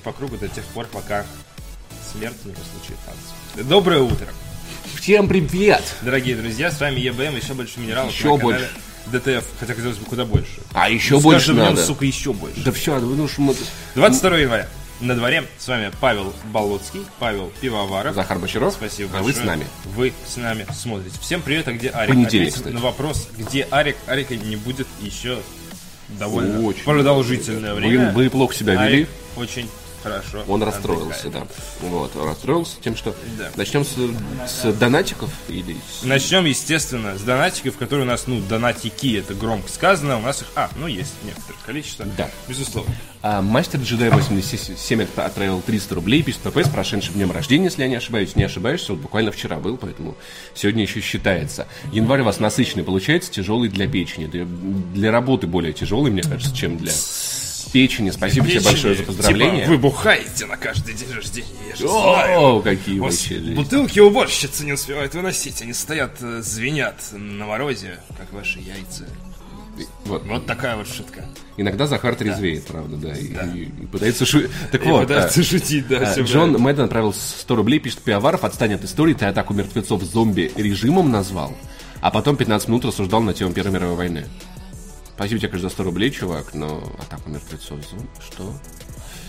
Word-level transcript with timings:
по 0.00 0.10
кругу 0.12 0.38
до 0.38 0.48
тех 0.48 0.64
пор, 0.64 0.86
пока 0.86 1.26
смерть 2.12 2.34
не 2.46 2.52
разлучит 2.52 2.96
нас. 3.06 3.66
Доброе 3.66 4.00
утро, 4.00 4.26
Всем 4.98 5.28
привет! 5.28 5.84
дорогие 6.00 6.34
друзья, 6.34 6.70
с 6.70 6.80
вами 6.80 6.98
ЕБМ, 6.98 7.36
еще 7.36 7.52
больше 7.52 7.78
минералов 7.78 8.10
Еще 8.10 8.32
на 8.32 8.38
канале 8.38 8.68
больше. 9.12 9.22
ДТФ, 9.36 9.44
хотя 9.60 9.74
хотелось 9.74 9.98
бы 9.98 10.06
куда 10.06 10.24
больше. 10.24 10.60
А 10.72 10.88
еще 10.88 11.14
Ну, 11.16 11.20
С 11.20 11.22
больше 11.24 11.52
днем, 11.52 11.64
надо. 11.64 11.84
сука, 11.84 12.06
еще 12.06 12.32
больше. 12.32 12.62
Да 12.64 12.72
все, 12.72 12.98
ну 13.00 13.28
что 13.28 13.42
мы... 13.42 13.54
22 13.94 14.38
января. 14.38 14.68
На 15.00 15.14
дворе 15.14 15.44
с 15.58 15.68
вами 15.68 15.92
Павел 16.00 16.32
Болоцкий, 16.46 17.04
Павел 17.18 17.52
Пивоваров. 17.60 18.14
Захар 18.14 18.38
Бочаров. 18.38 18.72
Спасибо 18.72 19.10
А 19.18 19.22
большое. 19.22 19.34
вы 19.34 19.40
с 19.42 19.44
нами. 19.44 19.66
Вы 19.84 20.12
с 20.26 20.36
нами 20.38 20.66
смотрите. 20.74 21.18
Всем 21.20 21.42
привет, 21.42 21.68
а 21.68 21.72
где 21.74 21.90
Арик? 21.90 22.08
Понедельник, 22.14 22.54
кстати. 22.54 22.72
на 22.72 22.80
вопрос, 22.80 23.28
где 23.36 23.64
Арик? 23.70 23.96
Арика 24.06 24.36
не 24.36 24.56
будет 24.56 24.86
еще 25.02 25.38
довольно 26.18 26.62
Очень. 26.66 26.82
продолжительное 26.84 27.74
Вы, 27.74 27.80
время. 27.80 28.12
вы 28.12 28.30
плохо 28.30 28.54
себя 28.54 28.72
вели. 28.74 28.84
Арик 29.02 29.08
очень 29.36 29.68
хорошо 30.02 30.44
Он 30.48 30.62
расстроился, 30.62 31.28
отдыхает. 31.28 31.48
да. 31.80 31.86
Вот, 31.88 32.16
он 32.16 32.28
расстроился 32.28 32.76
тем, 32.82 32.96
что... 32.96 33.14
Да. 33.38 33.50
Начнем 33.56 33.84
с, 33.84 33.90
с 34.48 34.72
донатиков 34.74 35.30
или... 35.48 35.76
с- 36.00 36.04
Начнем, 36.04 36.44
естественно, 36.44 37.16
с 37.16 37.22
донатиков, 37.22 37.76
которые 37.76 38.06
у 38.06 38.08
нас, 38.10 38.26
ну, 38.26 38.40
донатики, 38.40 39.16
это 39.18 39.34
громко 39.34 39.70
сказано, 39.70 40.18
у 40.18 40.22
нас 40.22 40.42
их, 40.42 40.48
а, 40.56 40.70
ну, 40.76 40.86
есть 40.86 41.12
некоторое 41.24 41.58
количество. 41.64 42.04
Да. 42.16 42.28
Безусловно. 42.48 42.94
А, 43.24 43.40
Мастер 43.40 43.78
Джедай 43.80 44.10
87 44.10 45.00
отп- 45.02 45.20
отправил 45.24 45.62
300 45.64 45.94
рублей, 45.94 46.22
пишет 46.22 46.40
ПП 46.42 46.58
с 46.58 46.68
прошедшим 46.68 47.14
днем 47.14 47.30
рождения, 47.30 47.66
если 47.66 47.82
я 47.82 47.88
не 47.88 47.94
ошибаюсь. 47.96 48.34
Не 48.34 48.44
ошибаешься, 48.44 48.92
вот 48.92 49.00
буквально 49.02 49.30
вчера 49.30 49.58
был, 49.58 49.76
поэтому 49.76 50.16
сегодня 50.54 50.82
еще 50.82 51.00
считается. 51.00 51.68
Январь 51.92 52.22
у 52.22 52.24
вас 52.24 52.40
насыщенный 52.40 52.82
получается, 52.84 53.30
тяжелый 53.30 53.68
для 53.68 53.86
печени. 53.86 54.26
Для, 54.26 54.44
для 54.44 55.12
работы 55.12 55.46
более 55.46 55.72
тяжелый, 55.72 56.10
мне 56.10 56.22
кажется, 56.22 56.54
чем 56.56 56.76
для 56.78 56.90
печени. 57.72 58.10
Спасибо 58.10 58.46
тебе 58.46 58.60
большое 58.60 58.94
за 58.94 59.02
поздравление. 59.02 59.60
Типа, 59.62 59.70
вы 59.72 59.78
бухаете 59.78 60.46
на 60.46 60.56
каждый 60.56 60.94
день 60.94 61.10
рождения, 61.12 61.48
я 61.70 61.76
же 61.76 61.88
знаю. 61.88 62.40
О, 62.40 62.60
какие 62.60 62.98
У 63.00 63.04
вас 63.04 63.14
вообще 63.14 63.34
люди. 63.38 63.54
бутылки 63.56 63.98
уборщицы 64.00 64.64
не 64.64 64.72
успевают 64.72 65.14
выносить, 65.14 65.60
они 65.62 65.72
стоят, 65.72 66.18
э, 66.20 66.40
звенят 66.42 66.96
на 67.12 67.46
морозе, 67.46 67.98
как 68.16 68.32
ваши 68.32 68.58
яйца. 68.60 69.06
Вот. 70.04 70.24
Вот 70.26 70.44
такая 70.46 70.76
вот 70.76 70.86
шутка. 70.86 71.24
Иногда 71.56 71.86
Захар 71.86 72.14
трезвеет, 72.14 72.66
правда, 72.66 72.96
да, 72.96 73.12
и, 73.14 73.24
и- 73.58 73.62
и 73.64 73.86
пытается 73.86 74.26
шутить. 74.26 74.50
Так 74.70 74.84
И 74.84 74.88
вот, 74.88 75.02
пытается 75.08 75.40
а, 75.40 75.42
шутить, 75.44 75.88
да, 75.88 75.98
а, 76.14 76.20
Джон. 76.20 76.52
Мэдден 76.58 76.84
отправил 76.84 77.12
100 77.14 77.56
рублей, 77.56 77.78
пишет 77.78 78.00
Пиаваров, 78.00 78.44
отстань 78.44 78.74
от 78.74 78.84
истории, 78.84 79.14
ты 79.14 79.24
атаку 79.24 79.54
мертвецов 79.54 80.02
зомби 80.02 80.52
режимом 80.56 81.10
назвал, 81.10 81.56
а 82.02 82.10
потом 82.10 82.36
15 82.36 82.68
минут 82.68 82.84
рассуждал 82.84 83.22
на 83.22 83.32
тему 83.32 83.52
Первой 83.54 83.72
мировой 83.72 83.96
войны. 83.96 84.26
Спасибо 85.14 85.38
тебе, 85.40 85.48
конечно, 85.50 85.68
за 85.68 85.74
100 85.74 85.82
рублей, 85.84 86.10
чувак, 86.10 86.54
но 86.54 86.82
атаку 87.00 87.30
мертвецов 87.30 87.78
зомби, 87.88 88.06
что? 88.24 88.52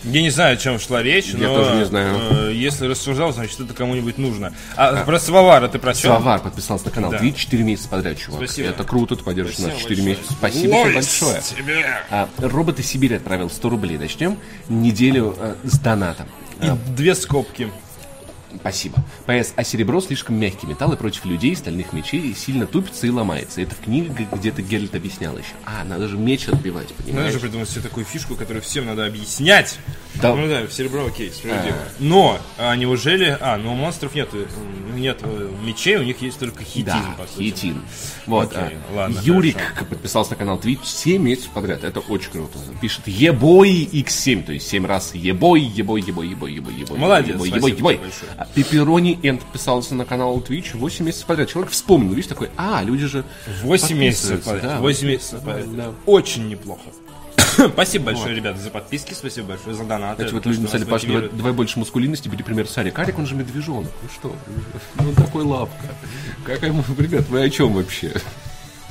Я 0.04 0.20
не 0.20 0.28
знаю, 0.30 0.54
о 0.54 0.56
чем 0.58 0.78
шла 0.78 1.02
речь, 1.02 1.28
Я 1.28 1.48
но 1.48 1.54
тоже 1.56 1.76
не 1.76 1.84
знаю. 1.86 2.48
э, 2.50 2.52
если 2.54 2.86
рассуждал, 2.86 3.32
значит, 3.32 3.58
это 3.60 3.72
кому-нибудь 3.72 4.18
нужно. 4.18 4.52
А, 4.76 5.02
про 5.04 5.18
Свавара 5.18 5.66
ты 5.68 5.78
про 5.78 5.94
чё? 5.94 6.08
Славар 6.08 6.40
подписался 6.40 6.86
на 6.86 6.90
канал 6.90 7.10
Да. 7.10 7.18
3-4 7.18 7.62
месяца 7.62 7.88
подряд, 7.88 8.18
чувак. 8.18 8.42
Спасибо. 8.44 8.68
Это 8.68 8.84
круто, 8.84 9.16
ты 9.16 9.24
поддержишь 9.24 9.58
нас 9.60 9.70
Спасибо 9.70 9.88
4 9.88 9.96
большое. 10.02 10.16
месяца. 10.18 10.32
Спасибо 10.34 10.84
тебе 10.84 10.94
большое. 10.94 11.40
тебе. 11.42 11.86
А, 12.10 12.28
Роботы 12.38 12.82
Сибирь 12.82 13.14
отправил 13.16 13.48
100 13.48 13.68
рублей. 13.70 13.96
Начнем 13.96 14.36
неделю 14.68 15.34
э, 15.38 15.54
с 15.64 15.78
донатом. 15.78 16.26
И 16.60 16.66
две 16.94 17.14
скобки. 17.14 17.70
Спасибо. 18.60 18.96
ПС. 19.26 19.52
А 19.56 19.64
серебро 19.64 20.00
слишком 20.00 20.36
мягкий 20.36 20.66
металл 20.66 20.92
и 20.92 20.96
против 20.96 21.24
людей, 21.24 21.54
стальных 21.56 21.92
мечей 21.92 22.34
сильно 22.34 22.66
тупится 22.66 23.06
и 23.06 23.10
ломается. 23.10 23.60
Это 23.60 23.74
в 23.74 23.80
книге 23.80 24.26
где-то 24.32 24.62
Геральт 24.62 24.94
объяснял 24.94 25.36
еще. 25.36 25.48
А, 25.64 25.84
надо 25.84 26.08
же 26.08 26.16
меч 26.16 26.48
отбивать, 26.48 26.90
Надо 26.90 27.02
понимаешь? 27.04 27.32
же 27.32 27.40
придумать 27.40 27.68
себе 27.68 27.82
такую 27.82 28.04
фишку, 28.06 28.34
которую 28.34 28.62
всем 28.62 28.86
надо 28.86 29.06
объяснять. 29.06 29.78
Да. 30.16 30.34
Ну 30.34 30.48
да, 30.48 30.62
в 30.66 30.72
серебро 30.72 31.06
окей, 31.06 31.30
справедливо. 31.32 31.76
А. 31.76 31.88
Но, 31.98 32.38
а 32.58 32.76
неужели... 32.76 33.36
А, 33.40 33.56
ну 33.56 33.72
у 33.72 33.76
монстров 33.76 34.14
нет, 34.14 34.28
нет 34.94 35.18
э, 35.22 35.50
мечей, 35.64 35.96
у 35.96 36.02
них 36.02 36.22
есть 36.22 36.38
только 36.38 36.62
хитин, 36.62 36.84
Да, 36.86 37.14
по 37.18 37.26
сути. 37.26 37.42
хитин. 37.50 37.82
Вот. 38.26 38.52
Окей, 38.56 38.78
а, 38.90 38.94
ладно, 38.94 39.20
Юрик 39.22 39.56
подписался 39.88 40.30
на 40.32 40.36
канал 40.36 40.58
Twitch 40.62 40.84
7 40.84 41.20
месяцев 41.22 41.50
подряд. 41.50 41.84
Это 41.84 42.00
очень 42.00 42.30
круто. 42.30 42.58
Пишет 42.80 43.06
Ебой 43.06 43.88
X7, 43.92 44.44
то 44.44 44.52
есть 44.52 44.68
7 44.68 44.86
раз 44.86 45.14
Ебой, 45.14 45.60
Ебой, 45.62 46.00
Ебой, 46.00 46.28
Ебой, 46.28 46.52
Ебой, 46.52 46.74
Ебой. 46.74 46.98
Молодец, 46.98 47.34
Ебой, 47.34 47.50
Ебой, 47.50 47.72
Ебой. 47.72 48.00
Пепперони 48.54 49.18
Энд 49.22 49.40
подписался 49.42 49.94
на 49.94 50.04
канал 50.04 50.38
Twitch 50.46 50.76
8 50.76 51.04
месяцев 51.04 51.26
подряд. 51.26 51.48
Человек 51.48 51.72
вспомнил, 51.72 52.10
видишь, 52.10 52.28
такой, 52.28 52.50
а, 52.56 52.82
люди 52.82 53.06
же 53.06 53.24
8 53.62 53.96
месяцев 53.96 54.42
подряд. 54.42 54.62
да. 54.62 54.80
8 54.80 55.06
месяцев 55.08 55.40
подряд. 55.40 55.76
Да. 55.76 55.92
Очень 56.06 56.48
неплохо. 56.48 56.82
Спасибо 57.72 58.06
большое, 58.06 58.34
ребята, 58.34 58.58
за 58.60 58.70
подписки, 58.70 59.14
спасибо 59.14 59.48
большое 59.48 59.76
за 59.76 59.84
донаты. 59.84 60.24
Кстати, 60.24 60.34
вот 60.34 60.46
люди 60.46 60.60
написали, 60.60 60.84
Паш, 60.84 61.02
давай, 61.04 61.28
давай 61.28 61.52
больше 61.52 61.78
мускулинности, 61.78 62.28
бери 62.28 62.42
пример 62.42 62.68
Сарик. 62.68 62.98
Арик, 62.98 63.18
он 63.18 63.26
же 63.26 63.34
медвежонок. 63.34 63.90
Ну 64.02 64.08
что? 64.12 64.36
Ну 64.96 65.08
он 65.10 65.14
такой 65.14 65.44
лапка. 65.44 65.86
Какая, 66.44 66.70
ему- 66.70 66.84
ребят, 66.98 67.28
вы 67.28 67.42
о 67.42 67.50
чем 67.50 67.74
вообще? 67.74 68.12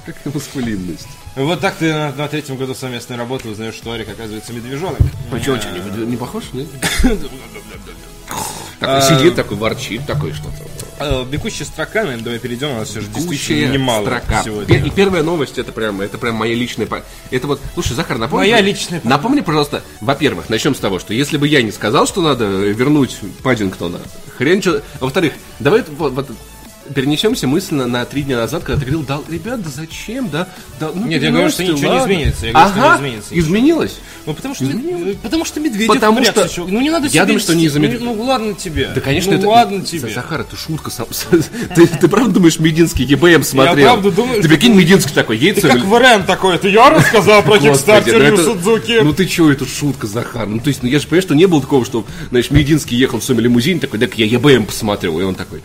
Какая 0.05 0.33
мускулинность? 0.33 1.07
Вот 1.35 1.61
так 1.61 1.75
ты 1.75 1.93
на, 1.93 2.11
на 2.13 2.27
третьем 2.27 2.57
году 2.57 2.73
совместной 2.73 3.17
работы 3.17 3.49
узнаешь, 3.49 3.73
что 3.73 3.91
Арик, 3.91 4.09
оказывается, 4.09 4.53
медвежонок. 4.53 4.99
Почему 5.31 5.55
не, 5.55 6.05
не 6.05 6.17
похож, 6.17 6.43
нет? 6.53 6.67
Такой 8.85 9.17
сидит, 9.17 9.35
такой 9.35 9.57
ворчит, 9.57 10.05
такой 10.05 10.33
что-то. 10.33 10.63
Э, 10.99 11.25
Бегущая 11.25 11.65
строка, 11.65 12.03
наверное, 12.03 12.23
давай 12.23 12.39
перейдем, 12.39 12.71
у 12.71 12.75
нас 12.75 12.89
все 12.89 13.01
же 13.01 13.07
действительно 13.07 13.73
немало 13.73 14.05
строка. 14.05 14.43
сегодня. 14.43 14.83
И 14.85 14.89
первая 14.89 15.23
новость, 15.23 15.57
это 15.57 15.71
прям, 15.71 16.01
это 16.01 16.17
прям 16.17 16.35
моя 16.35 16.53
личная... 16.53 16.87
Это 17.31 17.47
вот, 17.47 17.61
слушай, 17.73 17.93
Захар, 17.93 18.17
напомни... 18.17 18.43
Моя 18.43 18.61
личная 18.61 18.99
по- 18.99 19.07
Напомни, 19.09 19.41
пожалуйста, 19.41 19.83
во-первых, 20.01 20.49
начнем 20.49 20.75
с 20.75 20.79
того, 20.79 20.99
что 20.99 21.13
если 21.13 21.37
бы 21.37 21.47
я 21.47 21.61
не 21.61 21.71
сказал, 21.71 22.05
что 22.07 22.21
надо 22.21 22.45
вернуть 22.45 23.17
Паддингтона, 23.41 23.99
хрен 24.37 24.61
что... 24.61 24.81
Во-вторых, 24.99 25.33
давай 25.59 25.83
вот, 25.97 26.13
вот 26.13 26.29
перенесемся 26.93 27.47
мысленно 27.47 27.87
на 27.87 28.05
три 28.05 28.23
дня 28.23 28.37
назад, 28.37 28.63
когда 28.63 28.79
ты 28.79 28.91
говорил, 28.91 29.05
да, 29.07 29.19
ребят, 29.29 29.61
да 29.61 29.69
зачем, 29.69 30.29
да? 30.29 30.47
да 30.79 30.91
ну, 30.93 31.05
Нет, 31.05 31.21
я 31.21 31.31
говорю, 31.31 31.49
что 31.49 31.63
ничего 31.63 31.77
не 31.77 31.85
ладно». 31.87 32.13
изменится, 32.13 32.45
я 32.47 32.51
говорю, 32.53 32.69
что 32.69 32.79
не 32.79 32.85
ага, 32.85 32.97
изменится. 32.97 33.39
изменилось. 33.39 33.99
Ну, 34.25 34.33
потому 34.33 34.55
что, 34.55 34.65
э, 34.65 35.15
потому 35.21 35.45
что 35.45 35.59
Медведев 35.59 35.93
Потому 35.93 36.23
что- 36.23 36.49
чувак. 36.49 36.71
Ну, 36.71 36.81
не 36.81 36.89
надо 36.89 37.07
Я 37.07 37.25
думаю, 37.25 37.39
что 37.39 37.55
не 37.55 37.65
Медведева. 37.65 38.03
Ну, 38.03 38.15
ну, 38.15 38.23
ладно 38.23 38.53
тебе. 38.53 38.91
Да, 38.93 39.01
конечно, 39.01 39.31
ну, 39.33 39.37
это... 39.37 39.47
ладно 39.47 39.81
тебе. 39.83 40.13
Захар, 40.13 40.41
это 40.41 40.55
шутка 40.55 40.89
сам. 40.89 41.07
ты, 41.75 41.87
ты 41.87 42.07
правда 42.07 42.31
думаешь, 42.31 42.59
Мединский 42.59 43.05
ЕБМ 43.05 43.43
смотрел? 43.43 43.85
правда 43.85 44.11
думаю, 44.11 44.41
Ты 44.41 44.47
прикинь, 44.47 44.73
Мединский 44.73 45.13
такой, 45.13 45.37
Ты 45.37 45.45
яйца... 45.45 45.67
как 45.67 45.83
ВРМ 45.83 46.23
такой, 46.23 46.55
это 46.55 46.67
я 46.67 46.89
рассказал 46.89 47.43
про 47.43 47.59
Кикстартер 47.59 48.31
ну 48.31 48.37
Судзуки. 48.37 48.99
Ну 49.01 49.13
ты 49.13 49.25
чё, 49.25 49.51
это 49.51 49.65
шутка, 49.65 50.07
Захар. 50.07 50.47
Ну 50.47 50.59
то 50.59 50.69
есть, 50.69 50.83
ну 50.83 50.89
я 50.89 50.99
же 50.99 51.07
понимаю, 51.07 51.21
что 51.21 51.35
не 51.35 51.45
было 51.45 51.61
такого, 51.61 51.85
что, 51.85 52.05
знаешь, 52.29 52.49
Мединский 52.51 52.97
ехал 52.97 53.19
в 53.19 53.23
своем 53.23 53.41
лимузине, 53.41 53.79
такой, 53.79 53.99
так 53.99 54.17
я 54.17 54.25
ЕБМ 54.25 54.65
посмотрел, 54.65 55.19
и 55.19 55.23
он 55.23 55.35
такой, 55.35 55.61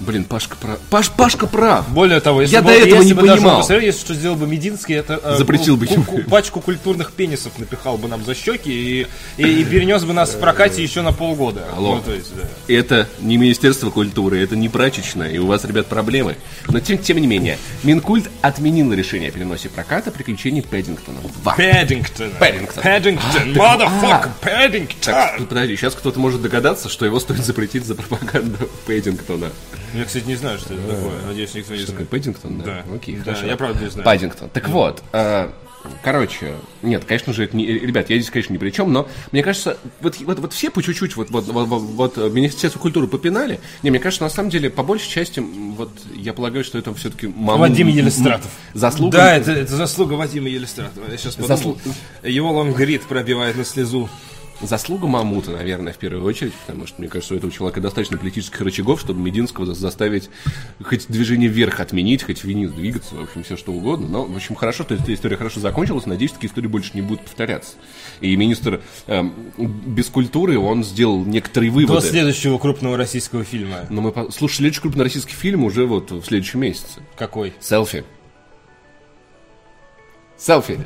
блин, 0.00 0.24
Пашка 0.24 0.56
прав. 0.56 0.78
Паш, 0.90 1.10
Пашка 1.10 1.46
прав. 1.46 1.88
Более 1.90 2.20
того, 2.20 2.42
если 2.42 2.54
Я 2.56 2.62
бы, 2.62 2.68
до 2.68 2.74
этого 2.74 2.94
если 3.02 3.06
не 3.08 3.12
бы 3.14 3.20
даже 3.22 3.32
он 3.32 3.38
понимал. 3.38 3.56
посмотрел, 3.58 3.86
если 3.86 4.00
что 4.00 4.14
сделал 4.14 4.36
бы 4.36 4.46
Мединский, 4.46 4.94
это 4.96 5.20
э, 5.22 5.36
Запретил 5.38 5.76
бы 5.76 5.86
ку- 5.86 6.02
ку- 6.02 6.22
пачку 6.22 6.60
культурных 6.60 7.12
пенисов 7.12 7.52
напихал 7.58 7.96
бы 7.98 8.08
нам 8.08 8.24
за 8.24 8.34
щеки 8.34 8.70
и, 8.70 9.06
и, 9.36 9.60
и 9.60 9.64
перенес 9.64 10.04
бы 10.04 10.12
нас 10.12 10.30
в 10.34 10.40
прокате 10.40 10.82
еще 10.82 11.02
на 11.02 11.12
полгода. 11.12 11.64
Алло. 11.76 11.96
Ну, 11.96 12.02
то 12.02 12.12
есть, 12.12 12.30
да. 12.36 12.42
Это 12.72 13.08
не 13.20 13.36
Министерство 13.36 13.90
культуры, 13.90 14.38
это 14.42 14.56
не 14.56 14.68
прачечная, 14.68 15.30
и 15.30 15.38
у 15.38 15.46
вас, 15.46 15.64
ребят, 15.64 15.86
проблемы. 15.86 16.36
Но 16.68 16.80
тем, 16.80 16.98
тем 16.98 17.18
не 17.18 17.26
менее, 17.26 17.58
Минкульт 17.82 18.30
отменил 18.42 18.92
решение 18.92 19.28
о 19.28 19.32
переносе 19.32 19.68
проката 19.68 20.10
приключений 20.10 20.62
Пэддингтона. 20.62 21.18
Ва. 21.44 21.54
Пэддингтон. 21.56 22.30
Пэддингтон. 22.38 22.82
Пэддингтон. 22.82 23.30
А, 23.60 23.76
Motherfucker, 23.76 24.08
Так, 24.10 24.30
Пэддингтон. 24.40 25.14
ну, 25.40 25.46
подожди, 25.46 25.76
сейчас 25.76 25.94
кто-то 25.94 26.18
может 26.18 26.42
догадаться, 26.42 26.88
что 26.88 27.04
его 27.04 27.20
стоит 27.20 27.44
запретить 27.44 27.84
за 27.84 27.94
пропаганду 27.94 28.68
Пэддингтона. 28.86 29.50
Я, 29.94 30.04
кстати, 30.04 30.24
не 30.24 30.36
знаю, 30.36 30.58
что 30.58 30.74
это 30.74 30.82
такое. 30.82 31.12
Надеюсь, 31.26 31.54
никто 31.54 31.74
не 31.74 31.80
Такой 31.80 31.94
знает. 31.94 32.08
Пэддингтон, 32.10 32.58
да? 32.58 32.64
Да. 32.88 32.94
Окей, 32.94 33.16
Да, 33.16 33.24
хорошо. 33.24 33.46
я 33.46 33.56
правда 33.56 33.84
не 33.84 33.90
знаю. 33.90 34.04
Паддингтон. 34.04 34.48
Так 34.50 34.68
вот, 34.68 35.02
э, 35.12 35.50
короче, 36.02 36.54
нет, 36.82 37.04
конечно 37.04 37.32
же, 37.32 37.44
это 37.44 37.56
не, 37.56 37.66
ребят, 37.66 38.08
я 38.10 38.16
здесь, 38.18 38.30
конечно, 38.30 38.52
ни 38.52 38.58
при 38.58 38.70
чем, 38.70 38.92
но 38.92 39.08
мне 39.32 39.42
кажется, 39.42 39.78
вот, 40.00 40.16
вот, 40.20 40.38
вот 40.38 40.52
все 40.52 40.70
по 40.70 40.82
чуть-чуть, 40.82 41.16
вот, 41.16 41.30
вот, 41.30 41.46
вот, 41.48 41.66
вот, 41.68 41.80
вот 41.82 42.18
э, 42.18 42.28
Министерство 42.30 42.78
культуры 42.78 43.06
попинали. 43.08 43.58
Не, 43.82 43.90
мне 43.90 43.98
кажется, 43.98 44.24
на 44.24 44.30
самом 44.30 44.50
деле, 44.50 44.70
по 44.70 44.82
большей 44.82 45.08
части, 45.10 45.40
вот 45.40 45.90
я 46.14 46.32
полагаю, 46.34 46.64
что 46.64 46.78
это 46.78 46.94
все-таки 46.94 47.26
Вадим 47.26 47.88
Елистратов. 47.88 48.50
Заслуга. 48.74 49.16
Да, 49.18 49.36
это, 49.36 49.52
это 49.52 49.74
заслуга 49.76 50.14
Вадима 50.14 50.48
Елистратова. 50.48 51.10
Я 51.10 51.16
сейчас 51.16 51.34
подумал. 51.34 51.78
Заслу- 51.82 52.28
Его 52.28 52.52
лонгрид 52.52 53.02
пробивает 53.02 53.56
на 53.56 53.64
слезу. 53.64 54.08
Заслуга 54.62 55.06
Мамута, 55.06 55.52
наверное, 55.52 55.92
в 55.92 55.96
первую 55.96 56.22
очередь, 56.24 56.52
потому 56.52 56.86
что, 56.86 57.00
мне 57.00 57.08
кажется, 57.08 57.32
у 57.32 57.36
этого 57.36 57.50
человека 57.50 57.80
достаточно 57.80 58.18
политических 58.18 58.60
рычагов, 58.60 59.00
чтобы 59.00 59.20
Мединского 59.20 59.64
за- 59.66 59.74
заставить 59.74 60.28
хоть 60.82 61.06
движение 61.08 61.48
вверх 61.48 61.80
отменить, 61.80 62.22
хоть 62.22 62.44
вниз 62.44 62.70
двигаться, 62.70 63.14
в 63.14 63.22
общем, 63.22 63.42
все 63.42 63.56
что 63.56 63.72
угодно. 63.72 64.06
Но, 64.06 64.24
в 64.26 64.36
общем, 64.36 64.54
хорошо, 64.54 64.84
что 64.84 64.94
эта 64.94 65.14
история 65.14 65.36
хорошо 65.36 65.60
закончилась. 65.60 66.04
Надеюсь, 66.06 66.32
такие 66.32 66.48
истории 66.50 66.66
больше 66.66 66.90
не 66.94 67.00
будут 67.00 67.22
повторяться. 67.24 67.76
И 68.20 68.36
министр 68.36 68.82
эм, 69.06 69.32
без 69.56 70.06
культуры, 70.06 70.58
он 70.58 70.84
сделал 70.84 71.24
некоторые 71.24 71.70
До 71.70 71.76
выводы. 71.76 72.06
следующего 72.06 72.58
крупного 72.58 72.96
российского 72.98 73.44
фильма. 73.44 73.86
Но 73.88 74.02
мы, 74.02 74.30
слушай, 74.30 74.56
следующий 74.56 74.82
крупный 74.82 75.04
российский 75.04 75.34
фильм 75.34 75.64
уже 75.64 75.86
вот 75.86 76.10
в 76.10 76.22
следующем 76.24 76.60
месяце. 76.60 77.00
Какой? 77.16 77.54
Селфи. 77.60 78.04
Селфи. 80.36 80.80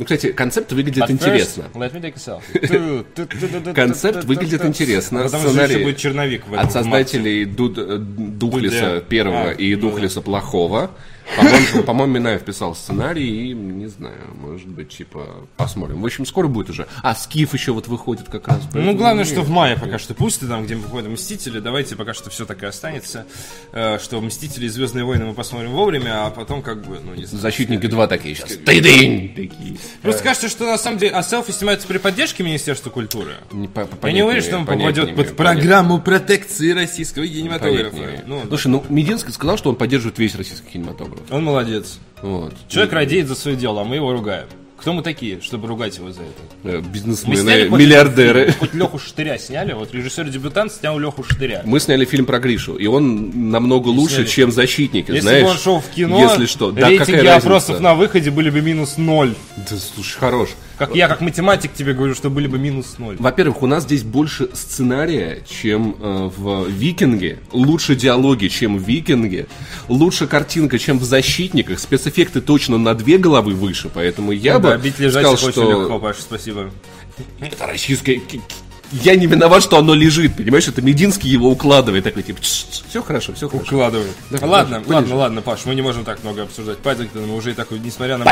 Ну, 0.00 0.06
кстати, 0.06 0.32
концепт 0.32 0.72
выглядит 0.72 1.04
But 1.04 1.10
интересно. 1.10 1.64
first, 1.74 1.78
let 1.78 1.92
me 1.92 2.00
take 2.00 2.14
a 2.16 2.40
selfie. 2.64 3.74
Концепт 3.74 4.24
выглядит 4.24 4.64
интересно. 4.64 5.28
Что 5.28 5.38
Сценарий 5.40 5.84
будет 5.84 5.98
черновик 5.98 6.46
в 6.48 6.54
этом 6.54 6.66
От 6.66 6.72
создателей 6.72 7.44
Дуд- 7.44 7.76
э, 7.76 7.98
Духлиса 7.98 9.00
первого 9.06 9.50
А, 9.50 9.52
и 9.52 9.74
Духлиса 9.74 10.22
плохого. 10.22 10.92
По-моему, 11.36 11.82
по-моему, 11.84 12.14
Минаев 12.14 12.42
писал 12.42 12.74
сценарий, 12.74 13.50
и, 13.50 13.54
не 13.54 13.86
знаю, 13.86 14.18
может 14.34 14.68
быть, 14.68 14.88
типа, 14.88 15.26
посмотрим. 15.56 16.02
В 16.02 16.06
общем, 16.06 16.26
скоро 16.26 16.48
будет 16.48 16.70
уже. 16.70 16.86
А, 17.02 17.14
Скиф 17.14 17.54
еще 17.54 17.72
вот 17.72 17.88
выходит 17.88 18.28
как 18.28 18.48
раз. 18.48 18.60
Ну, 18.72 18.94
главное, 18.94 19.24
нет. 19.24 19.32
что 19.32 19.42
в 19.42 19.50
мае 19.50 19.76
пока 19.76 19.98
что 19.98 20.14
пусто, 20.14 20.46
там, 20.46 20.64
где 20.64 20.74
выходят 20.74 21.08
Мстители, 21.08 21.60
давайте 21.60 21.96
пока 21.96 22.14
что 22.14 22.30
все 22.30 22.46
так 22.46 22.62
и 22.62 22.66
останется, 22.66 23.26
э, 23.72 23.98
что 23.98 24.20
Мстители 24.20 24.66
и 24.66 24.68
Звездные 24.68 25.04
войны 25.04 25.26
мы 25.26 25.34
посмотрим 25.34 25.70
вовремя, 25.70 26.26
а 26.26 26.30
потом 26.30 26.62
как 26.62 26.84
бы, 26.84 26.98
ну, 27.04 27.14
не 27.14 27.24
знаю. 27.24 27.42
Защитники 27.42 27.86
2 27.86 28.06
такие 28.06 28.34
сейчас. 28.34 28.56
Такие. 28.56 29.78
Просто 30.02 30.22
кажется, 30.22 30.48
что 30.48 30.66
на 30.66 30.78
самом 30.78 30.98
деле, 30.98 31.12
а 31.14 31.22
селфи 31.22 31.52
снимаются 31.52 31.86
при 31.86 31.98
поддержке 31.98 32.42
Министерства 32.42 32.90
культуры. 32.90 33.34
Не 33.52 33.68
по- 33.68 33.88
Я 34.02 34.12
не 34.12 34.22
уверен, 34.22 34.42
что 34.42 34.58
он 34.58 34.66
попадет 34.66 35.14
под 35.14 35.36
программу 35.36 36.00
протекции 36.00 36.70
российского 36.72 37.26
кинематографа. 37.26 38.22
Ну, 38.26 38.42
Слушай, 38.48 38.68
ну, 38.68 38.84
Мединский 38.88 39.32
сказал, 39.32 39.56
что 39.58 39.70
он 39.70 39.76
поддерживает 39.76 40.18
весь 40.18 40.34
российский 40.34 40.68
кинематограф. 40.70 41.19
Он 41.30 41.44
молодец. 41.44 41.98
Вот. 42.22 42.52
Человек 42.68 42.92
радеет 42.92 43.28
за 43.28 43.34
свое 43.34 43.56
дело, 43.56 43.80
а 43.82 43.84
мы 43.84 43.96
его 43.96 44.12
ругаем. 44.12 44.46
Кто 44.78 44.94
мы 44.94 45.02
такие, 45.02 45.42
чтобы 45.42 45.68
ругать 45.68 45.98
его 45.98 46.10
за 46.10 46.22
это? 46.22 46.42
Э, 46.64 46.80
Мы 46.80 46.88
Бизнесмены, 46.88 47.68
хоть 47.68 47.78
миллиардеры. 47.80 48.44
фильм, 48.46 48.56
Хоть 48.60 48.72
Леху 48.74 48.98
Штыря 48.98 49.36
сняли, 49.38 49.74
вот 49.74 49.92
режиссер-дебютант 49.92 50.72
снял 50.72 50.98
Леху 50.98 51.22
Штыря. 51.22 51.60
Мы 51.66 51.80
сняли 51.80 52.06
фильм 52.06 52.24
про 52.24 52.38
Гришу, 52.38 52.76
и 52.76 52.86
он 52.86 53.50
намного 53.50 53.88
лучше, 53.88 54.14
сняли. 54.16 54.26
чем 54.28 54.52
«Защитники», 54.52 55.10
Если 55.10 55.20
знаешь. 55.20 55.44
бы 55.44 55.50
он 55.50 55.58
шел 55.58 55.80
в 55.80 55.88
кино, 55.90 56.18
Если 56.22 56.46
что. 56.46 56.70
Да, 56.70 56.88
рейтинги 56.88 57.10
какая 57.18 57.36
опросов 57.36 57.68
разница? 57.70 57.82
на 57.82 57.94
выходе 57.94 58.30
были 58.30 58.48
бы 58.48 58.62
минус 58.62 58.96
ноль. 58.96 59.34
Да, 59.68 59.76
слушай, 59.76 60.16
хорош. 60.18 60.48
Как 60.80 60.96
я, 60.96 61.08
как 61.08 61.20
математик, 61.20 61.74
тебе 61.74 61.92
говорю, 61.92 62.14
что 62.14 62.30
были 62.30 62.46
бы 62.46 62.58
минус 62.58 62.94
ноль. 62.96 63.16
Во-первых, 63.18 63.62
у 63.62 63.66
нас 63.66 63.82
здесь 63.82 64.02
больше 64.02 64.48
сценария, 64.54 65.42
чем 65.46 65.94
э, 66.00 66.30
в 66.34 66.70
«Викинге», 66.70 67.38
лучше 67.52 67.94
диалоги, 67.94 68.48
чем 68.48 68.78
в 68.78 68.88
«Викинге», 68.88 69.46
лучше 69.88 70.26
картинка, 70.26 70.78
чем 70.78 70.98
в 70.98 71.04
«Защитниках», 71.04 71.80
спецэффекты 71.80 72.40
точно 72.40 72.78
на 72.78 72.94
две 72.94 73.18
головы 73.18 73.52
выше, 73.52 73.90
поэтому 73.92 74.32
я 74.32 74.58
да, 74.58 74.78
бы 74.78 74.82
бить 74.82 74.94
сказал, 74.94 75.36
что 75.36 75.70
легко, 75.70 75.98
Паша, 75.98 76.22
спасибо. 76.22 76.70
это 77.40 77.66
российское... 77.66 78.18
Я 78.92 79.14
не 79.14 79.26
виноват, 79.26 79.62
что 79.62 79.78
оно 79.78 79.94
лежит, 79.94 80.34
понимаешь? 80.34 80.66
Это 80.66 80.82
Мединский 80.82 81.30
его 81.30 81.48
укладывает, 81.50 82.04
такой 82.04 82.22
типа, 82.22 82.40
все 82.42 83.02
хорошо, 83.02 83.32
все 83.34 83.48
хорошо. 83.48 83.76
Укладывают. 83.76 84.10
Да, 84.30 84.44
ладно, 84.46 84.80
полежи. 84.80 84.94
ладно, 84.94 85.16
ладно, 85.16 85.42
Паш, 85.42 85.64
мы 85.64 85.74
не 85.74 85.82
можем 85.82 86.04
так 86.04 86.22
много 86.24 86.42
обсуждать. 86.42 86.78
Паддингтон 86.78 87.26
мы 87.26 87.36
уже 87.36 87.52
и 87.52 87.54
так, 87.54 87.70
несмотря 87.70 88.18
на 88.18 88.24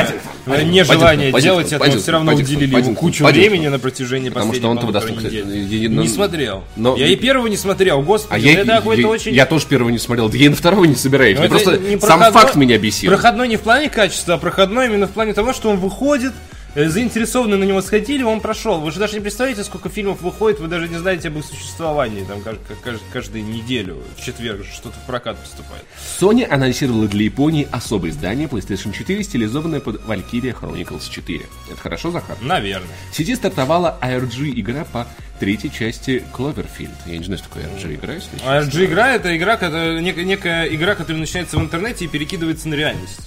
нежелание 0.64 1.32
делать 1.40 1.66
этого, 1.68 1.78
Паддингтон, 1.80 2.02
все 2.02 2.12
равно 2.12 2.34
уделили 2.34 2.76
ему 2.76 2.94
кучу 2.94 3.24
времени 3.24 3.68
на 3.68 3.78
протяжении 3.78 4.30
Потому 4.30 4.52
что 4.54 4.74
последних 4.74 4.80
полутора 4.80 5.10
недель. 5.10 5.88
Не 5.88 5.88
но- 5.88 6.06
смотрел. 6.06 6.64
Я 6.76 7.06
и 7.06 7.16
первого 7.16 7.46
не 7.46 7.56
смотрел, 7.56 8.02
господи, 8.02 8.34
А 8.34 8.38
я, 8.38 8.60
это 8.60 8.76
какой-то 8.76 9.08
очень... 9.08 9.34
я 9.34 9.46
тоже 9.46 9.66
первого 9.66 9.90
не 9.90 9.98
смотрел, 9.98 10.30
я 10.32 10.46
и 10.46 10.48
на 10.48 10.56
второго 10.56 10.84
не 10.84 10.94
собираюсь. 10.94 11.38
Ну, 11.38 11.44
это 11.44 11.50
просто 11.50 11.80
сам 12.06 12.32
факт 12.32 12.56
меня 12.56 12.78
бесил. 12.78 13.10
Проходной 13.10 13.48
не 13.48 13.56
в 13.56 13.60
плане 13.60 13.88
качества, 13.88 14.34
а 14.34 14.38
проходной 14.38 14.86
именно 14.86 15.06
в 15.06 15.10
плане 15.10 15.34
того, 15.34 15.52
что 15.52 15.70
он 15.70 15.78
выходит, 15.78 16.32
э, 16.78 16.88
заинтересованные 16.88 17.58
на 17.58 17.64
него 17.64 17.80
сходили, 17.82 18.22
он 18.22 18.40
прошел. 18.40 18.80
Вы 18.80 18.90
же 18.92 18.98
даже 18.98 19.14
не 19.14 19.20
представляете, 19.20 19.64
сколько 19.64 19.88
фильмов 19.88 20.20
выходит, 20.22 20.60
вы 20.60 20.68
даже 20.68 20.88
не 20.88 20.96
знаете 20.98 21.28
об 21.28 21.38
их 21.38 21.44
существовании. 21.44 22.24
Там 22.24 22.38
кажд- 22.38 22.58
кажд- 22.84 23.00
каждую 23.12 23.44
неделю, 23.44 23.98
в 24.16 24.24
четверг 24.24 24.64
что-то 24.72 24.96
в 24.98 25.06
прокат 25.06 25.38
поступает. 25.38 25.84
Sony 26.20 26.44
анонсировала 26.44 27.06
для 27.08 27.24
Японии 27.24 27.66
особое 27.70 28.10
издание 28.10 28.48
PlayStation 28.48 28.92
4, 28.92 29.22
стилизованное 29.22 29.80
под 29.80 30.00
Valkyria 30.06 30.54
Chronicles 30.58 31.10
4. 31.10 31.40
Это 31.70 31.80
хорошо, 31.80 32.10
Захар? 32.10 32.36
Наверное. 32.40 32.88
В 33.12 33.16
сети 33.16 33.34
стартовала 33.34 33.98
ARG 34.00 34.52
игра 34.60 34.84
по 34.84 35.06
третьей 35.40 35.70
части 35.72 36.22
Cloverfield. 36.36 36.90
Я 37.06 37.18
не 37.18 37.24
знаю, 37.24 37.38
что 37.38 37.48
такое 37.48 37.64
ARG 37.64 37.94
игра, 37.94 38.14
если 38.14 38.30
честно. 38.36 38.50
А 38.58 38.60
RG-игра 38.62 39.12
это 39.14 39.36
игра, 39.36 39.56
которая, 39.56 40.00
нек- 40.00 40.22
некая 40.22 40.64
игра, 40.66 40.94
которая 40.96 41.20
начинается 41.20 41.58
в 41.58 41.60
интернете 41.60 42.06
и 42.06 42.08
перекидывается 42.08 42.68
на 42.68 42.74
реальность. 42.74 43.20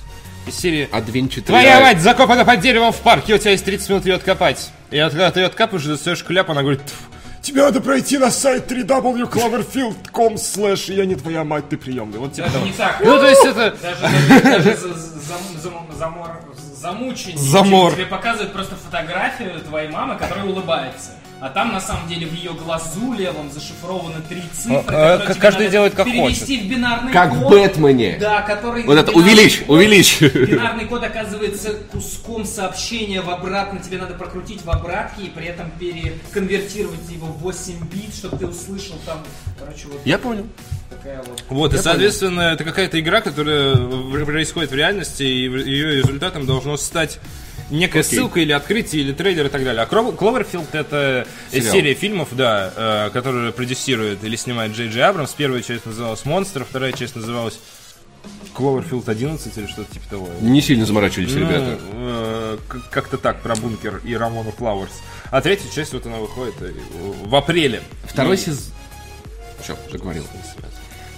Из 0.48 0.58
серии 0.60 0.90
Adventure 0.92 1.42
Твоя 1.42 1.80
мать 1.82 2.00
закопана 2.02 2.44
под 2.46 2.60
деревом 2.62 2.92
в 2.92 2.98
парке, 2.98 3.36
у 3.36 3.38
тебя 3.38 3.52
есть 3.52 3.64
30 3.64 3.90
минут 3.90 4.06
ее 4.06 4.16
откопать. 4.16 4.72
И 4.90 4.98
от- 4.98 5.12
когда 5.12 5.30
ты 5.32 5.42
ее 5.42 5.46
откапываешь, 5.46 5.86
достаешь 5.86 6.24
кляп, 6.24 6.50
она 6.50 6.62
говорит, 6.62 6.82
«Тьфу, 6.86 6.96
тебе 7.44 7.62
надо 7.62 7.80
пройти 7.80 8.18
на 8.18 8.32
сайт 8.32 8.70
www.cloverfield.com 8.72 10.34
slash 10.36 10.94
я 10.94 11.06
не 11.06 11.16
твоя 11.16 11.44
мать, 11.44 11.70
ты 11.70 11.78
приемный. 11.78 12.18
Вот 12.20 12.34
типа 12.34 12.50
того. 12.50 12.66
Не 12.66 12.72
так. 12.74 13.00
Ну, 13.04 13.18
то 13.20 13.28
есть 13.28 13.46
это... 13.46 13.76
Даже, 13.82 14.42
даже 14.44 14.78
за- 14.78 14.88
зам- 14.90 15.62
зам- 15.64 15.96
замор, 15.98 16.30
замученнее, 16.76 17.38
Замор. 17.38 17.94
Тебе 17.94 18.06
показывают 18.08 18.52
просто 18.52 18.76
фотографию 18.76 19.60
твоей 19.62 19.90
мамы, 19.90 20.16
которая 20.18 20.46
улыбается. 20.46 21.12
А 21.42 21.50
там, 21.50 21.74
на 21.74 21.82
самом 21.82 22.08
деле, 22.08 22.28
в 22.28 22.34
ее 22.34 22.54
глазу 22.54 23.14
левом 23.14 23.52
зашифрованы 23.52 24.22
три 24.30 24.44
цифры, 24.54 24.84
А, 24.96 25.16
а, 25.16 25.34
каждый 25.34 25.64
надо 25.64 25.72
делает 25.72 25.96
как 25.96 26.06
перевести 26.06 26.60
в 26.60 26.70
бинарный 26.70 27.12
Как 27.12 27.32
код. 27.32 27.40
в 27.40 27.50
Бэтмене. 27.50 28.18
Да, 28.20 28.42
который... 28.44 28.84
Вот 28.84 28.96
это, 28.96 29.12
увеличь, 29.12 29.60
код- 29.62 29.70
увеличь. 29.70 30.22
Бинарный 30.22 30.86
код 30.86 31.04
оказывается 31.04 31.74
куском 31.92 32.46
сообщения 32.46 33.22
в 33.22 33.30
обратно. 33.32 33.80
Тебе 33.80 33.98
надо 33.98 34.14
прокрутить 34.14 34.64
в 34.64 34.70
обратке 34.70 35.24
и 35.24 35.30
при 35.30 35.48
этом 35.48 35.72
переконвертировать 35.80 37.10
его 37.10 37.26
в 37.28 37.40
8 37.40 37.88
бит, 37.92 38.14
чтобы 38.14 38.38
ты 38.38 38.46
услышал 38.46 38.96
там... 39.08 39.24
Короче, 39.60 39.88
вот 39.88 40.00
Я 40.06 40.20
понял. 40.20 40.46
такая 40.92 41.24
вот... 41.24 41.44
Вот, 41.50 41.74
и, 41.74 41.78
соответственно, 41.78 42.42
это 42.54 42.64
какая-то 42.64 43.00
игра, 43.00 43.22
которая 43.22 43.76
происходит 44.26 44.70
в 44.70 44.76
реальности, 44.76 45.24
и 45.24 45.46
ее 45.50 45.96
результатом 45.96 46.46
должно 46.46 46.78
стать 46.78 47.20
некая 47.72 48.04
ссылка 48.04 48.40
или 48.40 48.52
открытие, 48.52 49.02
или 49.04 49.14
трейлер 49.14 49.48
и 49.48 49.50
так 49.50 49.64
далее. 49.64 49.82
А 49.82 49.86
Кловерфилд 49.86 50.74
это 50.76 51.28
Сериал. 51.52 51.72
серия 51.74 51.94
фильмов, 51.94 52.30
да, 52.32 52.74
э, 52.76 53.10
которую 53.12 53.52
продюсирует 53.54 54.24
или 54.24 54.36
снимает 54.36 54.74
Джей 54.74 54.90
Джей 54.90 55.04
Абрамс. 55.04 55.32
Первая 55.32 55.62
часть 55.62 55.86
называлась 55.86 56.26
«Монстр», 56.26 56.66
вторая 56.70 56.92
часть 56.92 57.16
называлась 57.16 57.60
Кловерфилд 58.54 59.08
11 59.10 59.58
или 59.58 59.66
что-то 59.68 59.92
типа 59.94 60.06
того. 60.10 60.30
Не 60.42 60.62
сильно 60.62 60.86
заморачивались 60.86 61.34
Ну, 61.34 61.40
ребята. 61.40 61.80
э, 61.94 62.58
как-то 62.92 63.18
так, 63.18 63.42
про 63.42 63.56
бункер 63.56 64.02
и 64.04 64.14
Рамону 64.16 64.52
Флауэрс. 64.52 64.92
А 65.32 65.42
третья 65.42 65.70
часть 65.74 65.94
вот 65.94 66.06
она 66.06 66.18
выходит 66.18 66.56
э, 66.62 66.72
в 67.24 67.36
апреле. 67.36 67.82
Второй 68.04 68.36
И- 68.36 68.40
сезон... 68.40 68.64
Все, 69.64 69.76
заговорил. 69.92 70.26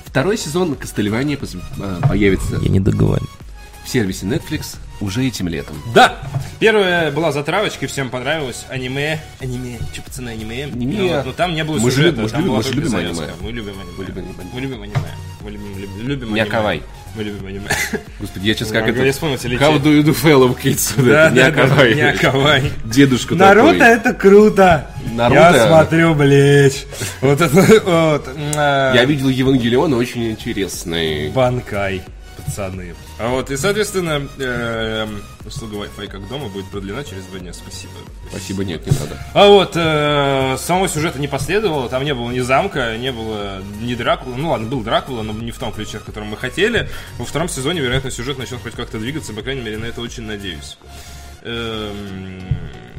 Второй 0.06 0.38
сезон 0.38 0.76
Кастельвания 0.76 1.38
пос- 1.38 1.60
а, 1.82 2.08
появится 2.08 2.58
не 2.58 2.80
договорил. 2.80 3.28
В 3.84 3.90
сервисе 3.90 4.26
Netflix 4.26 4.78
уже 5.02 5.26
этим 5.26 5.48
летом. 5.48 5.76
Да! 5.94 6.16
Первая 6.60 7.12
была 7.12 7.32
затравочкой, 7.32 7.88
всем 7.90 8.10
понравилось. 8.10 8.66
Аниме. 8.70 9.20
Аниме. 9.42 9.78
Че, 9.94 10.02
пацаны, 10.02 10.30
аниме? 10.30 10.66
Аниме. 10.66 10.98
Ну, 10.98 11.08
вот, 11.18 11.26
но 11.26 11.32
там 11.34 11.54
не 11.56 11.64
было 11.64 11.78
Мы 11.80 11.90
же 11.92 11.98
сюжета, 11.98 12.22
любим- 12.22 12.30
там 12.30 12.40
любим- 12.42 12.52
была 12.54 12.62
мы 12.64 12.70
любим 12.74 12.90
завязка. 12.90 13.24
аниме. 13.24 13.36
Мы 13.42 13.52
любим 13.52 13.74
аниме. 13.74 13.94
Мы 13.98 14.06
любим 14.06 14.24
аниме. 14.24 14.44
Мы 14.54 14.62
любим 14.62 14.82
аниме. 14.84 14.96
Мы 15.42 15.52
любим, 15.52 15.78
любим, 15.78 16.08
любим 16.08 16.34
Не 16.34 16.40
аниме. 16.42 16.82
Мы 17.16 17.24
любим 17.26 17.46
аниме. 17.46 17.68
Господи, 18.20 18.48
я 18.48 18.54
сейчас 18.56 18.70
как 18.70 18.88
Я 18.88 18.94
это... 18.94 19.12
вспомнил, 19.12 19.36
летит. 19.44 19.62
How 19.62 19.78
do 19.80 19.92
you 19.92 20.04
do 20.04 20.16
fellow 20.16 20.58
kids? 20.60 20.94
Да, 20.98 21.30
да, 21.30 21.52
да, 21.52 21.64
Акавай. 21.64 21.96
не 21.96 22.02
Акавай. 22.02 22.72
Дедушка 22.86 23.36
Наруто 23.36 23.74
такой. 23.78 23.88
это 23.88 24.14
круто. 24.14 24.88
Наруто- 25.14 25.34
Я 25.36 25.68
смотрю, 25.68 26.16
блядь. 26.16 26.86
Вот 27.22 27.42
это 27.42 27.82
вот. 27.86 28.30
Я 28.56 29.06
видел 29.06 29.28
Евангелион, 29.30 29.94
очень 29.94 30.32
интересный. 30.32 31.30
Банкай, 31.30 32.02
пацаны. 32.46 32.96
А 33.20 33.30
вот, 33.30 33.52
и, 33.52 33.58
соответственно, 33.58 34.28
эм, 34.40 35.24
услуга 35.46 35.78
Wi-Fi 35.78 36.08
как 36.08 36.28
дома 36.28 36.48
будет 36.50 36.66
продлена 36.68 37.04
через 37.04 37.24
два 37.26 37.40
дня. 37.40 37.54
Спасибо. 37.54 37.94
Спасибо, 38.30 38.64
нет, 38.64 38.86
не 38.86 38.98
надо. 38.98 39.18
А 39.34 39.48
вот, 39.48 39.72
э, 39.76 40.58
самого 40.60 40.88
сюжета 40.88 41.20
не 41.20 41.28
последовало, 41.28 41.90
там 41.90 42.04
не 42.04 42.14
было 42.14 42.32
ни 42.32 42.40
замка, 42.40 42.98
не 42.98 43.12
было 43.12 43.62
ни 43.82 43.96
Дракула. 43.96 44.36
Ну 44.36 44.50
ладно, 44.50 44.68
был 44.68 44.82
Дракула, 44.82 45.22
но 45.22 45.34
не 45.34 45.52
в 45.52 45.58
том 45.58 45.72
ключе, 45.72 46.00
в 46.00 46.04
котором 46.04 46.28
мы 46.28 46.38
хотели. 46.38 46.90
Во 47.18 47.26
втором 47.26 47.50
сезоне, 47.50 47.82
вероятно, 47.82 48.12
сюжет 48.12 48.38
начнет 48.38 48.62
хоть 48.62 48.74
как-то 48.74 49.00
двигаться, 49.00 49.34
по 49.34 49.42
крайней 49.42 49.62
мере, 49.62 49.78
на 49.78 49.86
это 49.86 50.02
очень 50.02 50.24
надеюсь. 50.24 50.78
Эм, 51.44 52.42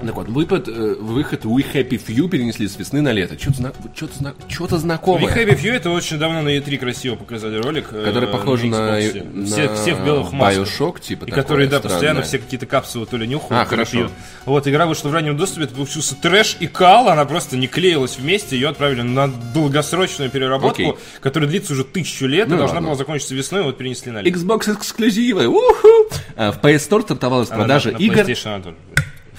Так 0.04 0.14
вот, 0.16 0.28
выпад, 0.28 0.68
э, 0.68 0.96
выход 1.00 1.44
We 1.44 1.64
Happy 1.72 2.00
Few 2.04 2.28
перенесли 2.28 2.68
с 2.68 2.76
весны 2.78 3.00
на 3.00 3.12
лето. 3.12 3.38
Что-то, 3.38 3.56
зна... 3.56 3.72
что-то, 3.94 4.14
зна... 4.18 4.34
что-то 4.48 4.74
We 4.76 4.78
знакомое. 4.78 5.34
Happy 5.34 5.58
Few 5.58 5.70
это 5.72 5.90
очень 5.90 6.18
давно 6.18 6.42
на 6.42 6.48
E3 6.56 6.76
красиво 6.78 7.14
показали 7.14 7.56
ролик. 7.58 7.86
э, 7.92 8.04
Который 8.04 8.28
похож 8.28 8.62
на, 8.64 9.00
Xbox. 9.00 9.32
на 9.34 9.46
все, 9.46 9.74
все 9.74 9.94
в 9.94 10.04
белых 10.04 10.32
масках. 10.32 10.66
Bioshock, 10.68 11.00
типа 11.00 11.24
И 11.24 11.30
которые, 11.30 11.68
да, 11.68 11.78
странное. 11.78 11.94
постоянно 11.94 12.22
все 12.22 12.38
какие-то 12.38 12.66
капсулы 12.66 13.06
то 13.06 13.16
ли 13.16 13.26
нюхают, 13.26 13.52
А, 13.62 13.64
то 13.64 13.70
хорошо. 13.70 13.90
пьют. 13.92 14.10
Вот, 14.44 14.68
игра 14.68 14.86
вышла 14.86 15.08
в 15.08 15.12
раннем 15.14 15.36
доступе, 15.36 15.64
это 15.64 15.74
получился 15.74 16.14
трэш 16.16 16.56
и 16.60 16.66
кал, 16.66 17.08
она 17.08 17.24
просто 17.24 17.56
не 17.56 17.66
клеилась 17.66 18.18
вместе, 18.18 18.56
ее 18.56 18.68
отправили 18.68 19.02
на 19.02 19.28
долгосрочную 19.54 20.30
переработку, 20.30 20.82
Окей. 20.82 20.94
которая 21.20 21.48
длится 21.48 21.72
уже 21.72 21.84
тысячу 21.84 22.26
лет, 22.26 22.48
Ну 22.48 22.56
и 22.56 22.58
должна 22.58 22.74
ладно. 22.76 22.88
была 22.88 22.96
закончиться 22.98 23.34
весной, 23.34 23.62
вот 23.62 23.78
перенесли 23.78 24.12
на 24.12 24.20
лето. 24.22 24.38
Xbox 24.38 24.74
эксклюзивы. 24.76 25.46
Уху! 25.46 25.88
А, 26.36 26.52
В 26.52 26.58
PS 26.60 26.88
Store 26.90 27.02
стартовала 27.02 27.46
на- 27.50 27.66
на 27.66 27.76
игр. 27.98 28.24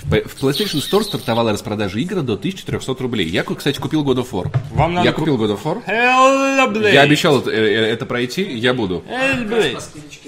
В 0.07 0.43
PlayStation 0.43 0.81
Store 0.81 1.01
стартовала 1.03 1.51
распродажа 1.51 1.97
игр 1.99 2.21
до 2.21 2.33
1300 2.33 2.93
рублей. 3.01 3.27
Я, 3.27 3.43
кстати, 3.43 3.79
купил 3.79 4.03
God 4.03 4.17
of 4.17 4.29
War. 4.31 4.55
Вам 4.73 4.93
надо 4.93 5.07
Я 5.07 5.11
куп- 5.13 5.21
купил 5.25 5.37
God 5.43 5.57
of 5.57 5.63
War. 5.63 5.83
Hellblade. 5.85 6.93
Я 6.93 7.01
обещал 7.01 7.39
это, 7.39 7.49
э, 7.49 7.87
это 7.91 8.05
пройти, 8.05 8.43
я 8.43 8.75
буду. 8.75 9.03
Hellblade. 9.09 9.81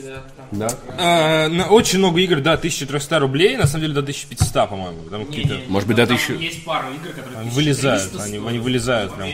да, 0.04 0.24
Да. 0.52 0.70
А, 0.98 1.48
на 1.50 1.68
очень 1.68 2.00
много 2.00 2.20
игр 2.22 2.40
до 2.40 2.58
1300 2.58 3.20
рублей, 3.20 3.56
на 3.56 3.68
самом 3.68 3.82
деле 3.82 3.94
до 3.94 4.02
1500, 4.02 4.68
по-моему. 4.68 5.02
Там 5.12 5.26
какие-то 5.28 5.60
Может 5.68 5.88
быть, 5.88 5.98
да, 5.98 6.08
ты 6.08 6.14
еще- 6.16 6.36
Есть 6.40 6.66
пару 6.66 6.88
игр, 6.94 7.10
которые 7.14 7.40
они 7.42 7.50
1300 7.52 7.56
вылезают, 7.56 8.20
они, 8.26 8.48
они 8.50 8.60
вылезают 8.60 9.14
прям. 9.14 9.30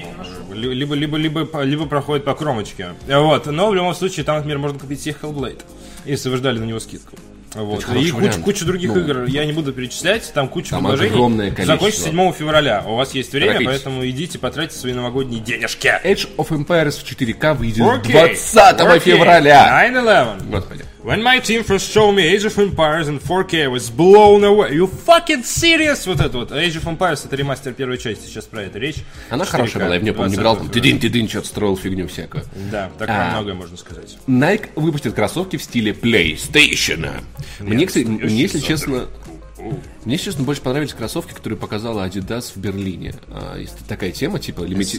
Либо, 0.52 0.94
либо, 0.94 1.16
либо, 1.18 1.64
либо 1.64 1.86
проходят 1.86 2.26
по 2.26 2.34
кромочке. 2.36 2.90
Вот. 3.08 3.46
Но 3.46 3.70
в 3.70 3.76
любом 3.76 3.96
случае, 3.96 4.26
там, 4.26 4.36
например, 4.38 4.58
можно 4.60 4.78
купить 4.78 5.00
себе 5.02 5.16
Hellblade, 5.22 5.62
если 6.06 6.28
вы 6.30 6.36
ждали 6.38 6.60
на 6.60 6.66
него 6.66 6.80
скидку. 6.82 7.16
Вот. 7.56 7.82
И 7.82 7.84
куча, 7.86 8.14
вариант. 8.16 8.44
куча 8.44 8.66
других 8.66 8.90
Ну. 8.94 9.00
игр 9.02 9.24
я 9.26 9.46
не 9.46 9.52
буду 9.54 9.74
перечислять, 9.74 10.32
там 10.34 10.48
куча 10.48 10.72
Там 10.72 10.82
предложений. 10.82 11.12
огромное 11.12 11.52
количество. 11.52 11.74
Закончится 11.76 12.04
7 12.10 12.32
февраля. 12.34 12.84
У 12.88 12.96
вас 12.96 13.14
есть 13.14 13.32
время, 13.32 13.54
Торопитесь. 13.54 13.68
поэтому 13.84 14.10
идите, 14.10 14.40
потратьте 14.40 14.78
свои 14.78 14.94
новогодние 14.94 15.40
денежки. 15.42 15.88
Age 16.04 16.28
of 16.38 16.48
Empires 16.50 17.00
в 17.00 17.04
4К 17.04 17.54
выйдет 17.54 17.86
Окей. 17.88 18.12
20 18.14 18.82
Окей. 18.82 19.14
февраля. 19.14 19.88
9-11. 19.92 20.50
Господи. 20.50 20.84
When 21.04 21.22
my 21.22 21.40
team 21.42 21.64
first 21.64 21.92
showed 21.92 22.14
me 22.14 22.24
Age 22.24 22.46
of 22.46 22.58
Empires 22.58 23.10
in 23.10 23.20
4K, 23.20 23.64
I 23.64 23.68
was 23.68 23.90
blown 23.90 24.46
away. 24.46 24.74
You 24.74 24.88
fucking 24.88 25.44
serious? 25.44 26.06
Вот 26.08 26.22
это 26.22 26.38
вот. 26.38 26.52
Age 26.54 26.78
of 26.82 26.86
Empires 26.86 27.26
это 27.26 27.36
ремастер 27.36 27.74
первой 27.74 27.98
части. 27.98 28.26
Сейчас 28.26 28.46
про 28.46 28.62
это 28.62 28.80
речь. 28.80 29.04
Она 29.30 29.44
4K, 29.44 29.48
хорошая 29.48 29.84
была, 29.84 29.94
я 29.96 30.00
в 30.00 30.04
нее, 30.04 30.14
помню, 30.14 30.30
20 30.30 30.40
играл, 30.40 30.56
там, 30.56 30.70
тыдынь, 30.70 31.00
тыдынь, 31.02 31.28
что-то 31.28 31.48
строил 31.50 31.76
фигню 31.76 32.08
всякую. 32.08 32.46
Да, 32.72 32.90
так 32.98 33.10
А. 33.10 33.32
многое 33.32 33.54
можно 33.54 33.76
сказать. 33.76 34.16
Nike 34.30 34.70
выпустит 34.78 35.14
кроссовки 35.14 35.58
в 35.58 35.64
стиле 35.64 35.92
PlayStation. 35.92 37.22
Мне, 37.60 37.86
кстати, 37.86 38.06
мне, 38.06 38.34
если 38.42 38.60
честно, 38.60 39.08
мне, 40.06 40.18
честно, 40.18 40.44
больше 40.44 40.62
понравились 40.62 40.94
кроссовки, 40.94 41.34
которые 41.34 41.58
показала 41.58 42.06
Adidas 42.06 42.52
в 42.54 42.58
Берлине. 42.58 43.16
А, 43.30 43.58
Есть 43.58 43.78
такая 43.88 44.12
тема, 44.12 44.40
типа 44.40 44.62
лимити- 44.62 44.98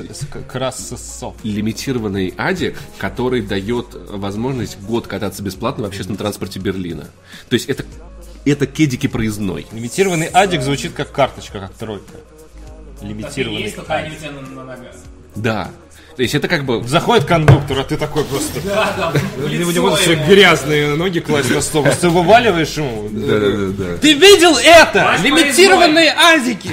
лимитированный 1.42 2.32
адик, 2.36 2.76
который 2.98 3.42
дает 3.42 3.86
возможность 3.92 4.80
год 4.80 5.06
кататься 5.06 5.42
бесплатно 5.42 5.84
в 5.84 5.86
общественном 5.88 6.18
транспорте 6.18 6.58
Берлина. 6.60 7.08
То 7.48 7.54
есть 7.54 7.68
это, 7.68 7.84
это 8.44 8.66
кедики 8.66 9.08
проездной. 9.08 9.66
Лимитированный 9.72 10.26
адик 10.26 10.62
звучит 10.62 10.92
как 10.92 11.12
карточка, 11.12 11.60
как 11.60 11.74
тройка. 11.74 12.12
Так 13.00 13.08
Лимитированный 13.08 13.62
есть, 13.62 13.76
на, 13.76 14.40
на 14.40 14.64
ногах. 14.64 14.94
Да. 15.36 15.70
То 16.16 16.22
есть 16.22 16.34
это 16.34 16.46
как 16.46 16.64
бы... 16.64 16.86
Заходит 16.86 17.24
кондуктор, 17.24 17.80
а 17.80 17.84
ты 17.84 17.96
такой 17.96 18.24
просто... 18.24 18.60
Да, 18.60 18.94
да, 18.96 19.12
лицо 19.48 19.72
не 19.72 19.78
можешь 19.80 20.04
себе 20.04 20.14
ему. 20.14 20.26
грязные 20.26 20.94
ноги 20.94 21.18
класть 21.18 21.50
на 21.50 21.60
стол. 21.60 21.86
Ты 22.00 22.08
вываливаешь 22.08 22.76
ему. 22.76 23.08
Да-да-да. 23.10 23.98
Ты 23.98 24.12
видел 24.12 24.56
это? 24.56 25.16
Лимитированные 25.22 26.12
азики. 26.12 26.70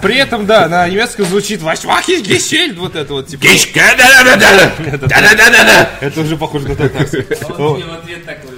При 0.00 0.16
этом, 0.16 0.46
да, 0.46 0.68
на 0.68 0.88
немецком 0.88 1.26
звучит 1.26 1.60
Вашвахи 1.60 2.22
Гещель. 2.22 2.74
Вот 2.78 2.96
это 2.96 3.12
вот, 3.12 3.26
типа. 3.26 3.44
Да-да-да-да! 3.74 5.90
Это 6.00 6.20
уже 6.20 6.36
похоже 6.36 6.68
на 6.68 6.76
татарский. 6.76 7.26
А 7.42 7.62
он 7.62 7.76
тебе 7.76 7.90
в 7.90 7.94
ответ 7.94 8.24
такой. 8.24 8.50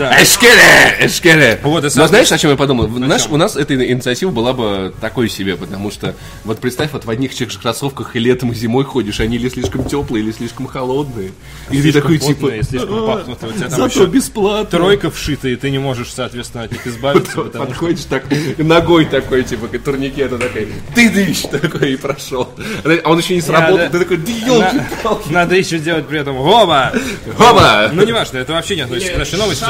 Да. 0.00 0.22
Эшкере! 0.22 0.96
Эшкере! 0.98 1.60
Вот, 1.62 1.82
Но 1.94 2.06
знаешь, 2.06 2.32
о 2.32 2.38
чем 2.38 2.52
я 2.52 2.56
подумал? 2.56 2.88
Наш, 2.88 3.28
у 3.28 3.36
нас 3.36 3.54
эта 3.54 3.74
инициатива 3.74 4.30
была 4.30 4.54
бы 4.54 4.94
такой 4.98 5.28
себе, 5.28 5.56
потому 5.58 5.90
что 5.90 6.14
вот 6.44 6.58
представь, 6.58 6.92
вот 6.92 7.04
в 7.04 7.10
одних 7.10 7.36
же 7.36 7.46
кроссовках 7.46 8.16
и 8.16 8.18
летом, 8.18 8.50
и 8.52 8.54
зимой 8.54 8.84
ходишь, 8.84 9.20
они 9.20 9.36
или 9.36 9.50
слишком 9.50 9.84
теплые, 9.84 10.24
или 10.24 10.32
слишком 10.32 10.66
холодные. 10.66 11.32
И 11.70 11.82
ты 11.82 11.92
такой 11.92 12.16
типа... 12.16 12.50
Слишком 12.62 13.06
пахнут. 13.06 13.44
У 13.44 13.52
тебя 13.52 13.68
там 13.68 13.78
Зато 13.78 14.06
бесплатно. 14.06 14.78
тройка 14.78 15.10
вшита, 15.10 15.48
и 15.48 15.56
ты 15.56 15.68
не 15.68 15.78
можешь, 15.78 16.14
соответственно, 16.14 16.64
от 16.64 16.72
них 16.72 16.86
избавиться. 16.86 17.42
Подходишь 17.42 18.04
так, 18.08 18.24
ногой 18.56 19.04
такой, 19.04 19.42
типа, 19.42 19.68
к 19.68 19.78
турникету 19.80 20.38
такой, 20.38 20.68
ты 20.94 21.10
дышь, 21.10 21.42
такой, 21.42 21.92
и 21.92 21.96
прошел. 21.96 22.48
А 23.04 23.10
он 23.10 23.18
еще 23.18 23.34
не 23.34 23.42
сработал, 23.42 23.90
ты 23.90 23.98
такой, 23.98 24.16
да 24.16 24.32
елки-палки. 24.32 25.30
Надо 25.30 25.56
еще 25.56 25.78
делать 25.78 26.06
при 26.06 26.20
этом 26.20 26.38
Гоба! 26.38 26.90
Хоба! 27.36 27.90
Ну, 27.92 28.02
неважно, 28.06 28.38
это 28.38 28.54
вообще 28.54 28.76
не 28.76 28.82
относится 28.82 29.12
к 29.12 29.18
нашей 29.18 29.38
новости. 29.38 29.66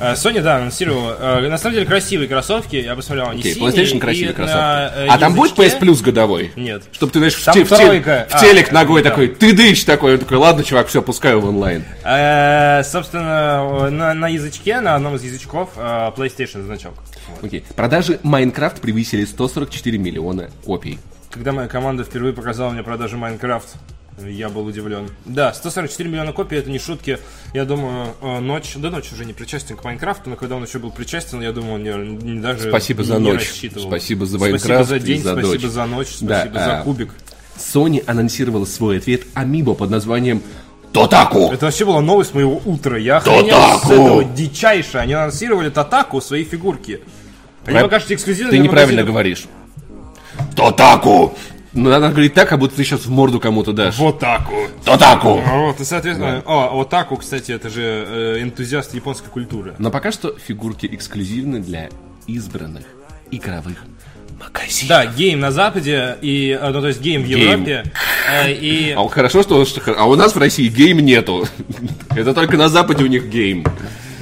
Э, 0.00 0.14
Sony, 0.14 0.40
да, 0.42 0.56
анонсировала. 0.56 1.16
э, 1.40 1.48
На 1.48 1.56
самом 1.56 1.74
деле 1.76 1.86
красивые 1.86 2.28
кроссовки, 2.28 2.76
я 2.76 2.94
посмотрел, 2.96 3.28
они 3.28 3.40
Окей, 3.40 3.54
синие. 3.54 3.70
PlayStation 3.70 3.98
красивые 4.00 4.28
на, 4.30 4.34
кроссовки. 4.34 4.58
э, 4.98 5.06
А 5.08 5.18
там 5.18 5.34
будет 5.34 5.56
PS 5.56 5.78
Plus 5.80 6.02
годовой? 6.02 6.52
Нет. 6.56 6.82
Чтобы 6.92 7.12
ты, 7.12 7.18
знаешь, 7.20 7.34
в, 7.34 7.44
те- 7.44 7.64
в 7.64 7.68
те- 7.68 8.26
в 8.28 8.40
телек 8.40 8.70
А, 8.70 8.74
ногой 8.74 9.02
да. 9.02 9.10
такой, 9.10 9.28
ты 9.28 9.54
дышь 9.54 9.84
такой, 9.84 10.14
он 10.14 10.18
такой, 10.18 10.36
ладно, 10.38 10.64
чувак, 10.64 10.88
все, 10.88 11.00
пускаю 11.00 11.40
в 11.40 11.46
онлайн. 11.46 11.84
Э, 12.04 12.82
Собственно, 12.84 13.88
на, 13.88 14.14
на 14.14 14.28
язычке, 14.28 14.80
на 14.80 14.96
одном 14.96 15.14
из 15.14 15.22
язычков 15.22 15.70
э, 15.76 16.10
PlayStation 16.16 16.64
значок. 16.64 16.94
Окей. 17.42 17.64
Продажи 17.76 18.18
Майнкрафт 18.24 18.80
превысили 18.80 19.24
144 19.24 19.96
миллиона 19.96 20.50
копий. 20.64 20.98
Когда 21.30 21.52
моя 21.52 21.68
команда 21.68 22.02
впервые 22.04 22.32
показала 22.34 22.70
мне 22.70 22.82
продажи 22.82 23.16
Майнкрафт, 23.16 23.68
я 24.18 24.48
был 24.48 24.64
удивлен. 24.66 25.08
Да, 25.24 25.52
144 25.52 26.08
миллиона 26.08 26.32
копий, 26.32 26.56
это 26.56 26.70
не 26.70 26.78
шутки. 26.78 27.18
Я 27.52 27.64
думаю, 27.64 28.14
э, 28.22 28.38
ночь, 28.40 28.74
да 28.76 28.90
ночь 28.90 29.12
уже 29.12 29.24
не 29.24 29.32
причастен 29.32 29.76
к 29.76 29.84
Майнкрафту, 29.84 30.30
но 30.30 30.36
когда 30.36 30.56
он 30.56 30.64
еще 30.64 30.78
был 30.78 30.90
причастен, 30.92 31.40
я 31.42 31.52
думаю, 31.52 31.74
он 31.74 31.82
не, 31.82 32.24
не 32.34 32.40
даже 32.40 32.68
Спасибо 32.68 33.02
не 33.02 33.08
за 33.08 33.18
ночь. 33.18 33.48
рассчитывал. 33.48 33.88
Спасибо 33.88 34.26
за 34.26 34.38
Спасибо 34.38 34.52
Майнкрафт 34.58 34.88
за 34.88 34.96
и 34.96 35.00
день, 35.00 35.22
за 35.22 35.32
спасибо 35.32 35.52
дочь. 35.62 35.70
за 35.70 35.86
ночь, 35.86 36.08
Да, 36.20 36.40
спасибо 36.40 36.58
за 36.58 36.78
а, 36.78 36.82
кубик. 36.82 37.14
Sony 37.58 38.02
анонсировала 38.06 38.64
свой 38.64 38.98
ответ 38.98 39.22
Amiibo 39.34 39.74
под 39.74 39.90
названием 39.90 40.42
Тотаку. 40.92 41.50
Это 41.52 41.66
вообще 41.66 41.84
была 41.84 42.00
новость 42.00 42.34
моего 42.34 42.60
утра. 42.64 42.96
Я 42.96 43.16
охренел 43.16 43.78
с 43.80 43.84
этого 43.90 44.24
дичайше. 44.24 44.98
Они 44.98 45.12
анонсировали 45.12 45.70
Totaku, 45.70 46.20
свои 46.20 46.44
фигурки. 46.44 47.00
Они 47.66 47.74
Прав- 47.78 47.82
покажут 47.84 48.12
эксклюзивно 48.12 48.50
Ты 48.52 48.58
неправильно 48.58 49.02
магазинов. 49.02 49.08
говоришь. 49.08 49.46
Totaku. 50.54 51.36
Ну, 51.74 51.90
надо 51.90 52.08
говорить 52.10 52.34
так, 52.34 52.48
как 52.48 52.58
будто 52.60 52.76
ты 52.76 52.84
сейчас 52.84 53.04
в 53.04 53.10
морду 53.10 53.40
кому-то 53.40 53.72
дашь. 53.72 53.98
Вот 53.98 54.20
так 54.20 54.48
вот. 54.50 54.70
Totaku. 54.84 55.40
Вот, 55.40 55.80
и, 55.80 55.84
соответственно, 55.84 56.42
о, 56.46 56.70
вот 56.74 56.88
так 56.88 57.10
вот, 57.10 57.20
кстати, 57.20 57.50
это 57.52 57.68
же 57.68 57.82
э, 57.82 58.42
энтузиаст 58.42 58.94
японской 58.94 59.28
культуры. 59.28 59.74
Но 59.78 59.90
пока 59.90 60.12
что 60.12 60.34
фигурки 60.38 60.86
эксклюзивны 60.86 61.58
для 61.60 61.88
избранных 62.28 62.84
игровых 63.32 63.78
магазинов. 64.40 64.88
Да, 64.88 65.06
GAME 65.06 65.40
на 65.40 65.50
Западе, 65.50 66.16
и, 66.22 66.56
э, 66.60 66.70
ну, 66.70 66.80
то 66.80 66.86
есть 66.88 67.00
GAME 67.00 67.22
в. 67.22 67.26
Европе, 67.26 67.84
э, 68.32 68.52
и... 68.52 68.92
А 68.96 69.06
хорошо, 69.08 69.42
что- 69.42 69.64
а 69.96 70.04
у 70.04 70.14
нас 70.14 70.34
в 70.34 70.38
России 70.38 70.68
GAME 70.68 70.98
нету. 71.00 71.46
Это 72.10 72.34
только 72.34 72.56
на 72.56 72.68
Западе 72.68 73.02
у 73.04 73.08
них 73.08 73.28
GAME. 73.28 73.64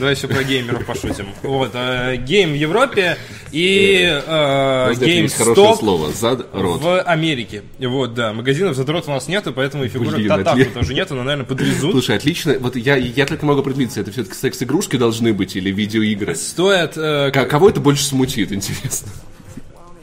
Давай 0.02 0.16
еще 0.16 0.26
про 0.26 0.42
геймеров 0.42 0.84
пошутим. 0.84 1.28
Вот, 1.44 1.70
э, 1.74 2.16
GAME 2.16 2.50
в 2.50 2.54
Европе 2.56 3.16
и 3.52 4.02
э, 4.02 4.90
этого 4.90 5.04
есть 5.04 5.36
хорошее 5.36 5.76
слово. 5.76 6.10
Зад, 6.10 6.44
рот. 6.52 6.82
в 6.82 7.02
Америке. 7.02 7.62
Вот, 7.78 8.12
да, 8.12 8.32
магазинов 8.32 8.74
задрот 8.74 9.06
у 9.06 9.12
нас 9.12 9.28
нету, 9.28 9.52
поэтому 9.52 9.84
и 9.84 9.88
фигурок 9.88 10.26
Totaku 10.26 10.64
тоже 10.74 10.94
нету, 10.94 11.14
но, 11.14 11.22
наверное, 11.22 11.46
подвезут. 11.46 11.92
Слушай, 11.92 12.16
отлично. 12.16 12.56
Вот 12.58 12.74
я, 12.74 12.96
я 12.96 13.26
только 13.26 13.46
могу 13.46 13.60
определиться, 13.60 14.00
это 14.00 14.10
все-таки 14.10 14.34
секс-игрушки 14.34 14.96
должны 14.96 15.32
быть 15.32 15.54
или 15.54 15.70
видеоигры? 15.70 16.34
Стоит 16.34 16.96
э, 16.96 17.30
Кого 17.30 17.68
это 17.68 17.78
больше 17.78 18.02
смутит, 18.04 18.50
интересно? 18.50 19.08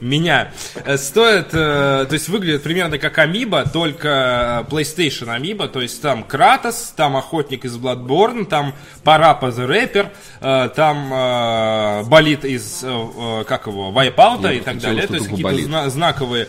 Меня. 0.01 0.51
Э, 0.85 0.97
Стоит, 0.97 1.47
э, 1.53 2.05
то 2.07 2.13
есть 2.13 2.29
выглядит 2.29 2.63
примерно 2.63 2.97
как 2.97 3.17
Амиба, 3.17 3.65
только 3.69 4.65
э, 4.67 4.71
PlayStation 4.71 5.29
Амиба, 5.29 5.67
то 5.67 5.81
есть 5.81 6.01
там 6.01 6.23
Кратос, 6.23 6.93
там 6.95 7.15
Охотник 7.17 7.65
из 7.65 7.77
Bloodborne, 7.77 8.45
там 8.45 8.73
Парапа 9.03 9.47
the 9.47 9.67
э, 10.41 10.69
там 10.75 11.11
э, 11.13 12.03
Болит 12.05 12.45
из, 12.45 12.83
как 13.47 13.67
его, 13.67 13.91
Я 14.51 14.53
и 14.53 14.59
так 14.61 14.79
далее. 14.79 15.07
То 15.07 15.13
есть 15.15 15.27
какие-то 15.27 15.49
зна- 15.65 15.89
знаковые 15.89 16.47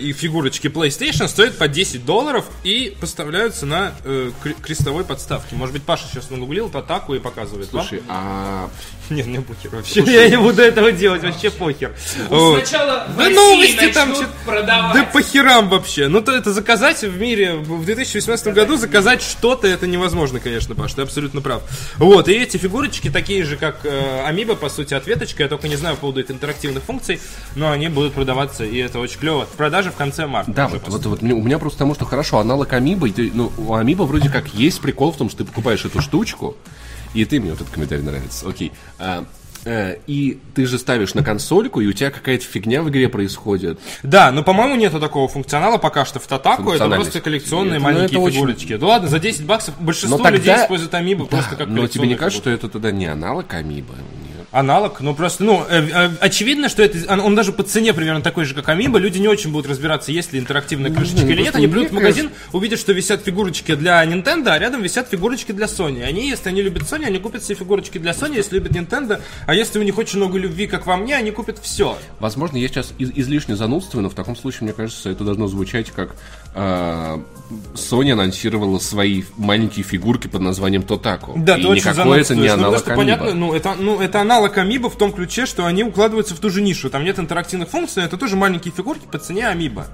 и 0.00 0.12
фигурочки 0.12 0.66
PlayStation 0.68 1.28
стоят 1.28 1.58
по 1.58 1.68
10 1.68 2.04
долларов 2.04 2.46
и 2.64 2.96
поставляются 3.00 3.66
на 3.66 3.92
кре- 4.04 4.60
крестовой 4.60 5.04
подставке. 5.04 5.56
Может 5.56 5.72
быть, 5.72 5.82
Паша 5.82 6.06
сейчас 6.10 6.30
нагуглил 6.30 6.68
атаку 6.76 7.14
и 7.14 7.18
показывает 7.18 7.72
вам? 7.72 7.86
Слушай, 7.86 8.02
а 8.08 8.68
Нет, 9.10 9.26
мне 9.26 9.40
похер 9.40 9.70
вообще. 9.74 10.00
Я 10.06 10.28
не 10.28 10.36
буду 10.36 10.62
этого 10.62 10.92
делать, 10.92 11.22
вообще 11.22 11.50
похер. 11.50 11.94
Вот. 12.28 12.66
Сначала 12.66 13.06
в 13.08 13.16
Да 13.16 13.28
новости 13.30 13.92
там 13.92 14.14
чё- 14.14 14.26
продавать. 14.44 14.94
Да 14.94 15.04
по 15.04 15.22
херам 15.22 15.68
вообще. 15.68 16.08
Ну, 16.08 16.20
то 16.20 16.32
это 16.32 16.52
заказать 16.52 17.02
в 17.02 17.20
мире 17.20 17.56
в 17.56 17.84
2018 17.84 18.48
году 18.54 18.76
заказать 18.76 19.22
что-то 19.22 19.66
это 19.66 19.86
невозможно, 19.86 20.40
конечно, 20.40 20.74
Паш, 20.74 20.94
ты 20.94 21.02
абсолютно 21.02 21.40
прав. 21.40 21.62
Вот, 21.96 22.28
и 22.28 22.32
эти 22.32 22.56
фигурочки 22.56 23.10
такие 23.10 23.44
же, 23.44 23.56
как 23.56 23.80
э, 23.84 24.24
Амиба, 24.26 24.54
по 24.56 24.68
сути, 24.68 24.94
ответочка. 24.94 25.42
Я 25.42 25.48
только 25.48 25.68
не 25.68 25.76
знаю 25.76 25.94
по 25.96 26.02
поводу 26.02 26.20
их 26.20 26.30
интерактивных 26.30 26.82
функций, 26.82 27.20
но 27.54 27.70
они 27.70 27.88
будут 27.88 28.14
продаваться, 28.14 28.64
и 28.64 28.78
это 28.78 28.98
очень 28.98 29.18
клево. 29.18 29.46
В 29.46 29.50
продаже 29.56 29.90
в 29.90 29.94
конце 29.96 30.26
марта. 30.26 30.50
Да, 30.50 30.68
вот, 30.68 31.04
вот, 31.06 31.22
у 31.22 31.26
меня 31.26 31.58
просто 31.58 31.78
потому, 31.78 31.94
что 31.94 32.04
хорошо, 32.04 32.38
аналог 32.38 32.72
ты- 33.14 33.30
ну, 33.32 33.52
у 33.58 33.74
Амибо 33.74 34.02
вроде 34.02 34.28
как 34.28 34.48
есть 34.54 34.80
прикол 34.80 35.12
в 35.12 35.16
том, 35.16 35.28
что 35.28 35.38
ты 35.38 35.44
покупаешь 35.44 35.84
эту 35.84 36.00
штучку, 36.00 36.56
и 37.16 37.24
ты, 37.24 37.40
мне 37.40 37.50
вот 37.50 37.60
этот 37.60 37.72
комментарий 37.72 38.02
нравится, 38.04 38.48
окей, 38.48 38.72
а, 38.98 39.24
э, 39.64 39.96
и 40.06 40.38
ты 40.54 40.66
же 40.66 40.78
ставишь 40.78 41.14
на 41.14 41.24
консольку, 41.24 41.80
и 41.80 41.86
у 41.86 41.92
тебя 41.92 42.10
какая-то 42.10 42.44
фигня 42.44 42.82
в 42.82 42.88
игре 42.90 43.08
происходит. 43.08 43.80
Да, 44.02 44.30
но, 44.30 44.42
по-моему, 44.42 44.76
нету 44.76 45.00
такого 45.00 45.26
функционала 45.28 45.78
пока 45.78 46.04
что 46.04 46.20
в 46.20 46.26
Татаку. 46.26 46.70
Это 46.72 46.88
просто 46.88 47.20
коллекционные 47.20 47.74
Нет, 47.74 47.80
ну, 47.80 47.84
маленькие 47.84 48.06
это 48.10 48.18
очень- 48.20 48.36
фигурочки. 48.36 48.76
Да 48.76 48.86
ладно, 48.86 49.08
за 49.08 49.18
10 49.18 49.44
баксов 49.44 49.74
большинство 49.80 50.18
Но 50.18 50.24
тогда- 50.24 50.38
людей 50.38 50.54
используют 50.56 50.94
Амибо 50.94 51.26
просто 51.26 51.56
как 51.56 51.68
Но 51.68 51.86
тебе 51.88 52.06
не 52.06 52.14
кажется, 52.14 52.40
что 52.42 52.50
это 52.50 52.68
тогда 52.68 52.90
не 52.92 53.06
аналог 53.06 53.52
Амибо? 53.54 53.94
Аналог, 54.56 55.02
ну 55.02 55.14
просто, 55.14 55.44
ну, 55.44 55.66
э, 55.68 55.86
э, 55.86 56.10
очевидно, 56.18 56.70
что 56.70 56.82
это, 56.82 57.12
он, 57.22 57.34
даже 57.34 57.52
по 57.52 57.62
цене 57.62 57.92
примерно 57.92 58.22
такой 58.22 58.46
же, 58.46 58.54
как 58.54 58.66
Амиба, 58.70 58.98
люди 58.98 59.18
не 59.18 59.28
очень 59.28 59.52
будут 59.52 59.70
разбираться, 59.70 60.12
есть 60.12 60.32
ли 60.32 60.38
интерактивная 60.38 60.90
крышечка 60.90 61.26
ну, 61.26 61.30
или 61.30 61.42
нет, 61.42 61.54
они 61.56 61.66
придут 61.66 61.90
в 61.90 61.92
магазин, 61.92 62.30
увидят, 62.54 62.78
что 62.78 62.92
висят 62.92 63.22
фигурочки 63.22 63.74
для 63.74 64.02
Nintendo, 64.06 64.48
а 64.48 64.58
рядом 64.58 64.80
висят 64.80 65.10
фигурочки 65.10 65.52
для 65.52 65.66
Sony. 65.66 66.02
Они, 66.02 66.30
если 66.30 66.48
они 66.48 66.62
любят 66.62 66.84
Sony, 66.84 67.04
они 67.04 67.18
купят 67.18 67.42
все 67.42 67.52
фигурочки 67.52 67.98
для 67.98 68.12
Sony, 68.12 68.36
если 68.36 68.54
любят 68.54 68.72
Nintendo, 68.72 69.20
а 69.46 69.54
если 69.54 69.78
у 69.78 69.82
них 69.82 69.98
очень 69.98 70.16
много 70.20 70.38
любви, 70.38 70.66
как 70.66 70.86
во 70.86 70.96
мне, 70.96 71.16
они 71.16 71.32
купят 71.32 71.58
все. 71.60 71.98
Возможно, 72.18 72.56
я 72.56 72.66
сейчас 72.68 72.94
из- 72.96 73.10
излишне 73.14 73.56
занудствую, 73.56 74.04
но 74.04 74.08
в 74.08 74.14
таком 74.14 74.36
случае, 74.36 74.60
мне 74.62 74.72
кажется, 74.72 75.10
это 75.10 75.22
должно 75.22 75.48
звучать 75.48 75.90
как 75.90 76.16
Sony 76.54 78.10
анонсировала 78.10 78.78
свои 78.78 79.22
маленькие 79.36 79.84
фигурки 79.84 80.26
под 80.26 80.40
названием 80.40 80.82
Тотаку. 80.82 81.34
Да, 81.36 81.56
и 81.56 81.62
ты 81.62 81.68
очень 81.68 81.90
никакой 81.90 82.20
это 82.20 82.34
не. 82.34 82.48
Ну, 82.48 82.54
аналог 82.54 82.86
Amiibo. 82.86 82.96
понятно, 82.96 83.34
ну 83.34 83.54
это, 83.54 83.74
ну, 83.78 84.00
это 84.00 84.20
аналог 84.20 84.58
Амиба 84.58 84.90
в 84.90 84.96
том 84.96 85.12
ключе, 85.12 85.46
что 85.46 85.66
они 85.66 85.84
укладываются 85.84 86.34
в 86.34 86.40
ту 86.40 86.50
же 86.50 86.60
нишу. 86.60 86.90
Там 86.90 87.04
нет 87.04 87.18
интерактивных 87.18 87.68
функций, 87.68 88.02
но 88.02 88.06
это 88.06 88.16
тоже 88.16 88.36
маленькие 88.36 88.72
фигурки 88.72 89.06
по 89.10 89.18
цене 89.18 89.46
Амиба. 89.46 89.86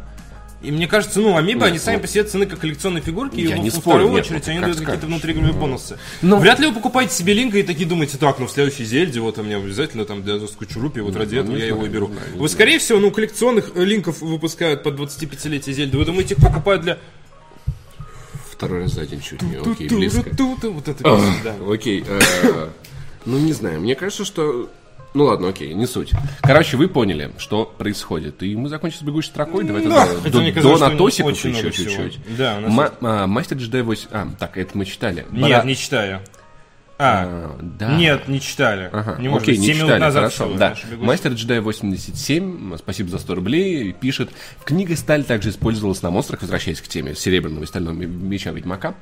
И 0.63 0.71
мне 0.71 0.87
кажется, 0.87 1.21
ну, 1.21 1.37
Амиба, 1.37 1.63
Нет, 1.63 1.71
они 1.71 1.79
сами 1.79 1.97
ну, 1.97 2.03
по 2.03 2.09
себе 2.09 2.23
цены 2.23 2.47
как 2.47 2.61
коллекционные 2.61 3.03
фигурки, 3.03 3.37
и 3.37 3.49
я 3.49 3.57
во 3.57 3.63
не 3.63 3.71
во 3.71 3.77
спорю, 3.77 3.97
вторую 3.97 4.13
нет, 4.13 4.25
очередь 4.25 4.47
ну, 4.47 4.53
они 4.53 4.61
как 4.61 4.71
дают 4.71 4.81
какие-то 4.87 5.07
внутриигровые 5.07 5.53
бонусы. 5.53 5.99
Ну- 6.23 6.39
Вряд 6.39 6.61
ли 6.61 6.69
вы 6.69 6.75
покупаете 6.75 7.15
себе 7.15 7.35
линка 7.35 7.59
и 7.59 7.65
такие 7.65 7.89
думаете, 7.89 8.17
так, 8.17 8.39
ну 8.39 8.47
в 8.47 8.51
следующей 8.51 8.85
Зельде, 8.85 9.19
вот 9.21 9.39
у 9.39 9.43
меня 9.43 9.57
обязательно 9.57 10.05
там 10.05 10.23
для 10.23 10.39
Скучурупи, 10.47 11.01
вот 11.01 11.17
ради 11.17 11.37
этого 11.37 11.57
я 11.57 11.67
его 11.67 11.85
и 11.85 11.89
беру. 11.89 12.11
Вы, 12.37 12.49
скорее 12.49 12.79
всего, 12.79 13.01
ну, 13.01 13.11
коллекционных 13.11 13.73
э, 13.75 13.85
линков 13.85 14.21
выпускают 14.21 14.85
под 14.85 15.01
25-летие 15.01 15.73
Зельды. 15.73 15.99
Вы 15.99 16.05
думаете, 16.05 16.35
их 16.35 16.41
покупают 16.41 16.83
для... 16.83 16.99
Второй 18.51 18.83
раз 18.83 18.93
за 18.93 19.05
день 19.05 19.21
чуть 19.21 19.43
не, 19.43 19.57
окей, 19.57 19.89
близко. 19.89 20.31
Вот 20.39 20.87
это 20.87 21.03
песня, 21.03 21.35
да. 21.43 21.57
Окей, 21.69 22.05
э, 22.07 22.69
ну 23.27 23.39
не 23.39 23.53
знаю, 23.53 23.81
мне 23.81 23.97
кажется, 23.97 24.25
что... 24.25 24.71
Ну 25.15 25.25
ладно, 25.25 25.49
окей, 25.49 25.75
не 25.75 25.87
суть. 25.87 26.11
Короче, 26.41 26.77
вы 26.77 26.89
поняли, 26.89 27.33
что 27.39 27.67
происходит. 27.67 28.43
И 28.43 28.57
мы 28.57 28.69
закончим 28.71 28.99
с 29.01 29.03
бегущей 29.03 29.29
строкой. 29.31 29.65
Давай 29.65 29.85
Да, 29.85 30.07
тогда 30.07 30.21
хотя 30.21 30.31
до, 30.31 30.41
мне 30.41 30.53
до 30.53 30.55
казалось, 30.55 30.79
что 30.81 30.89
Натосиков 30.89 31.33
еще 31.45 31.71
чуть-чуть. 31.73 32.19
Да, 32.39 32.61
Ма- 32.61 32.93
а, 33.03 33.27
Мастер 33.27 33.59
Джедай 33.59 33.83
8... 33.83 34.09
А, 34.11 34.29
так, 34.39 34.57
это 34.57 34.77
мы 34.79 34.85
читали. 34.87 35.27
Нет, 35.31 35.51
Бара- 35.51 35.67
не 35.67 35.77
читаю. 35.77 36.21
А, 36.99 37.25
А, 37.25 37.59
да. 37.61 37.97
нет, 37.97 38.29
не 38.29 38.41
читали. 38.41 38.89
Ага, 38.93 39.17
не 39.21 39.29
может 39.29 39.43
окей, 39.49 39.57
быть, 39.59 39.61
не 39.61 39.67
7 39.69 39.77
минут 39.77 39.89
читали, 39.89 40.01
назад 40.01 40.23
хорошо, 40.33 40.45
всего, 40.47 40.59
да. 40.59 40.77
Мастер 40.99 41.33
Джедай 41.33 41.61
87, 41.61 42.77
спасибо 42.79 43.11
за 43.11 43.19
100 43.19 43.35
рублей, 43.35 43.93
пишет, 43.93 44.31
книга 44.65 44.95
«Сталь» 44.97 45.25
также 45.25 45.51
использовалась 45.51 46.01
на 46.03 46.11
монстрах, 46.11 46.43
возвращаясь 46.43 46.81
к 46.81 46.87
теме 46.89 47.15
серебряного 47.17 47.65
и 47.65 47.67
стального 47.67 47.95
меча 47.95 48.51
Ведьмака. 48.53 48.95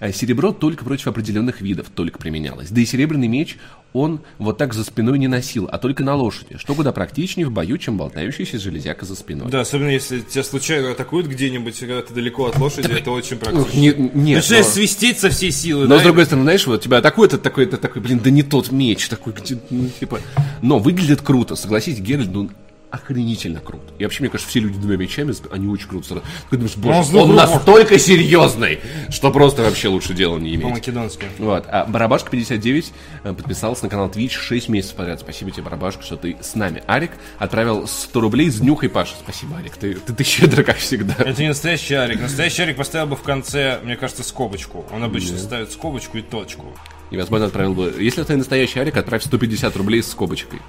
Э, 0.00 0.12
Серебро 0.12 0.52
только 0.52 0.84
против 0.84 1.06
определенных 1.06 1.60
видов 1.60 1.86
только 1.94 2.18
применялось. 2.18 2.70
Да 2.70 2.80
и 2.80 2.84
серебряный 2.84 3.28
меч 3.28 3.56
он 3.92 4.20
вот 4.38 4.58
так 4.58 4.74
за 4.74 4.82
спиной 4.82 5.18
не 5.20 5.28
носил, 5.28 5.68
а 5.70 5.78
только 5.78 6.02
на 6.02 6.16
лошади, 6.16 6.56
что 6.58 6.74
куда 6.74 6.90
практичнее 6.92 7.46
в 7.46 7.52
бою, 7.52 7.78
чем 7.78 7.96
болтающаяся 7.96 8.58
железяка 8.58 9.04
за 9.06 9.14
спиной. 9.14 9.48
Да, 9.50 9.60
особенно 9.60 9.90
если 9.90 10.18
тебя 10.20 10.42
случайно 10.42 10.90
атакуют 10.90 11.28
где-нибудь, 11.28 11.78
когда 11.78 12.02
ты 12.02 12.12
далеко 12.12 12.46
от 12.46 12.58
лошади, 12.58 12.90
это 12.90 13.12
очень 13.12 13.36
Ну, 13.36 13.40
практично. 13.64 13.78
не- 13.78 14.10
нет, 14.14 14.36
Начинаешь 14.38 14.66
но- 14.66 14.72
свистеть 14.72 15.18
со 15.20 15.30
всей 15.30 15.52
силы, 15.52 15.82
Но 15.86 15.94
да, 15.94 16.00
с 16.00 16.02
другой 16.02 16.24
стороны, 16.26 16.44
знаешь, 16.44 16.66
вот 16.66 16.82
тебя 16.82 16.98
атакует, 16.98 17.34
это 17.34 17.42
такой, 17.42 17.64
это 17.64 17.76
такой, 17.76 18.02
блин, 18.02 18.18
да 18.22 18.30
не 18.30 18.42
тот 18.42 18.72
меч, 18.72 19.08
такой, 19.08 19.32
ну, 19.70 19.88
типа. 20.00 20.18
Но 20.60 20.80
выглядит 20.80 21.22
круто, 21.22 21.54
согласитесь, 21.54 22.00
Геральт, 22.00 22.30
ну, 22.32 22.50
охренительно 22.94 23.60
круто. 23.60 23.84
И 23.98 24.04
вообще, 24.04 24.20
мне 24.22 24.30
кажется, 24.30 24.48
все 24.50 24.60
люди 24.60 24.78
двумя 24.78 24.96
мечами, 24.96 25.34
они 25.52 25.66
очень 25.68 25.88
круто 25.88 26.06
сразу. 26.08 26.22
Ты 26.50 26.56
думаешь, 26.56 26.76
боже, 26.76 26.98
Ну, 26.98 27.04
другой 27.04 27.22
он 27.22 27.32
стороны- 27.36 27.54
настолько 27.56 27.98
серьезный, 27.98 28.80
что 29.10 29.30
просто 29.30 29.62
вообще 29.62 29.88
лучше 29.88 30.14
дела 30.14 30.38
не 30.38 30.50
иметь. 30.54 30.62
по-македонски. 30.62 31.26
Вот. 31.38 31.64
А 31.68 31.84
Барабашка 31.86 32.30
59 32.30 32.92
э, 33.24 33.32
подписался 33.32 33.84
на 33.84 33.90
канал 33.90 34.08
Twitch 34.08 34.30
6 34.30 34.68
месяцев 34.68 34.96
подряд. 34.96 35.20
Спасибо 35.20 35.50
тебе, 35.50 35.62
Барабашка, 35.64 36.02
что 36.02 36.16
ты 36.16 36.36
с 36.40 36.54
нами. 36.54 36.82
Арик 36.86 37.12
отправил 37.38 37.86
100 37.86 38.20
рублей 38.20 38.50
с 38.50 38.60
Днюхой 38.60 38.88
Паша. 38.88 39.14
Спасибо, 39.22 39.56
Арик. 39.58 39.76
Ты, 39.76 39.94
ты, 39.94 40.12
ты 40.12 40.24
щедро, 40.24 40.62
как 40.62 40.76
всегда. 40.78 41.14
Это 41.18 41.42
не 41.42 41.48
настоящий 41.48 41.94
Арик. 41.94 42.20
Настоящий 42.20 42.62
Арик 42.62 42.76
поставил 42.76 43.06
бы 43.08 43.16
в 43.16 43.22
конце, 43.22 43.80
мне 43.82 43.96
кажется, 43.96 44.22
скобочку. 44.22 44.84
Он 44.92 45.02
обычно 45.04 45.36
ставит 45.38 45.72
скобочку 45.72 46.18
и 46.18 46.22
точку. 46.22 46.66
И, 47.10 47.16
возможно, 47.16 47.46
отправил 47.46 47.74
бы... 47.74 47.94
Если 47.98 48.22
ты 48.22 48.36
настоящий 48.36 48.80
Арик, 48.80 48.96
отправь 48.96 49.22
150 49.22 49.76
рублей 49.76 50.02
с 50.02 50.10
скобочкой. 50.10 50.60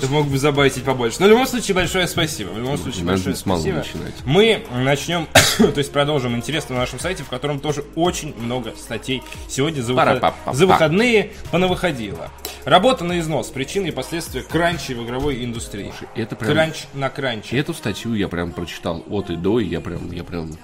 Ты 0.00 0.06
мог 0.08 0.28
бы 0.28 0.38
забайтить 0.38 0.84
побольше. 0.84 1.16
Но 1.20 1.26
в 1.26 1.30
любом 1.30 1.46
случае, 1.46 1.74
большое 1.74 2.06
спасибо. 2.06 2.50
В 2.50 2.58
любом 2.58 2.78
случае, 2.78 3.04
Надо 3.04 3.12
большое 3.16 3.36
спасибо. 3.36 3.76
начинать. 3.78 4.14
Мы 4.24 4.64
начнем, 4.72 5.26
то 5.58 5.78
есть 5.78 5.92
продолжим 5.92 6.36
интересно 6.36 6.74
на 6.74 6.82
нашем 6.82 7.00
сайте, 7.00 7.22
в 7.24 7.28
котором 7.28 7.58
тоже 7.60 7.84
очень 7.94 8.34
много 8.38 8.72
статей 8.76 9.22
сегодня 9.48 9.82
за, 9.82 9.94
выход- 9.94 10.34
за 10.52 10.66
выходные 10.66 11.32
понавыходило. 11.50 12.30
Работа 12.64 13.04
на 13.04 13.18
износ. 13.20 13.48
Причины 13.48 13.88
и 13.88 13.90
последствия 13.92 14.42
кранча 14.42 14.92
в 14.94 15.04
игровой 15.04 15.44
индустрии. 15.44 15.92
это 16.14 16.36
прям- 16.36 16.52
Кранч 16.52 16.84
на 16.94 17.10
кранче. 17.10 17.56
Эту 17.58 17.74
статью 17.74 18.14
я 18.14 18.28
прям 18.28 18.52
прочитал 18.52 19.04
от 19.08 19.30
и 19.30 19.36
до, 19.36 19.60
и 19.60 19.66
я 19.66 19.80
прям, 19.80 20.10
я 20.12 20.24
прям 20.24 20.56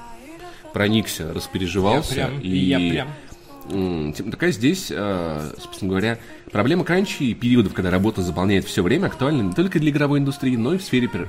проникся, 0.73 1.33
распереживался. 1.33 2.14
Я 2.14 2.27
прям, 2.27 2.40
и 2.40 2.49
и 2.49 2.59
я 2.64 2.79
прям. 2.79 4.12
такая 4.31 4.51
здесь, 4.53 4.88
э, 4.90 5.53
собственно 5.61 5.90
говоря, 5.90 6.19
проблема 6.53 6.85
кранчи 6.85 7.25
и 7.25 7.35
периодов, 7.35 7.75
когда 7.75 7.91
работа 7.91 8.23
заполняет 8.23 8.65
все 8.65 8.83
время, 8.83 9.07
актуальна 9.07 9.43
не 9.43 9.53
только 9.53 9.81
для 9.81 9.91
игровой 9.91 10.21
индустрии, 10.21 10.57
но 10.57 10.75
и 10.75 10.79
в 10.79 10.83
сфере, 10.83 11.09
пер- 11.09 11.29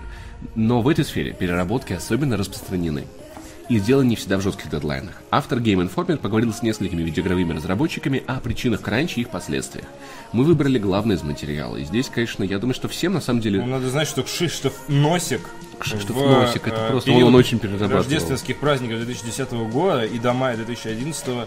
но 0.56 0.82
в 0.82 0.88
этой 0.88 1.06
сфере 1.06 1.34
переработки 1.34 1.94
особенно 1.94 2.38
распространены. 2.38 3.06
И 3.70 3.80
дело 3.80 4.02
не 4.02 4.18
всегда 4.18 4.38
в 4.38 4.42
жестких 4.42 4.70
дедлайнах. 4.70 5.22
Автор 5.32 5.60
Game 5.60 5.90
Informer 5.90 6.18
поговорил 6.18 6.54
с 6.54 6.62
несколькими 6.62 7.02
видеоигровыми 7.02 7.54
разработчиками 7.54 8.22
о 8.28 8.42
причинах 8.42 8.82
кранчи 8.82 9.20
и 9.20 9.22
их 9.22 9.30
последствиях. 9.30 9.86
Мы 10.34 10.44
выбрали 10.44 10.78
главное 10.78 11.16
из 11.16 11.24
материала. 11.24 11.78
И 11.78 11.86
здесь, 11.86 12.10
конечно, 12.10 12.44
я 12.44 12.60
думаю, 12.60 12.76
что 12.76 12.90
всем 12.90 13.14
на 13.14 13.22
самом 13.22 13.40
деле... 13.40 13.62
Ну, 13.62 13.68
Надо 13.68 13.90
знать, 13.90 14.10
что 14.10 14.24
Кшиштоф 14.24 14.74
Носик 14.90 15.42
Кшиштоф 15.80 16.16
в, 16.16 16.20
Носик, 16.20 16.68
это 16.68 16.76
э, 16.76 16.90
просто 16.90 17.12
период 17.12 17.30
он 17.30 17.36
очень 17.36 17.58
перерабатывал. 17.60 17.98
рождественских 17.98 18.60
праздников 18.60 18.98
2010 18.98 19.52
года 19.72 20.04
и 20.06 20.20
до 20.20 20.34
мая 20.34 20.58
2011 20.58 21.24
э, 21.28 21.46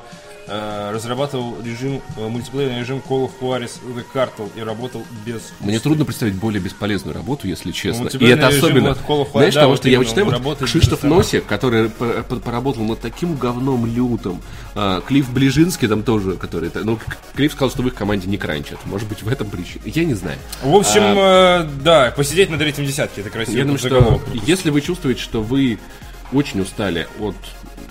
разрабатывал 0.92 1.56
режим, 1.62 2.02
э, 2.16 2.28
мультиплеерный 2.28 2.80
режим 2.80 3.02
Call 3.06 3.26
of 3.26 3.32
Juarez 3.40 3.72
The 3.84 4.04
Cartel 4.14 4.50
и 4.56 4.60
работал 4.60 5.04
без... 5.24 5.52
Мне 5.60 5.78
трудно 5.80 6.04
представить 6.04 6.34
более 6.34 6.60
бесполезную 6.60 7.14
работу, 7.14 7.48
если 7.48 7.72
честно. 7.72 8.04
Ну, 8.04 8.08
и 8.08 8.12
тебе 8.12 8.30
это 8.30 8.48
особенно... 8.48 8.88
Juarez, 8.88 9.30
Знаешь, 9.32 9.54
да, 9.54 9.66
вот 9.66 9.78
что 9.78 9.88
я 9.88 10.04
читаю 10.04 10.26
вот 10.40 10.58
Кшиштоф. 10.58 11.02
Носик, 11.02 11.46
который 11.46 11.88
по- 11.90 12.22
поработал 12.36 12.84
над 12.84 13.00
таким 13.00 13.36
говном 13.36 13.86
лютым. 13.86 14.40
А, 14.74 15.00
Клифф 15.00 15.30
Ближинский 15.30 15.88
там 15.88 16.02
тоже, 16.02 16.34
который... 16.34 16.70
Ну, 16.74 16.98
Клифф 17.34 17.52
сказал, 17.52 17.70
что 17.70 17.82
в 17.82 17.86
их 17.88 17.94
команде 17.94 18.28
не 18.28 18.38
кранчат. 18.38 18.78
Может 18.86 19.08
быть, 19.08 19.22
в 19.22 19.28
этом 19.28 19.48
причина. 19.50 19.82
Я 19.84 20.04
не 20.04 20.14
знаю. 20.14 20.38
В 20.62 20.74
общем, 20.74 21.02
э, 21.02 21.68
да, 21.82 22.12
посидеть 22.16 22.50
на 22.50 22.58
третьем 22.58 22.86
десятке, 22.86 23.20
это 23.22 23.30
красиво. 23.30 23.56
Я 23.56 23.62
думаю, 23.64 23.78
что 23.78 24.22
если 24.46 24.70
вы 24.70 24.80
чувствуете, 24.80 25.20
что 25.20 25.42
вы 25.42 25.78
очень 26.32 26.60
устали 26.60 27.06
от 27.20 27.36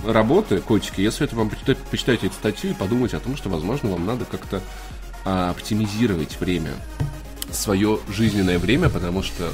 работы, 0.05 0.59
котики, 0.59 1.01
я 1.01 1.11
советую 1.11 1.39
вам 1.39 1.49
почитать, 1.49 1.77
почитать 1.77 2.23
эту 2.23 2.33
статью 2.33 2.71
и 2.71 2.73
подумать 2.73 3.13
о 3.13 3.19
том, 3.19 3.35
что, 3.35 3.49
возможно, 3.49 3.89
вам 3.89 4.05
надо 4.05 4.25
как-то 4.25 4.61
а, 5.23 5.49
оптимизировать 5.49 6.39
время, 6.39 6.71
свое 7.51 7.99
жизненное 8.09 8.59
время, 8.59 8.89
потому 8.89 9.23
что, 9.23 9.51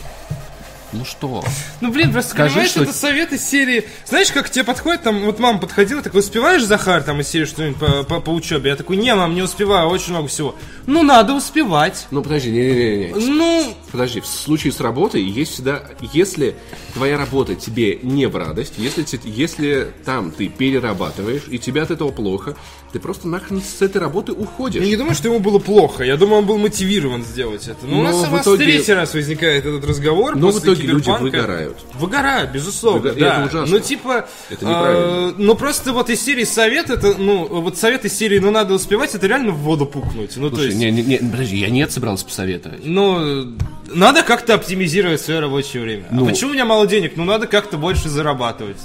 ну 0.94 1.06
что, 1.06 1.44
Ну, 1.80 1.92
блин, 1.92 2.12
просто 2.12 2.32
Скажи, 2.32 2.50
понимаешь, 2.56 2.72
что- 2.72 2.84
это 2.84 2.94
совет 2.94 3.32
из 3.34 3.44
серии... 3.48 3.86
Знаешь, 4.06 4.32
как 4.32 4.50
тебе 4.50 4.64
подходит, 4.64 5.04
там, 5.04 5.22
вот 5.22 5.40
мама 5.40 5.60
подходила, 5.60 6.02
такой, 6.02 6.20
успеваешь, 6.20 6.64
Захар, 6.64 7.02
там, 7.04 7.22
из 7.22 7.28
серии 7.28 7.46
что-нибудь 7.46 7.78
по, 7.80 8.04
по, 8.04 8.20
по 8.20 8.30
учебе? 8.32 8.70
Я 8.72 8.76
такой, 8.76 8.98
не, 8.98 9.14
мам, 9.16 9.34
не 9.34 9.42
успеваю, 9.42 9.88
очень 9.90 10.12
много 10.12 10.28
всего. 10.28 10.56
Ну, 10.88 11.04
надо 11.04 11.34
успевать. 11.34 12.08
ну 12.12 12.22
подожди, 12.22 12.52
не-не-не, 12.52 13.14
Ну, 13.16 13.74
Подожди, 13.92 14.22
в 14.22 14.26
случае 14.26 14.72
с 14.74 14.80
работой 14.80 15.22
есть 15.22 15.54
всегда, 15.54 15.84
если 16.14 16.56
твоя 16.94 17.18
работа 17.18 17.56
тебе 17.56 18.00
не 18.04 18.26
в 18.28 18.36
радость, 18.36 18.74
если, 18.78 19.06
если 19.24 19.92
там 20.06 20.32
ты 20.32 20.48
перерабатываешь, 20.48 21.44
и 21.50 21.60
тебе 21.60 21.82
от 21.82 21.92
этого 21.92 22.12
плохо, 22.12 22.56
ты 22.92 23.00
просто 23.00 23.28
нахрен 23.28 23.62
с 23.62 23.82
этой 23.82 23.98
работы 24.00 24.34
уходишь. 24.34 24.82
я 24.84 24.88
не 24.90 24.98
думаю, 24.98 25.16
что 25.16 25.30
ему 25.30 25.40
было 25.40 25.60
плохо. 25.60 26.04
Я 26.04 26.18
думаю, 26.18 26.40
он 26.40 26.46
был 26.46 26.58
мотивирован 26.58 27.24
сделать 27.24 27.68
это. 27.68 27.86
Ну, 27.86 28.00
у 28.00 28.04
Но 28.04 28.10
нас, 28.12 28.16
в 28.28 28.32
у 28.32 28.36
нас 28.36 28.42
итоге- 28.44 28.66
третий 28.66 28.94
раз 28.94 29.14
возникает 29.14 29.66
этот 29.66 29.86
разговор 29.86 30.36
Но 30.36 30.52
в 30.52 30.60
итоге 30.60 30.84
люди 30.84 31.10
выгорают. 31.10 31.78
Выгорают, 31.94 32.52
безусловно, 32.52 33.10
Выго- 33.12 33.20
да. 33.20 33.38
это 33.38 33.46
ужасно. 33.48 33.76
Ну, 33.76 33.80
типа... 33.82 34.28
Это 34.50 34.66
неправильно. 34.66 35.30
э, 35.30 35.34
ну, 35.38 35.56
просто 35.56 35.94
вот 35.94 36.10
из 36.10 36.22
серии 36.22 36.44
совет, 36.44 36.90
это, 36.90 37.16
ну, 37.18 37.46
вот 37.62 37.78
совет 37.78 38.04
из 38.06 38.14
серии, 38.14 38.40
ну, 38.40 38.52
надо 38.52 38.74
успевать, 38.74 39.16
это 39.16 39.26
реально 39.28 39.52
в 39.52 39.60
воду 39.60 39.86
пукнуть. 39.86 40.36
Ну, 40.36 40.50
то 40.50 40.58
Слушай, 40.58 40.68
есть... 40.68 40.78
не, 40.78 40.92
не, 40.92 41.02
не, 41.04 41.18
подожди, 41.18 41.58
я 41.58 41.70
нет 41.70 41.92
собрался 41.92 42.26
посоветовать. 42.26 42.82
Ну, 42.84 43.56
надо 43.94 44.24
как-то 44.24 44.54
оптимизировать 44.56 45.22
свое 45.22 45.40
рабочее 45.40 45.82
время. 45.82 46.06
Ну. 46.12 46.24
а 46.26 46.30
почему 46.30 46.52
у 46.52 46.54
меня 46.54 46.66
мало 46.66 46.88
денег? 46.88 47.14
Ну, 47.16 47.24
надо 47.24 47.48
как-то 47.48 47.78
больше 47.78 48.10
зарабатывать. 48.10 48.78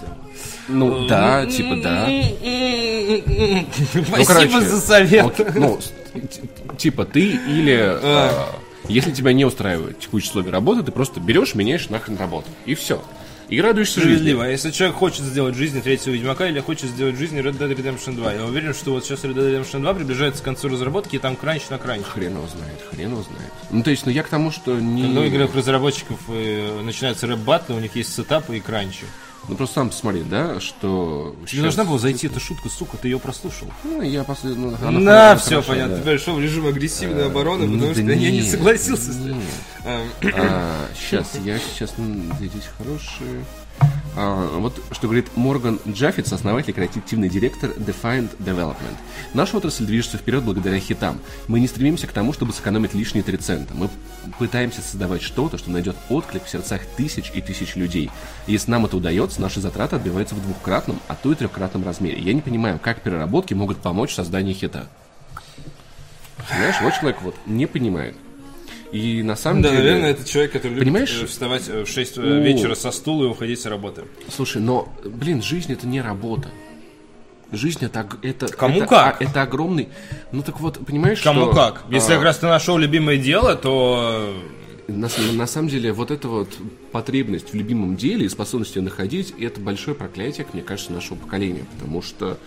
Ну, 0.68 1.06
да, 1.06 1.46
типа, 1.46 1.76
да. 1.76 2.06
Спасибо 3.66 4.16
Ну, 4.16 4.24
короче, 4.26 4.60
за 4.62 4.80
совет. 4.80 5.54
ну, 5.54 5.78
типа 6.76 7.04
ты 7.04 7.20
или... 7.20 7.78
а, 7.78 8.54
если 8.88 9.10
тебя 9.10 9.32
не 9.32 9.44
устраивает 9.44 9.98
текущее 10.00 10.30
условие 10.30 10.52
работы, 10.52 10.82
ты 10.82 10.92
просто 10.92 11.20
берешь, 11.20 11.54
меняешь 11.54 11.88
нахрен 11.88 12.16
работу. 12.16 12.48
И 12.66 12.74
все. 12.74 13.02
И 13.48 13.60
радуешься 13.60 14.00
жизни. 14.00 14.36
А 14.40 14.48
если 14.48 14.72
человек 14.72 14.96
хочет 14.96 15.20
сделать 15.20 15.54
в 15.54 15.58
жизни 15.58 15.80
третьего 15.80 16.14
Ведьмака 16.14 16.48
или 16.48 16.58
хочет 16.58 16.90
сделать 16.90 17.14
в 17.14 17.18
жизни 17.18 17.40
Red 17.40 17.58
Dead 17.58 17.76
Redemption 17.76 18.16
2, 18.16 18.32
я 18.32 18.44
уверен, 18.44 18.74
что 18.74 18.90
вот 18.90 19.04
сейчас 19.04 19.22
Red 19.22 19.34
Dead 19.34 19.60
Redemption 19.60 19.82
2 19.82 19.94
приближается 19.94 20.42
к 20.42 20.44
концу 20.44 20.68
разработки, 20.68 21.16
и 21.16 21.18
там 21.20 21.36
кранч 21.36 21.62
на 21.70 21.78
кранч. 21.78 22.04
Хрен 22.06 22.32
его 22.32 22.46
знает, 22.48 22.80
хрен 22.90 23.12
его 23.12 23.22
знает. 23.22 23.52
Ну, 23.70 23.82
то 23.84 23.90
есть, 23.90 24.04
ну, 24.04 24.10
я 24.10 24.24
к 24.24 24.28
тому, 24.28 24.50
что 24.50 24.74
не... 24.74 25.02
Когда 25.02 25.20
у 25.20 25.28
игровых 25.28 25.54
разработчиков 25.54 26.18
э, 26.28 26.80
начинаются 26.82 27.28
рэп-батлы, 27.28 27.76
у 27.76 27.80
них 27.80 27.94
есть 27.94 28.14
сетапы 28.14 28.56
и 28.56 28.60
кранчи. 28.60 29.04
Ну, 29.48 29.54
просто 29.56 29.74
сам 29.76 29.90
посмотри, 29.90 30.22
да, 30.22 30.58
что... 30.60 31.36
Тебе 31.46 31.62
должна 31.62 31.84
была 31.84 31.98
зайти 31.98 32.26
эта 32.26 32.40
шутка, 32.40 32.68
сука, 32.68 32.96
ты 32.96 33.08
ее 33.08 33.18
прослушал. 33.20 33.68
Ну, 33.84 34.02
я 34.02 34.24
после... 34.24 34.50
Ну, 34.50 34.74
она- 34.80 34.90
На, 34.90 35.30
она 35.30 35.36
все 35.36 35.50
хороша, 35.50 35.68
понятно. 35.68 35.96
да. 35.96 36.02
Ты 36.02 36.08
перешел 36.10 36.34
в 36.34 36.40
режим 36.40 36.66
агрессивной 36.66 37.26
обороны, 37.26 37.66
ну, 37.66 37.72
потому 37.74 37.94
да 37.94 38.12
что 38.14 38.20
я 38.24 38.30
не 38.32 38.42
согласился 38.42 39.12
с 39.12 39.16
нет. 39.16 39.36
Эм, 39.84 40.08
сейчас, 40.98 41.32
я 41.44 41.58
сейчас... 41.58 41.94
м, 41.98 42.32
Здесь 42.40 42.68
хорошие... 42.76 43.44
А, 44.16 44.58
вот 44.58 44.80
что 44.92 45.08
говорит 45.08 45.26
Морган 45.36 45.78
Джаффит, 45.86 46.32
основатель 46.32 46.70
и 46.70 46.72
креативный 46.72 47.28
директор 47.28 47.70
Defined 47.70 48.30
Development. 48.38 48.96
Наша 49.34 49.58
отрасль 49.58 49.84
движется 49.84 50.16
вперед 50.16 50.42
благодаря 50.42 50.80
хитам. 50.80 51.18
Мы 51.48 51.60
не 51.60 51.68
стремимся 51.68 52.06
к 52.06 52.12
тому, 52.12 52.32
чтобы 52.32 52.54
сэкономить 52.54 52.94
лишние 52.94 53.22
3 53.22 53.36
цента. 53.36 53.74
Мы 53.74 53.90
пытаемся 54.38 54.80
создавать 54.80 55.20
что-то, 55.20 55.58
что 55.58 55.70
найдет 55.70 55.96
отклик 56.08 56.44
в 56.44 56.48
сердцах 56.48 56.80
тысяч 56.96 57.30
и 57.34 57.42
тысяч 57.42 57.76
людей. 57.76 58.10
И 58.46 58.52
если 58.52 58.70
нам 58.70 58.86
это 58.86 58.96
удается, 58.96 59.42
наши 59.42 59.60
затраты 59.60 59.96
отбиваются 59.96 60.34
в 60.34 60.42
двухкратном, 60.42 60.98
а 61.08 61.14
то 61.14 61.32
и 61.32 61.34
трехкратном 61.34 61.84
размере. 61.84 62.18
Я 62.18 62.32
не 62.32 62.40
понимаю, 62.40 62.80
как 62.82 63.02
переработки 63.02 63.52
могут 63.52 63.78
помочь 63.78 64.12
в 64.12 64.14
создании 64.14 64.54
хита. 64.54 64.88
Знаешь, 66.48 66.76
вот 66.80 66.94
человек 66.94 67.20
вот 67.20 67.34
не 67.44 67.66
понимает. 67.66 68.16
И 68.96 69.22
на 69.22 69.36
самом 69.36 69.60
Да, 69.62 69.70
деле... 69.70 69.82
наверное, 69.82 70.10
это 70.12 70.26
человек, 70.26 70.52
который 70.52 70.72
любит 70.72 70.84
Понимаешь? 70.84 71.20
э, 71.22 71.26
вставать 71.26 71.68
э, 71.68 71.84
в 71.84 71.88
6 71.88 72.18
О. 72.18 72.22
вечера 72.40 72.74
со 72.74 72.90
стула 72.90 73.24
и 73.24 73.28
уходить 73.28 73.60
с 73.60 73.66
работы. 73.66 74.04
Слушай, 74.34 74.62
но, 74.62 74.88
блин, 75.04 75.42
жизнь 75.42 75.70
это 75.72 75.86
не 75.86 76.00
работа. 76.00 76.48
Жизнь 77.52 77.84
это, 77.84 78.08
это, 78.22 78.48
Кому 78.48 78.78
это, 78.78 78.86
как? 78.86 79.20
а, 79.20 79.24
это 79.24 79.42
огромный. 79.42 79.88
Ну 80.32 80.42
так 80.42 80.60
вот, 80.60 80.84
понимаешь, 80.84 81.20
Кому 81.20 81.42
что, 81.42 81.52
как? 81.52 81.84
Если 81.90 82.12
а, 82.12 82.16
как 82.16 82.24
раз 82.24 82.38
ты 82.38 82.46
нашел 82.46 82.78
любимое 82.78 83.18
дело, 83.18 83.54
то 83.54 84.34
на, 84.88 85.08
на 85.32 85.46
самом 85.46 85.68
деле 85.68 85.92
вот 85.92 86.10
эта 86.10 86.26
вот 86.28 86.48
потребность 86.90 87.52
в 87.52 87.54
любимом 87.54 87.96
деле 87.96 88.24
и 88.26 88.28
способность 88.30 88.76
ее 88.76 88.82
находить, 88.82 89.34
это 89.38 89.60
большое 89.60 89.94
проклятие, 89.94 90.46
мне 90.54 90.62
кажется, 90.62 90.92
нашего 90.92 91.16
поколения, 91.18 91.66
потому 91.76 92.02
что, 92.02 92.38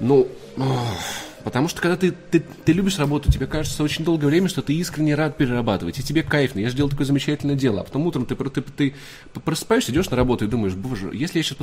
ну, 0.00 0.28
ох, 0.58 0.66
потому 1.46 1.68
что 1.68 1.80
когда 1.80 1.96
ты, 1.96 2.10
ты, 2.10 2.42
ты 2.64 2.72
любишь 2.72 2.98
работу, 2.98 3.30
тебе 3.30 3.46
кажется 3.46 3.84
очень 3.84 4.04
долгое 4.04 4.26
время, 4.26 4.48
что 4.48 4.62
ты 4.62 4.74
искренне 4.74 5.14
рад 5.14 5.36
перерабатывать, 5.36 5.96
и 6.00 6.02
тебе 6.02 6.24
кайфно, 6.24 6.58
я 6.58 6.68
же 6.68 6.74
делал 6.76 6.90
такое 6.90 7.06
замечательное 7.06 7.54
дело, 7.54 7.82
а 7.82 7.84
потом 7.84 8.04
утром 8.04 8.26
ты, 8.26 8.34
ты, 8.34 8.62
ты 8.62 8.94
просыпаешься, 9.44 9.92
идешь 9.92 10.10
на 10.10 10.16
работу 10.16 10.44
и 10.44 10.48
думаешь, 10.48 10.74
боже, 10.74 11.10
если 11.14 11.38
я 11.38 11.44
сейчас 11.44 11.58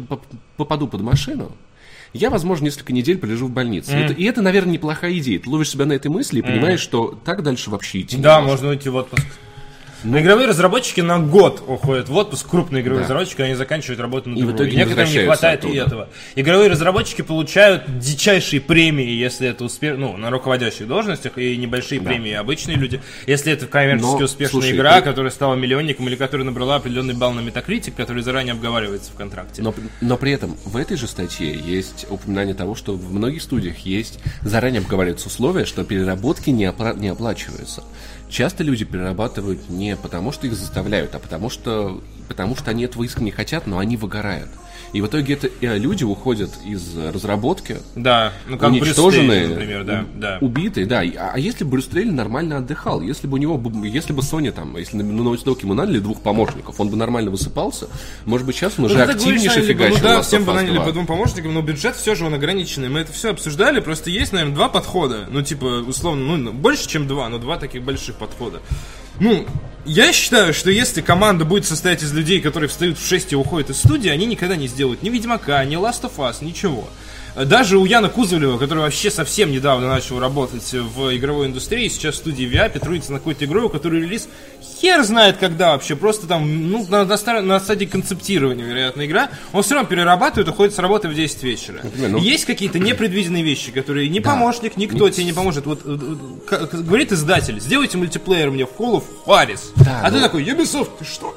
попаду 0.56 0.88
под 0.88 1.02
машину, 1.02 1.52
я, 2.14 2.30
возможно, 2.30 2.64
несколько 2.66 2.94
недель 2.94 3.18
полежу 3.18 3.48
в 3.48 3.52
больнице. 3.52 3.92
Это- 4.06 4.14
и 4.14 4.24
это, 4.24 4.42
наверное, 4.42 4.72
неплохая 4.74 5.18
идея. 5.18 5.40
Ты 5.40 5.50
ловишь 5.50 5.70
себя 5.70 5.86
на 5.86 5.92
этой 5.94 6.08
мысли 6.08 6.40
и 6.40 6.42
понимаешь, 6.42 6.80
что 6.80 7.20
так 7.26 7.44
дальше 7.44 7.70
вообще 7.70 8.02
идти 8.02 8.16
да, 8.18 8.40
не 8.40 8.48
можно 8.48 8.70
уйти 8.70 8.88
в 8.88 8.96
отпуск. 8.96 9.26
Но 10.04 10.20
игровые 10.20 10.48
разработчики 10.50 11.02
на 11.02 11.20
год 11.20 11.64
уходят 11.66 12.10
в 12.10 12.16
отпуск, 12.16 12.48
крупные 12.50 12.84
игровые 12.84 13.04
разработчики, 13.04 13.42
они 13.42 13.56
заканчивают 13.56 14.00
работу 14.02 14.30
на 14.30 14.38
И 14.38 14.42
другую. 14.42 14.70
не 14.70 14.76
Некоторым 14.78 15.10
не 15.12 15.20
хватает 15.24 15.64
и 15.64 15.68
оттуда. 15.68 15.82
этого. 15.86 16.10
Игровые 16.36 16.70
разработчики 16.70 17.22
получают 17.22 18.00
дичайшие 18.00 18.60
премии, 18.62 19.10
если 19.10 19.48
это 19.48 19.64
успех, 19.64 19.98
ну, 19.98 20.18
на 20.18 20.30
руководящих 20.30 20.88
должностях, 20.88 21.38
и 21.38 21.56
небольшие 21.58 22.02
премии 22.02 22.34
обычные 22.34 22.76
люди. 22.78 23.02
Если 23.28 23.54
это 23.54 23.66
коммерчески 23.66 24.04
Но, 24.20 24.26
успешная 24.26 24.50
слушай, 24.50 24.76
игра, 24.76 25.00
ты- 25.00 25.06
которая 25.06 25.32
стала 25.32 25.56
миллионником 25.56 26.08
или 26.10 26.16
которая 26.16 26.46
набрала 26.46 26.76
определенный 26.76 27.14
балл 27.14 27.32
на 27.34 27.40
Metacritic, 27.40 27.94
который 27.96 28.24
заранее 28.24 28.54
обговаривается 28.54 29.12
в 29.12 29.16
контракте. 29.16 29.62
Но, 29.62 29.74
но 30.02 30.18
при 30.18 30.32
этом 30.34 30.58
в 30.66 30.76
этой 30.76 30.98
же 30.98 31.08
статье 31.08 31.54
есть 31.58 32.06
упоминание 32.10 32.56
того, 32.56 32.76
что 32.76 32.94
в 32.94 33.14
многих 33.14 33.42
студиях 33.42 33.80
есть 33.80 34.20
заранее 34.42 34.80
обговариваются 34.82 35.28
условия, 35.28 35.66
что 35.66 35.84
переработки 35.84 36.50
не, 36.50 36.66
опла- 36.66 36.98
не 36.98 37.08
оплачиваются. 37.08 37.84
Часто 38.34 38.64
люди 38.64 38.84
перерабатывают 38.84 39.70
не 39.70 39.96
потому, 39.96 40.32
что 40.32 40.48
их 40.48 40.56
заставляют, 40.56 41.14
а 41.14 41.20
потому 41.20 41.52
что, 41.52 42.02
потому 42.28 42.56
что 42.56 42.72
они 42.72 42.86
этого 42.86 43.04
искренне 43.04 43.32
хотят, 43.32 43.68
но 43.68 43.78
они 43.78 43.96
выгорают. 43.96 44.50
И 44.94 45.02
в 45.02 45.08
итоге 45.08 45.34
это 45.34 45.50
э, 45.62 45.78
люди 45.78 46.04
уходят 46.04 46.52
из 46.64 46.96
разработки, 46.96 47.78
Да, 47.96 48.32
ну 48.48 48.58
как 48.58 48.72
Брюс 48.72 48.84
уничтоженные, 48.84 49.42
Лей, 49.42 49.48
например, 49.48 49.84
да, 49.84 50.06
да. 50.16 50.38
убитые, 50.40 50.86
да. 50.86 51.02
А, 51.18 51.32
а 51.34 51.40
если 51.40 51.64
бы 51.64 51.72
Брюс 51.72 51.92
Лейли 51.92 52.12
нормально 52.12 52.58
отдыхал, 52.58 53.02
если 53.02 53.26
бы 53.26 53.36
у 53.36 53.38
него, 53.38 53.60
если 53.84 54.14
бы 54.14 54.22
Sony 54.22 54.52
там, 54.52 54.78
если 54.78 54.98
на 54.98 55.04
на 55.04 55.22
Naughty 55.30 55.44
Dog 55.44 55.62
ему 55.64 55.74
наняли 55.74 56.00
двух 56.00 56.22
помощников, 56.22 56.80
он 56.80 56.90
бы 56.90 56.96
нормально 56.96 57.32
высыпался, 57.32 57.88
может 58.26 58.46
быть, 58.46 58.56
сейчас 58.56 58.74
он 58.78 58.86
уже 58.86 58.98
Ну, 58.98 59.04
активнейше 59.04 59.62
фигачил 59.62 59.98
Ну 59.98 60.04
да, 60.04 60.22
всем 60.22 60.44
бы 60.44 60.54
наняли 60.54 60.76
2. 60.76 60.86
по 60.86 60.92
двум 60.92 61.08
помощникам, 61.08 61.54
но 61.54 61.62
бюджет 61.62 61.96
все 61.96 62.14
же 62.16 62.26
он 62.26 62.34
ограниченный. 62.34 62.90
Мы 62.90 63.00
это 63.00 63.12
все 63.12 63.32
обсуждали, 63.32 63.80
просто 63.80 64.10
есть, 64.10 64.32
наверное, 64.32 64.56
два 64.56 64.70
подхода. 64.70 65.28
Ну, 65.32 65.42
типа, 65.42 65.84
условно, 65.88 66.38
ну, 66.38 66.52
больше, 66.54 66.88
чем 66.88 67.08
два, 67.08 67.30
но 67.30 67.40
два 67.40 67.58
таких 67.58 67.84
больших 67.84 68.16
подхода. 68.16 68.62
Ну, 69.20 69.46
я 69.86 70.14
считаю, 70.14 70.54
что 70.54 70.70
если 70.70 71.02
команда 71.02 71.46
будет 71.46 71.66
состоять 71.66 72.04
из 72.04 72.14
людей, 72.14 72.42
которые 72.42 72.70
встают 72.70 72.98
в 72.98 73.08
6 73.08 73.34
и 73.34 73.36
уходят 73.36 73.70
из 73.70 73.78
студии, 73.78 74.10
они 74.10 74.26
никогда 74.26 74.56
не 74.56 74.68
сделают 74.68 75.04
ни 75.04 75.10
Ведьмака, 75.10 75.64
ни 75.66 75.78
Last 75.78 76.04
of 76.04 76.16
Us, 76.18 76.44
ничего. 76.44 76.88
Даже 77.36 77.78
у 77.78 77.86
Яна 77.86 78.10
Кузовлева, 78.10 78.58
который 78.58 78.80
вообще 78.80 79.10
совсем 79.10 79.52
недавно 79.52 79.88
начал 79.88 80.20
работать 80.20 80.72
в 80.72 81.16
игровой 81.16 81.48
индустрии, 81.48 81.88
сейчас 81.88 82.16
в 82.16 82.18
студии 82.20 82.46
VIAP 82.46 82.80
трудится 82.80 83.12
на 83.12 83.18
какой-то 83.18 83.46
игрой, 83.46 83.64
у 83.64 83.70
которой 83.70 84.02
релиз 84.02 84.28
хер 84.80 85.04
знает 85.04 85.38
когда 85.38 85.72
вообще, 85.72 85.96
просто 85.96 86.28
там, 86.28 86.70
ну, 86.70 86.86
на, 86.88 87.06
на 87.06 87.42
на 87.42 87.60
стадии 87.60 87.86
концептирования, 87.86 88.66
вероятно, 88.66 89.06
игра, 89.06 89.30
он 89.52 89.64
все 89.64 89.76
равно 89.76 89.90
перерабатывает, 89.90 90.48
уходит 90.48 90.76
с 90.76 90.80
работы 90.80 91.08
в 91.08 91.16
10 91.16 91.44
вечера. 91.44 91.82
Ну- 91.96 92.18
Есть 92.20 92.46
какие-то 92.46 92.80
непредвиденные 92.80 93.44
вещи, 93.44 93.72
которые 93.72 94.10
ни 94.10 94.20
помощник, 94.20 94.78
никто 94.78 95.10
тебе 95.10 95.26
не 95.26 95.34
поможет. 95.34 95.66
Вот, 95.66 95.84
говорит 95.84 97.12
издатель, 97.12 97.60
сделайте 97.60 97.98
мультиплеер 97.98 98.52
мне 98.52 98.66
в 98.66 98.70
Call 98.78 99.02
of 99.02 99.04
Juarez. 99.26 99.60
Да, 99.78 100.02
а 100.04 100.12
ты 100.12 100.18
но- 100.18 100.24
такой, 100.24 100.44
Ubisoft, 100.44 100.92
ты 101.00 101.06
что? 101.06 101.36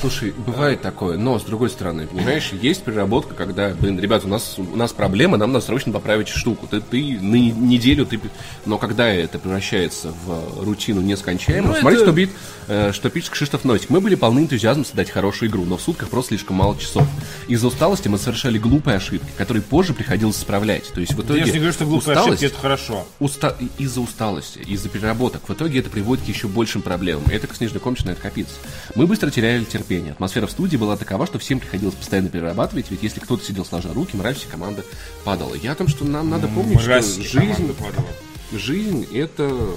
Слушай, 0.00 0.32
бывает 0.32 0.80
такое, 0.82 1.16
но 1.16 1.38
с 1.38 1.42
другой 1.42 1.70
стороны, 1.70 2.06
понимаешь, 2.06 2.50
есть 2.52 2.82
переработка, 2.82 3.34
когда, 3.34 3.70
блин, 3.70 3.98
ребят, 3.98 4.24
у 4.24 4.28
нас, 4.28 4.56
у 4.58 4.76
нас 4.76 4.92
проблема, 4.92 5.36
нам 5.36 5.52
надо 5.52 5.64
срочно 5.64 5.92
поправить 5.92 6.28
штуку. 6.28 6.66
Ты, 6.66 6.80
ты 6.80 7.18
на 7.20 7.34
не- 7.36 7.50
неделю, 7.52 8.06
ты, 8.06 8.20
но 8.66 8.78
когда 8.78 9.08
это 9.08 9.38
превращается 9.38 10.12
в 10.24 10.64
рутину 10.64 11.00
нескончаемую, 11.00 11.74
Ну, 11.74 11.80
смотри, 11.80 11.96
это- 11.96 12.04
что, 12.06 12.12
бит, 12.12 12.30
э, 12.68 12.92
что 12.92 13.10
пишет 13.10 13.30
Кшиштоф 13.30 13.64
Носик. 13.64 13.90
Мы 13.90 14.00
были 14.00 14.14
полны 14.14 14.40
энтузиазма 14.40 14.84
создать 14.84 15.10
хорошую 15.10 15.50
игру, 15.50 15.64
но 15.64 15.76
в 15.76 15.82
сутках 15.82 16.08
просто 16.08 16.28
слишком 16.30 16.56
мало 16.56 16.78
часов. 16.78 17.06
Из-за 17.48 17.66
усталости 17.66 18.08
мы 18.08 18.18
совершали 18.18 18.58
глупые 18.58 18.96
ошибки, 18.96 19.26
которые 19.36 19.62
позже 19.62 19.92
приходилось 19.94 20.36
исправлять. 20.38 20.92
То 20.92 21.00
есть 21.00 21.14
в 21.14 21.20
итоге 21.22 21.40
Я 21.40 21.46
же 21.46 21.52
не 21.52 21.58
говорю, 21.58 21.72
что 21.72 21.84
глупые 21.84 22.16
усталость- 22.16 22.38
ошибки 22.42 22.44
это 22.52 22.60
хорошо. 22.60 23.06
Уста- 23.18 23.56
из-за 23.78 24.00
усталости, 24.00 24.58
из-за 24.60 24.88
переработок. 24.88 25.48
В 25.48 25.52
итоге 25.52 25.80
это 25.80 25.90
приводит 25.90 26.24
к 26.24 26.28
еще 26.28 26.48
большим 26.48 26.82
проблемам. 26.82 27.24
И 27.30 27.34
это 27.34 27.46
как 27.46 27.56
снежный 27.56 27.80
ком 27.80 27.92
начинает 27.94 28.18
копиться. 28.18 28.54
Мы 28.94 29.06
быстро 29.06 29.30
теряли 29.50 29.64
терпение. 29.64 30.12
Атмосфера 30.12 30.46
в 30.46 30.50
студии 30.50 30.76
была 30.76 30.96
такова, 30.96 31.26
что 31.26 31.38
всем 31.38 31.58
приходилось 31.58 31.94
постоянно 31.94 32.28
перерабатывать, 32.28 32.86
ведь 32.90 33.02
если 33.02 33.20
кто-то 33.20 33.44
сидел 33.44 33.64
сложа 33.64 33.92
руки, 33.92 34.16
мораль 34.16 34.34
всей 34.34 34.48
команды 34.48 34.84
падала. 35.24 35.54
Я 35.54 35.72
о 35.72 35.74
том, 35.74 35.88
что 35.88 36.04
нам 36.04 36.30
надо 36.30 36.46
помнить, 36.48 36.78
что 36.78 36.88
Мразь 36.88 37.16
жизнь, 37.16 37.32
команда 37.34 37.74
падала. 37.74 38.08
жизнь 38.52 39.06
это, 39.12 39.74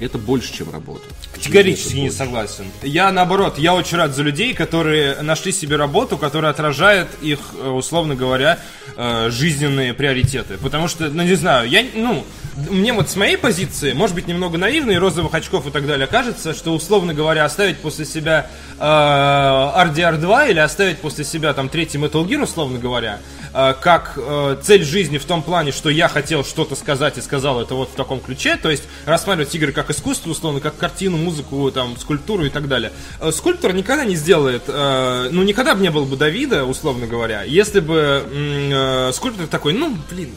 это 0.00 0.18
больше, 0.18 0.52
чем 0.52 0.70
работа. 0.72 1.04
Категорически 1.32 1.96
не 1.96 2.10
согласен. 2.10 2.66
Я 2.82 3.10
наоборот, 3.10 3.58
я 3.58 3.74
очень 3.74 3.96
рад 3.96 4.14
за 4.14 4.22
людей, 4.22 4.54
которые 4.54 5.20
нашли 5.22 5.52
себе 5.52 5.76
работу, 5.76 6.18
которая 6.18 6.50
отражает 6.50 7.08
их, 7.20 7.38
э, 7.58 7.68
условно 7.68 8.14
говоря, 8.14 8.58
э, 8.96 9.30
жизненные 9.30 9.94
приоритеты. 9.94 10.58
Потому 10.58 10.88
что, 10.88 11.08
ну 11.08 11.22
не 11.22 11.34
знаю, 11.34 11.68
я, 11.68 11.84
ну, 11.94 12.24
мне 12.70 12.92
вот 12.92 13.08
с 13.08 13.16
моей 13.16 13.36
позиции, 13.36 13.92
может 13.92 14.14
быть, 14.14 14.26
немного 14.26 14.58
наивно 14.58 14.90
и 14.90 14.96
розовых 14.96 15.34
очков 15.34 15.66
и 15.66 15.70
так 15.70 15.86
далее, 15.86 16.06
кажется, 16.06 16.52
что, 16.54 16.74
условно 16.74 17.14
говоря, 17.14 17.44
оставить 17.44 17.78
после 17.78 18.04
себя 18.04 18.50
э, 18.78 18.82
RDR 18.82 20.18
2 20.18 20.46
или 20.48 20.58
оставить 20.58 20.98
после 20.98 21.24
себя 21.24 21.54
там 21.54 21.68
третий 21.68 21.98
Metal 21.98 22.26
Gear, 22.26 22.42
условно 22.42 22.78
говоря, 22.78 23.20
э, 23.54 23.74
как 23.80 24.14
э, 24.16 24.56
цель 24.62 24.84
жизни 24.84 25.18
в 25.18 25.24
том 25.24 25.42
плане, 25.42 25.72
что 25.72 25.88
я 25.88 26.08
хотел 26.08 26.44
что-то 26.44 26.76
сказать 26.76 27.16
и 27.18 27.22
сказал 27.22 27.60
это 27.60 27.74
вот 27.74 27.90
в 27.90 27.94
таком 27.94 28.20
ключе, 28.20 28.56
то 28.56 28.70
есть 28.70 28.84
рассматривать 29.06 29.54
игры 29.54 29.72
как 29.72 29.90
искусство, 29.90 30.30
условно, 30.30 30.60
как 30.60 30.76
картину, 30.76 31.16
музыку, 31.16 31.31
там, 31.72 31.96
скульптуру 31.98 32.44
и 32.44 32.50
так 32.50 32.68
далее. 32.68 32.92
Э, 33.20 33.30
Скульптор 33.32 33.72
никогда 33.72 34.04
не 34.04 34.16
сделает, 34.16 34.62
э, 34.68 35.28
ну, 35.30 35.42
никогда 35.42 35.74
бы 35.74 35.82
не 35.82 35.90
было 35.90 36.04
бы 36.04 36.16
Давида, 36.16 36.64
условно 36.64 37.06
говоря, 37.06 37.42
если 37.42 37.80
бы 37.80 38.24
э, 38.30 39.10
скульптор 39.12 39.46
такой, 39.46 39.72
ну, 39.72 39.96
блин, 40.10 40.30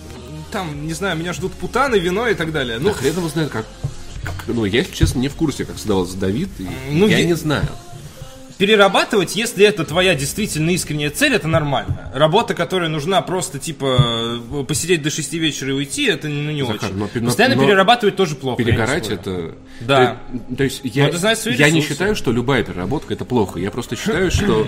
там, 0.52 0.86
не 0.88 0.94
знаю, 0.94 1.18
меня 1.18 1.34
ждут 1.34 1.54
путаны, 1.54 1.98
вино 1.98 2.28
и 2.28 2.34
так 2.34 2.52
далее. 2.52 2.78
Ну, 2.80 2.90
Да 2.90 2.94
хрен 2.96 3.16
его 3.18 3.28
знает, 3.30 3.50
как... 3.50 3.66
как- 4.24 4.46
Ну, 4.48 4.66
я, 4.66 4.80
если 4.80 4.94
честно, 4.94 5.20
не 5.20 5.28
в 5.28 5.36
курсе, 5.36 5.66
как 5.66 5.78
создавался 5.78 6.18
Давид, 6.18 6.50
и 6.60 6.68
Ну, 6.92 7.08
я 7.08 7.18
я- 7.20 7.26
не 7.26 7.34
знаю. 7.36 7.68
Перерабатывать, 8.58 9.36
если 9.36 9.66
это 9.66 9.84
твоя 9.86 10.16
действительно 10.16 10.70
искренняя 10.72 11.10
цель, 11.10 11.34
это 11.34 11.48
нормально. 11.48 12.12
Работа, 12.14 12.54
которая 12.54 12.90
нужна 12.90 13.22
просто, 13.22 13.60
типа, 13.60 14.40
э, 14.52 14.64
посидеть 14.68 15.02
до 15.02 15.10
6 15.10 15.34
вечера 15.34 15.72
и 15.72 15.74
уйти, 15.74 16.06
это 16.06 16.28
ну, 16.28 16.52
не 16.52 16.66
Захар, 16.66 16.90
очень. 16.92 17.22
но 17.22 17.26
Постоянно 17.26 17.56
но 17.56 17.66
перерабатывать 17.66 18.16
тоже 18.16 18.36
плохо. 18.36 18.64
Перегорать 18.64 19.10
это... 19.10 19.56
Да. 19.82 20.22
То, 20.50 20.56
то 20.58 20.64
есть 20.64 20.82
я, 20.84 21.10
я 21.10 21.70
не 21.70 21.82
считаю, 21.82 22.16
что 22.16 22.32
любая 22.32 22.64
переработка 22.64 23.14
это 23.14 23.26
плохо. 23.26 23.60
Я 23.60 23.72
просто 23.72 23.96
считаю, 23.96 24.32
что 24.32 24.68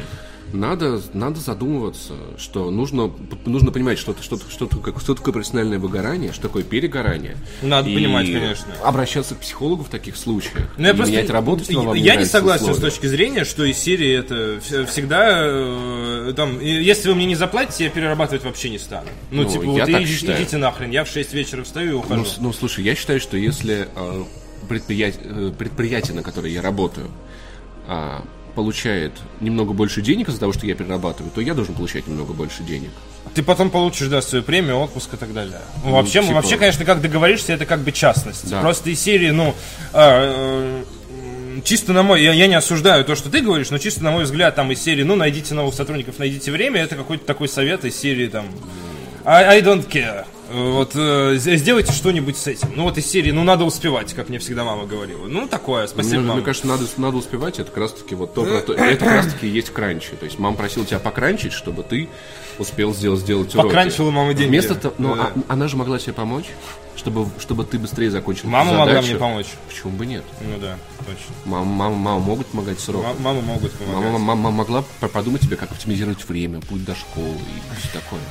надо, 0.53 1.01
надо 1.13 1.39
задумываться, 1.39 2.13
что 2.37 2.69
нужно, 2.71 3.11
нужно 3.45 3.71
понимать, 3.71 3.97
что, 3.99 4.15
что, 4.21 4.37
что, 4.37 4.65
такое, 4.67 4.93
что 4.99 5.15
такое 5.15 5.33
профессиональное 5.33 5.79
выгорание, 5.79 6.31
что 6.33 6.43
такое 6.43 6.63
перегорание. 6.63 7.37
Надо 7.61 7.89
И 7.89 7.95
понимать, 7.95 8.25
конечно. 8.27 8.73
Обращаться 8.83 9.35
к 9.35 9.39
психологу 9.39 9.83
в 9.83 9.89
таких 9.89 10.15
случаях. 10.17 10.67
Ну, 10.77 10.85
я 10.85 10.91
и 10.91 10.95
просто- 10.95 11.13
менять 11.13 11.29
работу, 11.29 11.59
если 11.61 11.75
вам 11.75 11.93
я 11.95 12.15
не 12.15 12.25
согласен 12.25 12.65
с 12.65 12.69
условия. 12.69 12.89
точки 12.91 13.05
зрения, 13.07 13.43
что 13.45 13.63
из 13.63 13.77
серии 13.77 14.11
это 14.17 14.35
вс- 14.57 14.85
всегда 14.85 15.27
э, 15.43 16.33
там, 16.35 16.59
и 16.59 16.69
если 16.69 17.09
вы 17.09 17.15
мне 17.15 17.25
не 17.25 17.35
заплатите, 17.35 17.85
я 17.85 17.89
перерабатывать 17.89 18.43
вообще 18.43 18.69
не 18.69 18.79
стану. 18.79 19.07
Ну, 19.31 19.43
Ну, 19.43 19.49
типа, 19.49 19.63
я 19.63 19.69
вот 19.69 19.91
так 19.91 20.01
иди- 20.01 20.13
считаю. 20.15 20.41
идите 20.41 20.57
нахрен, 20.57 20.91
я 20.91 21.03
в 21.03 21.07
6 21.09 21.33
вечера 21.33 21.63
встаю 21.63 21.89
и 21.91 21.93
ухожу. 21.93 22.15
Ну, 22.21 22.25
с- 22.25 22.37
ну, 22.39 22.53
слушай, 22.53 22.83
я 22.83 22.95
считаю, 22.95 23.19
что 23.19 23.37
если 23.37 23.87
э, 23.95 24.23
предприятие, 24.69 25.21
э, 25.25 25.51
предприятие, 25.57 26.15
на 26.15 26.23
которое 26.23 26.51
я 26.51 26.61
работаю, 26.61 27.07
а, 27.87 28.23
получает 28.57 29.11
немного 29.39 29.73
больше 29.73 30.01
денег 30.01 30.29
из-за 30.29 30.39
того, 30.39 30.51
что 30.51 30.65
я 30.65 30.73
перерабатываю, 30.73 31.31
то 31.31 31.41
я 31.41 31.53
должен 31.53 31.75
получать 31.75 32.07
немного 32.07 32.33
больше 32.33 32.63
денег. 32.63 32.89
Ты 33.35 33.43
потом 33.43 33.69
получишь, 33.69 34.07
да, 34.07 34.19
свою 34.19 34.43
премию, 34.43 34.79
отпуск 34.79 35.13
и 35.13 35.17
так 35.17 35.31
далее. 35.31 35.61
Ну, 35.85 35.91
вообще, 35.91 36.23
типа- 36.23 36.33
вообще, 36.33 36.57
конечно, 36.57 36.83
как 36.83 36.99
договоришься, 36.99 37.53
это 37.53 37.67
как 37.67 37.81
бы 37.81 37.91
частность. 37.91 38.49
Да. 38.49 38.61
Просто 38.61 38.89
из 38.89 38.99
серии, 38.99 39.29
ну, 39.29 39.53
а, 39.93 40.81
э, 40.81 41.61
чисто 41.63 41.93
на 41.93 42.01
мой, 42.01 42.23
я, 42.23 42.33
я 42.33 42.47
не 42.47 42.55
осуждаю 42.55 43.05
то, 43.05 43.13
что 43.13 43.29
ты 43.29 43.41
говоришь, 43.41 43.69
но 43.69 43.77
чисто 43.77 44.03
на 44.03 44.09
мой 44.09 44.23
взгляд, 44.23 44.55
там 44.55 44.71
из 44.71 44.81
серии, 44.81 45.03
ну, 45.03 45.15
найдите 45.15 45.53
новых 45.53 45.75
сотрудников, 45.75 46.17
найдите 46.17 46.51
время, 46.51 46.81
это 46.81 46.95
какой-то 46.95 47.25
такой 47.25 47.49
совет 47.49 47.85
из 47.85 47.95
серии, 47.95 48.27
там, 48.27 48.47
I, 49.27 49.57
I 49.57 49.61
don't 49.61 49.87
care. 49.89 50.25
Вот 50.49 50.91
э, 50.95 51.35
сделайте 51.37 51.91
что-нибудь 51.91 52.37
с 52.37 52.47
этим. 52.47 52.69
Ну 52.73 52.83
вот 52.83 52.97
из 52.97 53.05
серии, 53.05 53.31
ну 53.31 53.43
надо 53.43 53.65
успевать, 53.65 54.13
как 54.13 54.29
мне 54.29 54.39
всегда 54.39 54.63
мама 54.63 54.85
говорила. 54.85 55.27
Ну 55.27 55.45
такое, 55.45 55.87
спасибо, 55.87 56.19
мне, 56.19 56.27
мама. 56.29 56.35
мне 56.35 56.45
кажется, 56.45 56.67
надо, 56.67 56.85
надо 56.95 57.17
успевать, 57.17 57.59
это 57.59 57.69
как 57.69 57.79
раз 57.79 57.91
таки 57.91 58.15
вот 58.15 58.33
то, 58.33 58.43
про 58.45 58.61
то- 58.61 58.73
это 58.75 59.03
как 59.03 59.13
раз 59.15 59.33
таки 59.33 59.47
есть 59.49 59.71
кранчи. 59.71 60.11
То 60.17 60.23
есть 60.23 60.39
мама 60.39 60.55
просила 60.55 60.85
тебя 60.85 60.99
покранчить, 60.99 61.51
чтобы 61.51 61.83
ты 61.83 62.07
успел 62.59 62.93
сделать, 62.95 63.19
сделать 63.19 63.53
уроки. 63.53 63.67
Покранчила 63.67 64.09
мама 64.09 64.33
деньги. 64.33 64.51
Вместо 64.51 64.75
того, 64.75 64.95
ну, 64.97 65.15
Да. 65.17 65.33
а- 65.49 65.53
она 65.53 65.67
же 65.67 65.75
могла 65.75 65.99
тебе 65.99 66.13
помочь, 66.13 66.45
чтобы, 66.95 67.27
чтобы 67.39 67.65
ты 67.65 67.77
быстрее 67.77 68.09
закончил 68.09 68.47
Мама 68.47 68.71
могла 68.71 68.85
задачу. 68.85 69.07
мне 69.09 69.15
помочь. 69.17 69.47
Почему 69.67 69.91
бы 69.91 70.05
нет? 70.05 70.23
Ну 70.41 70.57
да, 70.61 70.77
точно. 70.99 71.35
Мама, 71.43 71.65
мама, 71.65 71.95
мама 71.97 72.19
могут 72.21 72.47
помогать 72.47 72.79
с 72.79 72.87
уроком. 72.87 73.11
М- 73.11 73.21
мамы 73.21 73.41
могут 73.41 73.73
помогать. 73.73 74.01
Мама, 74.13 74.17
мама 74.17 74.51
могла 74.51 74.83
п- 75.01 75.09
подумать 75.09 75.41
тебе, 75.41 75.57
как 75.57 75.71
оптимизировать 75.71 76.23
время, 76.25 76.61
путь 76.61 76.85
до 76.85 76.95
школы 76.95 77.35
и 77.35 77.79
все 77.81 77.89
такое. 77.91 78.21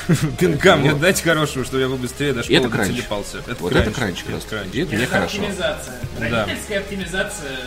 Пинка 0.38 0.76
мне 0.76 0.94
дайте 0.94 1.22
хорошего, 1.22 1.64
чтобы 1.64 1.82
я 1.82 1.88
бы 1.88 1.96
быстрее 1.96 2.32
до 2.32 2.42
школы 2.42 2.56
это 2.58 2.68
Вот 3.60 3.72
это 3.82 3.90
кранч. 3.90 4.24
Это 4.26 4.96
мне 4.96 5.06
хорошо. 5.06 5.36
Родительская 6.46 6.80
оптимизация. 6.80 7.58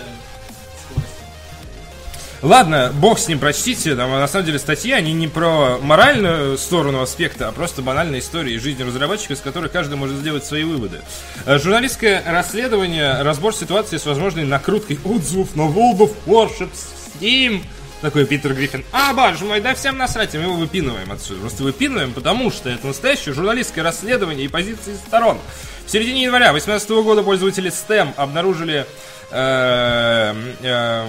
Ладно, 2.42 2.92
бог 2.94 3.18
с 3.18 3.28
ним, 3.28 3.40
прочтите. 3.40 3.96
Там, 3.96 4.12
на 4.12 4.28
самом 4.28 4.46
деле, 4.46 4.60
статьи, 4.60 4.92
они 4.92 5.14
не 5.14 5.28
про 5.28 5.80
моральную 5.82 6.58
сторону 6.60 7.02
аспекта, 7.02 7.48
а 7.48 7.52
просто 7.52 7.82
банальные 7.82 8.20
истории 8.22 8.54
из 8.54 8.62
жизни 8.62 8.84
разработчика, 8.84 9.34
из 9.34 9.40
которых 9.40 9.72
каждый 9.72 9.96
может 9.96 10.18
сделать 10.18 10.46
свои 10.46 10.64
выводы. 10.64 11.02
Э, 11.46 11.58
Журналистское 11.58 12.22
расследование, 12.26 13.24
разбор 13.24 13.56
ситуации 13.56 13.98
с 13.98 14.06
возможной 14.06 14.44
накруткой 14.44 15.00
отзывов 15.04 15.56
на 15.56 15.62
World 15.62 15.98
of 15.98 16.14
Warships 16.28 16.86
Steam. 17.20 17.64
Такой 18.02 18.26
Питер 18.26 18.54
Гриффин. 18.54 18.84
А, 18.92 19.14
боже 19.14 19.46
мой, 19.46 19.62
да 19.62 19.74
всем 19.74 19.98
насрать, 19.98 20.34
мы 20.36 20.42
его 20.42 20.54
выпинываем 20.54 21.12
отсюда. 21.12 21.40
Просто 21.42 21.64
выпинываем, 21.64 22.14
потому 22.14 22.52
что 22.52 22.70
это 22.70 22.86
настоящее 22.88 23.34
журналистское 23.34 23.84
расследование 23.84 24.46
и 24.46 24.48
позиции 24.48 24.96
сторон. 25.08 25.40
В 25.88 25.92
середине 25.92 26.24
января 26.24 26.52
2018 26.52 26.90
года 27.04 27.24
пользователи 27.24 27.72
STEM 27.72 28.14
обнаружили 28.18 28.86
э, 29.32 30.36
э, 30.62 31.08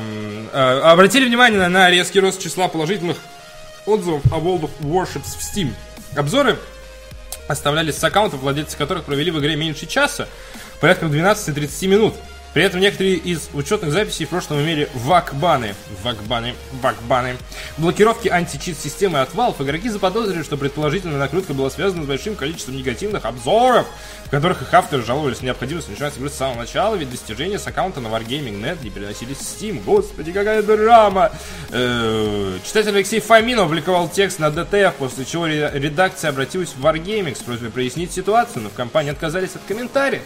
э, 0.53 0.81
обратили 0.81 1.27
внимание 1.27 1.59
на- 1.61 1.69
на 1.69 1.91
резкий 1.91 2.19
рост 2.21 2.41
числа 2.43 2.69
положительных 2.69 3.19
отзывов 3.85 4.23
о 4.33 4.37
World 4.39 4.63
of 4.63 4.71
Warships 4.81 5.37
в 5.39 5.43
Steam. 5.43 5.73
Обзоры 6.17 6.57
оставлялись 7.47 7.97
с 7.99 8.05
аккаунтов, 8.05 8.41
владельцы 8.41 8.77
которых 8.77 9.05
провели 9.05 9.31
в 9.31 9.39
игре 9.39 9.55
меньше 9.57 9.87
часа, 9.87 10.29
порядка 10.81 11.07
12-30 11.07 11.87
минут. 11.89 12.15
При 12.57 12.65
этом 12.65 12.81
некоторые 12.81 13.17
из 13.17 13.51
учетных 13.53 13.93
записей 13.93 14.25
в 14.25 14.31
прошлом 14.31 14.63
имели 14.63 14.89
вакбаны, 14.95 15.75
вакбаны, 16.03 16.55
вакбаны, 16.81 17.37
блокировки 17.77 18.29
античит 18.29 18.79
системы 18.79 19.21
от 19.21 19.35
Valve. 19.35 19.63
Игроки 19.63 19.91
заподозрили, 19.91 20.43
что 20.43 20.57
предположительно 20.57 21.19
накрутка 21.19 21.53
была 21.53 21.69
связана 21.69 22.05
с 22.05 22.07
большим 22.07 22.35
количеством 22.35 22.75
негативных 22.75 23.27
обзоров, 23.27 23.87
в 24.25 24.31
которых 24.31 24.63
их 24.63 24.73
авторы 24.73 25.05
жаловались 25.05 25.43
на 25.43 25.45
необходимость 25.45 25.91
начинать 25.91 26.17
игру 26.17 26.31
с 26.31 26.33
самого 26.33 26.57
начала, 26.57 26.95
ведь 26.95 27.11
достижения 27.11 27.59
с 27.59 27.67
аккаунта 27.67 28.01
на 28.01 28.07
Wargaming.net 28.07 28.83
не 28.83 28.89
переносились 28.89 29.37
в 29.37 29.43
Steam. 29.43 29.85
Господи, 29.85 30.33
какая 30.33 30.63
драма! 30.63 31.33
Э, 31.73 32.57
Читатель 32.65 32.97
Алексей 32.97 33.21
Фомин 33.21 33.61
опубликовал 33.61 34.09
текст 34.09 34.39
на 34.39 34.47
DTF, 34.47 34.95
после 34.97 35.27
чего 35.27 35.45
ре- 35.45 35.73
редакция 35.75 36.31
обратилась 36.31 36.71
в 36.71 36.83
Wargaming 36.83 37.37
с 37.37 37.41
просьбой 37.43 37.69
прояснить 37.69 38.13
ситуацию, 38.15 38.63
но 38.63 38.71
в 38.71 38.73
компании 38.73 39.11
отказались 39.11 39.55
от 39.57 39.61
комментариев. 39.69 40.23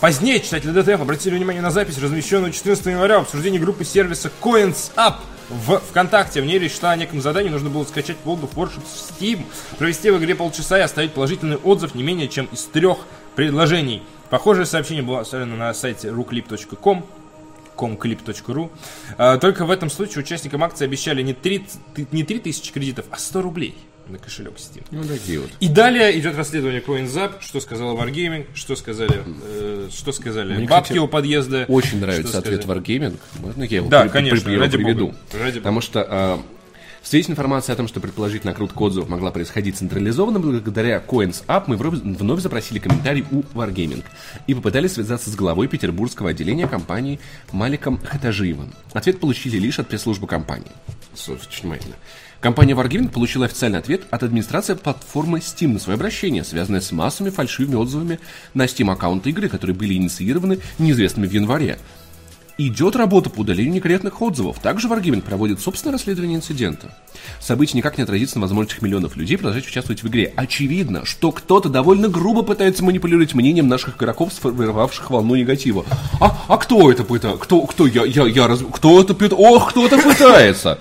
Позднее 0.00 0.40
читатели 0.40 0.72
DTF 0.72 1.02
обратили 1.02 1.34
внимание 1.34 1.60
на 1.60 1.72
запись, 1.72 1.98
размещенную 1.98 2.52
14 2.52 2.86
января 2.86 3.18
в 3.18 3.22
обсуждении 3.22 3.58
группы 3.58 3.84
сервиса 3.84 4.30
Coins 4.40 4.92
Up 4.94 5.16
в 5.48 5.80
ВКонтакте. 5.90 6.40
В 6.40 6.46
ней 6.46 6.60
речь 6.60 6.78
шла 6.78 6.92
о 6.92 6.96
неком 6.96 7.20
задании, 7.20 7.48
нужно 7.48 7.68
было 7.68 7.82
скачать 7.82 8.16
World 8.24 8.42
of 8.42 8.54
Warships 8.54 8.84
в 8.84 9.20
Steam, 9.20 9.44
провести 9.76 10.10
в 10.10 10.18
игре 10.18 10.36
полчаса 10.36 10.78
и 10.78 10.82
оставить 10.82 11.14
положительный 11.14 11.56
отзыв 11.56 11.96
не 11.96 12.04
менее 12.04 12.28
чем 12.28 12.46
из 12.52 12.62
трех 12.66 12.98
предложений. 13.34 14.04
Похожее 14.30 14.66
сообщение 14.66 15.02
было 15.02 15.20
оставлено 15.20 15.56
на 15.56 15.74
сайте 15.74 16.08
ruclip.com 16.08 17.04
comclip.ru. 17.76 18.70
А, 19.16 19.36
Только 19.38 19.64
в 19.64 19.70
этом 19.72 19.90
случае 19.90 20.22
участникам 20.22 20.62
акции 20.62 20.84
обещали 20.84 21.22
не 21.22 21.34
30 21.34 22.12
не 22.12 22.22
3000 22.22 22.72
кредитов, 22.72 23.06
а 23.10 23.18
100 23.18 23.42
рублей 23.42 23.74
на 24.08 24.18
кошелек 24.18 24.54
Steam. 24.56 24.82
Ну, 24.90 25.04
такие 25.04 25.40
вот. 25.40 25.50
И 25.60 25.68
далее 25.68 26.18
идет 26.18 26.36
расследование 26.36 26.80
CoinZap, 26.80 27.40
что 27.40 27.60
сказала 27.60 27.96
Wargaming, 27.96 28.46
что 28.54 28.74
сказали, 28.76 29.22
э, 29.44 29.88
что 29.94 30.12
сказали 30.12 30.54
Мне, 30.56 30.66
бабки 30.68 30.84
кстати, 30.84 30.98
у 30.98 31.08
подъезда. 31.08 31.64
Очень 31.68 32.00
нравится 32.00 32.28
что 32.28 32.38
ответ 32.38 32.62
сказали. 32.62 32.80
Wargaming. 32.80 33.18
Можно 33.40 33.62
я 33.64 33.76
его 33.76 33.88
Да, 33.88 34.02
при- 34.02 34.08
конечно, 34.10 34.40
при- 34.40 34.52
его 34.52 34.62
ради 34.62 34.76
приведу? 34.76 35.06
бога. 35.08 35.18
Ради 35.32 35.58
Потому 35.60 35.80
что 35.80 36.06
а, 36.08 36.42
в 37.02 37.06
свете 37.08 37.30
информации 37.32 37.72
о 37.72 37.76
том, 37.76 37.86
что 37.88 38.00
предположительно 38.00 38.52
накрутка 38.52 38.82
отзывов 38.82 39.08
могла 39.08 39.30
происходить 39.30 39.76
централизованно, 39.76 40.40
благодаря 40.40 41.02
Coins 41.06 41.44
Up 41.46 41.64
мы 41.66 41.76
вновь, 41.76 41.94
вновь 42.02 42.40
запросили 42.40 42.78
комментарий 42.78 43.24
у 43.30 43.42
Wargaming 43.56 44.04
и 44.46 44.54
попытались 44.54 44.92
связаться 44.94 45.30
с 45.30 45.36
главой 45.36 45.68
петербургского 45.68 46.30
отделения 46.30 46.66
компании 46.66 47.20
Маликом 47.52 47.98
Хатажиевым. 48.04 48.72
Ответ 48.92 49.20
получили 49.20 49.58
лишь 49.58 49.78
от 49.78 49.88
пресс-службы 49.88 50.26
компании. 50.26 50.72
Внимательно. 51.60 51.94
Компания 52.40 52.74
Wargaming 52.74 53.08
получила 53.08 53.46
официальный 53.46 53.80
ответ 53.80 54.02
от 54.10 54.22
администрации 54.22 54.74
платформы 54.74 55.38
Steam 55.38 55.72
на 55.72 55.80
свое 55.80 55.96
обращение, 55.96 56.44
связанное 56.44 56.80
с 56.80 56.92
массовыми 56.92 57.32
фальшивыми 57.32 57.74
отзывами 57.74 58.20
на 58.54 58.66
Steam 58.66 58.92
аккаунты 58.92 59.30
игры, 59.30 59.48
которые 59.48 59.74
были 59.74 59.94
инициированы 59.94 60.60
неизвестными 60.78 61.26
в 61.26 61.32
январе. 61.32 61.78
Идет 62.56 62.94
работа 62.94 63.30
по 63.30 63.40
удалению 63.40 63.74
некорректных 63.74 64.22
отзывов. 64.22 64.60
Также 64.60 64.86
Wargaming 64.86 65.22
проводит 65.22 65.60
собственное 65.60 65.94
расследование 65.94 66.38
инцидента. 66.38 66.92
Событие 67.40 67.78
никак 67.78 67.98
не 67.98 68.04
отразится 68.04 68.36
на 68.36 68.42
возможностях 68.42 68.82
миллионов 68.82 69.16
людей 69.16 69.36
продолжать 69.36 69.66
участвовать 69.66 70.04
в 70.04 70.08
игре. 70.08 70.32
Очевидно, 70.36 71.04
что 71.04 71.32
кто-то 71.32 71.68
довольно 71.68 72.08
грубо 72.08 72.42
пытается 72.42 72.84
манипулировать 72.84 73.34
мнением 73.34 73.66
наших 73.66 73.96
игроков, 73.96 74.32
сформировавших 74.32 75.10
волну 75.10 75.34
негатива. 75.34 75.84
А, 76.20 76.36
а 76.46 76.56
кто 76.56 76.90
это 76.90 77.02
пытается? 77.02 77.40
Кто, 77.40 77.62
кто, 77.62 77.86
я, 77.86 78.04
я, 78.04 78.26
я, 78.26 78.46
раз... 78.46 78.60
кто 78.72 79.00
это 79.00 79.14
пытается? 79.14 79.36
Ох, 79.36 79.70
кто 79.70 79.86
это 79.86 79.98
пытается! 79.98 80.78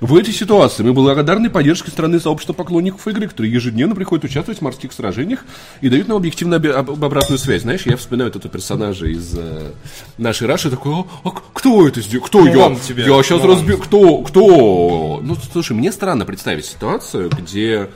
В 0.00 0.14
этой 0.14 0.32
ситуации 0.32 0.84
мы 0.84 0.92
благодарны 0.92 1.50
поддержке 1.50 1.90
страны 1.90 2.20
сообщества 2.20 2.52
поклонников 2.52 3.08
игры, 3.08 3.26
которые 3.26 3.52
ежедневно 3.52 3.96
приходят 3.96 4.24
участвовать 4.24 4.60
в 4.60 4.62
морских 4.62 4.92
сражениях 4.92 5.44
и 5.80 5.88
дают 5.88 6.06
нам 6.06 6.18
объективно 6.18 6.56
оби- 6.56 6.68
об- 6.70 6.90
об- 6.90 7.04
обратную 7.04 7.36
связь. 7.38 7.62
Знаешь, 7.62 7.82
я 7.84 7.96
вспоминаю 7.96 8.30
этого 8.30 8.48
персонажа 8.48 9.06
из 9.06 9.34
э, 9.36 9.72
нашей 10.16 10.46
Раши, 10.46 10.70
такой, 10.70 10.94
«А, 10.94 11.04
а 11.24 11.30
кто 11.52 11.88
это 11.88 12.00
здесь? 12.00 12.22
Кто 12.22 12.46
я? 12.46 12.76
тебе, 12.76 13.02
Я 13.06 13.22
сейчас 13.24 13.42
ну, 13.42 13.48
разбью. 13.48 13.78
Кто? 13.78 14.18
Кто? 14.18 15.18
Ну, 15.20 15.36
слушай, 15.52 15.72
мне 15.72 15.90
странно 15.90 16.24
представить 16.24 16.66
ситуацию, 16.66 17.28
где 17.30 17.90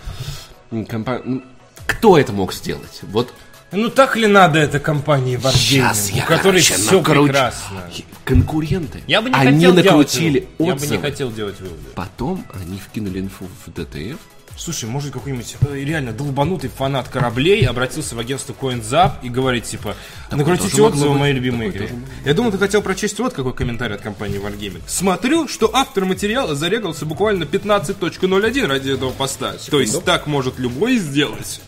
м, 0.73 0.85
компа- 0.87 1.23
ну, 1.25 1.43
кто 1.87 2.19
это 2.19 2.33
мог 2.33 2.53
сделать? 2.53 3.01
Вот 3.03 3.33
Ну 3.73 3.89
так 3.89 4.17
ли 4.17 4.27
надо 4.27 4.59
это 4.59 4.79
компании 4.79 5.37
Wargaming, 5.39 5.53
Сейчас 5.57 6.11
у 6.13 6.19
которой 6.21 6.39
короче, 6.43 6.75
все 6.75 6.99
накручу. 6.99 7.25
прекрасно? 7.25 7.91
Конкуренты. 8.25 9.03
Я 9.07 9.23
бы 9.23 9.31
не 9.31 9.35
они 9.35 9.65
хотел 9.67 9.75
накрутили 9.75 10.31
делать 10.41 10.49
выводы. 10.59 10.65
Я 10.65 10.67
бы 10.67 10.73
отзывы. 10.75 10.97
не 10.97 11.03
хотел 11.03 11.33
делать 11.33 11.61
выводы. 11.61 11.83
Потом 11.95 12.47
они 12.55 12.79
вкинули 12.79 13.21
инфу 13.21 13.49
в 13.67 13.71
ДТФ. 13.73 14.19
Слушай, 14.57 14.85
может 14.89 15.13
какой-нибудь 15.13 15.57
э, 15.63 15.79
реально 15.83 16.13
долбанутый 16.13 16.69
фанат 16.69 17.09
кораблей 17.09 17.67
обратился 17.67 18.15
в 18.15 18.19
агентство 18.19 18.53
CoinZap 18.53 19.15
и 19.23 19.31
говорит 19.31 19.65
типа, 19.65 19.97
накрутите 20.31 20.83
отзывы 20.83 21.13
быть. 21.13 21.21
моей 21.21 21.35
любимой 21.35 21.71
игре. 21.71 21.89
тоже 21.89 22.01
Я 22.27 22.35
думал, 22.35 22.53
ты 22.53 22.59
хотел 22.59 22.83
прочесть 22.83 23.19
вот 23.19 23.33
какой 23.33 23.55
комментарий 23.55 23.97
от 23.97 24.03
компании 24.03 24.39
Wargaming. 24.39 24.83
Смотрю, 24.87 25.49
что 25.49 25.71
автор 25.75 26.05
материала 26.05 26.55
зарегался 26.55 27.07
буквально 27.07 27.45
15.01 27.45 28.67
ради 28.67 28.91
этого 28.91 29.11
поста. 29.11 29.55
То 29.71 29.81
есть 29.81 30.05
так 30.05 30.27
может 30.27 30.59
любой 30.59 30.99
сделать. 30.99 31.63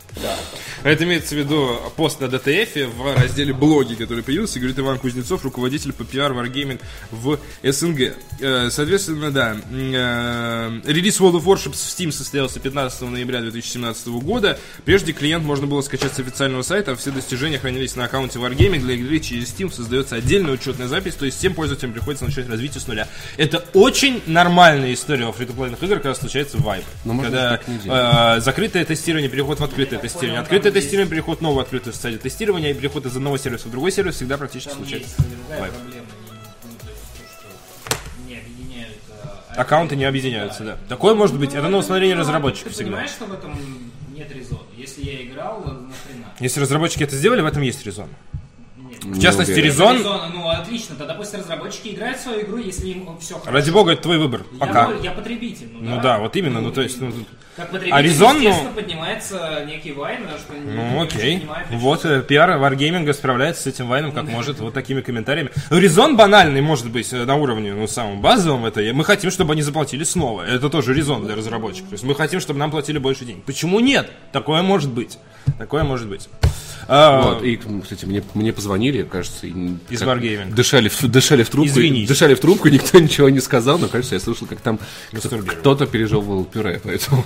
Это 0.82 1.04
имеется 1.04 1.34
в 1.34 1.38
виду 1.38 1.78
пост 1.96 2.20
на 2.20 2.26
DTF 2.26 2.88
в 2.88 3.20
разделе 3.20 3.54
блоги, 3.54 3.94
который 3.94 4.22
появился, 4.22 4.58
говорит 4.58 4.78
Иван 4.78 4.98
Кузнецов, 4.98 5.42
руководитель 5.44 5.92
по 5.92 6.02
PR 6.02 6.32
Wargaming 6.34 6.80
в 7.10 7.38
СНГ. 7.62 8.14
Э, 8.40 8.68
Соответственно, 8.70 9.30
да, 9.30 9.56
э, 9.70 10.80
релиз 10.84 11.20
World 11.20 11.42
of 11.42 11.44
Warships 11.44 11.72
в 11.72 11.98
Steam 11.98 12.12
состоялся 12.12 12.60
15 12.60 13.02
ноября 13.02 13.40
2017 13.40 14.08
года. 14.08 14.58
Прежде 14.84 15.12
клиент 15.12 15.44
можно 15.44 15.66
было 15.66 15.80
скачать 15.80 16.12
с 16.12 16.18
официального 16.18 16.62
сайта, 16.62 16.92
а 16.92 16.96
все 16.96 17.10
достижения 17.10 17.58
хранились 17.58 17.96
на 17.96 18.04
аккаунте 18.04 18.38
Wargaming. 18.38 18.80
Для 18.80 18.94
игры 18.94 19.20
через 19.20 19.52
Steam 19.54 19.72
создается 19.72 20.16
отдельная 20.16 20.52
учетная 20.52 20.88
запись, 20.88 21.14
то 21.14 21.24
есть 21.24 21.38
всем 21.38 21.54
пользователям 21.54 21.92
приходится 21.92 22.24
начать 22.24 22.48
развитие 22.48 22.80
с 22.80 22.86
нуля. 22.86 23.08
Это 23.36 23.64
очень 23.72 24.22
нормальная 24.26 24.92
история 24.92 25.26
во 25.26 25.32
фри 25.32 25.46
плейных 25.46 25.82
игр, 25.82 25.94
когда 25.94 26.14
случается 26.14 26.58
вайп. 26.58 26.84
Но 27.04 27.18
когда 27.18 27.60
э, 27.66 28.40
закрытое 28.40 28.84
тестирование, 28.84 29.30
переход 29.30 29.60
в 29.60 29.64
открытое 29.64 29.98
тестирование, 30.08 30.40
открытое 30.40 30.72
тестирование, 30.72 31.10
переход 31.10 31.38
в 31.38 31.42
новую 31.42 31.62
открытую 31.62 31.92
стадию 31.94 32.20
тестирования 32.20 32.70
и 32.70 32.74
переход 32.74 33.06
из 33.06 33.16
одного 33.16 33.36
сервиса 33.36 33.68
в 33.68 33.70
другой 33.70 33.90
сервис 33.92 34.14
всегда 34.16 34.36
практически 34.38 34.70
Там 34.70 34.78
случается. 34.78 35.14
Ну, 35.18 35.54
а, 35.56 35.68
Аккаунты 39.56 39.94
не 39.96 40.04
объединяются, 40.04 40.64
да. 40.64 40.78
Такое 40.88 41.14
может 41.14 41.38
быть, 41.38 41.54
это 41.54 41.68
на 41.68 41.78
усмотрение 41.78 42.16
разработчиков 42.16 42.68
Ты 42.72 42.74
всегда. 42.74 42.90
понимаешь, 42.90 43.10
что 43.10 43.26
в 43.26 43.32
этом 43.32 43.56
нет 44.14 44.34
резона? 44.34 44.60
Если 44.76 45.02
я 45.04 45.22
играл, 45.24 45.60
нахрена? 45.60 46.26
Если 46.40 46.60
разработчики 46.60 47.04
это 47.04 47.14
сделали, 47.16 47.40
в 47.40 47.46
этом 47.46 47.62
есть 47.62 47.84
резон. 47.86 48.08
Нет. 48.76 49.04
В 49.04 49.20
частности, 49.20 49.52
уверен. 49.52 49.68
резон, 49.70 49.96
Резона, 49.98 50.28
ну 50.34 50.48
отлично, 50.48 50.96
тогда 50.96 51.14
пусть 51.14 51.34
разработчики 51.34 51.88
играют 51.88 52.18
в 52.18 52.22
свою 52.22 52.40
игру, 52.42 52.58
если 52.58 52.88
им 52.88 53.08
все 53.20 53.34
хорошо. 53.38 53.50
ради 53.52 53.70
бога, 53.70 53.92
это 53.92 54.02
твой 54.02 54.18
выбор. 54.18 54.42
Я, 54.52 54.58
Пока. 54.58 54.84
говорю, 54.86 55.02
я 55.02 55.10
потребитель, 55.12 55.68
ну, 55.72 55.96
Ну 55.96 56.00
да, 56.00 56.18
вот 56.18 56.34
именно, 56.36 56.60
ну 56.60 56.72
то 56.72 56.80
есть, 56.82 57.00
ну, 57.00 57.12
тут- 57.12 57.28
Как 57.56 57.70
потребитель, 57.70 57.94
А 57.94 58.02
резон, 58.02 58.42
ну- 58.42 58.72
поднимается 58.74 59.64
некий 59.64 59.92
вайн, 59.92 60.22
да, 60.28 60.38
что 60.38 60.54
ну 60.54 61.02
окей. 61.02 61.46
Вот 61.70 62.04
э, 62.04 62.20
пиар 62.22 62.50
Wargaming 62.50 63.12
справляется 63.12 63.62
с 63.62 63.66
этим 63.66 63.86
вайном 63.86 64.10
как 64.10 64.24
может, 64.24 64.58
вот 64.58 64.74
такими 64.74 65.02
комментариями. 65.02 65.50
Ну, 65.70 65.78
резон 65.78 66.16
банальный 66.16 66.60
может 66.60 66.90
быть 66.90 67.12
э, 67.12 67.24
на 67.24 67.36
уровне, 67.36 67.72
ну, 67.72 67.86
самом 67.86 68.20
базовом, 68.20 68.66
это 68.66 68.80
мы 68.92 69.04
хотим, 69.04 69.30
чтобы 69.30 69.52
они 69.52 69.62
заплатили 69.62 70.02
снова. 70.02 70.42
Это 70.42 70.68
тоже 70.68 70.94
резон 70.94 71.24
для 71.24 71.36
разработчиков. 71.36 71.90
То 71.90 71.94
есть 71.94 72.04
мы 72.04 72.14
хотим, 72.16 72.40
чтобы 72.40 72.58
нам 72.58 72.72
платили 72.72 72.98
больше 72.98 73.24
денег. 73.24 73.44
Почему 73.44 73.78
нет? 73.78 74.10
Такое 74.32 74.62
может 74.62 74.90
быть. 74.90 75.18
Такое 75.58 75.84
может 75.84 76.08
быть. 76.08 76.28
А, 76.88 77.22
Вот, 77.34 77.42
и, 77.44 77.60
кстати, 77.82 78.04
мне, 78.04 78.22
мне 78.34 78.52
позвонили, 78.52 79.02
кажется, 79.02 79.46
Из 79.46 80.02
Wargaming. 80.02 80.54
Дышали, 80.54 80.88
в- 80.88 81.02
дышали 81.02 81.42
в 81.42 81.48
трубку. 81.50 81.70
Извинись. 81.70 82.08
Дышали 82.08 82.34
в 82.34 82.40
трубку, 82.40 82.68
никто 82.68 82.98
ничего 82.98 83.28
не 83.28 83.40
сказал, 83.40 83.78
но, 83.78 83.88
кажется, 83.88 84.14
я 84.14 84.20
слышал, 84.20 84.46
как 84.46 84.60
там 84.60 84.78
кто-то 85.46 85.86
пережевывал 85.86 86.44
пюре, 86.44 86.80
поэтому... 86.82 87.24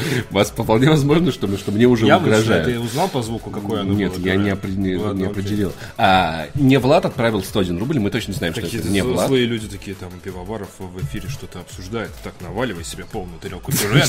Вас 0.30 0.50
вполне 0.50 0.88
возможно, 0.90 1.32
что, 1.32 1.46
что 1.56 1.72
мне 1.72 1.86
уже 1.86 2.06
Явно, 2.06 2.28
что 2.28 2.40
угрожают. 2.42 2.64
ты 2.66 2.78
узнал 2.80 3.08
по 3.08 3.22
звуку, 3.22 3.50
какое 3.50 3.80
оно 3.82 3.94
Нет, 3.94 4.12
было? 4.12 4.20
я 4.20 4.36
не, 4.36 4.56
не- 4.76 4.96
Ладно, 4.96 5.18
не 5.18 5.26
определил. 5.26 5.72
А, 5.96 6.46
не 6.54 6.78
Влад 6.78 7.04
отправил 7.06 7.42
101 7.42 7.78
рубль, 7.78 7.98
мы 7.98 8.10
точно 8.10 8.34
знаем, 8.34 8.52
что 8.54 8.62
Какие-то 8.62 8.86
это 8.86 8.92
не 8.94 9.02
Влад. 9.02 9.28
злые 9.28 9.46
люди 9.46 9.68
такие 9.68 9.96
там 9.96 10.10
пивоваров 10.22 10.68
в 10.78 11.04
эфире 11.04 11.28
что-то 11.28 11.60
обсуждают. 11.60 12.12
Так 12.22 12.34
наваливай 12.40 12.84
себе 12.84 13.04
полную 13.10 13.38
тарелку 13.40 13.72
пюре, 13.72 14.04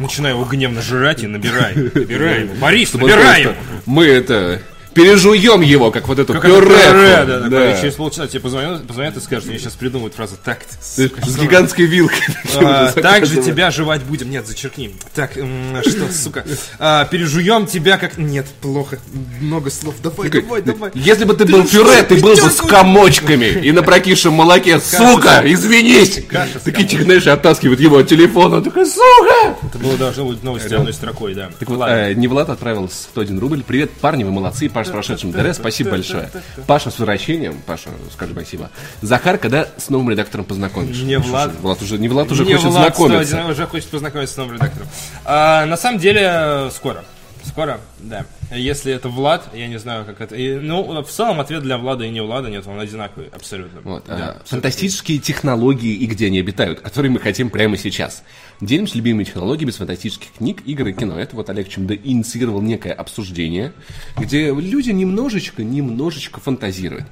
начинай, 0.00 0.30
его 0.30 0.44
гневно 0.44 0.82
жрать 0.82 1.22
и 1.22 1.26
набирай. 1.26 1.74
Набирай 1.74 2.42
его. 2.42 2.54
Борис, 2.54 2.92
набирай 2.94 3.42
его. 3.42 3.54
Мы 3.86 4.04
это 4.06 4.60
пережуем 4.94 5.60
его, 5.60 5.90
как 5.90 6.08
вот 6.08 6.18
эту 6.18 6.32
Как 6.32 6.42
пюре. 6.42 6.66
пюре, 6.66 7.24
да, 7.24 7.24
да. 7.24 7.42
такое. 7.42 7.80
Через 7.80 7.94
полчаса 7.94 8.26
тебе 8.26 8.40
позвонят, 8.40 8.86
позвонят 8.86 9.16
и 9.16 9.20
скажут, 9.20 9.48
мне 9.48 9.58
сейчас 9.58 9.74
придумают 9.74 10.14
фразу 10.14 10.36
«Так, 10.42 10.60
сука, 10.80 11.24
С 11.26 11.36
гигантской 11.36 11.86
вилкой. 11.86 12.18
А, 12.56 12.92
так 12.92 13.26
же 13.26 13.42
тебя 13.42 13.70
жевать 13.72 14.02
будем. 14.04 14.30
Нет, 14.30 14.46
зачеркни. 14.46 14.94
Так, 15.14 15.32
что, 15.32 16.12
сука. 16.12 16.44
А, 16.78 17.04
пережуем 17.04 17.66
тебя 17.66 17.98
как... 17.98 18.16
Нет, 18.16 18.46
плохо. 18.60 18.98
Много 19.40 19.70
слов. 19.70 19.96
Давай, 20.02 20.30
давай, 20.30 20.62
давай. 20.62 20.90
Если 20.94 21.24
бы 21.24 21.34
ты, 21.34 21.44
Ты 21.44 21.52
был 21.52 21.64
пюре, 21.64 22.02
ты 22.04 22.16
был 22.20 22.36
бы 22.36 22.50
с 22.50 22.60
комочками 22.60 23.46
и 23.62 23.72
на 23.72 23.82
прокисшем 23.82 24.34
молоке. 24.34 24.78
Сука, 24.78 25.42
извинись! 25.44 26.20
Такие, 26.64 27.02
знаешь, 27.02 27.26
оттаскивают 27.26 27.80
его 27.80 27.98
от 27.98 28.08
телефона. 28.08 28.56
Он 28.58 28.64
такой, 28.64 28.86
сука! 28.86 29.56
Это 29.62 29.78
было 29.78 29.96
должно 29.96 30.26
быть 30.26 30.42
новости 30.42 30.72
одной 30.72 30.92
строкой, 30.92 31.34
да. 31.34 31.50
Так 31.58 31.68
вот, 31.68 31.84
э, 31.88 32.14
не 32.14 32.28
Влад 32.28 32.50
отправил 32.50 32.88
101 32.88 33.38
рубль. 33.38 33.62
Привет, 33.62 33.90
парни, 33.92 34.22
вы 34.24 34.30
молодцы. 34.30 34.68
Паш 34.68 34.83
с 34.84 34.90
прошедшим 34.90 35.32
ДР, 35.32 35.54
спасибо 35.54 35.90
большое. 35.90 36.30
Паша 36.66 36.90
с 36.90 36.98
возвращением. 36.98 37.60
Паша, 37.66 37.90
скажи 38.12 38.32
спасибо. 38.32 38.70
Захар, 39.02 39.38
когда 39.38 39.68
с 39.76 39.90
новым 39.90 40.10
редактором 40.10 40.44
познакомишь? 40.44 41.00
Не 41.02 41.18
Влад. 41.18 41.52
Влад 41.60 41.82
уже, 41.82 41.98
не 41.98 42.08
Влад 42.08 42.30
уже 42.30 42.44
хочет 42.44 42.72
знакомиться. 42.72 43.26
101 43.26 43.50
уже 43.50 43.66
хочет 43.66 43.88
познакомиться 43.88 44.34
с 44.34 44.36
новым 44.38 44.54
редактором. 44.54 44.88
А, 45.24 45.66
на 45.66 45.76
самом 45.76 45.98
деле, 45.98 46.70
скоро. 46.74 47.04
Скоро, 47.44 47.80
да. 48.00 48.26
Если 48.50 48.92
это 48.92 49.08
Влад, 49.08 49.48
я 49.54 49.68
не 49.68 49.78
знаю, 49.78 50.04
как 50.04 50.20
это. 50.20 50.34
и, 50.34 50.56
ну, 50.56 51.02
в 51.02 51.08
целом 51.10 51.40
ответ 51.40 51.62
для 51.62 51.78
Влада 51.78 52.04
и 52.04 52.10
не 52.10 52.22
Влада 52.22 52.48
нет, 52.48 52.66
он 52.66 52.80
одинаковый 52.80 53.28
абсолютно. 53.28 53.80
Вот, 53.82 54.04
Да. 54.06 54.38
а, 54.40 54.42
фантастические 54.46 55.18
технологии 55.18 55.94
и 55.94 56.06
где 56.06 56.26
они 56.26 56.40
обитают, 56.40 56.80
которые 56.80 57.12
мы 57.12 57.20
хотим 57.20 57.50
прямо 57.50 57.76
сейчас. 57.76 58.22
Делимся 58.60 58.96
любимыми 58.96 59.24
технологиями 59.24 59.70
с 59.70 59.76
фантастических 59.76 60.32
книг, 60.38 60.62
игр 60.64 60.88
и 60.88 60.92
кино. 60.92 61.18
Это 61.18 61.36
вот 61.36 61.50
Олег 61.50 61.68
Чемда 61.68 61.94
инициировал 61.94 62.62
некое 62.62 62.92
обсуждение, 62.92 63.72
где 64.16 64.52
люди 64.52 64.90
немножечко, 64.90 65.62
немножечко 65.62 66.40
фантазируют. 66.40 67.04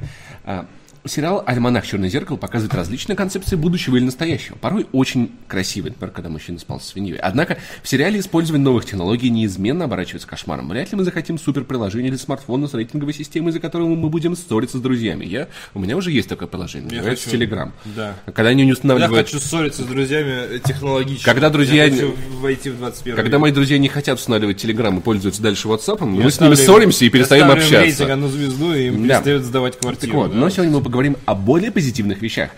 А, 1.05 1.09
Сериал 1.09 1.43
«Альманах. 1.47 1.87
Черное 1.87 2.09
зеркало» 2.09 2.37
показывает 2.37 2.75
различные 2.75 3.17
концепции 3.17 3.57
будущего 3.57 3.97
или 3.97 4.05
настоящего. 4.05 4.57
Порой 4.57 4.87
очень 4.93 5.33
красивый, 5.49 5.91
например, 5.91 6.12
когда 6.15 6.29
мужчина 6.29 6.59
спал 6.59 6.81
с 6.81 6.85
свиньей. 6.87 7.17
Однако 7.17 7.59
в 7.83 7.88
сериале 7.88 8.21
использование 8.21 8.65
новых 8.65 8.85
технологий 8.85 9.29
неизменно 9.31 9.87
оборачивается 9.87 10.29
кошмаром. 10.29 10.69
Вряд 10.69 10.93
ли 10.93 10.99
мы 10.99 11.05
захотим 11.05 11.38
суперприложение 11.38 12.09
или 12.11 12.17
смартфона 12.17 12.69
с 12.69 12.75
рейтинговой 12.75 13.15
системой, 13.15 13.51
из-за 13.51 13.61
которого 13.61 13.88
мы 13.95 14.09
будем 14.11 14.37
ссориться 14.37 14.79
с 14.79 14.81
друзьями. 14.81 15.25
Я, 15.25 15.49
у 15.75 15.81
меня 15.81 15.97
уже 15.97 16.12
есть 16.12 16.29
такое 16.29 16.47
приложение, 16.49 16.91
называется 16.91 17.29
хочу. 17.31 17.43
Telegram. 17.43 17.71
Да. 17.97 18.15
Когда 18.27 18.51
они 18.51 18.62
не 18.62 18.69
Я 18.69 18.75
устанавливают... 18.75 19.27
хочу 19.27 19.41
ссориться 19.41 19.83
с 19.83 19.87
друзьями 19.87 20.59
технологически. 20.65 21.25
Когда 21.25 21.51
друзья- 21.51 21.85
Я 21.87 21.91
хочу 21.91 22.15
войти 22.41 22.71
в 22.71 22.79
21 22.79 23.17
Когда 23.17 23.37
век. 23.38 23.41
мои 23.41 23.53
друзья 23.53 23.79
не 23.79 23.88
хотят 23.88 24.19
устанавливать 24.19 24.65
Telegram 24.65 24.97
и 24.97 25.01
пользуются 25.01 25.43
дальше 25.43 25.67
WhatsApp, 25.69 26.05
мы 26.05 26.23
Я 26.23 26.31
с 26.31 26.41
ними 26.41 26.55
ссоримся 26.55 27.05
и 27.05 27.09
перестаем 27.11 27.43
я 27.47 27.49
ставлю 27.51 27.62
общаться. 27.65 27.85
рейтинг 27.87 28.11
одну 28.11 28.29
звезду, 28.29 28.73
и 28.75 28.87
им 28.87 29.07
Да. 29.09 29.15
перестают 29.17 29.43
сдавать 29.45 29.79
квартиру. 29.79 30.12
Так 30.12 30.15
вот, 30.21 30.33
да. 30.33 30.38
но 30.38 30.49
сегодня 30.49 30.73
мы 30.73 30.81
поговорим 30.92 31.16
о 31.24 31.35
более 31.35 31.72
позитивных 31.72 32.20
вещах. 32.20 32.50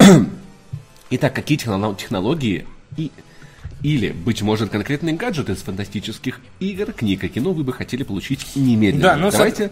Итак, 1.10 1.32
какие 1.32 1.56
техно- 1.56 1.94
технологии 1.96 2.66
и 2.96 3.12
или, 3.82 4.10
быть 4.10 4.42
может, 4.42 4.70
конкретные 4.70 5.14
гаджеты 5.14 5.52
из 5.52 5.58
фантастических 5.58 6.40
игр, 6.58 6.92
книг 6.92 7.22
и 7.22 7.28
кино 7.28 7.52
вы 7.52 7.62
бы 7.62 7.72
хотели 7.72 8.02
получить 8.02 8.56
немедленно? 8.56 9.02
Да, 9.02 9.16
ну, 9.16 9.30
Давайте 9.30 9.70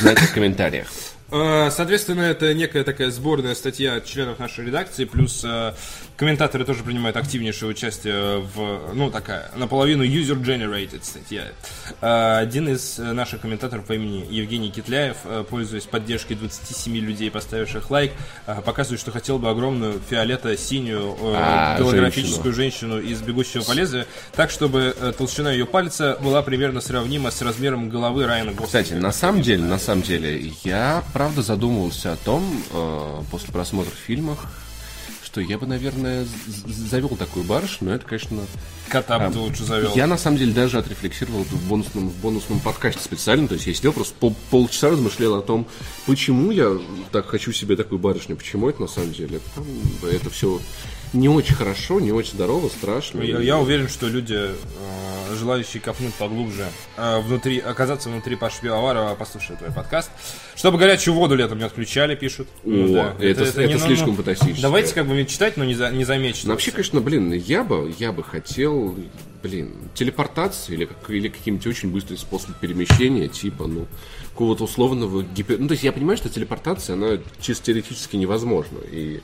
знать 0.00 0.18
в 0.18 0.32
комментариях. 0.32 0.86
Э, 1.32 1.68
Соответственно, 1.72 2.20
это 2.20 2.54
некая 2.54 2.84
такая 2.84 3.10
сборная 3.10 3.56
статья 3.56 3.96
от 3.96 4.04
членов 4.04 4.38
нашей 4.38 4.66
редакции, 4.66 5.04
плюс 5.04 5.42
э, 5.44 5.72
комментаторы 6.16 6.64
тоже 6.64 6.82
принимают 6.82 7.16
активнейшее 7.16 7.70
участие 7.70 8.40
в, 8.40 8.94
ну, 8.94 9.10
такая, 9.10 9.50
наполовину 9.56 10.04
user-generated 10.04 11.04
статья. 11.04 11.44
Э, 12.00 12.38
Один 12.38 12.68
из 12.68 12.98
э, 12.98 13.12
наших 13.12 13.42
комментаторов 13.42 13.84
по 13.84 13.92
имени 13.92 14.26
Евгений 14.30 14.70
Китляев, 14.70 15.16
э, 15.24 15.44
пользуясь 15.48 15.84
поддержкой 15.84 16.34
27 16.34 16.96
людей, 16.96 17.30
поставивших 17.30 17.90
лайк, 17.90 18.12
э, 18.46 18.60
показывает, 18.62 19.00
что 19.00 19.10
хотел 19.10 19.38
бы 19.38 19.50
огромную 19.50 20.00
фиолето-синюю 20.08 21.16
А, 21.34 21.78
голографическую 21.78 22.54
женщину 22.54 22.98
из 22.98 23.20
«Бегущего 23.20 23.62
по 23.62 23.72
лезвию», 23.72 24.06
так, 24.32 24.50
чтобы 24.50 24.94
толщина 25.18 25.52
ее 25.52 25.66
пальца 25.66 26.18
была 26.22 26.42
примерно 26.42 26.80
сравнима 26.80 27.30
с 27.30 27.42
размером 27.42 27.88
головы 27.90 28.26
Райана 28.26 28.52
Гослинга. 28.52 28.66
Кстати, 28.66 28.92
на 28.94 29.12
самом 29.12 29.42
деле, 29.42 29.64
на 29.64 29.78
самом 29.78 30.02
деле, 30.02 30.52
я 30.64 31.04
правда 31.12 31.42
задумывался 31.42 32.12
о 32.12 32.16
том, 32.16 32.62
э, 32.72 33.22
после 33.30 33.52
просмотра 33.52 33.90
фильмов, 33.90 34.46
что 35.36 35.42
я 35.42 35.58
бы, 35.58 35.66
наверное, 35.66 36.26
завел 36.66 37.10
такую 37.10 37.44
барышню, 37.44 37.88
но 37.88 37.94
это, 37.94 38.06
конечно, 38.06 38.38
Кота 38.88 39.18
бы 39.18 39.30
ты 39.30 39.38
лучше 39.38 39.64
завел. 39.64 39.92
Я 39.94 40.06
на 40.06 40.16
самом 40.16 40.38
деле 40.38 40.54
даже 40.54 40.78
отрефлексировал 40.78 41.42
это 41.42 41.56
в 41.56 41.68
бонусном, 41.68 42.08
в 42.08 42.16
бонусном 42.22 42.58
подкасте 42.58 43.02
специально. 43.02 43.46
То 43.46 43.52
есть 43.52 43.66
я 43.66 43.74
сидел 43.74 43.92
просто 43.92 44.14
пол- 44.18 44.34
полчаса 44.50 44.88
размышлял 44.88 45.34
о 45.34 45.42
том, 45.42 45.66
почему 46.06 46.52
я 46.52 46.78
так 47.12 47.26
хочу 47.26 47.52
себе 47.52 47.76
такую 47.76 47.98
барышню, 47.98 48.34
почему 48.34 48.70
это 48.70 48.80
на 48.80 48.88
самом 48.88 49.12
деле. 49.12 49.40
Это 50.10 50.30
все 50.30 50.58
не 51.16 51.28
очень 51.28 51.54
хорошо, 51.54 52.00
не 52.00 52.12
очень 52.12 52.32
здорово, 52.34 52.68
страшно. 52.68 53.22
Я, 53.22 53.40
я 53.40 53.58
уверен, 53.58 53.88
что 53.88 54.06
люди, 54.08 54.34
э, 54.36 54.54
желающие 55.36 55.80
копнуть 55.82 56.14
поглубже, 56.14 56.66
э, 56.96 57.20
внутри, 57.20 57.58
оказаться 57.58 58.08
внутри 58.08 58.36
Паши 58.36 58.60
Пивоварова, 58.62 59.14
послушают 59.14 59.60
твой 59.60 59.72
подкаст. 59.72 60.10
Чтобы 60.54 60.78
горячую 60.78 61.14
воду 61.14 61.34
летом 61.34 61.58
не 61.58 61.64
отключали, 61.64 62.14
пишут. 62.14 62.48
Ну 62.64 62.96
О, 63.00 63.14
это- 63.18 63.44
это 63.44 63.78
слишком 63.78 64.14
фантастически. 64.16 64.60
Давайте 64.62 64.94
как 64.94 65.06
бы 65.06 65.24
читать, 65.24 65.56
но 65.56 65.64
не, 65.64 65.74
за, 65.74 65.90
не 65.90 66.04
замечать. 66.04 66.44
Ну, 66.44 66.50
вообще, 66.52 66.70
конечно, 66.70 67.00
блин, 67.00 67.32
я 67.32 67.64
бы, 67.64 67.92
я 67.98 68.12
бы 68.12 68.22
хотел, 68.22 68.96
блин, 69.42 69.72
телепортацию 69.94 70.76
или, 70.76 70.84
как, 70.84 71.10
или 71.10 71.28
каким-нибудь 71.28 71.66
очень 71.66 71.90
быстрый 71.90 72.16
способ 72.16 72.54
перемещения, 72.56 73.28
типа, 73.28 73.66
ну, 73.66 73.86
какого-то 74.32 74.64
условного 74.64 75.22
гипер... 75.22 75.58
Ну, 75.58 75.66
то 75.68 75.72
есть 75.72 75.84
я 75.84 75.92
понимаю, 75.92 76.16
что 76.18 76.28
телепортация, 76.28 76.94
она 76.94 77.18
чисто 77.40 77.64
теоретически 77.66 78.16
невозможна. 78.16 78.78
И 78.90 79.20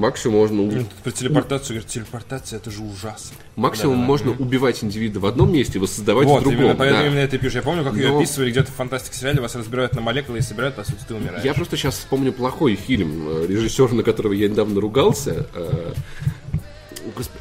максимум 0.00 0.36
можно, 0.38 0.84
про 1.04 1.10
телепортацию 1.12 1.74
говорят, 1.76 1.90
телепортация 1.90 2.56
это 2.58 2.70
же 2.70 2.82
ужасно. 2.82 3.36
максимум 3.56 3.92
Да-да-да. 3.96 4.06
можно 4.08 4.30
убивать 4.32 4.82
индивида 4.82 5.20
в 5.20 5.26
одном 5.26 5.52
месте 5.52 5.78
воссоздавать 5.78 6.26
в 6.26 6.30
Вот, 6.30 6.42
другом. 6.42 6.60
именно 6.60 6.74
поэтому 6.74 7.02
да. 7.02 7.06
именно 7.06 7.18
это 7.20 7.38
пишешь. 7.38 7.54
Я 7.56 7.62
помню, 7.62 7.84
как 7.84 7.94
ее 7.94 8.08
Но- 8.08 8.18
описывали 8.18 8.50
где-то 8.50 8.72
в 8.72 8.74
фантастик 8.74 9.14
сериале, 9.14 9.40
вас 9.40 9.54
разбирают 9.54 9.94
на 9.94 10.00
молекулы 10.00 10.38
и 10.38 10.40
собирают, 10.40 10.74
по 10.76 10.84
сути, 10.84 10.98
ты 11.06 11.14
умираешь. 11.14 11.44
Я 11.44 11.54
просто 11.54 11.76
сейчас 11.76 11.94
вспомню 11.98 12.32
плохой 12.32 12.74
фильм, 12.74 13.28
э, 13.28 13.46
режиссер, 13.46 13.92
на 13.92 14.02
которого 14.02 14.32
я 14.32 14.48
недавно 14.48 14.80
ругался. 14.80 15.46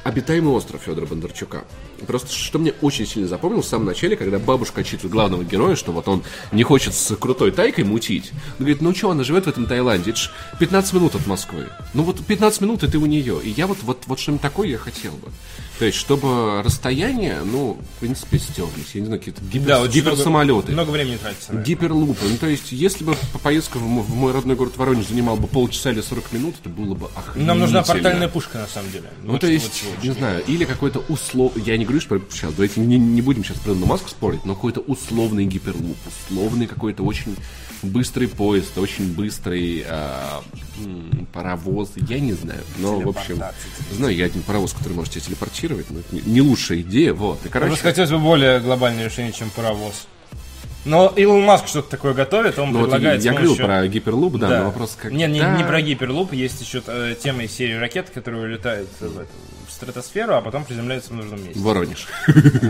«Обитаемый 0.04 0.52
остров» 0.54 0.82
Федора 0.86 1.06
Бондарчука. 1.06 1.64
Просто 2.08 2.32
что 2.34 2.60
мне 2.60 2.74
очень 2.82 3.06
сильно 3.06 3.28
запомнилось 3.28 3.66
в 3.66 3.70
самом 3.70 3.86
начале, 3.86 4.16
когда 4.16 4.40
бабушка 4.40 4.82
отчитывает 4.82 5.12
главного 5.12 5.44
героя, 5.44 5.76
что 5.76 5.92
вот 5.92 6.08
он 6.08 6.24
не 6.52 6.64
хочет 6.64 6.94
с 6.94 7.16
крутой 7.16 7.52
тайкой 7.52 7.84
мутить. 7.84 8.32
Он 8.34 8.66
говорит, 8.66 8.82
ну 8.82 8.96
что, 8.96 9.12
она 9.12 9.24
живет 9.24 9.46
в 9.46 9.50
этом 9.50 9.66
Таиланде, 9.66 10.12
это 10.12 10.20
ж 10.20 10.32
15 10.60 10.94
минут 10.94 11.16
от 11.16 11.28
Москвы. 11.28 11.68
Ну 11.94 12.04
вот 12.04 12.24
15 12.26 12.62
минут, 12.62 12.84
и 12.84 12.88
ты 12.88 12.98
у 12.98 13.06
нее. 13.06 13.40
И 13.44 13.50
я 13.50 13.68
вот, 13.68 13.78
вот, 13.84 14.04
вот 14.08 14.20
что-нибудь 14.20 14.42
такое 14.42 14.68
я 14.70 14.78
хотел 14.78 15.12
бы. 15.12 15.28
То 15.78 15.86
есть, 15.86 15.98
чтобы 15.98 16.62
расстояние, 16.62 17.40
ну, 17.46 17.78
в 17.96 18.00
принципе, 18.02 18.38
стерлись. 18.38 18.90
Я 18.94 19.00
не 19.02 19.06
знаю, 19.08 19.20
какие-то 19.22 19.42
гипер, 19.46 19.66
Да, 19.68 19.78
много- 19.80 19.94
гиперсамолеты. 19.94 20.72
Много 20.74 20.90
времени 20.90 21.16
тратится 21.16 21.54
на 21.54 21.60
это. 21.60 21.68
Гиперлупы. 21.70 22.26
Ну, 22.30 22.36
то 22.38 22.48
есть, 22.48 22.74
если 22.74 23.06
бы 23.06 23.16
по- 23.32 23.40
поездка 23.40 23.78
в 23.78 23.82
в 24.00 24.16
мой 24.16 24.34
родной 24.34 24.56
город 24.58 24.76
Воронеж 24.76 25.08
занимала 25.08 25.38
бы 25.38 25.48
полчаса 25.48 25.92
или 25.92 26.02
40 26.02 26.34
минут, 26.34 26.56
это 26.60 26.70
было 26.70 26.96
бы 26.96 27.08
охренительно. 27.16 27.46
Нам 27.48 27.60
нужна 27.60 27.84
портальная 27.84 28.28
пушка, 28.28 28.58
на 28.58 28.68
самом 28.68 28.92
деле. 28.92 29.10
Ну, 29.24 29.32
Вот 29.34 29.42
то 29.42 29.48
есть, 29.48 29.69
вот 29.70 29.74
чего 29.80 29.92
не 30.04 30.12
знаю, 30.18 30.44
или 30.48 30.66
какой-то 30.66 31.00
услов... 31.10 31.54
Я 31.58 31.78
не 31.78 31.86
говорю, 31.86 32.02
что 32.02 32.20
сейчас, 32.32 32.54
давайте 32.54 32.80
не, 32.82 32.98
не 32.98 33.22
будем 33.22 33.44
сейчас 33.44 33.58
про 33.60 33.74
Маска 33.74 34.10
спорить, 34.10 34.46
но 34.46 34.56
какой-то 34.56 34.80
условный 34.82 35.46
гиперлуп, 35.46 35.98
условный 36.08 36.68
какой-то 36.68 37.04
очень 37.04 37.36
быстрый 37.82 38.28
поезд, 38.28 38.78
очень 38.78 39.14
быстрый 39.14 39.86
м, 39.88 41.28
паровоз, 41.34 41.92
я 42.08 42.20
не 42.20 42.34
знаю. 42.34 42.62
Но, 42.78 43.00
в 43.00 43.10
общем, 43.10 43.42
знаю 43.92 44.16
я 44.16 44.26
один 44.26 44.42
паровоз, 44.42 44.74
который 44.74 44.94
можете 44.94 45.20
телепортировать, 45.20 45.90
но 45.90 46.00
это 46.00 46.16
не, 46.16 46.22
не 46.22 46.42
лучшая 46.42 46.80
идея, 46.82 47.14
вот. 47.14 47.46
И, 47.46 47.50
короче, 47.50 47.70
Просто 47.70 47.88
хотелось 47.90 48.12
бы 48.12 48.20
более 48.20 48.60
глобальное 48.60 49.06
решение, 49.06 49.32
чем 49.32 49.50
паровоз. 49.52 50.08
Но 50.86 51.12
Илон 51.16 51.44
Маск 51.44 51.68
что-то 51.68 51.90
такое 51.90 52.14
готовит, 52.14 52.58
он 52.58 52.72
ну, 52.72 52.80
вот 52.80 52.86
предлагает... 52.92 53.22
я 53.24 53.32
с 53.32 53.34
говорил 53.34 53.56
помощью- 53.56 53.66
про 53.66 53.88
гиперлуп, 53.88 54.38
да, 54.38 54.48
Да. 54.50 54.60
но 54.60 54.66
вопрос 54.66 54.98
как... 55.00 55.12
Не, 55.12 55.28
не, 55.28 55.40
не 55.40 55.64
про 55.66 55.82
гиперлуп, 55.82 56.32
есть 56.34 56.62
еще 56.62 56.82
э, 56.88 57.16
тема 57.22 57.44
из 57.44 57.52
серии 57.52 57.74
ракет, 57.74 58.10
которые 58.10 58.44
улетают 58.44 58.90
в, 59.00 59.04
эту- 59.20 59.28
в 59.70 59.72
стратосферу, 59.72 60.36
а 60.36 60.42
потом 60.42 60.66
приземляются 60.66 61.12
в 61.12 61.16
нужном 61.16 61.44
месте. 61.44 61.60
Воронеж. 61.60 62.08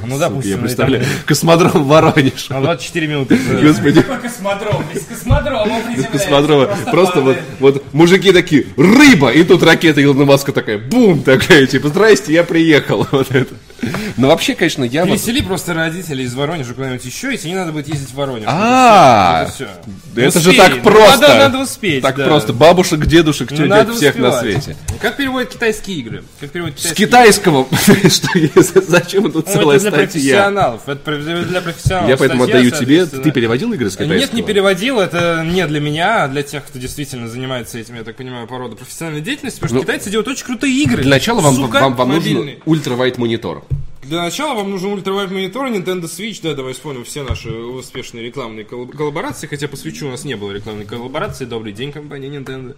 Ну, 0.05 0.17
допустим, 0.19 0.51
Я 0.51 0.57
представляю, 0.57 1.03
там- 1.03 1.13
космодром 1.25 1.83
Воронеж. 1.85 2.49
На 2.49 2.61
24 2.61 3.07
минуты. 3.07 3.37
Господи, 3.61 4.01
Какой 4.01 4.19
космодром? 4.19 4.83
Космодрома 5.09 5.79
приземляется, 5.81 6.11
космодрома. 6.11 6.65
Просто 6.91 7.21
вот, 7.21 7.37
вот 7.59 7.93
мужики 7.93 8.31
такие, 8.31 8.67
рыба! 8.77 9.31
И 9.31 9.43
тут 9.43 9.63
ракета 9.63 10.03
Илона 10.03 10.25
Маска 10.25 10.51
такая, 10.51 10.77
бум! 10.77 11.23
Такая, 11.23 11.65
типа, 11.65 11.89
здрасте, 11.89 12.33
я 12.33 12.43
приехал. 12.43 13.07
Вот 13.11 13.31
это. 13.31 13.53
Но 14.17 14.27
вообще, 14.27 14.55
конечно, 14.55 14.83
я. 14.83 15.05
Пересели 15.05 15.41
просто 15.41 15.73
родителей 15.73 16.25
из 16.25 16.33
Воронежа 16.33 16.73
куда-нибудь 16.73 17.03
еще, 17.05 17.33
и 17.33 17.37
тебе 17.37 17.51
не 17.51 17.57
надо 17.57 17.71
будет 17.71 17.87
ездить 17.87 18.09
в 18.09 18.13
Воронеж. 18.15 18.43
А, 18.47 19.47
это 20.15 20.39
же 20.39 20.53
так 20.53 20.81
просто. 20.81 21.27
Надо, 21.37 21.59
успеть. 21.59 22.01
Так 22.01 22.15
просто. 22.15 22.51
Бабушек, 22.53 23.05
дедушек, 23.05 23.51
Ну, 23.51 23.57
тетя, 23.57 23.69
надо 23.69 23.93
всех 23.93 24.17
на 24.17 24.37
свете. 24.39 24.75
Как 25.01 25.15
переводят 25.17 25.49
китайские 25.49 25.97
игры? 25.99 26.23
Как 26.39 26.51
переводят 26.51 26.77
С 26.89 26.93
китайского, 26.93 27.67
зачем 28.87 29.31
тут 29.31 29.45
Ну, 29.45 29.53
целая 29.53 29.77
это 29.77 29.91
для 29.91 29.99
статья? 29.99 30.03
профессионалов. 30.07 30.81
Это 30.87 31.17
для 31.45 31.61
профессионалов. 31.61 32.09
Я 32.09 32.17
поэтому 32.17 32.43
Статья, 32.43 32.59
отдаю 32.59 32.71
тебе. 32.71 33.05
Ты 33.05 33.31
переводил 33.31 33.73
игры 33.73 33.89
с 33.89 33.93
китайского? 33.93 34.17
Нет, 34.17 34.33
не 34.33 34.41
переводил, 34.41 34.99
это 34.99 35.43
не 35.45 35.65
для 35.67 35.79
меня, 35.79 36.23
а 36.23 36.27
для 36.27 36.41
тех, 36.41 36.65
кто 36.65 36.79
действительно 36.79 37.27
занимается 37.27 37.77
этим, 37.77 37.95
я 37.95 38.03
так 38.03 38.15
понимаю, 38.15 38.47
по 38.47 38.57
роду 38.57 38.75
профессиональной 38.75 39.21
деятельности, 39.21 39.59
потому 39.59 39.69
что 39.69 39.75
Ну, 39.75 39.81
китайцы 39.83 40.09
делают 40.09 40.27
очень 40.29 40.45
крутые 40.45 40.73
игры. 40.83 41.03
Для 41.03 41.11
начала 41.11 41.41
вам, 41.41 42.09
нужен 42.09 42.57
ультравайт 42.65 43.17
монитор. 43.19 43.63
Для 44.01 44.21
начала 44.23 44.53
вам 44.55 44.71
нужен 44.71 44.93
ультравайт 44.93 45.29
монитор, 45.29 45.67
Nintendo 45.67 46.03
Switch, 46.03 46.39
да, 46.41 46.55
давай 46.55 46.71
вспомним 46.73 47.03
все 47.03 47.23
наши 47.23 47.51
успешные 47.51 48.23
рекламные 48.23 48.65
колл- 48.65 48.87
коллаборации, 48.87 49.45
хотя 49.45 49.67
посвящу, 49.67 50.07
у 50.07 50.11
нас 50.11 50.23
не 50.23 50.35
было 50.35 50.51
рекламной 50.53 50.85
коллаборации. 50.85 51.43
Добрый 51.43 51.73
день, 51.73 51.91
компания 51.91 52.29
Nintendo. 52.29 52.77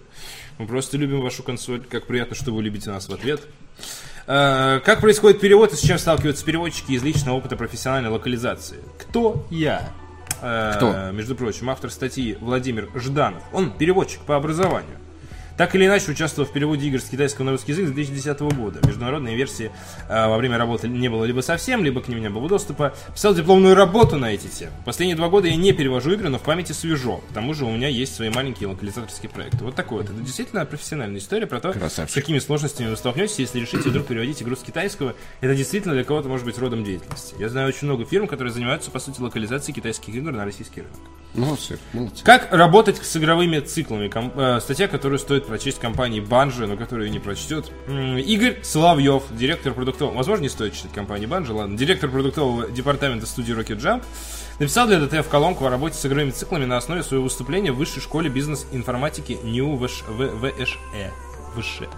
Мы 0.58 0.66
просто 0.66 0.96
любим 0.98 1.20
вашу 1.20 1.44
консоль, 1.44 1.80
как 1.88 2.06
приятно, 2.06 2.34
что 2.34 2.50
вы 2.52 2.62
любите 2.64 2.90
нас 2.90 3.08
в 3.08 3.12
ответ. 3.14 3.40
Э, 4.26 4.80
Как 4.84 5.00
происходит 5.00 5.40
перевод 5.40 5.72
и 5.72 5.76
с 5.76 5.80
чем 5.80 5.96
сталкиваются 5.98 6.44
переводчики 6.44 6.92
из 6.92 7.02
личного 7.04 7.36
опыта 7.36 7.56
профессиональной 7.56 8.10
локализации? 8.10 8.78
Кто 8.98 9.46
я? 9.50 9.90
Э, 10.42 10.72
Кто? 10.76 11.10
Между 11.12 11.36
прочим, 11.36 11.70
автор 11.70 11.90
статьи 11.90 12.36
Владимир 12.40 12.88
Жданов. 12.96 13.42
Он 13.52 13.70
переводчик 13.70 14.20
по 14.22 14.34
образованию. 14.36 14.98
Так 15.56 15.74
или 15.74 15.86
иначе 15.86 16.10
участвовал 16.10 16.48
в 16.48 16.52
переводе 16.52 16.86
игр 16.88 17.00
с 17.00 17.04
китайского 17.04 17.44
на 17.44 17.50
русский 17.52 17.72
язык 17.72 17.88
с 17.88 17.90
2010 17.92 18.40
года. 18.56 18.80
Международные 18.86 19.36
версии 19.36 19.70
э, 20.08 20.26
во 20.28 20.36
время 20.36 20.58
работы 20.58 20.88
не 20.88 21.08
было 21.08 21.24
либо 21.24 21.40
совсем, 21.40 21.84
либо 21.84 22.00
к 22.00 22.08
ним 22.08 22.20
не 22.20 22.30
было 22.30 22.48
доступа. 22.48 22.94
Писал 23.14 23.34
дипломную 23.34 23.74
работу 23.74 24.16
на 24.16 24.32
эти 24.32 24.46
темы. 24.46 24.72
Последние 24.84 25.16
два 25.16 25.28
года 25.28 25.48
я 25.48 25.56
не 25.56 25.72
перевожу 25.72 26.12
игры, 26.12 26.28
но 26.28 26.38
в 26.38 26.42
памяти 26.42 26.72
свежо. 26.72 27.18
К 27.30 27.34
тому 27.34 27.54
же 27.54 27.64
у 27.64 27.70
меня 27.70 27.88
есть 27.88 28.14
свои 28.14 28.30
маленькие 28.30 28.68
локализаторские 28.68 29.30
проекты. 29.30 29.58
Вот 29.64 29.74
такой 29.74 29.98
вот. 30.02 30.10
Это 30.10 30.20
действительно 30.20 30.64
профессиональная 30.64 31.18
история 31.20 31.46
про 31.46 31.60
то, 31.60 31.72
Красавчик. 31.72 32.10
с 32.10 32.14
какими 32.14 32.38
сложностями 32.38 32.88
вы 32.90 32.96
столкнетесь, 32.96 33.38
если 33.38 33.60
решите 33.60 33.88
вдруг 33.90 34.06
переводить 34.06 34.42
игру 34.42 34.56
с 34.56 34.60
китайского. 34.60 35.14
Это 35.40 35.54
действительно 35.54 35.94
для 35.94 36.04
кого-то 36.04 36.28
может 36.28 36.46
быть 36.46 36.58
родом 36.58 36.84
деятельности. 36.84 37.34
Я 37.38 37.48
знаю 37.48 37.68
очень 37.68 37.86
много 37.86 38.04
фирм, 38.04 38.26
которые 38.26 38.52
занимаются, 38.52 38.90
по 38.90 38.98
сути, 38.98 39.20
локализацией 39.20 39.74
китайских 39.74 40.14
игр 40.14 40.32
на 40.32 40.44
российский 40.44 40.80
рынок. 40.80 40.96
Молодцы, 41.34 41.78
молодцы. 41.94 42.22
Как 42.24 42.52
работать 42.52 42.98
с 42.98 43.16
игровыми 43.16 43.60
циклами? 43.60 44.08
Ком- 44.08 44.32
э, 44.36 44.60
статья, 44.60 44.86
которую 44.86 45.18
стоит 45.18 45.41
прочесть 45.46 45.78
компании 45.78 46.20
Bungie, 46.20 46.66
но 46.66 46.76
которую 46.76 47.10
не 47.10 47.18
прочтет. 47.18 47.70
Игорь 47.88 48.58
Соловьев, 48.62 49.24
директор 49.30 49.72
продуктового... 49.74 50.16
Возможно, 50.16 50.42
не 50.42 50.48
стоит 50.48 50.74
читать 50.74 50.92
компании 50.92 51.26
Bungie, 51.26 51.52
ладно. 51.52 51.76
Директор 51.76 52.10
продуктового 52.10 52.68
департамента 52.70 53.26
студии 53.26 53.54
Rocket 53.54 53.78
Jump 53.78 54.04
написал 54.58 54.86
для 54.86 55.00
DTF 55.00 55.28
колонку 55.28 55.66
о 55.66 55.70
работе 55.70 55.96
с 55.96 56.06
игровыми 56.06 56.30
циклами 56.30 56.64
на 56.64 56.76
основе 56.76 57.02
своего 57.02 57.24
выступления 57.24 57.72
в 57.72 57.76
высшей 57.76 58.02
школе 58.02 58.30
бизнес-информатики 58.30 59.38
НИУ 59.42 59.78
ВШЭ. 59.86 61.12
ВШЭ. 61.56 61.88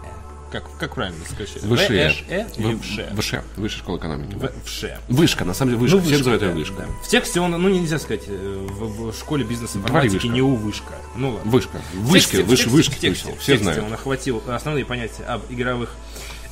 Как, 0.53 0.65
как 0.79 0.95
правильно 0.95 1.19
сказать? 1.25 1.63
Выше. 1.63 1.85
ВШЭ 1.87 2.47
или 2.57 2.77
ВШЭ? 2.77 3.09
Выше. 3.13 3.43
Высшая 3.57 3.79
школа 3.79 3.99
экономики. 3.99 4.39
ВШЭ. 4.65 4.99
Вышка, 5.09 5.45
на 5.45 5.53
самом 5.55 5.73
деле, 5.73 5.81
вышка. 5.81 5.97
Ну, 5.97 6.03
Все 6.03 6.11
вышка, 6.11 6.19
называют 6.31 6.43
ее 6.43 6.49
да, 6.51 6.55
вышка. 6.57 6.75
да. 6.79 6.87
В 7.05 7.09
тексте 7.09 7.41
он, 7.41 7.51
ну 7.53 7.69
нельзя 7.69 7.99
сказать, 7.99 8.23
э, 8.29 8.67
в, 8.71 9.11
в 9.11 9.19
школе 9.19 9.45
бизнес-информатики 9.45 10.13
вышка. 10.15 10.29
НИУ 10.29 10.55
вышка. 10.55 10.95
Ну 11.17 11.31
ладно. 11.35 11.51
Вышка. 11.51 11.81
Вышки, 11.95 12.37
тексте- 12.37 12.43
в 12.45 12.47
выше, 12.47 12.63
тексте- 12.65 12.71
вышки 12.71 12.95
в 12.95 13.01
тексте- 13.01 13.33
в 13.35 13.39
Все 13.41 13.53
тексте 13.53 13.59
знают. 13.65 13.85
он 13.85 13.93
охватил 13.93 14.43
основные 14.47 14.85
понятия 14.85 15.25
об 15.25 15.43
игровых 15.51 15.91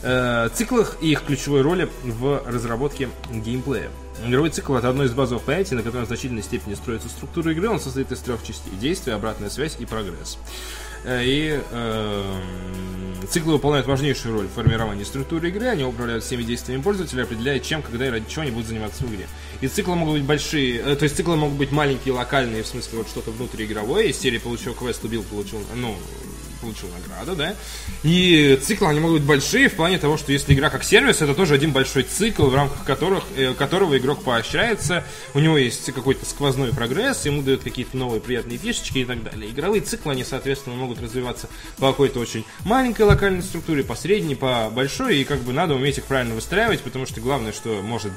э, 0.03 0.49
циклах 0.55 0.97
и 1.01 1.12
их 1.12 1.22
ключевой 1.22 1.61
роли 1.62 1.88
в 2.03 2.43
разработке 2.47 3.09
геймплея. 3.30 3.88
Игровой 4.26 4.51
цикл— 4.51 4.74
это 4.76 4.88
одно 4.88 5.05
из 5.05 5.12
базовых 5.12 5.43
понятий, 5.45 5.74
на 5.74 5.82
котором 5.82 6.05
в 6.05 6.09
значительной 6.09 6.43
степени 6.43 6.74
строится 6.74 7.09
структура 7.09 7.53
игры. 7.53 7.68
Он 7.68 7.78
состоит 7.80 8.11
из 8.12 8.18
трех 8.20 8.43
частей— 8.45 8.72
действие, 8.80 9.14
обратная 9.16 9.49
связь 9.51 9.76
и 9.78 9.86
прогресс. 9.86 10.38
Э, 11.05 11.22
И 11.24 11.61
э, 11.70 12.40
циклы 13.28 13.55
выполняют 13.55 13.86
важнейшую 13.86 14.34
роль 14.34 14.46
в 14.46 14.53
формировании 14.53 15.05
структуры 15.05 15.48
игры. 15.48 15.66
Они 15.66 15.84
управляют 15.84 16.24
всеми 16.24 16.42
действиями 16.42 16.82
пользователя, 16.82 17.24
определяя, 17.24 17.59
чем, 17.61 17.82
когда 17.82 18.07
и 18.07 18.11
ради 18.11 18.28
чего 18.28 18.42
они 18.42 18.50
будут 18.50 18.68
заниматься 18.68 19.05
в 19.05 19.14
игре. 19.14 19.26
И 19.61 19.68
циклы 19.68 19.96
могут 19.96 20.14
быть 20.14 20.24
большие, 20.24 20.80
э, 20.80 20.96
то 20.96 21.05
есть 21.05 21.16
циклы 21.16 21.36
могут 21.36 21.57
быть 21.59 21.72
маленькие, 21.72 22.14
локальные, 22.14 22.62
в 22.62 22.66
смысле 22.66 22.98
вот 22.98 23.09
что-то 23.09 23.30
внутриигровое. 23.30 24.05
Из 24.05 24.18
серии 24.18 24.38
получил 24.38 24.74
квест, 24.74 25.03
убил, 25.05 25.22
получил, 25.24 25.61
ну, 25.74 25.96
получил 26.62 26.88
награду, 26.88 27.36
да. 27.36 27.54
И 28.02 28.58
циклы, 28.62 28.88
они 28.88 29.00
могут 29.00 29.18
быть 29.18 29.28
большие 29.28 29.68
в 29.68 29.74
плане 29.74 29.98
того, 29.98 30.16
что 30.16 30.32
если 30.32 30.54
игра 30.54 30.70
как 30.70 30.84
сервис, 30.84 31.20
это 31.20 31.34
тоже 31.34 31.54
один 31.54 31.72
большой 31.72 32.04
цикл, 32.04 32.46
в 32.46 32.54
рамках 32.54 32.84
которых, 32.84 33.24
э, 33.36 33.52
которого 33.52 33.98
игрок 33.98 34.22
поощряется, 34.22 35.04
у 35.34 35.40
него 35.40 35.58
есть 35.58 35.92
какой-то 35.92 36.24
сквозной 36.24 36.72
прогресс, 36.72 37.26
ему 37.26 37.42
дают 37.42 37.62
какие-то 37.62 37.96
новые 37.96 38.20
приятные 38.20 38.58
фишечки 38.58 38.98
и 38.98 39.04
так 39.04 39.22
далее. 39.22 39.50
Игровые 39.50 39.82
циклы, 39.82 40.12
они, 40.12 40.24
соответственно, 40.24 40.76
могут 40.76 41.02
развиваться 41.02 41.48
по 41.78 41.90
какой-то 41.90 42.20
очень 42.20 42.44
маленькой 42.64 43.02
локальной 43.02 43.42
структуре, 43.42 43.82
по 43.82 43.96
средней, 43.96 44.36
по 44.36 44.70
большой, 44.70 45.18
и 45.18 45.24
как 45.24 45.40
бы 45.40 45.52
надо 45.52 45.74
уметь 45.74 45.98
их 45.98 46.04
правильно 46.04 46.34
выстраивать, 46.34 46.80
потому 46.80 47.06
что 47.06 47.20
главное, 47.20 47.52
что 47.52 47.82
может 47.82 48.12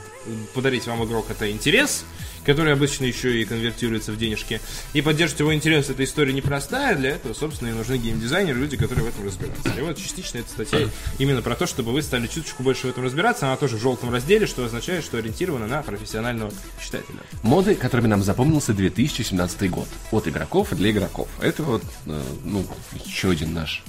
подарить 0.54 0.86
вам 0.86 1.04
игрок, 1.04 1.26
это 1.30 1.50
интерес, 1.50 2.06
который 2.46 2.74
обычно 2.74 3.06
еще 3.06 3.42
и 3.42 3.46
конвертируется 3.46 4.12
в 4.12 4.18
денежки. 4.18 4.62
И 4.94 5.02
поддерживать 5.02 5.40
его 5.40 5.54
интерес 5.54 5.90
этой 5.90 6.06
истории 6.06 6.32
непростая, 6.32 6.96
для 6.96 7.12
этого, 7.12 7.34
собственно, 7.34 7.70
и 7.70 7.74
нужны 7.74 7.98
геймдизайнеры, 7.98 8.36
дизайнеры, 8.36 8.60
люди, 8.60 8.78
которые 8.78 9.06
в 9.06 9.08
этом 9.10 9.26
разбираются. 9.26 9.70
И 9.78 9.82
вот 9.82 9.98
частично 9.98 10.40
эта 10.40 10.50
статья 10.50 10.90
именно 11.20 11.42
про 11.42 11.56
то, 11.56 11.66
чтобы 11.66 11.92
вы 11.92 12.02
стали 12.02 12.28
чуточку 12.28 12.64
больше 12.64 12.88
в 12.88 12.90
этом 12.90 13.04
разбираться. 13.04 13.48
Она 13.48 13.56
тоже 13.56 13.78
в 13.78 13.82
желтом 13.82 14.12
разделе, 14.12 14.46
что 14.46 14.66
означает, 14.66 15.04
что 15.04 15.18
ориентирована 15.18 15.68
на 15.68 15.82
профессионального 15.82 16.52
читателя. 16.84 17.20
Моды, 17.44 17.76
которыми 17.76 18.08
нам 18.08 18.24
запомнился 18.24 18.74
2017 18.74 19.70
год. 19.70 19.88
От 20.12 20.28
игроков 20.28 20.70
для 20.72 20.92
игроков. 20.92 21.28
Это 21.42 21.64
вот, 21.64 21.84
э, 22.08 22.22
ну, 22.44 22.66
еще 23.06 23.30
один 23.30 23.54
наш 23.54 23.84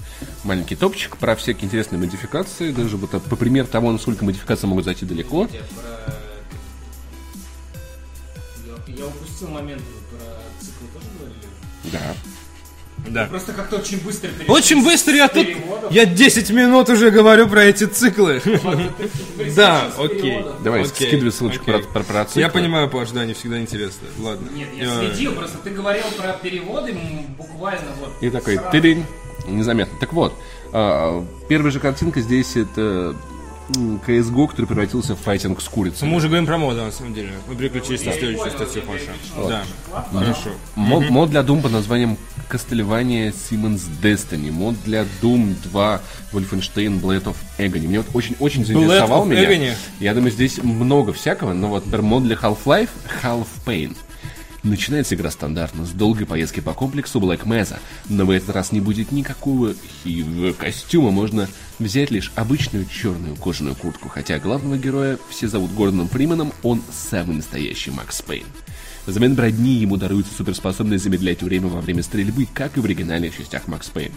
маленький 0.45 0.77
топчик 0.77 1.17
про 1.17 1.35
всякие 1.37 1.65
интересные 1.65 1.99
модификации. 1.99 2.73
Даже 2.73 2.97
вот 2.97 3.11
по 3.11 3.37
примеру 3.37 3.67
того, 3.67 3.93
насколько 3.93 4.25
модификации 4.25 4.67
могут 4.67 4.85
зайти 4.85 5.05
далеко. 5.05 5.49
Я, 5.53 5.61
я 8.97 9.07
упустил 9.07 9.49
момент 9.49 9.83
про 10.11 10.65
цикл 10.65 10.85
тоже 10.95 11.07
говорили? 11.19 11.47
Да. 11.93 12.17
Да. 13.09 13.27
Просто 13.27 13.53
как-то 13.53 13.77
очень 13.77 14.01
быстро 14.01 14.29
перешли 14.29 14.53
Очень 14.53 14.85
быстро 14.85 15.15
я 15.15 15.29
тут... 15.29 15.47
переводов. 15.47 15.93
Я 15.93 16.07
10 16.07 16.51
минут 16.51 16.89
уже 16.89 17.11
говорю 17.11 17.47
про 17.47 17.65
эти 17.65 17.85
циклы. 17.85 18.43
Да, 19.55 19.93
окей. 19.99 20.45
Давай, 20.65 20.85
скидывай 20.87 21.31
ссылочку 21.31 21.65
про, 21.65 21.77
окей. 21.77 21.89
про, 21.93 22.03
про 22.03 22.25
циклы. 22.25 22.41
Я 22.43 22.49
понимаю, 22.49 22.89
Паш, 22.91 23.11
да, 23.11 23.21
они 23.21 23.35
всегда 23.35 23.61
интересны. 23.61 24.09
Ладно. 24.19 24.49
Нет, 24.51 24.69
я 24.77 24.87
Э, 24.87 25.11
следил, 25.11 25.35
просто 25.35 25.59
ты 25.59 25.71
говорил 25.71 26.05
про 26.17 26.33
переводы 26.33 26.97
буквально 27.37 27.93
вот. 28.01 28.11
И 28.21 28.31
такой, 28.31 28.59
тыринь, 28.73 29.05
незаметно. 29.47 29.99
Так 30.01 30.13
вот, 30.13 30.33
а, 30.73 31.25
первая 31.49 31.71
же 31.71 31.81
картинка 31.81 32.21
здесь 32.21 32.57
это 32.57 33.15
CSGO, 33.69 34.49
который 34.49 34.67
превратился 34.67 35.15
в 35.17 35.21
файтинг 35.21 35.61
с 35.61 35.69
курицей. 35.69 36.07
Мы 36.09 36.17
уже 36.17 36.29
говорим 36.29 36.47
про 36.47 36.59
моду, 36.59 36.83
на 36.83 36.93
самом 36.93 37.15
деле. 37.15 37.33
Мы 37.49 37.57
переключились 37.57 38.05
на 38.05 38.13
следующую 38.13 38.51
статью, 38.51 38.83
Паша. 38.83 39.13
Да, 39.49 39.65
хорошо. 40.13 40.51
Мод, 40.75 41.11
мод 41.11 41.31
для 41.31 41.41
Doom 41.41 41.63
под 41.63 41.73
названием 41.73 42.17
Castlevania 42.49 43.33
Siemens 43.33 43.83
Destiny. 44.01 44.51
Мод 44.51 44.77
для 44.85 45.05
Doom 45.21 45.55
2 45.65 46.01
Wolfenstein 46.33 47.01
Blade 47.01 47.25
of 47.25 47.37
Agony. 47.59 47.89
Мне 47.89 47.99
вот 47.99 48.09
очень-очень 48.15 48.65
заинтересовал 48.65 49.25
меня. 49.25 49.45
Agony? 49.45 49.75
Я 50.01 50.15
думаю, 50.15 50.31
здесь 50.31 50.59
много 50.63 51.13
всякого, 51.13 51.53
но 51.53 51.69
вот, 51.69 51.87
например, 51.87 52.03
мод 52.03 52.23
для 52.25 52.37
Half-Life 52.37 52.91
Half 53.23 53.47
Pain. 53.65 53.97
Начинается 54.67 55.15
игра 55.15 55.31
стандартно, 55.31 55.87
с 55.87 55.91
долгой 55.91 56.27
поездки 56.27 56.59
по 56.59 56.75
комплексу 56.75 57.21
Black 57.21 57.45
Mesa, 57.45 57.79
но 58.09 58.27
в 58.27 58.31
этот 58.31 58.51
раз 58.51 58.73
не 58.73 58.81
будет 58.81 59.13
никакого 59.13 59.75
костюма, 60.59 61.13
можно 61.13 61.49
взять 61.79 62.11
лишь 62.11 62.33
обычную 62.35 62.85
черную 62.87 63.37
кожаную 63.37 63.77
куртку, 63.77 64.09
хотя 64.09 64.41
главного 64.41 64.77
героя 64.77 65.21
все 65.31 65.47
зовут 65.47 65.73
Гордоном 65.73 66.09
Фрименом, 66.09 66.53
он 66.65 66.83
самый 66.91 67.37
настоящий 67.37 67.93
Макс 67.93 68.21
Пейн. 68.23 68.47
Взамен 69.07 69.37
брони 69.37 69.75
ему 69.75 69.99
даруется 69.99 70.35
суперспособность 70.35 71.05
замедлять 71.05 71.45
время 71.45 71.69
во 71.69 71.81
время 71.81 72.03
стрельбы, 72.03 72.49
как 72.53 72.77
и 72.77 72.81
в 72.81 72.85
оригинальных 72.87 73.37
частях 73.37 73.69
Макс 73.69 73.89
Пейн. 73.89 74.11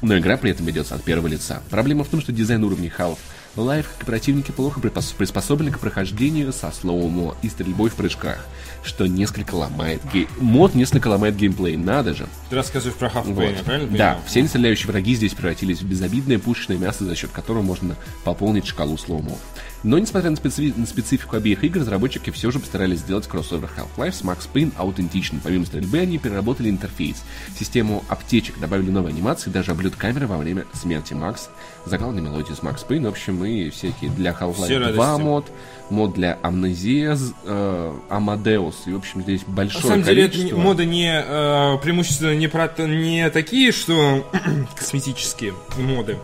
Но 0.00 0.18
игра 0.18 0.38
при 0.38 0.52
этом 0.52 0.64
ведется 0.64 0.94
от 0.94 1.04
первого 1.04 1.28
лица. 1.28 1.62
Проблема 1.68 2.04
в 2.04 2.08
том, 2.08 2.22
что 2.22 2.32
дизайн 2.32 2.64
уровней 2.64 2.90
Half 2.96 3.18
Life, 3.56 3.86
как 3.92 4.02
и 4.02 4.06
противники, 4.06 4.50
плохо 4.50 4.80
приспособлены 4.80 5.70
к 5.72 5.78
прохождению 5.78 6.52
со 6.52 6.70
slow-mo 6.70 7.36
и 7.42 7.48
стрельбой 7.48 7.90
в 7.90 7.94
прыжках, 7.94 8.38
что 8.82 9.06
несколько 9.06 9.54
ломает 9.54 10.00
гей... 10.12 10.26
Мод 10.38 10.74
несколько 10.74 11.08
ломает 11.08 11.36
геймплей, 11.36 11.76
надо 11.76 12.14
же. 12.14 12.26
Ты 12.48 12.56
рассказываешь 12.56 12.96
про 12.96 13.08
Half-Pain, 13.08 13.34
Вот. 13.34 13.64
правильно 13.64 13.86
Да, 13.88 13.92
понимаю? 13.92 14.18
все 14.26 14.42
нестреляющие 14.42 14.86
враги 14.86 15.14
здесь 15.14 15.34
превратились 15.34 15.82
в 15.82 15.86
безобидное 15.86 16.38
пушечное 16.38 16.78
мясо, 16.78 17.04
за 17.04 17.14
счет 17.14 17.30
которого 17.30 17.62
можно 17.62 17.96
пополнить 18.24 18.66
шкалу 18.66 18.96
slow-mo. 18.96 19.36
Но, 19.82 19.98
несмотря 19.98 20.30
на, 20.30 20.36
специфи- 20.36 20.72
на 20.76 20.86
специфику 20.86 21.36
обеих 21.36 21.64
игр, 21.64 21.80
разработчики 21.80 22.30
все 22.30 22.50
же 22.50 22.58
постарались 22.60 23.00
сделать 23.00 23.26
кроссовер 23.26 23.68
Half-Life 23.76 24.12
с 24.12 24.22
Max 24.22 24.48
Payne 24.52 24.72
аутентичным. 24.76 25.40
Помимо 25.42 25.66
стрельбы, 25.66 25.98
они 25.98 26.18
переработали 26.18 26.70
интерфейс, 26.70 27.22
систему 27.58 28.04
аптечек, 28.08 28.58
добавили 28.60 28.90
новые 28.90 29.12
анимации, 29.12 29.50
даже 29.50 29.72
облет 29.72 29.96
камеры 29.96 30.26
во 30.26 30.36
время 30.38 30.66
смерти 30.72 31.14
Макс, 31.14 31.48
заглавную 31.84 32.22
мелодию 32.24 32.54
с 32.54 32.60
Max 32.60 32.86
Payne, 32.86 33.06
в 33.06 33.08
общем, 33.08 33.44
и 33.44 33.70
всякие 33.70 34.10
для 34.10 34.30
Half-Life 34.32 34.68
2 34.92 35.06
радости. 35.06 35.22
мод, 35.24 35.46
мод 35.90 36.14
для 36.14 36.38
Амнезия, 36.42 37.18
э, 37.44 37.92
Amadeus, 38.08 38.74
и, 38.86 38.92
в 38.92 38.96
общем, 38.98 39.22
здесь 39.22 39.44
На 39.46 39.52
большое 39.52 39.82
самом 39.84 40.02
деле, 40.04 40.22
это 40.26 40.32
количество. 40.34 40.58
моды 40.58 40.86
не 40.86 41.12
э, 41.12 41.78
преимущественно 41.82 42.34
не, 42.36 42.46
про, 42.48 42.72
не 42.86 43.28
такие, 43.30 43.72
что 43.72 44.30
косметические 44.76 45.54
моды. 45.76 46.18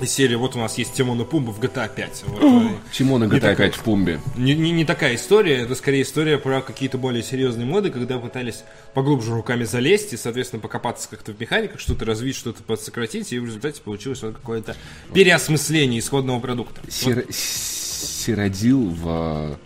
Из 0.00 0.12
серии, 0.12 0.36
вот 0.36 0.54
у 0.54 0.60
нас 0.60 0.78
есть 0.78 0.94
Тимон 0.94 1.20
и 1.20 1.24
Пумба 1.24 1.50
в 1.50 1.58
GTA 1.60 1.90
5. 1.92 2.24
Вот, 2.28 2.42
э, 2.42 2.68
Чему 2.92 3.18
на 3.18 3.24
Не 3.24 3.30
GTA 3.32 3.40
такой. 3.40 3.66
5 3.66 3.74
в 3.74 3.82
Пумбе? 3.82 4.20
не, 4.36 4.54
не, 4.54 4.70
не 4.70 4.84
такая 4.84 5.16
история, 5.16 5.56
это 5.56 5.74
скорее 5.74 6.02
история 6.02 6.38
про 6.38 6.60
какие-то 6.60 6.98
более 6.98 7.24
серьезные 7.24 7.66
моды, 7.66 7.90
когда 7.90 8.18
пытались 8.18 8.62
поглубже 8.94 9.32
руками 9.34 9.64
залезть 9.64 10.12
и, 10.12 10.16
соответственно, 10.16 10.60
покопаться 10.60 11.08
как-то 11.08 11.32
в 11.32 11.40
механиках, 11.40 11.80
что-то 11.80 12.04
развить, 12.04 12.36
что-то 12.36 12.62
подсократить, 12.62 13.32
и 13.32 13.38
в 13.40 13.44
результате 13.44 13.80
получилось 13.82 14.22
вот 14.22 14.36
какое-то 14.36 14.76
переосмысление 15.12 15.98
исходного 15.98 16.38
продукта. 16.38 16.80
Сир- 16.88 17.26
Сиродил 17.32 18.90
в 18.90 19.56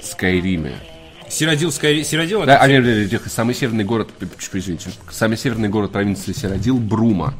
э, 0.00 0.02
Скайриме. 0.02 0.74
Сиродил, 1.28 1.70
Скайри... 1.70 2.02
Сиродил 2.02 2.44
Да, 2.44 2.54
это 2.54 2.62
а, 2.64 2.68
нет, 2.68 2.84
нет, 2.84 3.12
нет, 3.12 3.22
самый 3.26 3.54
северный 3.54 3.84
город, 3.84 4.08
п- 4.18 4.26
извините, 4.54 4.90
самый 5.10 5.36
северный 5.36 5.68
город 5.68 5.92
провинции 5.92 6.32
Сиродил 6.32 6.78
Брума, 6.78 7.34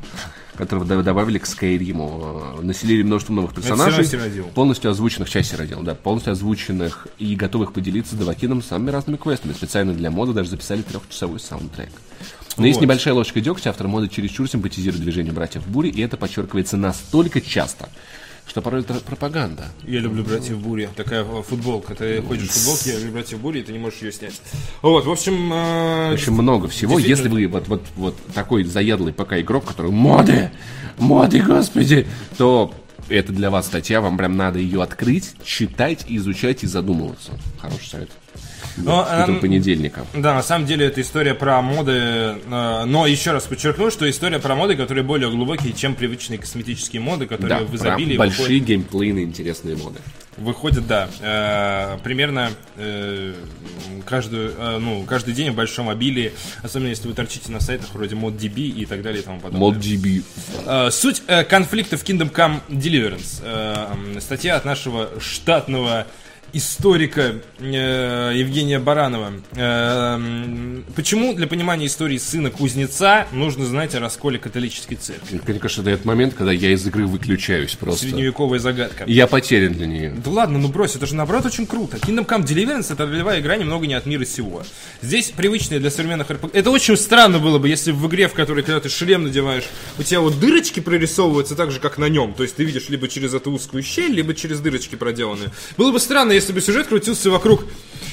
которого 0.61 0.85
до- 0.85 1.03
добавили 1.03 1.39
к 1.39 1.47
Скайриму. 1.47 2.55
Э, 2.59 2.63
Населили 2.63 3.03
множество 3.03 3.33
новых 3.33 3.55
персонажей, 3.55 4.05
полностью 4.55 4.91
озвученных, 4.91 5.29
часть 5.29 5.51
Сиродил, 5.51 5.83
да, 5.83 5.95
полностью 5.95 6.33
озвученных 6.33 7.09
и 7.19 7.35
готовых 7.35 7.73
поделиться 7.73 8.15
Давакином 8.17 8.63
самыми 8.63 8.91
разными 8.91 9.17
квестами. 9.17 9.53
Специально 9.53 9.93
для 9.93 10.11
мода 10.11 10.33
даже 10.33 10.51
записали 10.51 10.83
трехчасовой 10.83 11.41
саундтрек. 11.41 11.91
Но 12.57 12.67
есть 12.67 12.79
Вот. 12.79 12.83
небольшая 12.85 13.15
ложка 13.15 13.41
дегтя, 13.41 13.71
автор 13.71 13.89
мода 13.89 14.09
чересчур 14.09 14.49
симпатизирует 14.49 15.03
движению 15.03 15.33
братьев 15.33 15.67
Бури, 15.67 15.89
и 15.89 16.01
это 16.03 16.17
подчеркивается 16.17 16.77
настолько 16.77 17.41
часто, 17.41 17.89
что 18.51 18.63
порой 18.63 18.81
это 18.81 18.95
пропаганда. 18.95 19.69
Я 19.85 20.01
люблю 20.01 20.25
братьев 20.25 20.59
Бури. 20.59 20.89
Такая 20.97 21.23
э, 21.23 21.43
футболка. 21.43 21.95
Ты 21.95 22.21
ходишь 22.21 22.49
в 22.49 22.53
футболке, 22.53 22.91
я 22.91 22.97
люблю 22.99 23.13
братьев 23.13 23.39
Бури, 23.39 23.61
и 23.61 23.63
ты 23.63 23.73
не 23.73 23.79
можешь 23.79 24.01
ее 24.03 24.11
снять. 24.11 24.41
Вот, 24.83 25.07
в 25.07 25.11
общем... 25.11 25.53
э, 25.53 26.15
Очень 26.15 26.33
много 26.33 26.67
всего. 26.67 26.99
Если 26.99 27.29
вы 27.29 27.47
вот, 27.47 27.69
вот, 27.69 27.85
вот 27.95 28.17
такой 28.35 28.65
заядлый 28.65 29.13
пока 29.13 29.41
игрок, 29.41 29.67
который 29.67 29.93
моды, 29.93 30.51
моды, 30.99 31.41
господи, 31.41 32.09
то 32.39 32.75
это 33.09 33.33
для 33.33 33.51
вас 33.51 33.67
статья, 33.67 34.01
вам 34.01 34.19
прям 34.19 34.37
надо 34.37 34.59
ее 34.59 34.83
открыть, 34.83 35.33
читать, 35.45 36.05
изучать 36.09 36.65
и 36.65 36.67
задумываться. 36.67 37.31
Хороший 37.61 37.87
совет. 37.89 38.11
Но, 38.77 39.05
С 39.05 39.23
утром 39.23 39.35
эм, 39.37 39.41
понедельника. 39.41 40.05
Да, 40.15 40.35
на 40.35 40.43
самом 40.43 40.67
деле 40.67 40.87
это 40.87 41.01
история 41.01 41.35
про 41.35 41.61
моды, 41.63 41.93
э, 41.93 42.85
но 42.87 43.07
еще 43.07 43.33
раз 43.33 43.45
подчеркну, 43.45 43.91
что 43.91 44.09
история 44.09 44.39
про 44.39 44.55
моды, 44.55 44.77
которые 44.77 45.05
более 45.05 45.31
глубокие, 45.31 45.73
чем 45.73 45.95
привычные 45.95 46.39
косметические 46.39 47.01
моды, 47.03 47.27
Да, 47.27 47.37
которые 47.37 47.65
в 47.65 47.71
про 47.71 47.77
изобилии 47.77 48.17
большие 48.17 48.59
геймплейные 48.61 49.25
интересные 49.25 49.77
моды. 49.77 49.99
выходят, 50.37 50.85
выходят, 50.85 50.87
да, 50.87 51.09
э, 51.21 51.99
примерно 52.03 52.51
э, 52.77 53.35
каждую, 54.07 54.55
ну, 54.81 55.03
каждый 55.05 55.35
день 55.35 55.51
в 55.51 55.55
большом 55.55 55.89
обилии, 55.89 56.33
особенно 56.63 56.89
если 56.89 57.09
вы 57.09 57.15
торчите 57.15 57.51
на 57.53 57.61
сайтах 57.61 57.89
вроде 57.93 58.15
ModDB 58.17 58.61
и 58.69 58.87
так 58.87 59.03
далее 59.03 59.23
и 59.23 59.25
тому 59.25 59.41
подобное. 59.41 59.81
Э, 60.67 60.91
Суть 60.91 61.23
конфликта 61.49 61.97
в 61.97 62.05
Kingdom 62.05 62.33
Come 62.33 62.61
Deliverance. 62.69 64.21
Статья 64.21 64.57
от 64.57 64.65
нашего 64.65 65.11
штатного 65.21 66.07
историка 66.53 67.35
э, 67.59 68.33
Евгения 68.35 68.79
Баранова. 68.79 69.33
Э, 69.53 70.81
Почему 70.95 71.35
для 71.35 71.47
понимания 71.47 71.87
истории 71.87 72.19
сына 72.19 72.51
кузнеца 72.51 73.27
нужно 73.33 73.65
знать 73.67 73.95
о 73.95 74.01
расколе 74.01 74.39
католической 74.39 74.97
церкви? 74.97 75.41
Мне 75.47 75.59
кажется, 75.59 75.83
это 75.83 75.91
этот 75.91 76.05
момент, 76.05 76.35
когда 76.35 76.53
я 76.53 76.71
из 76.73 76.87
игры 76.87 77.07
выключаюсь 77.07 77.75
просто. 77.75 78.03
Средневековая 78.03 78.59
загадка. 78.59 79.05
И 79.05 79.13
Я 79.13 79.27
потерян 79.27 79.73
для 79.73 79.87
нее. 79.87 80.15
Да 80.25 80.31
ладно, 80.31 80.59
ну 80.59 80.69
брось, 80.69 80.97
это 80.97 81.07
же 81.07 81.15
наоборот 81.15 81.47
очень 81.47 81.67
круто. 81.67 81.97
Kingdom 81.97 82.27
Come 82.27 82.45
Deliverance 82.45 82.93
это 82.93 83.07
ролевая 83.07 83.41
игра 83.41 83.57
немного 83.57 83.87
не 83.87 83.95
от 83.95 84.07
мира 84.07 84.25
сего. 84.25 84.63
Здесь 85.03 85.31
привычные 85.31 85.81
для 85.81 85.91
современных 85.91 86.31
RPG. 86.31 86.51
Это 86.53 86.71
очень 86.71 86.97
странно 86.97 87.39
было 87.39 87.59
бы, 87.59 87.69
если 87.69 87.93
в 87.93 88.07
игре, 88.07 88.29
в 88.29 88.35
которой 88.35 88.63
когда 88.63 88.81
ты 88.81 88.89
шлем 88.89 89.25
надеваешь, 89.25 89.65
у 89.99 90.03
тебя 90.03 90.21
вот 90.21 90.39
дырочки 90.41 90.81
прорисовываются 90.81 91.55
так 91.55 91.71
же, 91.71 91.81
как 91.81 91.99
на 91.99 92.09
нем. 92.09 92.35
То 92.35 92.43
есть 92.43 92.57
ты 92.57 92.65
видишь 92.65 92.89
либо 92.89 93.09
через 93.09 93.35
эту 93.35 93.51
узкую 93.53 93.83
щель, 93.83 94.13
либо 94.13 94.35
через 94.35 94.61
дырочки 94.61 94.97
проделанные. 94.97 95.51
Было 95.77 95.93
бы 95.93 96.01
странно, 96.01 96.33
если 96.41 96.53
бы 96.53 96.61
сюжет 96.61 96.89
крутился 96.89 97.31
вокруг 97.31 97.65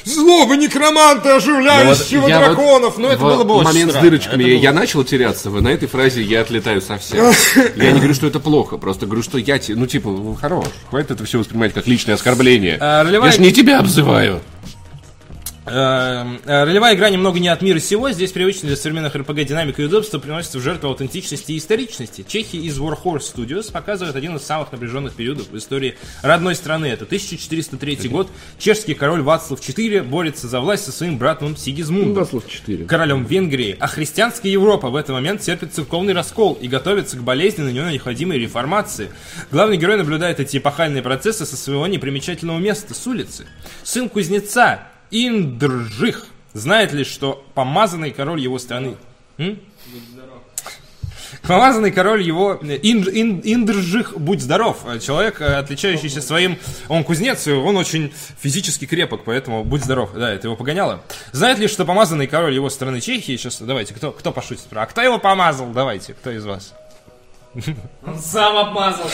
злого 0.05 0.53
некроманта, 0.53 1.35
оживляющего 1.35 2.27
Ну 2.27 2.33
вот 2.35 2.45
драконов. 2.45 2.97
Но 2.97 3.07
это 3.09 3.17
в 3.17 3.21
было 3.23 3.43
бы 3.43 3.53
очень 3.55 3.65
момент 3.67 3.91
странно. 3.91 4.07
с 4.07 4.09
дырочками 4.09 4.41
Это 4.43 4.49
я, 4.51 4.55
было- 4.57 4.63
я 4.63 4.73
начал 4.73 5.03
теряться, 5.03 5.49
вы 5.49 5.61
на 5.61 5.67
этой 5.69 5.87
фразе 5.87 6.21
я 6.21 6.41
отлетаю 6.41 6.81
совсем. 6.81 7.25
Я 7.75 7.91
не 7.91 7.97
говорю, 7.99 8.13
что 8.13 8.27
это 8.27 8.39
плохо, 8.39 8.77
просто 8.77 9.05
говорю, 9.05 9.21
что 9.23 9.37
я, 9.37 9.59
ну 9.69 9.85
типа, 9.85 10.37
хорош, 10.39 10.65
хватит 10.89 11.11
это 11.11 11.25
все 11.25 11.39
воспринимать 11.39 11.73
как 11.73 11.87
личное 11.87 12.15
оскорбление. 12.15 12.77
А, 12.79 13.03
ролевая- 13.03 13.31
Я 13.31 13.35
же 13.37 13.41
не 13.41 13.51
тебя 13.51 13.79
обзываю. 13.79 14.41
Э, 15.69 16.25
э, 16.45 16.63
Ролевая 16.63 16.95
игра 16.95 17.09
немного 17.09 17.39
не 17.39 17.49
от 17.49 17.61
мира 17.61 17.79
сего. 17.79 18.09
Здесь 18.11 18.31
привычная 18.31 18.69
для 18.69 18.77
современных 18.77 19.15
RPG 19.15 19.43
динамика 19.43 19.81
и 19.81 19.85
удобства 19.85 20.17
приносится 20.17 20.59
в 20.59 20.61
жертву 20.61 20.89
аутентичности 20.89 21.51
и 21.51 21.57
историчности. 21.57 22.25
Чехи 22.27 22.55
из 22.55 22.79
Warhorse 22.79 23.35
Studios 23.35 23.71
показывают 23.71 24.15
один 24.15 24.37
из 24.37 24.43
самых 24.43 24.71
напряженных 24.71 25.13
периодов 25.13 25.49
в 25.49 25.57
истории 25.57 25.97
родной 26.21 26.55
страны. 26.55 26.85
Это 26.85 27.03
1403 27.03 28.07
год. 28.07 28.29
Чешский 28.57 28.93
король 28.93 29.21
Вацлав 29.21 29.59
IV 29.59 30.03
борется 30.03 30.47
за 30.47 30.61
власть 30.61 30.85
со 30.85 30.91
своим 30.93 31.17
братом 31.17 31.57
Сигизмундом 31.57 32.23
Даслов 32.23 32.47
4. 32.47 32.85
королем 32.85 33.25
Венгрии, 33.25 33.75
а 33.79 33.87
христианская 33.87 34.51
Европа 34.51 34.89
в 34.89 34.95
этот 34.95 35.11
момент 35.11 35.41
терпит 35.41 35.73
церковный 35.73 36.13
раскол 36.13 36.53
и 36.53 36.67
готовится 36.67 37.17
к 37.17 37.23
болезненной, 37.23 37.73
но 37.73 37.89
необходимой 37.89 38.39
реформации. 38.39 39.11
Главный 39.51 39.77
герой 39.77 39.97
наблюдает 39.97 40.39
эти 40.39 40.57
эпохальные 40.57 41.03
процессы 41.03 41.45
со 41.45 41.57
своего 41.57 41.85
непримечательного 41.87 42.59
места, 42.59 42.93
с 42.93 43.05
улицы. 43.05 43.47
Сын 43.83 44.07
кузнеца 44.07 44.87
Индржих 45.11 46.25
знает 46.53 46.93
ли, 46.93 47.03
что 47.03 47.45
помазанный 47.53 48.11
король 48.11 48.39
его 48.39 48.59
страны... 48.59 48.95
М? 49.37 49.59
Помазанный 51.43 51.91
король 51.91 52.21
его... 52.23 52.59
Ин, 52.61 53.03
Ин- 53.03 53.41
Индржих, 53.43 54.17
будь 54.17 54.41
здоров. 54.41 54.79
Человек, 55.01 55.39
э, 55.41 55.55
отличающийся 55.55 56.21
своим... 56.21 56.57
Он 56.89 57.03
кузнец, 57.03 57.47
он 57.47 57.77
очень 57.77 58.13
физически 58.39 58.85
крепок, 58.85 59.21
поэтому 59.25 59.63
будь 59.63 59.83
здоров. 59.83 60.11
Да, 60.13 60.31
это 60.31 60.47
его 60.47 60.55
погоняло. 60.55 61.01
Знает 61.31 61.59
ли, 61.59 61.67
что 61.67 61.85
помазанный 61.85 62.27
король 62.27 62.53
его 62.53 62.69
страны 62.69 63.01
Чехии... 63.01 63.37
Сейчас, 63.37 63.61
давайте, 63.61 63.93
кто, 63.93 64.11
кто 64.11 64.31
пошутит? 64.31 64.65
А 64.71 64.85
кто 64.85 65.01
его 65.01 65.19
помазал? 65.19 65.67
Давайте, 65.67 66.13
кто 66.13 66.31
из 66.31 66.45
вас? 66.45 66.73
Он 68.05 68.19
сам 68.19 68.57
обмазался. 68.57 69.13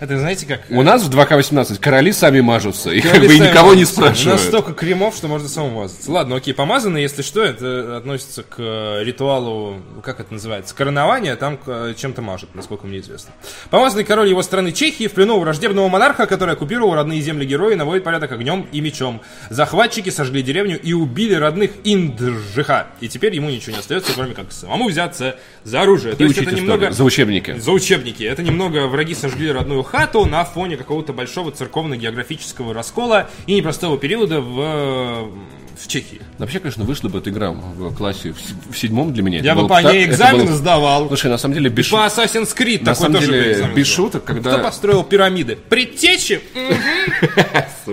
Это 0.00 0.18
знаете 0.18 0.46
как? 0.46 0.62
У 0.70 0.82
нас 0.82 1.02
в 1.02 1.10
2К18 1.10 1.78
короли 1.78 2.12
сами 2.12 2.40
мажутся, 2.40 2.90
и 2.90 3.00
как 3.00 3.20
бы 3.20 3.38
никого 3.38 3.74
не 3.74 3.84
спрашивают. 3.84 4.40
Настолько 4.40 4.72
кремов, 4.72 5.14
что 5.16 5.28
можно 5.28 5.48
самому 5.48 5.80
мазаться. 5.80 6.10
Ладно, 6.10 6.36
окей, 6.36 6.54
помазанный, 6.54 7.02
если 7.02 7.22
что, 7.22 7.42
это 7.42 7.96
относится 7.96 8.42
к 8.42 8.54
э, 8.58 9.04
ритуалу, 9.04 9.80
как 10.02 10.20
это 10.20 10.32
называется, 10.32 10.74
коронования, 10.74 11.36
там 11.36 11.58
э, 11.66 11.94
чем-то 11.96 12.22
мажут, 12.22 12.54
насколько 12.54 12.86
мне 12.86 13.00
известно. 13.00 13.32
Помазанный 13.70 14.04
король 14.04 14.28
его 14.28 14.42
страны 14.42 14.72
Чехии 14.72 15.08
в 15.08 15.12
плену 15.12 15.36
у 15.36 15.40
враждебного 15.40 15.88
монарха, 15.88 16.26
который 16.26 16.54
оккупировал 16.54 16.94
родные 16.94 17.20
земли 17.20 17.44
героя, 17.44 17.76
наводит 17.76 18.04
порядок 18.04 18.32
огнем 18.32 18.66
и 18.72 18.80
мечом. 18.80 19.20
Захватчики 19.50 20.10
сожгли 20.10 20.42
деревню 20.42 20.80
и 20.80 20.92
убили 20.92 21.34
родных 21.34 21.72
Индржиха. 21.84 22.86
И 23.00 23.08
теперь 23.08 23.34
ему 23.34 23.50
ничего 23.50 23.72
не 23.72 23.78
остается, 23.80 24.12
кроме 24.14 24.34
как 24.34 24.52
самому 24.52 24.88
взяться 24.88 25.36
за 25.64 25.82
оружие. 25.82 26.14
То 26.14 26.24
И 26.24 26.26
есть 26.28 26.38
учить 26.38 26.48
это 26.48 26.56
немного... 26.56 26.90
за 26.92 27.04
учебники. 27.04 27.58
За 27.58 27.69
учебники. 27.72 28.22
Это 28.22 28.42
немного 28.42 28.86
враги 28.86 29.14
сожгли 29.14 29.50
родную 29.50 29.82
хату 29.82 30.24
на 30.26 30.44
фоне 30.44 30.76
какого-то 30.76 31.12
большого 31.12 31.50
церковно-географического 31.52 32.74
раскола 32.74 33.30
и 33.46 33.54
непростого 33.54 33.98
периода 33.98 34.40
в, 34.40 35.30
в 35.78 35.88
Чехии. 35.88 36.20
Вообще, 36.40 36.58
конечно, 36.58 36.84
вышла 36.84 37.08
бы 37.10 37.18
эта 37.18 37.28
игра 37.30 37.50
в 37.50 37.94
классе 37.94 38.32
в, 38.32 38.72
в 38.72 38.78
седьмом 38.78 39.12
для 39.12 39.22
меня. 39.22 39.40
Я 39.40 39.54
бы 39.54 39.68
по 39.68 39.82
так- 39.82 39.92
ней 39.92 40.04
это 40.04 40.12
экзамены 40.12 40.44
было- 40.46 40.56
сдавал. 40.56 41.06
Слушай, 41.08 41.30
на 41.30 41.36
самом 41.38 41.54
деле, 41.54 41.68
без, 41.68 41.88
По 41.88 42.06
Assassin's 42.06 42.56
Creed 42.56 42.78
на 42.80 42.94
такой 42.94 42.96
самом 42.96 43.12
тоже 43.20 43.26
деле, 43.32 43.52
экзамен 43.52 43.74
без 43.76 43.86
шуток, 43.86 44.24
когда... 44.24 44.54
Кто 44.54 44.62
построил 44.62 45.04
пирамиды? 45.04 45.56
Предтечи? 45.68 46.40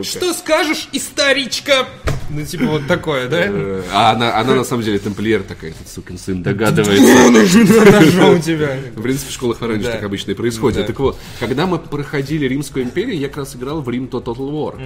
Что 0.02 0.34
скажешь, 0.34 0.88
историчка? 0.94 1.86
Ну, 2.30 2.46
типа 2.46 2.66
вот 2.66 2.88
такое, 2.88 3.28
да? 3.30 3.48
А 3.94 4.12
она, 4.12 4.38
она 4.38 4.56
на 4.56 4.64
самом 4.66 4.84
деле 4.84 5.00
тамплиер 5.00 5.44
такая, 5.44 5.72
этот 5.72 5.88
сукин 5.88 6.18
сын, 6.18 6.44
догадывается. 6.44 7.32
Ножом 7.92 8.42
тебя. 8.42 8.78
В 8.96 9.02
принципе, 9.02 9.30
в 9.32 9.34
школах 9.34 9.60
Да. 9.60 9.92
так 9.94 10.04
обычно 10.04 10.32
и 10.32 10.34
происходит. 10.34 10.88
Так 10.88 11.00
вот, 11.00 11.18
когда 11.40 11.66
мы 11.66 11.80
проходили 11.80 12.46
Римскую 12.46 12.84
империю, 12.86 13.18
я 13.18 13.28
как 13.30 13.38
раз 13.38 13.56
играл 13.56 13.82
в 13.82 13.90
Рим 13.90 14.06
Total 14.06 14.36
War. 14.36 14.80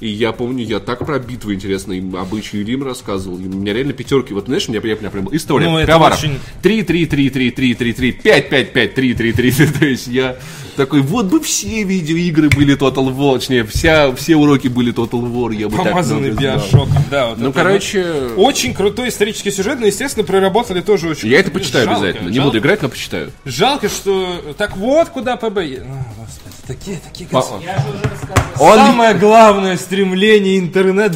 И 0.00 0.08
я 0.08 0.32
помню, 0.32 0.64
я 0.64 0.80
так 0.80 1.04
про 1.04 1.18
битвы 1.18 1.54
интересно, 1.54 1.92
им 1.92 2.16
обычаи 2.16 2.58
Рим 2.58 2.82
рассказывал. 2.84 3.07
И 3.16 3.46
у 3.46 3.52
меня 3.58 3.72
реально 3.72 3.92
пятерки. 3.92 4.34
Вот 4.34 4.46
знаешь, 4.46 4.68
у 4.68 4.72
меня, 4.72 4.80
у 4.80 4.84
меня 4.86 5.10
прям 5.10 5.28
история. 5.34 5.66
Ну, 5.68 5.78
это 5.78 5.86
Пивоваров. 5.92 6.18
очень- 6.18 6.38
3, 6.62 6.82
3, 6.82 7.06
3, 7.06 7.30
3, 7.30 7.50
3, 7.50 7.74
3, 7.74 7.92
3, 7.92 8.12
5, 8.12 8.48
5, 8.50 8.72
5, 8.72 8.94
3, 8.94 9.14
3, 9.14 9.32
3. 9.32 9.50
То 9.78 9.84
есть 9.86 10.06
я 10.08 10.36
такой, 10.76 11.00
вот 11.00 11.26
бы 11.26 11.40
все 11.40 11.82
видеоигры 11.82 12.48
были 12.50 12.76
Total 12.78 13.14
War, 13.14 13.38
точнее, 13.38 13.64
вся, 13.64 14.12
все 14.14 14.36
уроки 14.36 14.68
были 14.68 14.92
Total 14.94 15.20
War, 15.22 15.54
я 15.54 15.68
бы 15.68 15.76
так 15.76 15.88
Помазанный 15.88 16.30
биошоком, 16.30 17.02
да. 17.10 17.28
вот 17.30 17.38
Ну, 17.38 17.52
короче, 17.52 18.04
вот. 18.36 18.48
Очень 18.48 18.74
крутой 18.74 19.08
исторический 19.08 19.50
сюжет, 19.50 19.80
но, 19.80 19.86
естественно, 19.86 20.24
проработали 20.24 20.80
тоже 20.80 21.08
очень 21.08 21.28
я 21.28 21.40
это 21.40 21.50
почитаю 21.50 21.84
Жалко, 21.86 22.00
обязательно. 22.00 22.28
Не 22.28 22.34
жалко. 22.36 22.48
буду 22.48 22.58
играть, 22.58 22.82
но 22.82 22.88
почитаю. 22.88 23.32
Жалко, 23.44 23.88
что... 23.88 24.54
Так 24.56 24.76
вот, 24.76 25.08
куда 25.08 25.36
ПБ... 25.36 25.44
О, 25.58 26.04
Господи, 26.18 26.54
такие, 26.66 27.00
такие... 27.04 27.28
Я 27.32 27.40
же 27.40 27.88
уже 27.88 28.02
рассказывал. 28.04 28.66
Он- 28.68 28.76
Самое 28.78 29.14
главное 29.14 29.76
стремление 29.76 30.58
интернет 30.58 31.12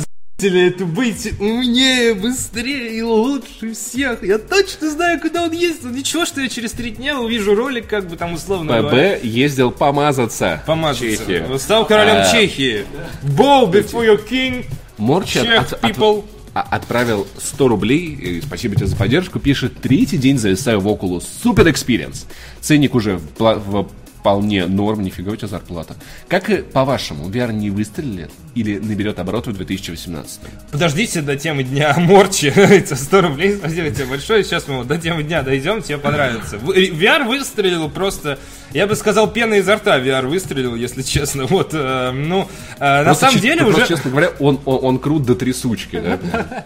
это 0.49 0.84
быть 0.84 1.32
умнее, 1.40 2.14
быстрее 2.14 2.97
и 2.99 3.03
лучше 3.03 3.74
всех. 3.74 4.22
Я 4.22 4.38
точно 4.38 4.90
знаю, 4.90 5.20
куда 5.20 5.45
он. 5.45 5.51
Ну, 5.53 5.90
Ничего, 5.90 6.24
что 6.24 6.40
я 6.40 6.49
через 6.49 6.72
три 6.72 6.90
дня 6.90 7.20
увижу 7.20 7.55
ролик, 7.55 7.86
как 7.86 8.09
бы 8.09 8.16
там 8.16 8.34
условно 8.34 8.80
говоря, 8.80 9.16
ПБ 9.18 9.24
ездил 9.26 9.70
помазаться. 9.70 10.62
помазаться. 10.66 11.07
Чехия. 11.07 11.47
Вот 11.49 11.61
Стал 11.61 11.86
королем 11.86 12.16
А. 12.18 12.32
Чехии. 12.32 12.84
Bow 13.22 13.70
before 13.70 14.07
your 14.07 14.20
king. 14.28 14.64
Морчи 14.99 15.38
от- 15.38 15.72
от- 15.72 15.82
people. 15.82 16.24
а- 16.55 16.62
отправил 16.70 17.26
100 17.38 17.68
рублей, 17.68 18.09
и 18.14 18.40
спасибо 18.43 18.76
тебе 18.76 18.86
за 18.86 18.95
поддержку, 18.97 19.38
пишет, 19.40 19.80
третий 19.80 20.18
день 20.18 20.38
зависаю 20.38 20.80
в 20.80 20.86
Oculus, 20.88 21.24
супер 21.43 21.70
экспириенс. 21.70 22.26
Ценник 22.61 22.95
уже 22.95 23.18
в 23.38 23.55
в 23.55 23.88
вполне 24.22 24.66
норм, 24.66 25.02
нифига 25.02 25.32
у 25.32 25.36
тебя 25.36 25.48
зарплата. 25.48 25.96
Как 26.28 26.48
и 26.48 26.58
по-вашему, 26.58 27.28
VR 27.28 27.52
не 27.52 27.70
выстрелит 27.70 28.30
или 28.54 28.78
наберет 28.78 29.18
обороты 29.18 29.50
в 29.50 29.56
2018? 29.56 30.40
Подождите 30.70 31.22
до 31.22 31.36
темы 31.36 31.64
дня 31.64 31.92
Морчи. 31.98 32.46
Это 32.46 32.94
100 32.94 33.20
рублей. 33.20 33.56
Спасибо 33.56 33.90
тебе 33.90 34.04
большое. 34.04 34.44
Сейчас 34.44 34.68
мы 34.68 34.78
вот 34.78 34.86
до 34.86 34.96
темы 34.96 35.24
дня 35.24 35.42
дойдем, 35.42 35.82
тебе 35.82 35.98
понравится. 35.98 36.56
VR 36.56 37.26
выстрелил 37.26 37.90
просто... 37.90 38.38
Я 38.72 38.86
бы 38.86 38.94
сказал, 38.94 39.28
пена 39.28 39.54
изо 39.54 39.74
рта 39.74 39.98
VR 39.98 40.28
выстрелил, 40.28 40.76
если 40.76 41.02
честно. 41.02 41.46
Вот, 41.46 41.70
э, 41.74 42.12
ну, 42.12 42.48
э, 42.78 43.02
на 43.02 43.14
самом 43.16 43.40
деле 43.40 43.64
уже... 43.64 43.86
честно 43.88 44.10
говоря, 44.10 44.30
он, 44.38 44.60
он, 44.64 44.78
он 44.82 44.98
крут 45.00 45.24
до 45.24 45.34
трясучки, 45.34 46.00
да? 46.00 46.64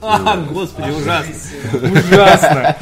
А, 0.00 0.36
господи, 0.36 0.90
ужасно. 0.90 1.34
Ужасно. 2.10 2.76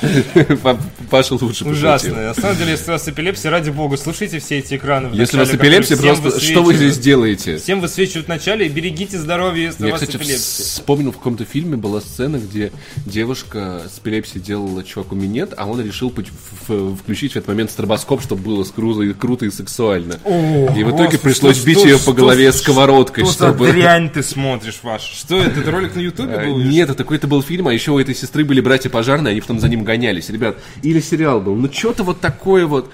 Па- 0.62 0.78
Паша 1.10 1.34
лучше. 1.34 1.64
Ужасно. 1.64 2.14
На 2.14 2.34
самом 2.34 2.56
деле, 2.56 2.72
если 2.72 2.90
у 2.90 2.92
вас 2.94 3.08
эпилепсия, 3.08 3.50
ради 3.50 3.70
бога, 3.70 3.96
слушайте 3.96 4.38
все 4.38 4.58
эти 4.58 4.74
экраны. 4.76 5.14
Если 5.14 5.36
у 5.36 5.40
вас 5.40 5.52
эпилепсия, 5.54 5.96
просто 5.96 6.40
что 6.40 6.62
вы 6.62 6.74
здесь 6.74 6.98
делаете? 6.98 7.56
Всем 7.56 7.80
высвечивают 7.80 8.26
в 8.26 8.28
начале 8.28 8.66
и 8.66 8.68
берегите 8.68 9.18
здоровье, 9.18 9.64
если 9.64 9.84
у 9.84 9.86
Я, 9.86 9.92
вас 9.92 10.00
кстати, 10.02 10.16
эпилепсия. 10.16 10.64
вспомнил, 10.64 11.12
в 11.12 11.16
каком-то 11.16 11.44
фильме 11.44 11.76
была 11.76 12.00
сцена, 12.00 12.36
где 12.36 12.70
девушка 13.06 13.82
с 13.94 13.98
эпилепсией 13.98 14.42
делала 14.44 14.84
чуваку 14.84 15.14
минет, 15.14 15.54
а 15.56 15.66
он 15.66 15.80
решил 15.80 16.12
включить 16.12 17.32
в 17.32 17.36
этот 17.36 17.48
момент 17.48 17.70
стробоскоп, 17.70 18.22
чтобы 18.22 18.42
было 18.42 18.64
круто, 19.18 19.46
и- 19.46 19.50
сексуально. 19.50 20.14
и 20.76 20.82
в 20.84 20.94
итоге 20.94 21.18
пришлось 21.18 21.56
что- 21.56 21.66
бить 21.66 21.78
что- 21.78 21.88
ее 21.88 21.96
по 21.96 22.02
что- 22.02 22.12
голове 22.12 22.50
что- 22.52 22.58
сковородкой, 22.62 23.24
Что 23.24 23.32
за 23.32 23.38
чтобы... 23.50 23.72
дрянь 23.72 24.10
ты 24.10 24.22
смотришь, 24.22 24.76
Паш? 24.82 25.02
Что 25.02 25.38
это? 25.40 25.60
Это 25.60 25.70
ролик 25.70 25.94
на 25.94 26.00
ютубе 26.00 26.32
Э, 26.34 26.44
был? 26.46 26.58
Нет, 26.58 26.90
это 26.90 27.04
какой-то 27.07 27.26
был 27.26 27.42
фильм, 27.42 27.68
а 27.68 27.72
еще 27.72 27.92
у 27.92 27.98
этой 27.98 28.14
сестры 28.14 28.44
были 28.44 28.61
братья 28.61 28.90
пожарные, 28.90 29.30
они 29.32 29.40
потом 29.40 29.61
за 29.61 29.68
ним 29.68 29.84
гонялись. 29.84 30.28
Ребят, 30.28 30.59
или 30.82 31.00
сериал 31.00 31.40
был. 31.40 31.54
Ну, 31.54 31.72
что-то 31.72 32.02
вот 32.02 32.20
такое 32.20 32.66
вот. 32.66 32.90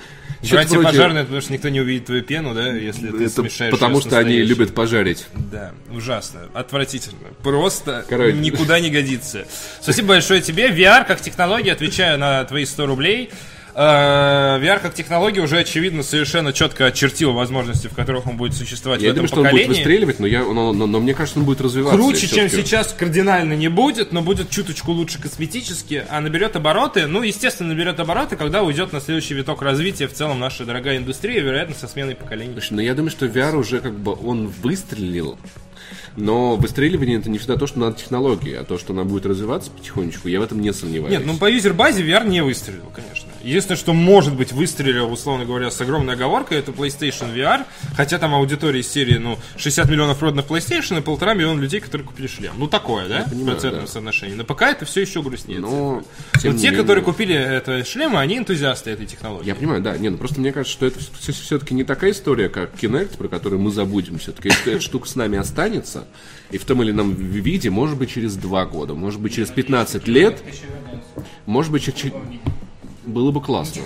Братья 0.50 0.74
вроде- 0.74 0.88
пожарные, 0.88 1.22
потому 1.24 1.40
что 1.40 1.52
никто 1.52 1.68
не 1.68 1.80
увидит 1.80 2.06
твою 2.06 2.22
пену, 2.22 2.52
да, 2.52 2.66
если 2.68 3.08
ты 3.10 3.24
Это 3.24 3.42
смешаешь 3.42 3.70
потому 3.72 4.00
что 4.00 4.18
они 4.18 4.42
любят 4.42 4.74
пожарить. 4.74 5.26
Да, 5.34 5.72
ужасно, 5.92 6.40
отвратительно. 6.52 7.18
Просто 7.42 8.04
Короче. 8.08 8.36
никуда 8.36 8.80
не 8.80 8.90
годится. 8.90 9.46
Спасибо 9.80 10.08
большое 10.08 10.40
тебе. 10.40 10.70
VR 10.70 11.06
как 11.06 11.20
технология, 11.20 11.72
отвечаю 11.72 12.18
на 12.18 12.44
твои 12.44 12.64
100 12.64 12.86
рублей. 12.86 13.30
Э, 13.74 14.58
VR 14.60 14.80
как 14.80 14.92
технология 14.94 15.40
уже, 15.40 15.58
очевидно, 15.58 16.02
совершенно 16.02 16.52
четко 16.52 16.84
очертила 16.86 17.32
возможности, 17.32 17.86
в 17.86 17.94
которых 17.94 18.26
он 18.26 18.36
будет 18.36 18.54
существовать 18.54 19.00
Я 19.00 19.08
в 19.08 19.12
этом 19.12 19.26
думаю, 19.26 19.28
что 19.28 19.36
он 19.36 19.42
будет 19.44 19.52
поколении. 19.52 19.74
выстреливать, 19.74 20.20
но, 20.20 20.26
я, 20.26 20.40
но, 20.44 20.72
но- 20.74 20.86
но 20.86 21.00
мне 21.00 21.14
кажется, 21.14 21.38
он 21.38 21.46
будет 21.46 21.62
развиваться. 21.62 21.96
Круче, 21.98 22.26
чем 22.28 22.50
сейчас, 22.50 22.92
кардинально 22.92 23.54
не 23.54 23.68
будет, 23.68 24.12
но 24.12 24.20
будет 24.20 24.50
чуточку 24.50 24.92
лучше 24.92 25.20
косметически, 25.20 26.04
а 26.10 26.20
наберет 26.20 26.54
обороты, 26.54 27.06
ну, 27.06 27.22
естественно, 27.22 27.70
наберет 27.70 27.98
обороты, 27.98 28.36
когда 28.36 28.62
уйдет 28.62 28.92
на 28.92 29.00
следующий 29.00 29.32
виток 29.34 29.62
развития 29.62 30.06
в 30.06 30.12
целом 30.12 30.38
наша 30.38 30.66
дорогая 30.66 30.98
индустрия, 30.98 31.40
вероятно, 31.40 31.74
со 31.74 31.88
сменой 31.88 32.14
поколений. 32.14 32.52
Слушай, 32.52 32.72
ну 32.74 32.80
я 32.82 32.94
думаю, 32.94 33.10
что 33.10 33.24
VR 33.24 33.56
уже 33.56 33.80
как 33.80 33.94
бы 33.98 34.12
он 34.14 34.48
выстрелил, 34.48 35.38
но 36.16 36.56
выстреливание 36.56 37.18
это 37.18 37.30
не 37.30 37.38
всегда 37.38 37.56
то, 37.56 37.66
что 37.66 37.78
надо 37.78 37.96
технологии, 37.96 38.54
а 38.54 38.64
то, 38.64 38.76
что 38.76 38.92
она 38.92 39.04
будет 39.04 39.24
развиваться 39.24 39.70
потихонечку, 39.70 40.28
я 40.28 40.40
в 40.40 40.42
этом 40.42 40.60
не 40.60 40.74
сомневаюсь. 40.74 41.12
Нет, 41.16 41.24
ну 41.26 41.38
по 41.38 41.50
юзер-базе 41.50 42.02
VR 42.04 42.26
не 42.28 42.42
выстрелил, 42.42 42.92
конечно. 42.94 43.31
Единственное, 43.42 43.76
что 43.76 43.92
может 43.92 44.34
быть 44.34 44.52
выстрелил, 44.52 45.10
условно 45.12 45.44
говоря, 45.44 45.70
с 45.70 45.80
огромной 45.80 46.14
оговоркой, 46.14 46.58
это 46.58 46.72
PlayStation 46.72 47.34
VR, 47.34 47.64
хотя 47.96 48.18
там 48.18 48.34
аудитория 48.34 48.80
из 48.80 48.88
серии, 48.88 49.18
ну, 49.18 49.38
60 49.56 49.88
миллионов 49.88 50.18
проданных 50.18 50.46
PlayStation 50.46 50.98
и 50.98 51.02
полтора 51.02 51.34
миллиона 51.34 51.60
людей, 51.60 51.80
которые 51.80 52.06
купили 52.06 52.26
шлем. 52.26 52.54
Ну, 52.56 52.68
такое, 52.68 53.08
да, 53.08 53.24
в 53.26 53.44
процентном 53.44 53.84
да. 53.84 53.90
соотношении. 53.90 54.34
На 54.34 54.44
ПК 54.44 54.62
это 54.62 54.84
все 54.84 55.02
еще 55.02 55.22
грустнее. 55.22 55.60
Но, 55.60 56.02
Но 56.42 56.52
те, 56.54 56.72
которые 56.72 57.04
купили 57.04 57.34
это 57.34 57.84
шлемы, 57.84 58.18
они 58.18 58.38
энтузиасты 58.38 58.90
этой 58.90 59.06
технологии. 59.06 59.48
Я 59.48 59.54
понимаю, 59.54 59.82
да. 59.82 59.96
Не, 59.96 60.10
ну 60.10 60.18
просто 60.18 60.40
мне 60.40 60.52
кажется, 60.52 60.72
что 60.72 60.86
это 60.86 60.98
все-таки 61.00 61.74
не 61.74 61.84
такая 61.84 62.12
история, 62.12 62.48
как 62.48 62.74
Kinect, 62.74 63.16
про 63.16 63.28
которую 63.28 63.60
мы 63.60 63.70
забудем. 63.70 64.18
Все-таки 64.18 64.50
эта 64.66 64.80
штука 64.80 65.08
с 65.08 65.16
нами 65.16 65.38
останется. 65.38 66.06
И 66.50 66.58
в 66.58 66.64
том 66.64 66.82
или 66.82 66.90
ином 66.90 67.14
виде, 67.14 67.70
может 67.70 67.98
быть, 67.98 68.12
через 68.12 68.36
два 68.36 68.66
года, 68.66 68.94
может 68.94 69.20
быть, 69.20 69.34
через 69.34 69.50
15 69.50 70.06
лет, 70.08 70.42
может 71.46 71.72
быть, 71.72 71.84
через... 71.84 72.12
Было 73.04 73.32
бы 73.32 73.40
классно. 73.40 73.82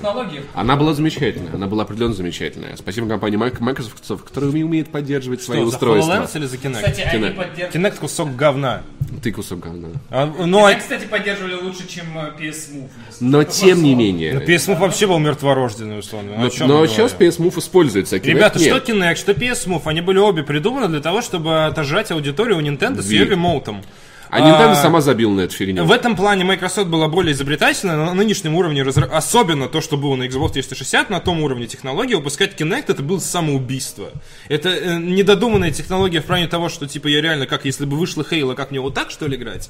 Она 0.55 0.77
была 0.77 0.93
замечательная, 0.93 1.55
она 1.55 1.67
была 1.67 1.85
определенно 1.85 2.15
замечательная. 2.15 2.77
Спасибо 2.77 3.09
компании 3.09 3.37
Microsoft, 3.37 4.23
которая 4.25 4.51
умеет 4.51 4.91
поддерживать 4.91 5.43
свои 5.43 5.59
Что, 5.59 5.71
за 5.71 5.77
устройства. 5.77 6.13
HoloLens 6.13 6.37
или 6.37 6.47
за 6.47 6.57
Kinect? 6.57 6.75
Кстати, 6.75 7.01
они 7.01 7.25
Kinect. 7.25 7.35
поддерживали... 7.35 7.91
Kinect 7.91 7.99
кусок 7.99 8.37
говна. 8.37 8.83
Ты 9.23 9.33
кусок 9.33 9.61
говна. 9.61 9.89
А, 10.11 10.27
ну, 10.27 10.65
а 10.65 10.69
Они, 10.69 10.81
кстати, 10.81 11.07
поддерживали 11.07 11.55
лучше, 11.55 11.89
чем 11.89 12.07
э, 12.19 12.33
PS 12.39 12.75
Move. 12.75 12.89
Но 13.21 13.43
что. 13.43 13.53
тем 13.53 13.83
не 13.83 13.95
менее. 13.95 14.35
PS 14.35 14.69
Move 14.69 14.81
вообще 14.81 15.07
был 15.07 15.19
мертворожденный, 15.19 15.99
условно. 15.99 16.33
Но, 16.37 16.67
но 16.67 16.87
сейчас? 16.87 17.15
PS 17.19 17.39
Move 17.39 17.59
используется, 17.59 18.17
а 18.17 18.19
Kinect 18.19 18.27
Ребята, 18.27 18.59
нет. 18.59 18.69
что 18.83 18.93
Kinect, 18.93 19.17
что 19.17 19.33
PS 19.33 19.67
Move, 19.67 19.83
они 19.87 20.03
были 20.03 20.19
обе 20.19 20.43
придуманы 20.43 20.89
для 20.89 21.01
того, 21.01 21.23
чтобы 21.23 21.65
отожать 21.67 22.11
аудиторию 22.11 22.59
у 22.59 22.61
Nintendo 22.61 23.01
с 23.01 23.07
Ви. 23.07 23.19
ее 23.19 23.25
ремоутом. 23.25 23.83
А 24.31 24.41
Nintendo 24.41 24.73
А, 24.73 24.75
сама 24.75 25.01
забила 25.01 25.31
на 25.33 25.43
эту 25.43 25.55
фигню. 25.55 25.85
В 25.85 25.93
этом 25.93 26.17
плане 26.17 26.45
Microsoft 26.45 26.89
была 26.89 27.09
более 27.09 27.33
изобретательна, 27.33 27.97
но 27.97 28.07
на 28.07 28.15
нынешнем 28.15 28.55
уровне, 28.55 28.83
особенно 28.83 29.69
то, 29.69 29.81
что 29.81 29.97
было 29.97 30.17
на 30.17 30.25
Xbox 30.25 30.53
360, 30.53 31.11
на 31.11 31.21
том 31.21 31.41
уровне 31.43 31.67
технологии, 31.67 32.15
выпускать 32.15 32.61
Kinect 32.61 32.85
это 32.89 33.03
было 33.03 33.19
самоубийство. 33.19 34.11
Это 34.49 34.71
э, 34.71 34.99
недодуманная 34.99 35.71
технология 35.71 36.21
в 36.21 36.25
плане 36.25 36.49
того, 36.49 36.69
что 36.69 36.87
типа 36.87 37.07
я 37.09 37.21
реально, 37.21 37.47
как 37.47 37.65
если 37.65 37.85
бы 37.85 37.97
вышла 37.97 38.23
Halo, 38.23 38.55
как 38.55 38.71
мне 38.71 38.81
вот 38.81 38.95
так 38.95 39.11
что 39.11 39.27
ли 39.27 39.37
играть? 39.37 39.69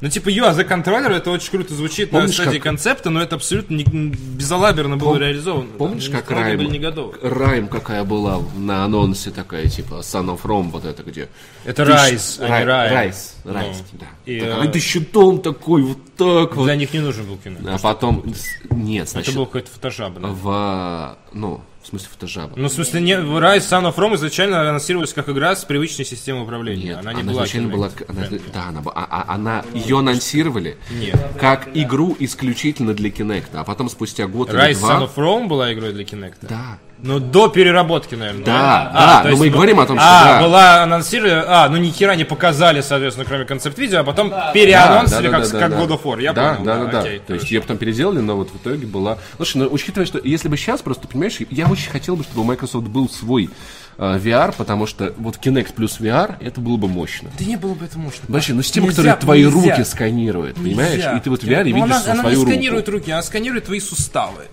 Ну 0.00 0.08
типа 0.08 0.28
я 0.28 0.52
за 0.54 0.64
контроллер, 0.64 1.12
это 1.12 1.30
очень 1.30 1.50
круто 1.50 1.74
звучит 1.74 2.10
Помнишь, 2.10 2.36
на 2.38 2.44
стадии 2.44 2.58
как- 2.58 2.64
концепта, 2.64 3.10
но 3.10 3.22
это 3.22 3.36
абсолютно 3.36 3.74
не- 3.76 3.84
безалаберно 3.84 4.96
было 4.96 5.14
Пом- 5.14 5.18
реализовано. 5.18 5.68
Помнишь, 5.78 6.04
Там 6.04 6.12
как 6.12 6.22
технологии 6.24 6.48
Райм, 6.48 6.58
были 6.58 6.68
не 6.70 6.78
готовы. 6.78 7.14
Райм 7.22 7.68
какая 7.68 8.04
была 8.04 8.40
на 8.56 8.84
анонсе 8.84 9.30
такая, 9.30 9.66
типа, 9.68 9.94
Son 10.02 10.26
of 10.26 10.42
Rome, 10.42 10.70
вот 10.70 10.84
это 10.84 11.02
где? 11.02 11.28
Это 11.64 11.84
щ- 11.84 12.38
а 12.40 12.48
не 12.48 12.50
Рай- 12.50 12.64
Райм. 12.64 12.92
Райс, 12.94 13.34
Ну. 13.44 13.52
Райс, 13.54 13.76
да. 13.98 14.06
И, 14.24 14.40
Так, 14.40 14.48
э, 14.48 14.52
а 14.62 14.66
ты 14.68 14.80
щитом 14.80 15.40
такой, 15.40 15.82
вот 15.82 15.98
так 16.16 16.56
вот. 16.56 16.64
Для 16.64 16.76
них 16.76 16.92
не 16.92 17.00
нужен 17.00 17.26
был 17.26 17.36
Kinect. 17.36 17.68
А 17.68 17.78
потом, 17.78 18.22
нет, 18.70 19.02
Это 19.04 19.12
значит, 19.12 19.34
был 19.34 19.46
какой-то 19.46 19.70
фотожаба. 19.70 20.20
да. 20.20 20.28
в, 20.28 21.16
ну, 21.32 21.60
в 21.86 21.90
смысле 21.90 22.08
фотожаба. 22.12 22.52
Ну, 22.56 22.68
в 22.68 22.72
смысле, 22.72 23.00
не, 23.00 23.12
Rise 23.12 23.58
Son 23.58 23.84
of 23.84 23.94
Rome 23.94 24.16
изначально 24.16 24.60
анонсировалась 24.60 25.12
как 25.12 25.28
игра 25.28 25.54
с 25.54 25.64
привычной 25.64 26.04
системой 26.04 26.42
управления. 26.42 26.84
Нет, 26.88 26.98
она 26.98 27.12
не 27.12 27.22
была 27.22 27.44
изначально 27.44 27.68
была, 27.72 27.90
она, 28.08 28.26
да, 28.52 28.64
она, 28.68 28.82
а- 28.94 29.06
а- 29.08 29.34
она, 29.34 29.64
ее 29.72 30.00
анонсировали 30.00 30.76
Нет. 30.90 31.16
как 31.40 31.68
игру 31.74 32.16
исключительно 32.18 32.92
для 32.92 33.10
Kinect, 33.10 33.50
а 33.54 33.62
потом 33.62 33.88
спустя 33.88 34.26
год 34.26 34.50
или 34.50 34.58
Rise 34.70 34.78
два... 34.80 34.98
Son 35.00 35.04
of 35.08 35.14
Rome 35.16 35.46
была 35.46 35.72
игрой 35.72 35.92
для 35.92 36.02
Kinect. 36.02 36.34
Да, 36.42 36.78
Ну, 36.98 37.20
до 37.20 37.48
переработки, 37.48 38.14
наверное. 38.14 38.44
Да, 38.44 38.90
А, 38.92 38.92
да, 38.94 39.16
то 39.18 39.22
но 39.24 39.28
есть 39.30 39.40
мы 39.40 39.46
и 39.46 39.50
б- 39.50 39.54
говорим 39.54 39.80
о 39.80 39.86
том, 39.86 39.98
что 39.98 40.06
А, 40.08 40.24
да. 40.24 40.42
была 40.42 40.82
анонсирована... 40.82 41.44
А, 41.64 41.68
ну 41.68 41.76
ни 41.76 41.90
хера 41.90 42.14
не 42.16 42.24
показали, 42.24 42.80
соответственно, 42.80 43.26
кроме 43.28 43.44
концепт-видео, 43.44 44.00
а 44.00 44.02
потом 44.04 44.32
переанонсили, 44.54 45.28
как, 45.28 45.48
как 45.50 45.72
God 45.72 45.88
of 45.88 46.02
War. 46.04 46.22
Я 46.22 46.32
да, 46.32 46.54
понял, 46.54 46.64
да, 46.64 46.84
да, 46.84 46.90
да. 46.90 47.00
окей, 47.00 47.18
То 47.20 47.34
есть 47.34 47.50
ее 47.50 47.60
потом 47.60 47.76
переделали, 47.76 48.20
но 48.20 48.36
вот 48.36 48.48
в 48.50 48.56
итоге 48.56 48.86
была... 48.86 49.18
Слушай, 49.36 49.58
ну 49.58 49.68
учитывая, 49.70 50.06
что 50.06 50.18
если 50.24 50.48
бы 50.48 50.56
сейчас 50.56 50.80
просто, 50.82 51.06
понимаешь, 51.06 51.36
я 51.50 51.66
очень 51.76 51.90
хотел 51.90 52.16
бы, 52.16 52.24
чтобы 52.24 52.40
у 52.40 52.44
Microsoft 52.44 52.86
был 52.88 53.08
свой 53.08 53.50
э, 53.98 54.18
VR, 54.18 54.54
потому 54.56 54.86
что 54.86 55.14
вот 55.18 55.36
Kinect 55.36 55.74
плюс 55.74 56.00
VR, 56.00 56.36
это 56.40 56.60
было 56.60 56.76
бы 56.76 56.88
мощно. 56.88 57.30
Да 57.38 57.44
не 57.44 57.56
было 57.56 57.74
бы 57.74 57.84
это 57.84 57.98
мощно. 57.98 58.24
Вообще, 58.28 58.54
ну 58.54 58.62
система, 58.62 58.86
Нельзя, 58.88 58.96
которая 59.02 59.16
твои 59.16 59.44
нельзя. 59.44 59.70
руки 59.76 59.84
сканирует, 59.84 60.56
понимаешь? 60.56 60.94
Нельзя. 60.94 61.16
И 61.16 61.20
ты 61.20 61.30
вот 61.30 61.42
в 61.42 61.46
VR 61.46 61.58
Ну, 61.58 61.64
видишь 61.64 61.82
она, 61.82 62.00
свою 62.00 62.20
она 62.20 62.30
не 62.30 62.36
руку. 62.36 62.50
сканирует 62.50 62.88
руки, 62.88 63.10
она 63.10 63.22
сканирует 63.22 63.64
твои 63.66 63.80
суставы. 63.80 64.46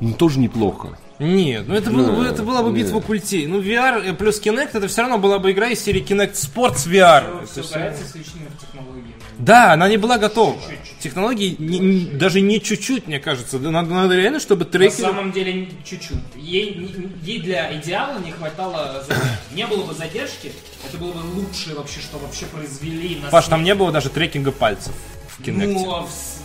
Ну, 0.00 0.12
тоже 0.14 0.38
неплохо. 0.38 0.98
Нет, 1.18 1.64
ну 1.68 1.74
это, 1.74 1.90
было, 1.90 2.10
бы- 2.12 2.16
Ну, 2.16 2.22
это 2.24 2.42
была 2.42 2.62
бы 2.62 2.70
нет. 2.70 2.86
битва 2.86 3.00
культей. 3.00 3.46
Ну, 3.46 3.60
VR 3.60 4.14
плюс 4.14 4.40
Kinect, 4.40 4.70
это 4.72 4.88
все 4.88 5.02
равно 5.02 5.18
была 5.18 5.38
бы 5.38 5.52
игра 5.52 5.68
из 5.68 5.84
серии 5.84 6.02
Kinect 6.02 6.32
Sports 6.32 6.88
VR. 6.88 7.46
Все 7.46 7.60
упирается 7.60 8.04
исключительно 8.04 8.46
в 8.56 8.58
технологии. 8.60 9.14
Да, 9.38 9.72
она 9.74 9.88
не 9.88 9.98
была 9.98 10.16
готова. 10.16 10.56
Технологии 10.98 11.56
не- 11.58 11.78
не- 11.78 12.04
даже 12.12 12.40
не 12.40 12.60
чуть-чуть, 12.60 13.06
мне 13.06 13.20
кажется. 13.20 13.58
Надо, 13.58 13.92
надо 13.92 14.16
реально, 14.16 14.40
чтобы 14.40 14.64
На 14.64 14.70
трекер... 14.70 14.96
самом 15.00 15.32
деле 15.32 15.68
чуть-чуть. 15.84 16.16
Ей, 16.36 16.94
ей 17.22 17.40
для 17.40 17.74
идеала 17.78 18.18
не 18.18 18.32
хватало 18.32 19.02
задержки. 19.06 19.54
Не 19.54 19.66
было 19.66 19.84
бы 19.84 19.92
задержки, 19.94 20.52
это 20.88 20.96
было 20.98 21.12
бы 21.12 21.20
лучшее 21.34 21.76
вообще, 21.76 22.00
что 22.00 22.18
вообще 22.18 22.46
произвели 22.46 23.16
на 23.22 23.28
Паш, 23.30 23.46
там 23.46 23.62
не 23.62 23.74
было 23.74 23.92
даже 23.92 24.08
трекинга 24.08 24.52
пальцев 24.52 24.92
в 25.28 25.40
Kinect. 25.42 25.72
Ну, 25.72 25.90
а 25.94 26.02
в- 26.02 26.39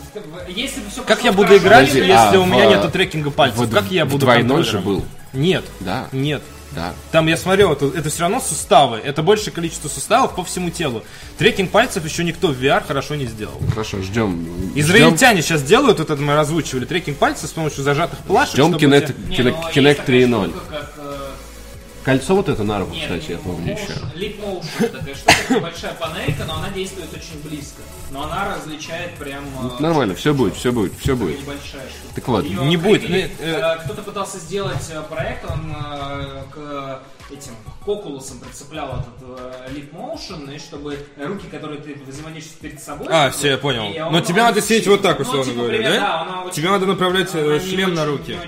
если 0.48 0.80
бы 0.80 0.90
все 0.90 1.02
как 1.02 1.22
я 1.24 1.32
буду 1.32 1.56
играть, 1.56 1.88
Подожди, 1.88 1.98
если 2.00 2.36
а 2.36 2.40
у 2.40 2.46
меня 2.46 2.68
в- 2.68 2.70
нету 2.70 2.90
трекинга 2.90 3.30
пальцев? 3.30 3.58
Вот 3.58 3.70
как 3.70 3.90
я 3.90 4.04
в 4.04 4.08
буду 4.08 4.20
двойной 4.26 4.62
же 4.64 4.78
был. 4.80 5.04
Нет. 5.32 5.64
Да. 5.80 6.08
Нет. 6.12 6.42
Да. 6.72 6.92
Там 7.10 7.26
я 7.28 7.36
смотрел, 7.38 7.72
это, 7.72 7.86
это 7.86 8.10
все 8.10 8.22
равно 8.22 8.40
суставы. 8.40 8.98
Это 8.98 9.22
большее 9.22 9.52
количество 9.52 9.88
суставов 9.88 10.34
по 10.34 10.44
всему 10.44 10.68
телу. 10.70 11.02
Трекинг 11.38 11.70
пальцев 11.70 12.04
еще 12.04 12.22
никто 12.24 12.48
в 12.48 12.60
VR 12.62 12.86
хорошо 12.86 13.14
не 13.14 13.24
сделал. 13.26 13.54
Хорошо, 13.70 14.02
ждем. 14.02 14.46
Израильтяне 14.74 15.40
сейчас 15.42 15.62
делают, 15.62 16.00
вот 16.00 16.10
это 16.10 16.20
мы 16.20 16.38
озвучивали, 16.38 16.84
трекинг 16.84 17.16
пальцев 17.18 17.48
с 17.48 17.52
помощью 17.52 17.82
зажатых 17.82 18.18
плашек. 18.20 18.54
Ждем 18.54 18.74
Kinect, 18.74 19.14
Не, 19.28 19.38
ну, 19.38 19.50
Kinect, 19.50 19.56
есть 19.64 19.76
Kinect 19.76 19.94
такая 19.94 20.16
3.0. 20.26 20.50
штука, 20.50 20.64
как, 20.70 20.92
Кольцо 22.06 22.36
вот 22.36 22.48
это 22.48 22.62
на 22.62 22.78
руку, 22.78 22.94
нет, 22.94 23.02
кстати, 23.02 23.32
я 23.32 23.38
помню 23.38 23.72
еще. 23.72 23.92
Leap 24.14 24.40
Motion, 24.40 24.88
такая 24.90 25.14
штука, 25.16 25.34
небольшая 25.54 25.92
панелька, 25.94 26.44
но 26.46 26.54
она 26.58 26.70
действует 26.70 27.12
очень 27.12 27.42
близко. 27.42 27.82
Но 28.12 28.22
она 28.22 28.54
различает 28.54 29.14
прям... 29.16 29.42
э, 29.44 29.82
Нормально, 29.82 30.14
все 30.14 30.32
будет, 30.32 30.54
все 30.54 30.70
будет, 30.70 30.92
все 31.00 31.16
будет. 31.16 31.40
Небольшая 31.40 31.82
штука. 31.90 32.14
Так 32.14 32.28
вот, 32.28 32.44
Её 32.44 32.62
Не 32.62 32.76
будет, 32.76 33.08
ну, 33.08 33.16
э, 33.16 33.28
Э, 33.40 33.78
Кто-то 33.84 34.02
пытался 34.02 34.38
сделать 34.38 34.88
проект, 35.10 35.50
он 35.50 35.74
к 36.54 37.02
этим 37.32 37.52
к 37.84 37.88
окулусам 37.88 38.38
прицеплял 38.38 39.00
этот 39.00 39.74
Leap 39.74 39.90
Motion, 39.92 40.54
и 40.54 40.60
чтобы 40.60 40.96
руки, 41.18 41.48
которые 41.48 41.80
ты 41.80 41.96
взаимодействуешь 42.06 42.60
перед 42.60 42.80
собой... 42.80 43.08
А, 43.10 43.30
все, 43.30 43.48
я 43.50 43.58
понял. 43.58 43.90
и 43.92 43.98
Но 43.98 44.20
тебе 44.20 44.42
надо 44.42 44.62
сидеть 44.62 44.86
вот 44.86 45.02
так, 45.02 45.18
Ну, 45.18 45.24
условно 45.24 45.44
типа, 45.52 45.56
говоря, 45.64 45.90
да? 45.90 46.42
очень- 46.44 46.52
Тебе 46.54 46.70
надо 46.70 46.86
направлять 46.86 47.30
шлем 47.32 47.94
на 47.94 48.06
руки. 48.06 48.38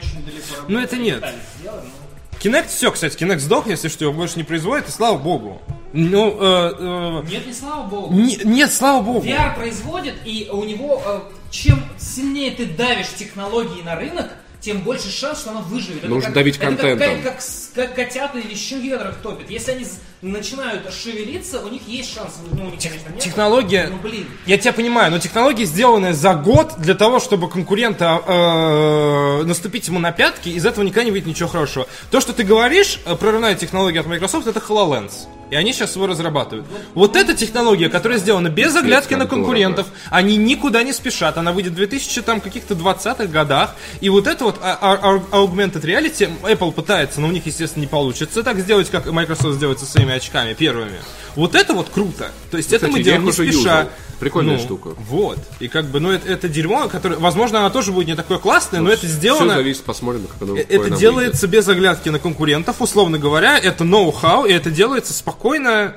Ну, 0.68 0.78
это 0.78 0.96
нет. 0.96 1.24
сделаны, 1.58 1.82
но- 1.82 2.07
Kinect 2.42 2.68
все, 2.68 2.90
кстати, 2.92 3.16
Kinect 3.16 3.40
сдох, 3.40 3.66
если 3.66 3.88
что, 3.88 4.04
его 4.04 4.14
больше 4.14 4.36
не 4.36 4.44
производит, 4.44 4.88
и 4.88 4.92
слава 4.92 5.18
богу. 5.18 5.60
Ну, 5.92 6.36
э, 6.40 6.72
э, 6.78 7.22
Нет, 7.30 7.46
не 7.46 7.52
слава 7.52 7.86
богу. 7.88 8.14
не- 8.14 8.38
нет, 8.44 8.72
слава 8.72 9.02
богу. 9.02 9.26
VR 9.26 9.54
производит, 9.56 10.14
и 10.24 10.48
у 10.52 10.62
него 10.64 11.02
э, 11.04 11.20
чем 11.50 11.82
сильнее 11.98 12.50
ты 12.52 12.66
давишь 12.66 13.08
технологии 13.16 13.82
на 13.82 13.96
рынок, 13.96 14.30
тем 14.60 14.80
больше 14.80 15.10
шанс, 15.10 15.40
что 15.40 15.50
она 15.50 15.60
выживет. 15.60 15.98
Это 15.98 16.08
Нужно 16.08 16.26
как- 16.26 16.34
давить 16.34 16.56
это 16.56 16.66
как- 16.66 16.78
контентом. 16.80 17.22
Как, 17.22 17.36
как, 17.36 17.44
как 17.74 17.94
котята 17.94 18.38
или 18.38 18.54
щенки 18.54 18.92
топят. 19.22 19.48
Если 19.50 19.70
они 19.72 19.86
начинают 20.20 20.92
шевелиться, 20.92 21.60
у 21.60 21.68
них 21.68 21.82
есть 21.86 22.12
шанс. 22.12 22.34
Ну, 22.52 22.66
у 22.66 22.70
них, 22.70 22.80
конечно, 22.82 23.08
нет. 23.10 23.20
Технология, 23.20 23.88
Ну, 23.90 23.98
блин. 23.98 24.26
я 24.46 24.58
тебя 24.58 24.72
понимаю, 24.72 25.12
но 25.12 25.18
технология, 25.20 25.64
сделанная 25.64 26.12
за 26.12 26.34
год 26.34 26.74
для 26.78 26.94
того, 26.94 27.20
чтобы 27.20 27.48
конкурента 27.48 28.20
э, 28.26 29.44
наступить 29.44 29.86
ему 29.88 29.98
на 30.00 30.10
пятки, 30.12 30.48
из 30.48 30.66
этого 30.66 30.84
никогда 30.84 31.04
не 31.04 31.10
выйдет 31.12 31.28
ничего 31.28 31.48
хорошего. 31.48 31.86
То, 32.10 32.20
что 32.20 32.32
ты 32.32 32.42
говоришь, 32.42 33.00
э, 33.04 33.14
прорывная 33.16 33.54
технология 33.54 34.00
от 34.00 34.06
Microsoft, 34.06 34.46
это 34.48 34.58
HoloLens. 34.60 35.26
И 35.50 35.54
они 35.54 35.72
сейчас 35.72 35.96
его 35.96 36.06
разрабатывают. 36.06 36.66
Вот 36.94 37.16
эта 37.16 37.32
технология, 37.34 37.88
которая 37.88 38.18
сделана 38.18 38.48
без 38.48 38.76
оглядки 38.76 39.14
на 39.14 39.26
конкурентов, 39.26 39.86
они 40.10 40.36
никуда 40.36 40.82
не 40.82 40.92
спешат. 40.92 41.38
Она 41.38 41.52
выйдет 41.52 41.72
в 41.72 41.76
2000 41.76 42.20
там 42.20 42.42
каких-то 42.42 42.74
20-х 42.74 43.24
годах. 43.28 43.74
И 44.02 44.10
вот 44.10 44.26
это 44.26 44.44
вот 44.52 44.60
а- 44.62 44.78
а- 44.80 44.98
а- 45.32 45.36
augmented 45.36 45.82
reality 45.82 46.30
Apple 46.42 46.72
пытается, 46.72 47.20
но 47.20 47.28
у 47.28 47.30
них, 47.30 47.46
естественно, 47.46 47.82
не 47.82 47.86
получится 47.88 48.42
так 48.42 48.58
сделать, 48.58 48.90
как 48.90 49.06
Microsoft 49.06 49.56
сделает 49.56 49.78
со 49.78 49.86
своими 49.86 50.12
очками 50.14 50.54
первыми. 50.54 50.98
Вот 51.36 51.54
это 51.54 51.72
вот 51.74 51.88
круто. 51.88 52.30
То 52.50 52.56
есть 52.56 52.72
это 52.72 52.86
мы 52.86 52.92
Кстати, 52.94 53.04
делаем 53.04 53.24
не 53.24 53.32
спеша. 53.32 53.50
юзал. 53.52 53.88
Прикольная 54.18 54.56
Ну, 54.56 54.62
штука. 54.62 54.88
Вот. 55.08 55.38
И 55.60 55.68
как 55.68 55.84
бы, 55.86 56.00
ну 56.00 56.10
это, 56.10 56.28
это 56.28 56.48
дерьмо, 56.48 56.88
которое, 56.88 57.16
возможно, 57.20 57.60
оно 57.60 57.70
тоже 57.70 57.92
будет 57.92 58.08
не 58.08 58.16
такое 58.16 58.38
классное, 58.38 58.80
но 58.80 58.90
это 58.90 59.06
Все 59.06 59.14
сделано. 59.14 59.54
зависит, 59.54 59.84
посмотрим, 59.84 60.26
как 60.26 60.42
оно 60.42 60.56
Э, 60.56 60.64
Это 60.68 60.90
делается 60.90 61.46
без 61.46 61.68
оглядки 61.68 62.08
на 62.08 62.18
конкурентов, 62.18 62.80
условно 62.82 63.18
говоря, 63.18 63.56
это 63.56 63.84
ноу-хау, 63.84 64.44
и 64.46 64.52
это 64.52 64.72
делается 64.72 65.12
спокойно, 65.12 65.94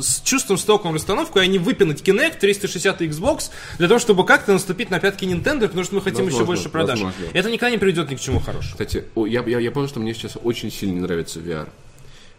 с 0.00 0.20
чувством, 0.22 0.58
с 0.58 0.64
толком 0.64 0.94
расстановкой, 0.94 1.42
а 1.44 1.46
не 1.46 1.58
выпинать 1.58 2.02
Kinect, 2.02 2.38
360 2.38 3.02
и 3.02 3.08
Xbox, 3.08 3.50
для 3.78 3.88
того, 3.88 4.00
чтобы 4.00 4.24
как-то 4.24 4.52
наступить 4.52 4.90
на 4.90 4.98
пятки 5.00 5.24
Nintendo, 5.24 5.62
потому 5.66 5.84
что 5.84 5.94
мы 5.94 6.00
хотим 6.00 6.26
еще 6.26 6.38
Возможно, 6.38 6.46
больше 6.46 6.68
продаж. 6.68 7.00
возможно. 7.00 7.26
Это 7.32 7.50
никогда 7.50 7.70
не 7.70 7.78
приведет 7.78 8.10
ни 8.10 8.16
к 8.16 8.20
чему 8.20 8.40
хорошему. 8.40 8.72
Кстати, 8.72 9.04
я, 9.16 9.42
я, 9.42 9.58
я 9.58 9.70
понял, 9.70 9.88
что 9.88 10.00
мне 10.00 10.14
сейчас 10.14 10.36
очень 10.42 10.70
сильно 10.70 10.94
не 10.94 11.00
нравится 11.00 11.40
VR. 11.40 11.68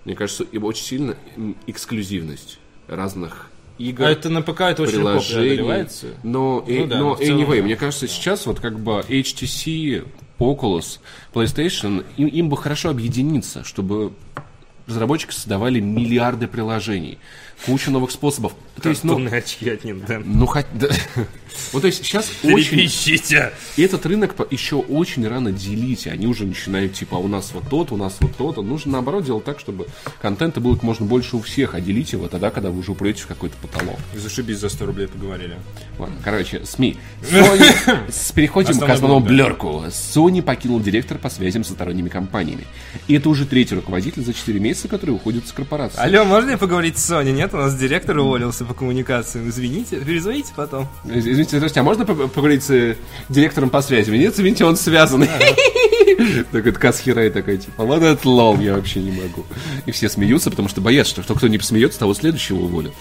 Мне 0.05 0.15
кажется, 0.15 0.45
его 0.51 0.67
очень 0.67 0.83
сильно 0.83 1.15
эксклюзивность 1.67 2.59
разных 2.87 3.49
игр, 3.77 4.03
А 4.05 4.09
это 4.11 4.29
на 4.29 4.41
ПК 4.41 4.61
это 4.61 4.83
очень 4.83 4.99
легко 4.99 5.19
преодолевается. 5.19 6.07
Но, 6.23 6.63
э, 6.67 6.79
Ну 6.81 6.87
да, 6.87 6.97
но 6.97 7.03
но 7.09 7.15
в 7.15 7.19
целом, 7.19 7.41
anyway, 7.41 7.57
да. 7.57 7.63
мне 7.63 7.75
кажется, 7.75 8.07
сейчас 8.07 8.45
вот 8.45 8.59
как 8.59 8.79
бы 8.79 9.03
HTC, 9.07 10.07
Oculus, 10.39 10.99
PlayStation, 11.33 12.05
им, 12.17 12.27
им 12.27 12.49
бы 12.49 12.57
хорошо 12.57 12.89
объединиться, 12.89 13.63
чтобы 13.63 14.13
разработчики 14.87 15.31
создавали 15.31 15.79
миллиарды 15.79 16.47
приложений, 16.47 17.17
кучу 17.65 17.91
новых 17.91 18.11
способов. 18.11 18.53
То 18.81 18.89
есть, 18.89 19.03
ну, 19.03 19.15
очки 19.31 19.69
от 19.69 19.83
Nintendo. 19.85 20.23
ну, 20.25 20.45
хоть... 20.45 20.65
да. 20.73 20.89
Вот, 21.71 21.81
то 21.81 21.87
есть, 21.87 22.05
сейчас 22.05 22.29
очень... 22.43 22.71
Трепещите. 22.71 23.53
И 23.77 23.81
этот 23.81 24.05
рынок 24.05 24.35
еще 24.51 24.75
очень 24.75 25.25
рано 25.27 25.51
делить. 25.51 26.05
Они 26.07 26.27
уже 26.27 26.45
начинают, 26.45 26.93
типа, 26.93 27.15
«А 27.15 27.19
у 27.19 27.27
нас 27.27 27.51
вот 27.53 27.63
тот, 27.69 27.91
у 27.93 27.97
нас 27.97 28.17
вот 28.19 28.35
то-то. 28.35 28.61
Нужно, 28.61 28.93
наоборот, 28.93 29.23
делать 29.23 29.45
так, 29.45 29.59
чтобы 29.59 29.87
контента 30.21 30.59
было 30.59 30.73
как 30.73 30.83
можно 30.83 31.05
больше 31.05 31.37
у 31.37 31.41
всех, 31.41 31.73
а 31.73 31.79
делить 31.81 32.11
его 32.11 32.27
тогда, 32.27 32.49
когда 32.51 32.69
вы 32.71 32.79
уже 32.79 32.91
упрете 32.91 33.21
в 33.23 33.27
какой-то 33.27 33.55
потолок. 33.61 33.97
Зашибись, 34.13 34.57
за 34.57 34.67
100 34.69 34.85
рублей 34.85 35.07
поговорили. 35.07 35.55
Ладно, 35.97 36.15
короче, 36.23 36.65
СМИ. 36.65 36.97
Sony... 37.21 38.11
С- 38.11 38.31
Переходим 38.33 38.77
к 38.77 38.89
основному 38.89 39.25
блерку. 39.25 39.85
Sony 39.87 40.41
покинул 40.41 40.81
директор 40.81 41.17
по 41.17 41.29
связям 41.29 41.63
со 41.63 41.71
сторонними 41.73 42.09
компаниями. 42.09 42.65
И 43.07 43.15
это 43.15 43.29
уже 43.29 43.45
третий 43.45 43.75
руководитель 43.75 44.23
за 44.23 44.33
4 44.33 44.59
месяца, 44.59 44.87
который 44.89 45.11
уходит 45.11 45.47
с 45.47 45.53
корпорации. 45.53 45.99
Алло, 45.99 46.25
можно 46.25 46.51
я 46.51 46.57
поговорить 46.57 46.97
с 46.97 47.05
Соней? 47.05 47.31
Нет, 47.31 47.44
у 47.53 47.57
нас 47.57 47.75
директор 47.75 48.17
уволился 48.17 48.65
по 48.65 48.73
коммуникациям. 48.73 49.49
Извините, 49.49 49.97
перезвоните 49.97 50.51
потом. 50.55 50.87
Извините, 51.05 51.57
здравствуйте, 51.57 51.79
а 51.79 51.83
можно 51.83 52.05
по- 52.05 52.27
поговорить 52.27 52.63
с 52.63 52.69
э, 52.71 52.97
директором 53.29 53.69
по 53.69 53.81
связям? 53.81 54.15
Нет, 54.15 54.33
извините, 54.33 54.65
он 54.65 54.75
связан. 54.77 55.27
Так 56.51 56.65
это 56.67 56.79
Касхирай 56.79 57.29
такая, 57.29 57.57
типа, 57.57 57.81
ладно, 57.81 58.05
это 58.05 58.29
лол, 58.29 58.59
я 58.59 58.75
вообще 58.75 59.01
не 59.01 59.11
могу. 59.11 59.43
И 59.85 59.91
все 59.91 60.07
смеются, 60.09 60.49
потому 60.49 60.69
что 60.69 60.79
боятся, 60.81 61.21
что 61.21 61.35
кто 61.35 61.47
не 61.47 61.57
посмеется, 61.57 61.99
того 61.99 62.13
следующего 62.13 62.57
уволят. 62.59 62.93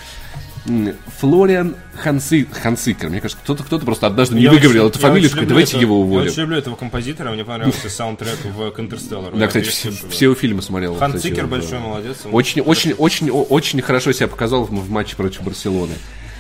Флориан 1.19 1.77
Ханси, 1.95 2.47
Хансикер. 2.51 3.11
Мне 3.11 3.21
кажется, 3.21 3.43
кто-то 3.43 3.63
кто 3.65 3.79
просто 3.79 4.07
однажды 4.07 4.37
не 4.37 4.43
Я 4.43 4.51
выговорил 4.51 4.87
очень- 4.87 4.91
эту 4.91 4.99
я 5.01 5.09
фамилию, 5.09 5.31
такой, 5.31 5.47
давайте 5.47 5.73
это- 5.73 5.81
его 5.81 5.97
Я 5.97 6.01
уволим. 6.05 6.27
очень 6.31 6.41
люблю 6.43 6.57
этого 6.57 6.77
композитора, 6.77 7.33
мне 7.33 7.45
понравился 7.45 7.91
саундтрек 7.91 8.39
в 8.45 8.81
Интерстеллар. 8.81 9.35
Да, 9.35 9.47
кстати, 9.47 9.69
все, 9.69 9.91
все 10.11 10.35
фильмы 10.35 10.63
смотрел. 10.63 10.95
Хан 10.97 11.13
кстати, 11.13 11.31
Цикер 11.31 11.45
он, 11.45 11.51
большой 11.51 11.79
молодец. 11.81 12.17
Очень, 12.31 12.63
очень, 12.63 12.93
очень, 12.95 13.31
очень 13.31 13.83
хорошо 13.83 14.13
себя 14.13 14.29
показал 14.29 14.65
в, 14.65 14.91
матче 14.91 15.17
против 15.17 15.43
Барселоны. 15.43 15.95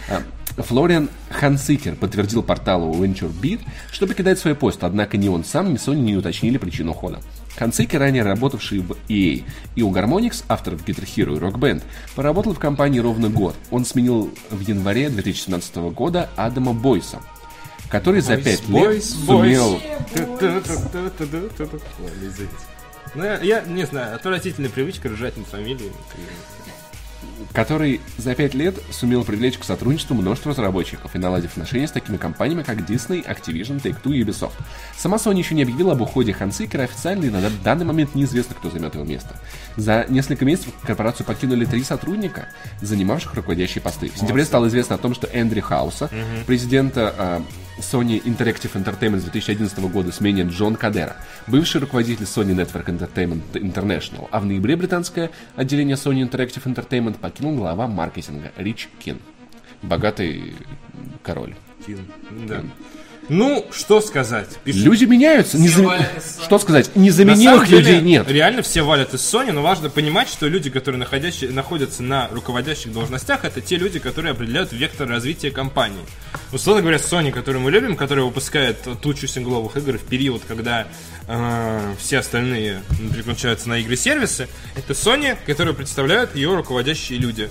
А, 0.08 0.22
Флориан 0.62 1.10
Хансикер 1.30 1.94
подтвердил 1.96 2.42
порталу 2.42 2.94
VentureBeat, 2.94 3.60
что 3.92 4.06
покидает 4.06 4.38
свой 4.38 4.54
пост, 4.54 4.84
однако 4.84 5.16
ни 5.16 5.28
он 5.28 5.44
сам, 5.44 5.72
ни 5.72 5.78
Sony 5.78 5.96
не 5.96 6.16
уточнили 6.16 6.56
причину 6.58 6.92
ухода. 6.92 7.20
Хансикер, 7.56 8.00
ранее 8.00 8.22
работавший 8.22 8.80
в 8.80 8.92
EA 9.08 9.44
и 9.76 9.82
у 9.82 9.92
Harmonix, 9.92 10.44
авторов 10.48 10.84
Guitar 10.84 11.04
Hero 11.04 11.36
и 11.36 11.40
Rock 11.40 11.54
Band, 11.54 11.82
поработал 12.14 12.54
в 12.54 12.58
компании 12.58 12.98
ровно 12.98 13.28
год. 13.28 13.54
Он 13.70 13.84
сменил 13.84 14.30
в 14.50 14.60
январе 14.60 15.08
2017 15.08 15.76
года 15.92 16.28
Адама 16.36 16.72
Бойса, 16.72 17.20
который 17.88 18.20
за 18.20 18.36
пять 18.36 18.68
лет 18.68 19.04
сумел... 19.04 19.80
Ой, 22.00 22.10
извините. 22.22 22.54
Ну, 23.14 23.24
я, 23.24 23.38
я 23.38 23.60
не 23.62 23.84
знаю, 23.84 24.16
отвратительная 24.16 24.70
привычка 24.70 25.08
ржать 25.08 25.36
над 25.36 25.46
фамилией. 25.46 25.92
Который 27.52 28.00
за 28.18 28.34
пять 28.34 28.54
лет 28.54 28.74
сумел 28.90 29.24
привлечь 29.24 29.58
к 29.58 29.64
сотрудничеству 29.64 30.14
множество 30.14 30.50
разработчиков 30.50 31.14
и 31.14 31.18
наладив 31.18 31.52
отношения 31.52 31.86
с 31.86 31.92
такими 31.92 32.16
компаниями, 32.16 32.62
как 32.62 32.78
Disney, 32.78 33.24
Activision, 33.24 33.80
Take-Two 33.80 34.14
и 34.14 34.22
Ubisoft. 34.22 34.54
Сама 34.96 35.16
Sony 35.16 35.38
еще 35.38 35.54
не 35.54 35.62
объявила 35.62 35.92
об 35.92 36.00
уходе 36.00 36.32
Хансикера 36.32 36.82
официально, 36.82 37.24
и 37.24 37.30
на 37.30 37.48
данный 37.62 37.84
момент 37.84 38.14
неизвестно, 38.14 38.54
кто 38.54 38.70
займет 38.70 38.94
его 38.94 39.04
место. 39.04 39.36
За 39.76 40.04
несколько 40.08 40.44
месяцев 40.44 40.72
корпорацию 40.82 41.26
покинули 41.26 41.64
три 41.64 41.84
сотрудника, 41.84 42.48
занимавших 42.80 43.34
руководящие 43.34 43.82
посты. 43.82 44.10
В 44.10 44.18
сентябре 44.18 44.44
стало 44.44 44.66
известно 44.66 44.96
о 44.96 44.98
том, 44.98 45.14
что 45.14 45.28
Эндрю 45.28 45.62
Хауса, 45.62 46.10
президента 46.46 47.14
а, 47.16 47.42
Sony 47.78 48.22
Interactive 48.22 48.72
Entertainment 48.74 49.20
с 49.20 49.24
2011 49.24 49.78
года 49.90 50.12
сменит 50.12 50.48
Джон 50.48 50.76
Кадера, 50.76 51.16
бывший 51.46 51.80
руководитель 51.80 52.24
Sony 52.24 52.54
Network 52.54 52.86
Entertainment 52.86 53.42
International, 53.52 54.28
а 54.30 54.40
в 54.40 54.46
ноябре 54.46 54.76
британское 54.76 55.30
отделение 55.56 55.96
Sony 55.96 56.28
Interactive 56.28 56.64
Entertainment 56.64 57.18
покинул 57.18 57.56
глава 57.56 57.86
маркетинга 57.86 58.52
Рич 58.56 58.88
Кин. 58.98 59.18
Богатый 59.82 60.54
король. 61.22 61.54
Да. 62.48 62.62
Ну, 63.28 63.66
что 63.72 64.00
сказать? 64.00 64.48
Пиши. 64.64 64.80
Люди 64.80 65.04
меняются. 65.04 65.56
Из 65.56 65.76
Sony. 65.78 66.04
Что 66.42 66.58
сказать? 66.58 66.94
Незаменимых 66.94 67.66
деле, 67.66 67.78
людей 67.78 68.00
нет. 68.02 68.30
Реально 68.30 68.62
все 68.62 68.82
валят 68.82 69.14
из 69.14 69.20
Sony, 69.20 69.52
но 69.52 69.62
важно 69.62 69.90
понимать, 69.90 70.28
что 70.28 70.46
люди, 70.46 70.70
которые 70.70 70.98
находящие, 70.98 71.50
находятся 71.50 72.02
на 72.02 72.28
руководящих 72.28 72.92
должностях, 72.92 73.44
это 73.44 73.60
те 73.60 73.76
люди, 73.76 73.98
которые 73.98 74.32
определяют 74.32 74.72
вектор 74.72 75.08
развития 75.08 75.50
компании. 75.50 76.04
Условно 76.52 76.82
говоря, 76.82 76.98
Sony, 76.98 77.32
которую 77.32 77.62
мы 77.62 77.70
любим, 77.70 77.96
которая 77.96 78.24
выпускает 78.24 78.78
тучу 79.00 79.26
сингловых 79.26 79.76
игр 79.76 79.98
в 79.98 80.04
период, 80.04 80.42
когда 80.46 80.86
э, 81.26 81.94
все 81.98 82.18
остальные 82.18 82.82
переключаются 83.12 83.68
на 83.68 83.78
игры-сервисы, 83.78 84.48
это 84.76 84.92
Sony, 84.92 85.36
которую 85.46 85.74
представляют 85.74 86.34
ее 86.36 86.54
руководящие 86.54 87.18
люди. 87.18 87.50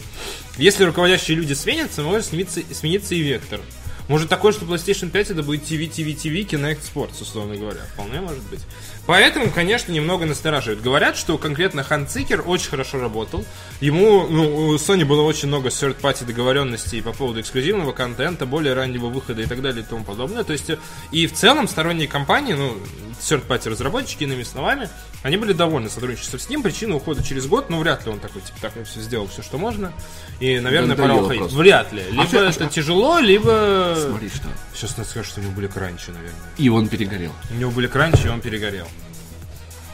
Если 0.57 0.83
руководящие 0.83 1.35
люди 1.35 1.53
сменятся, 1.53 2.03
может 2.03 2.27
смениться, 2.27 2.61
смениться 2.71 3.15
и 3.15 3.21
вектор. 3.21 3.59
Может 4.07 4.29
такое, 4.29 4.51
что 4.51 4.65
PlayStation 4.65 5.09
5 5.09 5.31
это 5.31 5.43
будет 5.43 5.63
TV, 5.63 5.89
TV, 5.89 6.15
TV, 6.15 6.45
Kinect 6.45 6.79
Sports, 6.81 7.21
условно 7.21 7.55
говоря. 7.55 7.81
Вполне 7.93 8.19
может 8.19 8.43
быть. 8.43 8.59
Поэтому, 9.05 9.49
конечно, 9.49 9.91
немного 9.91 10.25
настораживает. 10.25 10.81
Говорят, 10.81 11.15
что 11.15 11.37
конкретно 11.37 11.83
Хан 11.83 12.07
Цикер 12.07 12.43
очень 12.45 12.69
хорошо 12.69 12.99
работал. 12.99 13.45
Ему, 13.79 14.27
ну, 14.27 14.67
у 14.67 14.75
Sony 14.75 15.05
было 15.05 15.21
очень 15.21 15.47
много 15.47 15.69
third-party 15.69 16.25
договоренностей 16.25 17.01
по 17.01 17.13
поводу 17.13 17.39
эксклюзивного 17.41 17.93
контента, 17.93 18.45
более 18.45 18.73
раннего 18.73 19.07
выхода 19.07 19.41
и 19.41 19.45
так 19.45 19.61
далее 19.61 19.83
и 19.83 19.87
тому 19.87 20.03
подобное. 20.03 20.43
То 20.43 20.53
есть, 20.53 20.69
э, 20.69 20.79
и 21.11 21.27
в 21.27 21.33
целом 21.33 21.67
сторонние 21.67 22.07
компании, 22.07 22.53
ну, 22.53 22.77
third-party 23.21 23.69
разработчики, 23.69 24.23
иными 24.23 24.43
словами, 24.43 24.89
они 25.23 25.37
были 25.37 25.53
довольны 25.53 25.89
сотрудничеством 25.89 26.39
с 26.39 26.49
ним. 26.49 26.61
Причина 26.63 26.95
ухода 26.95 27.23
через 27.23 27.47
год, 27.47 27.69
ну, 27.69 27.79
вряд 27.79 28.05
ли 28.05 28.11
он 28.11 28.19
такой, 28.19 28.41
типа, 28.41 28.57
так, 28.61 28.73
я 28.75 28.83
все 28.83 28.99
сделал, 28.99 29.27
все, 29.27 29.41
что 29.41 29.57
можно. 29.57 29.93
И, 30.39 30.59
наверное, 30.59 30.95
пора 30.97 31.15
уходить. 31.15 31.39
просто. 31.39 31.57
Вряд 31.57 31.93
ли. 31.93 32.03
Либо 32.11 32.27
что- 32.27 32.43
это 32.43 32.67
тяжело, 32.67 33.19
либо... 33.19 33.95
Смотри, 34.09 34.29
что. 34.29 34.47
Сейчас 34.75 34.97
надо 34.97 35.09
сказать, 35.09 35.25
что 35.27 35.39
у 35.39 35.43
него 35.43 35.53
были 35.53 35.67
кранчи, 35.67 36.11
наверное. 36.11 36.35
И 36.57 36.67
он 36.69 36.89
перегорел. 36.89 37.31
У 37.51 37.55
него 37.55 37.71
были 37.71 37.87
кранчи, 37.87 38.25
и 38.25 38.29
он 38.29 38.41
перегорел. 38.41 38.87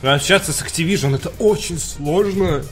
Общаться 0.02 0.52
с 0.52 0.62
Activision 0.62 1.16
это 1.16 1.30
очень 1.40 1.78
сложно. 1.78 2.64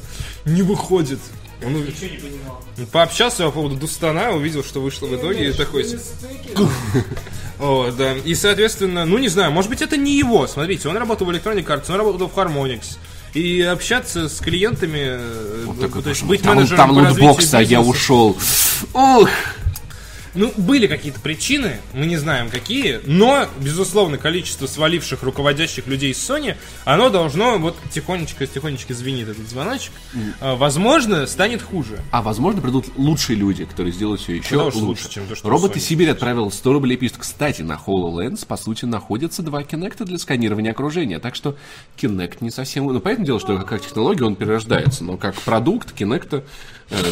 Не 0.45 0.63
выходит. 0.63 1.19
Он 1.63 1.73
Ничего 1.73 2.09
не 2.11 2.17
понимал. 2.17 2.63
пообщался 2.91 3.43
по 3.45 3.51
поводу 3.51 3.75
Дустана, 3.75 4.31
увидел, 4.31 4.63
что 4.63 4.79
вышло 4.79 5.07
в 5.07 5.15
итоге, 5.15 5.49
и 5.49 5.53
такой... 5.53 5.85
О, 7.59 7.91
да. 7.91 8.13
И, 8.13 8.35
соответственно, 8.35 9.05
ну 9.05 9.17
не 9.17 9.29
знаю, 9.29 9.51
может 9.51 9.69
быть, 9.69 9.81
это 9.81 9.97
не 9.97 10.17
его. 10.17 10.47
Смотрите, 10.47 10.87
он 10.89 10.97
работал 10.97 11.25
в 11.25 11.29
Electronic 11.29 11.65
Arts, 11.65 11.85
он 11.89 11.95
работал 11.95 12.27
в 12.27 12.37
Harmonix. 12.37 12.97
И 13.33 13.61
общаться 13.61 14.29
с 14.29 14.39
клиентами, 14.39 14.99
э, 15.01 15.63
Вот 15.65 16.03
то 16.03 16.09
есть 16.09 16.23
быть 16.23 16.41
там, 16.41 16.55
менеджером 16.55 16.77
там 16.77 16.95
по 16.95 17.01
развитию 17.01 17.29
лутбокс, 17.29 17.53
а 17.53 17.61
я 17.61 17.81
ушел. 17.81 18.37
Ох! 18.93 19.29
Ну, 20.37 20.53
были 20.55 20.85
какие-то 20.85 21.19
причины, 21.19 21.79
мы 21.93 22.05
не 22.05 22.17
знаем 22.17 22.51
какие, 22.51 22.99
но, 23.05 23.47
безусловно, 23.59 24.19
количество 24.19 24.67
сваливших 24.67 25.23
руководящих 25.23 25.87
людей 25.87 26.11
из 26.11 26.17
Sony, 26.17 26.55
оно 26.85 27.09
должно, 27.09 27.57
вот 27.57 27.75
тихонечко-тихонечко 27.89 28.93
звенит 28.93 29.29
этот 29.29 29.49
звоночек, 29.49 29.91
а, 30.39 30.55
возможно, 30.55 31.25
станет 31.25 31.63
хуже. 31.63 31.99
А 32.11 32.21
возможно, 32.21 32.61
придут 32.61 32.85
лучшие 32.97 33.35
люди, 33.35 33.65
которые 33.65 33.91
сделают 33.91 34.21
все 34.21 34.35
еще 34.35 34.57
лучше. 34.57 34.77
лучше, 34.77 35.09
чем 35.09 35.25
то, 35.25 35.35
что 35.35 35.49
Роботы 35.49 35.79
Sony. 35.79 35.83
Сибирь 35.83 36.11
отправил 36.11 36.51
100 36.51 36.71
рублей 36.71 36.97
пишет. 36.97 37.17
Кстати, 37.17 37.63
на 37.63 37.81
HoloLens, 37.83 38.45
по 38.45 38.57
сути, 38.57 38.85
находятся 38.85 39.41
два 39.41 39.63
Kinect 39.63 40.05
для 40.05 40.19
сканирования 40.19 40.69
окружения. 40.69 41.17
Так 41.17 41.33
что 41.33 41.57
Kinect 41.97 42.37
не 42.41 42.51
совсем... 42.51 42.85
Ну, 42.85 42.99
понятное 42.99 43.25
дело, 43.25 43.39
что 43.39 43.57
как 43.57 43.81
технология 43.81 44.25
он 44.25 44.35
перерождается, 44.35 45.03
но 45.03 45.17
как 45.17 45.33
продукт 45.41 45.99
Kinect 45.99 46.43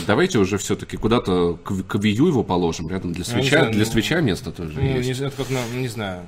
давайте 0.07 0.39
уже 0.39 0.57
все-таки 0.57 0.97
куда-то 0.97 1.57
к, 1.63 1.84
к 1.84 1.95
Wii 1.95 2.28
его 2.28 2.43
положим. 2.43 2.88
Рядом 2.89 3.13
для 3.13 3.23
Ну, 3.28 3.32
свеча, 3.41 3.57
знаю, 3.59 3.71
для 3.73 3.86
ну, 3.86 3.91
свеча 3.91 4.21
место 4.21 4.51
тоже 4.51 4.80
Ну, 4.80 4.97
есть. 4.97 5.19
не 5.19 5.26
это 5.28 5.36
как 5.36 5.49
на, 5.49 5.65
не 5.73 5.88
знаю, 5.88 6.21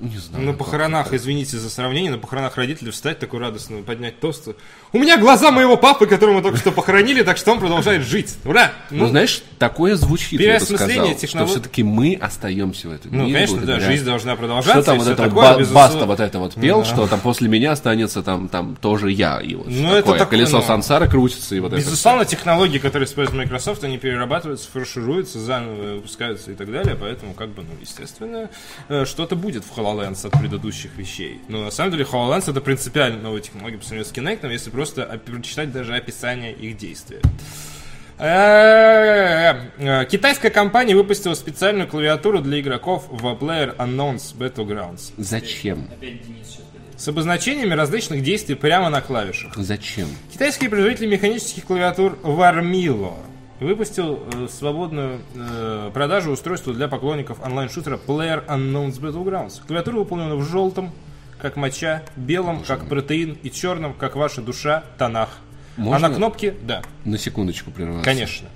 Не 0.00 0.18
знаю. 0.18 0.44
на 0.44 0.52
похоронах, 0.52 1.08
это. 1.08 1.16
извините 1.16 1.58
за 1.58 1.70
сравнение, 1.70 2.10
на 2.10 2.18
похоронах 2.18 2.56
родителей 2.56 2.90
встать 2.90 3.18
такой 3.18 3.40
радостно, 3.40 3.82
поднять 3.82 4.20
тост. 4.20 4.48
У 4.94 4.98
меня 4.98 5.16
глаза 5.16 5.50
моего 5.50 5.78
папы, 5.78 6.06
которого 6.06 6.34
мы 6.36 6.42
только 6.42 6.58
что 6.58 6.70
похоронили, 6.70 7.22
так 7.22 7.38
что 7.38 7.52
он 7.52 7.60
продолжает 7.60 8.02
жить. 8.02 8.34
Ура! 8.44 8.72
Ну, 8.90 9.06
знаешь, 9.06 9.42
такое 9.58 9.96
звучит, 9.96 10.38
переосмысление 10.38 11.14
технолог- 11.14 11.28
что 11.28 11.46
все-таки 11.46 11.82
мы 11.82 12.18
остаемся 12.20 12.88
в 12.88 12.92
этом 12.92 13.10
ну, 13.10 13.24
мире. 13.24 13.46
конечно, 13.46 13.66
да, 13.66 13.80
жизнь 13.80 14.04
должна 14.04 14.36
продолжаться. 14.36 14.82
Что 14.82 14.82
там 14.82 14.98
вот 14.98 15.06
это 15.08 15.16
такое, 15.22 15.52
ба- 15.54 15.58
безусловно. 15.58 15.88
Баста 15.88 16.06
вот 16.06 16.20
это 16.20 16.38
вот 16.40 16.54
пел, 16.56 16.80
Да. 16.80 16.84
что 16.84 17.06
там 17.06 17.20
после 17.20 17.48
меня 17.48 17.72
останется 17.72 18.22
там, 18.22 18.48
там 18.48 18.76
тоже 18.76 19.10
я. 19.10 19.40
И 19.40 19.54
вот 19.54 19.66
Ну, 19.68 19.94
это 19.94 20.12
такое. 20.12 20.26
Колесо 20.26 20.58
ну. 20.58 20.62
сансара 20.62 21.06
крутится 21.08 21.54
и 21.54 21.60
вот 21.60 21.68
это. 21.72 21.76
Безусловно, 21.76 22.26
технологии, 22.26 22.78
которые 22.78 23.06
использует 23.06 23.38
Microsoft, 23.38 23.82
они 23.84 23.96
перерабатываются, 23.96 24.68
фаршируются, 24.70 25.40
заново 25.40 25.94
выпускаются 25.94 26.50
и 26.50 26.54
так 26.54 26.70
далее, 26.70 26.96
поэтому, 27.00 27.32
как 27.32 27.48
бы, 27.48 27.62
ну, 27.62 27.70
естественно, 27.80 28.50
э, 28.90 29.06
что-то 29.06 29.36
будет 29.36 29.64
в 29.64 29.74
HoloLens 29.78 30.26
от 30.26 30.32
предыдущих 30.38 30.90
вещей. 30.98 31.40
Но 31.48 31.64
на 31.64 31.70
самом 31.70 31.92
деле 31.92 32.04
HoloLens 32.04 32.50
это 32.50 32.60
принципиально 32.60 33.22
новая 33.22 33.40
технология 33.40 33.78
по 33.78 33.84
сравнению 33.84 34.12
с 34.12 34.14
Kinect, 34.14 34.52
если 34.52 34.68
просто 34.68 34.81
оп- 34.82 35.22
прочитать 35.22 35.72
даже 35.72 35.94
описание 35.94 36.52
их 36.52 36.76
действия. 36.76 37.20
Китайская 40.06 40.50
компания 40.50 40.94
выпустила 40.94 41.34
специальную 41.34 41.88
клавиатуру 41.88 42.40
для 42.40 42.60
игроков 42.60 43.06
в 43.10 43.24
Player 43.34 43.76
Unknowns 43.76 44.36
Battlegrounds 44.36 45.12
Зачем? 45.16 45.88
С 46.96 47.08
обозначениями 47.08 47.74
различных 47.74 48.22
действий 48.22 48.54
прямо 48.54 48.88
на 48.90 49.00
клавишах. 49.00 49.56
Зачем? 49.56 50.06
Китайский 50.32 50.68
производитель 50.68 51.08
механических 51.08 51.64
клавиатур 51.64 52.16
Warmilo 52.22 53.14
выпустил 53.58 54.22
э, 54.32 54.46
свободную 54.48 55.20
э, 55.34 55.90
продажу 55.92 56.30
устройства 56.30 56.72
для 56.72 56.86
поклонников 56.86 57.44
онлайн-шутера 57.44 57.98
Player 58.06 58.46
Unknowns 58.46 59.00
Battlegrounds. 59.00 59.60
Клавиатура 59.66 59.96
выполнена 59.96 60.36
в 60.36 60.44
желтом, 60.44 60.92
как 61.42 61.56
моча, 61.56 62.02
белом, 62.16 62.62
как 62.62 62.88
протеин, 62.88 63.36
и 63.42 63.50
черном, 63.50 63.94
как 63.94 64.14
ваша 64.14 64.40
душа, 64.40 64.84
тонах. 64.96 65.30
Можно? 65.76 66.06
А 66.06 66.10
на 66.10 66.14
кнопке, 66.16 66.54
да, 66.62 66.82
На 67.04 67.18
секундочку 67.18 67.72
прерваться. 67.72 68.04
конечно. 68.04 68.48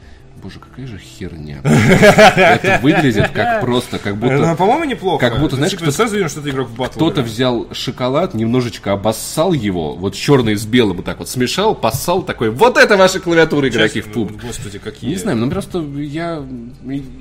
Боже, 0.46 0.60
какая 0.60 0.86
же 0.86 0.96
херня. 0.98 1.58
Это 1.64 2.78
выглядит 2.80 3.30
как 3.30 3.62
просто, 3.62 3.98
как 3.98 4.14
Ну, 4.14 4.20
будто 4.20 4.54
по-моему, 4.54 4.84
неплохо. 4.84 5.28
как 5.28 5.40
будто, 5.40 5.56
знаешь, 5.56 5.72
Типа, 5.72 5.90
кто- 5.90 6.28
что 6.28 6.48
игрок 6.48 6.68
в 6.68 6.88
кто-то 6.88 7.22
взял 7.22 7.66
шоколад, 7.72 8.34
немножечко 8.34 8.92
обоссал 8.92 9.52
его, 9.52 9.94
вот 9.96 10.14
черный 10.14 10.54
с 10.54 10.64
белым 10.64 10.98
вот 10.98 11.06
так 11.06 11.18
вот 11.18 11.28
смешал, 11.28 11.74
поссал 11.74 12.22
такой, 12.22 12.50
вот 12.50 12.76
это 12.76 12.96
ваша 12.96 13.18
клавиатура, 13.18 13.68
игроки 13.68 14.00
в 14.00 14.12
пуб. 14.12 14.40
Господи, 14.40 14.78
какие. 14.78 15.10
Не 15.10 15.16
знаю, 15.16 15.36
ну 15.38 15.50
просто 15.50 15.80
я... 15.80 16.44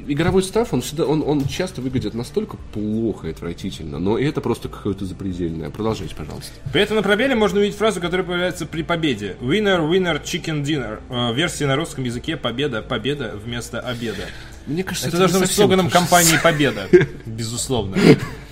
Игровой 0.08 0.44
став, 0.44 0.72
он 0.72 0.82
всегда, 0.84 1.06
он, 1.06 1.24
он 1.26 1.46
часто 1.48 1.82
выглядит 1.82 2.14
настолько 2.14 2.58
плохо 2.74 3.28
и 3.28 3.32
отвратительно, 3.32 3.98
но 3.98 4.20
это 4.20 4.40
просто 4.40 4.70
какое-то 4.70 5.06
запредельное. 5.06 5.72
Продолжайте, 5.72 6.14
пожалуйста. 6.16 6.52
При 6.72 6.82
этом 6.84 6.98
на 6.98 7.02
пробеле 7.02 7.34
можно 7.34 7.60
увидеть 7.60 7.78
фразу, 7.78 8.00
которая 8.02 8.26
появляется 8.26 8.68
при 8.68 8.84
победе. 8.84 9.36
Winner, 9.42 9.80
winner, 9.90 10.22
chicken 10.24 10.62
dinner. 10.64 11.00
Э, 11.10 11.34
Версия 11.34 11.66
на 11.66 11.76
русском 11.76 12.04
языке 12.04 12.38
победа, 12.38 12.82
победа 12.82 13.15
вместо 13.24 13.80
обеда. 13.80 14.24
Мне 14.68 14.84
кажется, 14.84 15.10
Это 15.10 15.18
должно 15.20 15.38
не 15.40 15.44
быть 15.46 15.52
слоганом 15.52 15.90
компании 15.90 16.38
Победа. 16.42 16.88
Безусловно. 17.26 17.98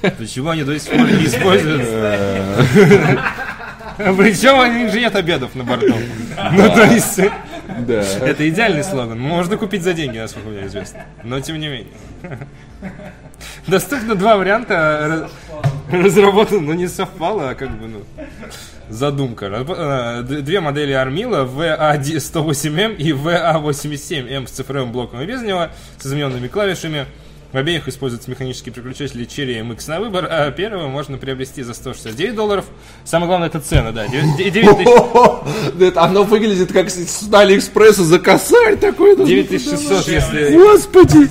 Почему 0.02 0.50
они 0.50 0.64
до 0.64 0.78
сих 0.80 0.92
пор 0.92 1.12
не 1.12 1.26
используют? 1.26 1.82
Причем 3.98 4.58
у 4.60 4.66
них 4.66 4.92
же 4.92 5.00
нет 5.00 5.16
обедов 5.16 5.56
на 5.56 5.64
борту. 5.64 5.96
Ну, 6.52 6.70
то 6.70 6.84
есть, 6.84 7.18
Да. 7.88 8.02
это 8.02 8.48
идеальный 8.50 8.84
слоган. 8.84 9.20
Можно 9.20 9.58
купить 9.58 9.84
за 9.84 9.94
деньги, 9.94 10.18
насколько 10.18 10.50
мне 10.50 10.66
известно. 10.68 11.06
Но 11.24 11.40
тем 11.42 11.60
не 11.60 11.68
менее. 11.68 11.94
Доступно 13.68 14.16
два 14.16 14.38
варианта 14.38 15.30
раз- 15.92 16.02
разработаны, 16.06 16.62
но 16.62 16.74
не 16.74 16.88
совпало, 16.88 17.50
а 17.50 17.56
как 17.56 17.72
бы, 17.78 17.88
ну, 17.88 18.04
задумка. 18.90 19.46
Э, 19.48 20.22
Две 20.24 20.60
модели 20.60 20.92
Армила 20.92 21.46
VA108M 21.46 22.96
и 22.98 23.12
VA87M 23.12 24.48
с 24.48 24.52
цифровым 24.52 24.92
блоком 24.92 25.22
и 25.22 25.26
без 25.26 25.42
него, 25.42 25.70
с 26.00 26.06
измененными 26.06 26.48
клавишами. 26.48 27.06
В 27.52 27.58
обеих 27.58 27.88
используются 27.88 28.32
механические 28.32 28.74
переключатели 28.74 29.28
Cherry 29.28 29.62
MX 29.62 29.84
на 29.88 30.00
выбор, 30.00 30.28
а 30.28 30.50
первого 30.50 30.88
можно 30.88 31.20
приобрести 31.20 31.62
за 31.62 31.76
169 31.76 32.34
долларов. 32.34 32.66
Самое 33.06 33.28
главное, 33.28 33.48
это 33.48 33.60
цена, 33.60 33.92
да, 33.92 34.08
9 34.08 34.38
тысяч. 34.38 35.80
Это 35.80 36.02
Оно 36.02 36.24
выглядит 36.24 36.74
как 36.74 36.90
с 36.90 37.32
Алиэкспресса 37.32 38.04
за 38.04 38.18
косарь 38.18 38.78
такой. 38.78 39.16
ну, 39.16 39.26
9600, 39.28 40.08
если... 40.08 40.56
Господи! 40.56 41.30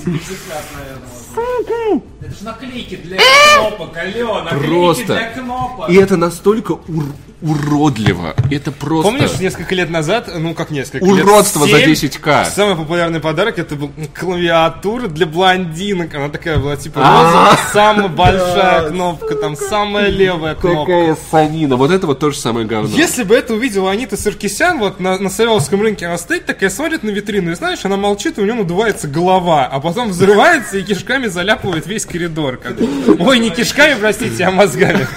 Это 2.21 2.35
же 2.35 2.43
наклейки 2.45 2.95
для 2.95 3.17
кнопок, 3.57 3.97
алло, 3.97 4.43
наклейки 4.43 4.65
Просто. 4.67 5.05
для 5.15 5.29
кнопок. 5.31 5.89
И 5.89 5.95
это 5.95 6.15
настолько 6.15 6.71
ур- 6.73 7.13
уродливо. 7.43 8.35
Это 8.49 8.71
просто... 8.71 9.11
Помнишь, 9.11 9.39
несколько 9.39 9.75
лет 9.75 9.89
назад, 9.89 10.29
ну 10.33 10.53
как 10.53 10.71
несколько 10.71 11.03
Уродство 11.03 11.67
за 11.67 11.77
лет, 11.77 11.97
7, 11.97 12.09
10к. 12.09 12.49
Самый 12.49 12.75
популярный 12.75 13.19
подарок 13.19 13.59
это 13.59 13.75
был 13.75 13.91
клавиатура 14.17 15.07
для 15.07 15.25
блондинок. 15.25 16.15
Она 16.15 16.29
такая 16.29 16.57
была 16.57 16.77
типа 16.77 17.01
розовая, 17.01 17.59
самая 17.73 18.07
большая 18.07 18.89
кнопка, 18.89 19.35
там 19.35 19.55
самая 19.57 20.09
левая 20.09 20.55
кнопка. 20.55 20.91
Какая 20.91 21.17
санина. 21.31 21.75
Вот 21.75 21.91
это 21.91 22.07
вот 22.07 22.19
то 22.19 22.31
же 22.31 22.37
самое 22.37 22.65
говно. 22.65 22.95
Если 22.95 23.23
бы 23.23 23.35
это 23.35 23.53
увидела 23.53 23.91
Анита 23.91 24.15
Саркисян 24.15 24.79
вот 24.79 24.99
на, 24.99 25.19
на 25.19 25.29
Савеловском 25.29 25.81
рынке, 25.81 26.05
она 26.05 26.17
стоит 26.17 26.45
такая, 26.45 26.69
смотрит 26.69 27.03
на 27.03 27.09
витрину, 27.09 27.51
и 27.51 27.55
знаешь, 27.55 27.83
она 27.83 27.97
молчит, 27.97 28.37
и 28.37 28.41
у 28.41 28.45
нее 28.45 28.55
надувается 28.55 29.07
голова, 29.07 29.65
а 29.65 29.79
потом 29.81 30.09
взрывается 30.09 30.77
и 30.77 30.83
кишками 30.83 31.27
заляпывает 31.27 31.85
весь 31.87 32.05
коридор. 32.05 32.57
как. 32.57 32.77
Ой, 33.19 33.39
не 33.39 33.49
кишками, 33.49 33.99
простите, 33.99 34.45
а 34.45 34.51
мозгами. 34.51 35.07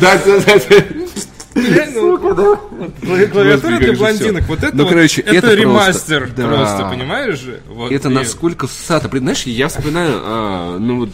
Да, 0.00 0.20
да, 0.24 0.40
да. 0.46 0.84
Реально, 1.54 2.18
Клавиатура 3.30 3.78
для 3.78 3.92
блондинок. 3.92 4.44
Вот 4.48 4.62
это, 4.62 4.74
Ну, 4.76 4.82
вот- 4.84 4.92
короче, 4.92 5.20
это, 5.22 5.54
ремастер 5.54 6.28
да. 6.36 6.48
просто, 6.48 6.88
понимаешь 6.90 7.38
же? 7.38 7.60
Это 7.90 8.08
насколько 8.08 8.66
ссато. 8.66 9.08
Блин, 9.08 9.22
Знаешь, 9.24 9.44
я 9.44 9.68
вспоминаю, 9.68 10.20
а, 10.24 10.78
ну 10.78 10.98
вот, 11.00 11.10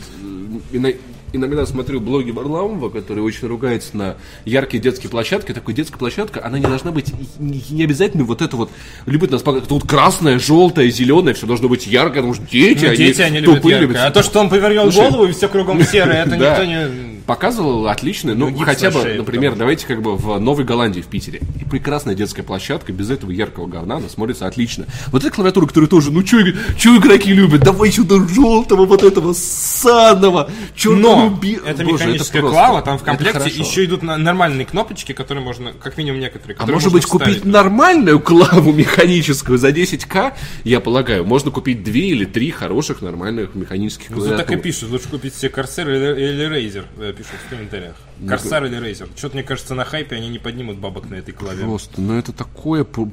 э, 0.73 0.95
иногда 1.33 1.67
смотрю 1.67 2.01
блоги 2.01 2.31
Варламова, 2.31 2.89
который 2.91 3.21
очень 3.21 3.49
ругается 3.49 3.97
на 3.97 4.17
яркие 4.45 4.83
детские 4.83 5.11
площадки. 5.11 5.53
Такой 5.53 5.75
детская 5.75 5.99
площадка, 5.99 6.45
она 6.45 6.59
не 6.59 6.67
должна 6.67 6.93
быть, 6.93 7.13
не, 7.39 7.85
обязательно 7.85 8.25
вот 8.25 8.43
это 8.43 8.57
вот, 8.57 8.71
любит 9.07 9.31
нас 9.31 9.43
показывать, 9.43 9.71
вот 9.71 9.87
красное, 9.87 10.39
желтое, 10.39 10.91
зеленое, 10.91 11.35
все 11.35 11.47
должно 11.47 11.69
быть 11.69 11.87
яркое, 11.87 12.23
потому 12.23 12.35
что 12.35 12.45
дети, 12.47 12.87
Ну, 12.87 12.95
дети, 12.95 13.21
они 13.23 13.41
любят 13.41 13.57
тупые, 13.57 13.81
яркое. 13.81 14.07
А 14.07 14.11
то, 14.11 14.23
что 14.23 14.41
он 14.41 14.49
повернул 14.49 14.91
Слушай, 14.91 15.11
голову 15.11 15.27
и 15.27 15.33
все 15.33 15.49
кругом 15.49 15.83
серое, 15.83 16.25
это 16.25 16.37
никто 16.37 16.65
не... 16.65 17.20
Показывал 17.35 17.87
отлично, 17.87 18.35
ну, 18.35 18.51
гипс 18.51 18.65
хотя 18.65 18.91
бы, 18.91 19.03
шее, 19.03 19.19
например, 19.19 19.53
потому 19.53 19.59
давайте 19.61 19.87
как 19.87 20.03
бы 20.03 20.17
в 20.17 20.41
Новой 20.41 20.65
Голландии, 20.65 21.01
в 21.01 21.07
Питере. 21.07 21.41
И 21.61 21.65
прекрасная 21.65 22.17
детская 22.17 22.43
площадка, 22.43 22.93
без 22.93 23.09
этого 23.09 23.31
яркого 23.31 23.69
говна, 23.69 23.97
она 23.99 24.09
смотрится 24.09 24.49
отлично. 24.49 24.87
Вот 25.13 25.23
эта 25.25 25.33
клавиатура, 25.33 25.67
которая 25.69 25.89
тоже, 25.89 26.11
ну, 26.11 26.27
что 26.27 26.41
игроки 26.41 27.33
любят? 27.33 27.61
Давай 27.61 27.93
сюда 27.93 28.17
желтого, 28.27 28.85
вот 28.85 29.05
этого 29.05 29.33
ссаного, 29.33 30.51
черного 30.75 31.29
Но 31.31 31.37
би- 31.37 31.61
это 31.65 31.85
Боже, 31.85 32.05
механическая 32.05 32.43
просто- 32.43 32.59
клава, 32.59 32.83
там 32.83 32.99
в 32.99 33.03
это 33.03 33.11
комплекте 33.13 33.49
еще 33.49 33.85
идут 33.85 34.03
нормальные 34.03 34.67
кнопочки, 34.67 35.13
которые 35.13 35.45
можно, 35.45 35.73
как 35.73 35.97
минимум 35.99 36.19
некоторые, 36.19 36.57
А 36.59 36.67
может 36.67 36.93
быть 36.93 37.07
купить 37.07 37.29
вставить. 37.37 37.45
нормальную 37.45 38.19
клаву 38.19 38.73
механическую 38.73 39.57
за 39.57 39.69
10к, 39.71 40.33
я 40.65 40.81
полагаю, 40.81 41.25
можно 41.25 41.53
купить 41.53 41.85
две 41.85 42.09
или 42.09 42.25
три 42.25 42.51
хороших 42.51 43.03
нормальных 43.03 43.55
механических 43.55 44.11
Ну, 44.11 44.17
тут 44.17 44.25
так 44.25 44.33
и 44.33 44.45
клавиатуры. 44.47 44.61
пишут, 44.61 44.91
лучше 44.91 45.09
купить 45.09 45.35
себе 45.35 45.53
Corsair 45.55 45.87
или, 45.87 46.33
или 46.33 46.49
Razer, 46.49 46.85
э, 46.99 47.13
пишут 47.21 47.35
в 47.47 47.51
комментариях. 47.51 47.97
Ну, 48.19 48.33
Corsair 48.33 48.67
или 48.67 48.79
Razer. 48.79 49.11
Что-то, 49.15 49.35
мне 49.35 49.45
кажется, 49.45 49.75
на 49.75 49.85
хайпе 49.85 50.17
они 50.17 50.29
не 50.31 50.39
поднимут 50.39 50.79
бабок 50.79 51.11
на 51.11 51.17
этой 51.17 51.33
клаве. 51.33 51.65
Просто, 51.65 52.01
ну 52.01 52.19
это 52.19 52.33
такое... 52.33 52.85
Господи. 52.85 53.11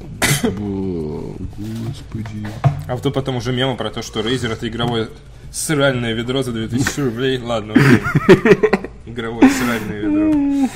А 2.88 2.96
вот 2.96 3.14
потом 3.14 3.36
уже 3.36 3.52
мемы 3.52 3.76
про 3.76 3.90
то, 3.90 4.02
что 4.02 4.22
Razer 4.22 4.54
это 4.54 4.68
игровое 4.68 5.10
сральное 5.52 6.14
ведро 6.14 6.42
за 6.42 6.54
2000 6.54 7.00
рублей. 7.02 7.38
Ладно. 7.40 7.74
Игровое 9.06 9.50
сральное 9.50 10.00
ведро. 10.00 10.70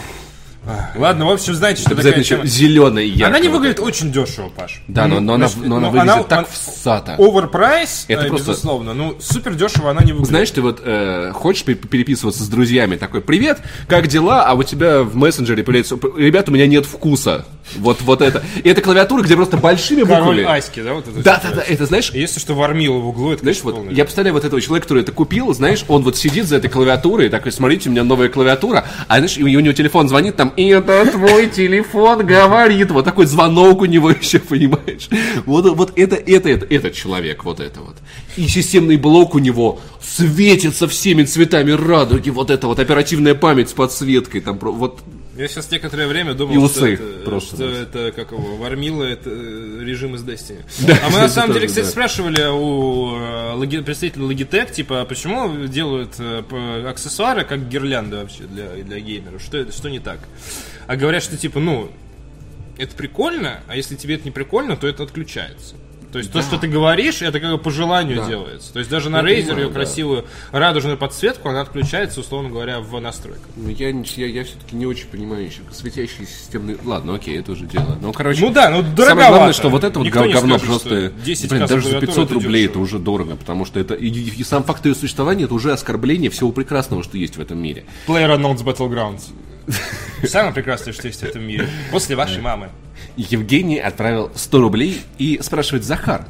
А, 0.64 0.92
Ладно, 0.96 1.26
в 1.26 1.32
общем, 1.32 1.56
знаете, 1.56 1.82
что 1.82 1.96
такая 1.96 2.14
еще 2.20 2.36
тема. 2.36 2.46
зеленый 2.46 3.08
яркий. 3.08 3.24
Она 3.24 3.40
не 3.40 3.48
вот 3.48 3.58
выглядит 3.58 3.80
очень 3.80 4.12
дешево, 4.12 4.50
Паш. 4.50 4.84
Да, 4.88 5.08
но, 5.08 5.20
но 5.20 5.34
она, 5.34 5.50
но 5.56 5.78
она 5.78 5.88
ну, 5.88 5.92
выглядит 5.92 6.14
она- 6.14 6.24
так 6.24 6.50
всато. 6.52 7.16
Оверпрайс, 7.18 8.06
Это 8.08 8.26
э, 8.26 8.28
просто- 8.28 8.52
безусловно. 8.52 8.94
Ну, 8.94 9.18
супер 9.20 9.56
дешево 9.56 9.90
она 9.90 10.02
не 10.02 10.12
выглядит. 10.12 10.30
Знаешь, 10.30 10.52
ты 10.52 10.62
вот 10.62 10.80
э, 10.86 11.32
хочешь 11.34 11.64
пе- 11.64 11.74
переписываться 11.74 12.44
с 12.44 12.48
друзьями, 12.48 12.96
такой, 12.96 13.22
привет, 13.22 13.58
как 13.88 14.06
дела? 14.08 14.46
А 14.46 14.54
у 14.54 14.62
тебя 14.62 15.02
в 15.02 15.16
мессенджере 15.16 15.64
появляется, 15.64 15.98
ребят, 16.16 16.48
у 16.48 16.52
меня 16.52 16.68
нет 16.68 16.86
вкуса. 16.86 17.46
Вот, 17.78 18.02
вот 18.02 18.22
это. 18.22 18.44
И 18.64 18.70
это 18.70 18.82
клавиатура, 18.82 19.24
где 19.24 19.36
просто 19.36 19.58
большими 19.58 20.04
Король 20.04 20.38
буквами. 20.42 20.58
Аськи, 20.58 20.82
да, 20.82 20.94
вот 20.94 21.08
это 21.08 21.24
Да, 21.24 21.42
да, 21.44 21.56
да, 21.56 21.62
это 21.62 21.86
знаешь, 21.86 22.12
Если 22.12 22.40
что, 22.40 22.54
вармила 22.54 22.98
в 22.98 23.08
углу, 23.08 23.32
это, 23.32 23.42
знаешь, 23.42 23.60
вот 23.64 23.76
полный. 23.76 23.94
я 23.94 24.04
представляю 24.04 24.34
вот 24.34 24.44
этого 24.44 24.62
человека, 24.62 24.88
который 24.88 25.04
это 25.04 25.12
купил, 25.12 25.54
знаешь, 25.54 25.86
он 25.88 26.04
вот 26.04 26.18
сидит 26.18 26.48
за 26.48 26.58
этой 26.58 26.70
клавиатурой, 26.70 27.30
такой, 27.30 27.52
смотрите, 27.52 27.90
у 27.90 27.92
меня 27.92 28.04
новая 28.04 28.30
клавиатура, 28.30 28.86
а 29.08 29.18
знаешь, 29.18 29.38
и 29.38 29.44
у 29.44 29.60
него 29.60 29.74
телефон 29.74 30.10
звонит 30.10 30.36
там, 30.36 30.50
и 30.58 30.68
это 30.68 31.06
твой 31.12 31.48
телефон 31.48 32.26
говорит, 32.26 32.92
вот 32.92 33.06
такой 33.06 33.26
звонок 33.26 33.82
у 33.82 33.86
него 33.86 34.12
еще, 34.22 34.40
понимаешь? 34.40 35.10
Вот, 35.46 35.66
вот 35.76 35.94
это, 35.98 36.16
это, 36.16 36.50
это, 36.50 36.66
этот 36.70 36.94
человек, 36.94 37.44
вот 37.44 37.60
это 37.60 37.80
вот. 37.82 37.96
И 38.38 38.48
системный 38.48 38.98
блок 38.98 39.36
у 39.36 39.40
него 39.40 39.80
светится 40.02 40.88
всеми 40.88 41.24
цветами 41.24 41.72
радуги, 41.72 42.30
вот 42.30 42.50
это 42.50 42.68
вот 42.68 42.80
оперативная 42.80 43.36
память 43.36 43.70
с 43.70 43.74
подсветкой, 43.74 44.42
там, 44.42 44.58
вот 44.58 45.00
Я 45.36 45.48
сейчас 45.48 45.72
некоторое 45.72 46.08
время 46.08 46.34
думал, 46.34 46.54
И 46.54 46.58
усы 46.58 46.78
что, 46.78 46.86
это, 46.88 47.26
просто. 47.26 47.56
что 47.56 47.66
это, 47.66 48.12
как 48.12 48.32
его, 48.32 48.58
Вармила, 48.58 49.04
это 49.04 49.30
э, 49.30 49.80
режим 49.82 50.16
из 50.16 50.24
Destiny. 50.24 50.64
Да, 50.86 50.98
а 51.04 51.10
мы 51.10 51.20
на 51.20 51.30
самом 51.30 51.54
деле, 51.54 51.68
кстати, 51.68 51.86
да. 51.86 51.92
спрашивали 51.92 52.44
у 52.52 53.64
э, 53.64 53.82
представителя 53.84 54.24
Logitech, 54.24 54.74
типа, 54.74 55.02
а 55.02 55.06
почему 55.06 55.68
делают 55.68 56.16
э, 56.20 56.86
аксессуары 56.86 57.46
как 57.46 57.70
гирлянды 57.70 58.18
вообще 58.18 58.44
для, 58.44 58.72
для 58.84 59.00
геймеров? 59.00 59.42
Что, 59.42 59.58
это, 59.58 59.72
что 59.72 59.90
не 59.90 60.00
так? 60.00 60.20
А 60.88 60.98
говорят, 60.98 61.24
что 61.24 61.38
типа, 61.38 61.60
ну, 61.62 61.90
это 62.78 62.94
прикольно, 62.96 63.62
а 63.68 63.78
если 63.78 63.96
тебе 63.96 64.16
это 64.16 64.26
не 64.26 64.32
прикольно, 64.32 64.76
то 64.76 64.86
это 64.88 65.04
отключается. 65.04 65.76
То 66.12 66.18
есть 66.20 66.32
то, 66.32 66.42
что 66.42 66.58
ты 66.58 66.68
говоришь, 66.68 67.22
это 67.22 67.40
как 67.40 67.52
бы 67.52 67.58
по 67.58 67.72
желанию 67.72 68.18
Да. 68.18 68.28
делается. 68.28 68.74
То 68.74 68.80
есть 68.80 68.92
даже 68.92 69.10
на 69.10 69.18
Я 69.18 69.24
Razer 69.24 69.42
понимаю, 69.48 69.60
ее 69.60 69.68
да. 69.68 69.74
красивую 69.74 70.26
радужную 70.52 70.98
подсветку, 70.98 71.50
она 71.50 71.62
отключается, 71.62 72.20
условно 72.20 72.50
говоря, 72.50 72.80
в 72.82 73.00
настройках. 73.00 73.44
Ну, 73.56 73.70
я, 73.70 73.90
я, 73.90 74.26
я 74.28 74.44
все-таки 74.44 74.76
не 74.76 74.86
очень 74.86 75.08
понимаю 75.08 75.46
еще 75.46 75.62
светящие 75.72 76.28
системные... 76.28 76.78
Ладно, 76.84 77.16
окей, 77.16 77.40
это 77.40 77.54
уже 77.54 77.66
дело. 77.66 77.98
Ну, 78.02 78.12
короче... 78.12 78.42
Ну 78.42 78.50
да, 78.52 78.70
ну 78.70 78.78
Самое 78.78 78.96
дороговато. 78.96 79.30
главное, 79.32 79.54
что 79.54 79.70
вот 79.70 79.84
это 79.84 80.00
вот 80.00 80.06
Никто 80.06 80.20
говно 80.30 80.58
скажет, 80.58 80.66
просто... 80.68 80.90
что 80.90 81.10
10 81.26 81.50
Блин, 81.50 81.62
даже 81.68 81.74
за 81.76 81.82
классов 81.82 82.00
500 82.02 82.14
клавиатуры 82.16 82.40
рублей 82.44 82.66
это 82.66 82.74
дешево. 82.74 82.84
уже 82.84 83.00
дорого, 83.00 83.36
потому 83.38 83.66
что 83.66 83.80
это... 83.80 83.94
И, 83.94 84.08
и 84.10 84.44
сам 84.44 84.64
факт 84.64 84.86
ее 84.86 84.96
существования 84.96 85.46
это 85.46 85.54
уже 85.54 85.72
оскорбление 85.72 86.30
всего 86.30 86.52
прекрасного, 86.52 87.04
что 87.04 87.18
есть 87.18 87.38
в 87.38 87.42
этом 87.42 87.58
мире. 87.62 87.86
PlayerUnknown's 88.08 88.64
Battlegrounds. 88.66 89.22
Самое 90.28 90.54
прекрасное, 90.54 90.94
что 90.94 91.08
есть 91.08 91.22
в 91.22 91.24
этом 91.24 91.44
мире. 91.44 91.70
После 91.92 92.16
вашей 92.16 92.42
мамы. 92.42 92.70
Евгений 93.18 93.80
отправил 93.80 94.32
100 94.36 94.62
рублей 94.62 95.02
и 95.18 95.40
спрашивает 95.42 95.84
Захар, 95.84 96.26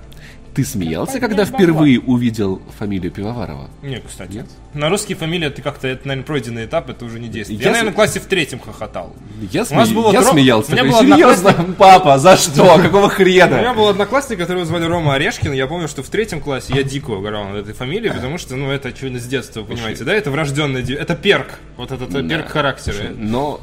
ты 0.54 0.66
смеялся, 0.66 1.22
когда 1.22 1.46
впервые 1.46 2.02
увидел 2.02 2.62
фамилию 2.78 3.10
Пивоварова? 3.10 3.70
Не, 3.84 4.02
кстати. 4.02 4.34
Нет? 4.34 4.48
На 4.74 4.90
русские 4.90 5.16
фамилии 5.18 5.48
ты 5.48 5.62
как-то, 5.62 5.88
это, 5.88 6.06
наверное, 6.06 6.26
пройденный 6.28 6.66
этап, 6.66 6.90
это 6.90 7.06
уже 7.06 7.22
не 7.22 7.30
действует. 7.30 7.62
Я 7.62 7.68
Я, 7.68 7.72
с- 7.72 7.76
наверное, 7.78 7.94
в 7.94 7.96
классе 7.96 8.20
в 8.20 8.26
третьем 8.26 8.60
хохотал. 8.60 9.16
Я, 9.50 9.64
У 9.72 9.76
нас 9.76 9.90
сме- 9.90 9.94
было 9.96 10.12
я 10.12 10.20
тро- 10.20 10.32
смеялся. 10.32 10.72
у 10.72 10.74
меня 10.74 10.84
был 10.84 11.00
Серьезно? 11.00 11.54
Папа, 11.78 12.18
за 12.20 12.36
что? 12.36 12.78
Какого 12.84 13.06
У 13.06 13.08
меня 13.08 13.10
хрена? 13.48 13.74
был 13.74 13.88
одноклассник, 13.88 14.40
которого 14.40 14.66
звали 14.66 14.84
Рома 14.84 15.14
Орешкин. 15.14 15.54
Я 15.54 15.68
помню, 15.68 15.88
что 15.88 16.04
в 16.04 16.10
третьем 16.10 16.42
классе 16.42 16.74
я 16.76 16.84
дико 16.84 17.12
угорал 17.12 17.46
над 17.46 17.62
этой 17.64 17.74
фамилией, 17.74 18.12
потому 18.12 18.38
что, 18.38 18.58
ну, 18.58 18.72
это 18.72 18.90
очевидно 18.90 19.20
с 19.22 19.26
детства, 19.26 19.64
понимаете, 19.64 20.04
да? 20.04 20.14
Это 20.14 20.32
врожденный, 20.32 20.82
это 20.96 21.16
перк. 21.16 21.60
Вот 21.78 21.94
этот 21.94 22.14
э, 22.14 22.28
перк 22.28 22.50
характера. 22.50 23.12
Но 23.18 23.62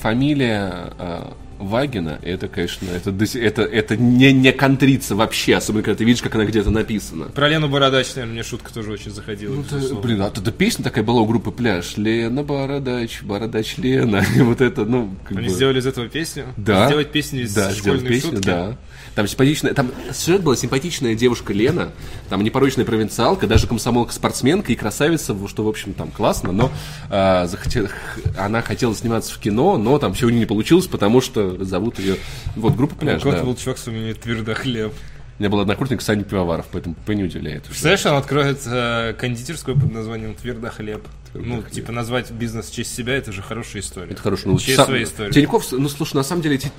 фамилия 0.00 0.92
э, 0.98 1.22
Вагина, 1.58 2.18
это, 2.22 2.48
конечно, 2.48 2.88
это, 2.90 3.10
это, 3.38 3.62
это 3.62 3.96
не, 3.96 4.32
не 4.32 4.52
контрится 4.52 5.14
вообще, 5.16 5.56
особенно 5.56 5.82
когда 5.82 5.98
ты 5.98 6.04
видишь, 6.04 6.22
как 6.22 6.34
она 6.34 6.44
где-то 6.44 6.70
написана. 6.70 7.26
Про 7.26 7.48
Лену 7.48 7.68
Бородач, 7.68 8.08
наверное, 8.14 8.34
мне 8.34 8.42
шутка 8.42 8.72
тоже 8.72 8.92
очень 8.92 9.10
заходила. 9.10 9.54
Ну, 9.54 9.62
Это, 9.62 9.94
блин, 9.94 10.22
а 10.22 10.28
эта 10.28 10.52
песня 10.52 10.84
такая 10.84 11.04
была 11.04 11.20
у 11.22 11.26
группы 11.26 11.50
Пляж. 11.50 11.96
Лена 11.96 12.42
Бородач, 12.42 13.22
Бородач 13.22 13.76
Лена. 13.78 14.24
И 14.36 14.40
вот 14.42 14.60
это, 14.60 14.84
ну, 14.84 15.14
Они 15.30 15.48
бы- 15.48 15.54
сделали 15.54 15.80
из 15.80 15.86
этого 15.86 16.08
песню? 16.08 16.46
Да. 16.56 16.86
Сделать 16.86 17.12
песню 17.12 17.42
из 17.42 17.54
да, 17.54 17.72
школьной 17.74 18.08
песню, 18.08 18.32
шутки? 18.32 18.46
да. 18.46 18.76
Там 19.16 19.26
симпатичная, 19.26 19.72
там 19.72 19.90
сюжет 20.12 20.42
была 20.42 20.56
симпатичная 20.56 21.14
девушка 21.14 21.54
Лена, 21.54 21.90
там 22.28 22.44
непорочная 22.44 22.84
провинциалка, 22.84 23.46
даже 23.46 23.66
комсомолка-спортсменка 23.66 24.72
и 24.72 24.76
красавица, 24.76 25.34
что, 25.48 25.64
в 25.64 25.68
общем, 25.68 25.94
там 25.94 26.10
классно, 26.10 26.52
но 26.52 26.70
а, 27.10 27.46
захоте- 27.46 27.86
х- 27.88 27.94
она 28.38 28.60
хотела 28.60 28.94
сниматься 28.94 29.34
в 29.34 29.38
кино, 29.38 29.78
но 29.78 29.98
там 29.98 30.14
сегодня 30.14 30.38
не 30.38 30.44
получилось, 30.46 30.86
потому 30.86 31.22
что 31.22 31.64
зовут 31.64 31.98
ее, 31.98 32.16
вот, 32.56 32.76
группа 32.76 32.94
«Пляж», 32.94 33.24
Вот 33.24 33.34
да. 33.36 33.42
был 33.42 33.56
чувак 33.56 33.78
с 33.78 33.84
Твердохлеб. 33.84 34.92
У 35.38 35.42
меня 35.42 35.50
был 35.50 35.60
однокурсник 35.60 36.00
Саня 36.00 36.24
Пивоваров, 36.24 36.66
поэтому 36.72 36.94
по 37.04 37.12
не 37.12 37.22
удивляет. 37.22 37.64
Представляешь, 37.64 38.06
он 38.06 38.14
откроет 38.14 38.58
э, 38.64 39.14
кондитерскую 39.18 39.78
под 39.78 39.92
названием 39.92 40.34
Твердохлеб. 40.34 41.02
Ну, 41.34 41.62
типа, 41.62 41.92
назвать 41.92 42.30
бизнес 42.30 42.70
в 42.70 42.74
честь 42.74 42.94
себя, 42.94 43.14
это 43.14 43.32
же 43.32 43.42
хорошая 43.42 43.82
история. 43.82 44.12
Это 44.12 44.22
хорошо. 44.22 44.48
Ну, 44.48 44.58
Честь 44.58 44.76
сам- 44.76 44.86
своей 44.86 45.04
истории. 45.04 45.32
Тиньков, 45.32 45.70
ну 45.72 45.90
слушай, 45.90 46.14
на 46.14 46.22
самом 46.22 46.40
деле 46.40 46.56
Ти- 46.56 46.70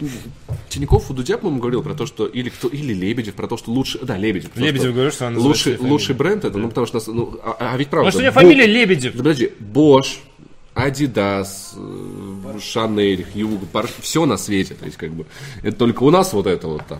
Тиньков 0.69 1.11
у 1.11 1.13
Дудя, 1.13 1.37
по-моему, 1.37 1.59
говорил 1.61 1.83
про 1.83 1.93
то, 1.93 2.07
что 2.07 2.25
или 2.25 2.49
кто, 2.49 2.67
или 2.67 2.93
Лебедев, 2.93 3.35
про 3.35 3.47
то, 3.47 3.57
что 3.57 3.71
лучше, 3.71 3.99
да, 4.01 4.17
Лебедев. 4.17 4.49
Лебедев 4.55 4.81
что 4.81 4.91
говорил, 4.91 5.11
что 5.11 5.27
она 5.27 5.39
лучший, 5.39 5.77
лучший 5.77 6.15
бренд 6.15 6.43
это, 6.43 6.57
ну 6.57 6.69
потому 6.69 6.87
что, 6.87 6.99
ну, 7.13 7.39
а, 7.43 7.73
а 7.73 7.77
ведь 7.77 7.89
правда. 7.89 8.09
Потому 8.09 8.11
что 8.11 8.17
у 8.17 8.21
меня 8.21 8.31
Бо- 8.31 8.41
фамилия 8.41 8.65
Лебедев. 8.65 9.11
Да 9.13 9.17
подожди, 9.19 9.51
Adidas, 10.77 11.73
э, 11.75 12.57
Chanel, 12.59 13.25
Hugo, 13.33 13.89
все 14.01 14.25
на 14.25 14.37
свете, 14.37 14.75
то 14.75 14.85
есть 14.85 14.97
как 14.97 15.11
бы 15.11 15.25
это 15.63 15.75
только 15.77 16.03
у 16.03 16.11
нас 16.11 16.33
вот 16.33 16.47
это 16.47 16.67
вот 16.67 16.85
там. 16.87 16.99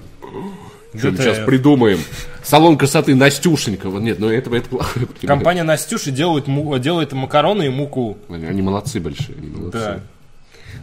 Что 0.97 1.15
сейчас 1.15 1.45
придумаем? 1.45 1.99
Салон 2.43 2.77
красоты 2.77 3.13
Настюшенька. 3.15 3.89
Вот 3.89 4.01
Нет, 4.01 4.19
ну 4.19 4.29
это, 4.29 4.53
это 4.55 4.69
плохо. 4.69 4.99
я 4.99 5.05
понимаю. 5.07 5.27
Компания 5.27 5.63
Настюши 5.63 6.11
делает, 6.11 6.47
му- 6.47 6.77
делает 6.77 7.11
макароны 7.13 7.67
и 7.67 7.69
муку. 7.69 8.17
Они, 8.29 8.61
молодцы 8.61 8.99
большие. 8.99 9.35
Они 9.37 9.49
молодцы. 9.49 9.77
Да. 9.79 9.99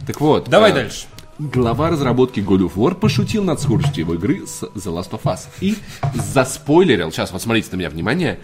Так 0.07 0.21
вот. 0.21 0.49
Давай 0.49 0.71
э, 0.71 0.75
дальше. 0.75 1.05
Глава 1.37 1.89
разработки 1.89 2.39
God 2.39 2.59
of 2.59 2.75
War 2.75 2.95
пошутил 2.95 3.43
над 3.43 3.59
скоростью 3.59 4.05
его 4.05 4.13
игры 4.13 4.47
с 4.47 4.63
The 4.63 4.85
Last 4.85 5.09
of 5.09 5.23
Us. 5.23 5.41
И 5.59 5.75
заспойлерил, 6.13 7.11
сейчас 7.11 7.33
вот 7.33 7.41
смотрите 7.41 7.67
на 7.73 7.75
меня, 7.75 7.89
внимание, 7.89 8.39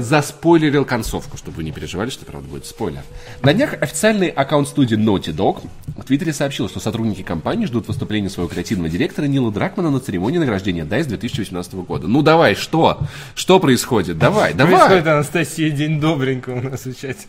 заспойлерил 0.00 0.84
концовку, 0.84 1.36
чтобы 1.36 1.58
вы 1.58 1.62
не 1.62 1.70
переживали, 1.70 2.10
что 2.10 2.24
правда 2.24 2.48
будет 2.48 2.66
спойлер. 2.66 3.02
На 3.42 3.54
днях 3.54 3.74
официальный 3.80 4.26
аккаунт 4.26 4.66
студии 4.66 4.98
Naughty 4.98 5.32
Dog 5.32 5.62
в 5.96 6.02
Твиттере 6.02 6.32
сообщил, 6.32 6.68
что 6.68 6.80
сотрудники 6.80 7.22
компании 7.22 7.66
ждут 7.66 7.86
выступления 7.86 8.28
своего 8.28 8.48
креативного 8.48 8.88
директора 8.88 9.26
Нила 9.26 9.52
Дракмана 9.52 9.92
на 9.92 10.00
церемонии 10.00 10.38
награждения 10.38 10.84
DICE 10.84 11.06
2018 11.06 11.74
года. 11.74 12.08
Ну 12.08 12.22
давай, 12.22 12.56
что? 12.56 12.98
Что 13.36 13.60
происходит? 13.60 14.18
Давай, 14.18 14.52
давай. 14.52 14.74
Происходит 14.74 15.06
Анастасия 15.06 15.70
День 15.70 16.00
Добренько 16.00 16.50
у 16.50 16.60
нас 16.60 16.86
в 16.86 17.00
чате. 17.00 17.28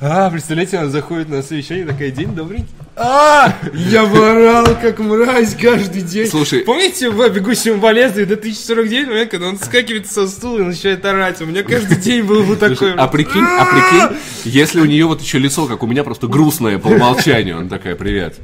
А, 0.00 0.30
представляете, 0.30 0.78
она 0.78 0.88
заходит 0.90 1.28
на 1.28 1.42
совещание, 1.42 1.86
такая, 1.86 2.10
день 2.10 2.34
добренький. 2.34 2.68
А, 2.96 3.54
я 3.74 4.04
ворал, 4.04 4.66
как 4.80 4.98
мразь, 5.00 5.54
каждый 5.54 6.02
день. 6.02 6.28
Слушай. 6.28 6.60
Помните 6.60 7.10
в 7.10 7.28
«Бегущем 7.28 7.80
по 7.80 7.92
лезвию» 7.92 8.26
2049, 8.26 9.08
момент, 9.08 9.30
когда 9.30 9.48
он 9.48 9.58
скакивает 9.58 10.10
со 10.10 10.26
стула 10.26 10.60
и 10.60 10.62
начинает 10.62 11.04
орать? 11.04 11.40
У 11.42 11.46
меня 11.46 11.62
каждый 11.62 11.96
день 11.98 12.22
был 12.22 12.42
вот 12.42 12.58
такой. 12.58 12.94
А 12.94 13.06
прикинь, 13.06 13.44
а 13.44 13.64
прикинь, 13.66 14.18
если 14.44 14.80
у 14.80 14.86
нее 14.86 15.06
вот 15.06 15.20
еще 15.20 15.38
лицо, 15.38 15.66
как 15.66 15.82
у 15.82 15.86
меня, 15.86 16.04
просто 16.04 16.26
грустное 16.26 16.78
по 16.78 16.88
умолчанию, 16.88 17.58
он 17.58 17.68
такая, 17.68 17.96
привет. 17.96 18.36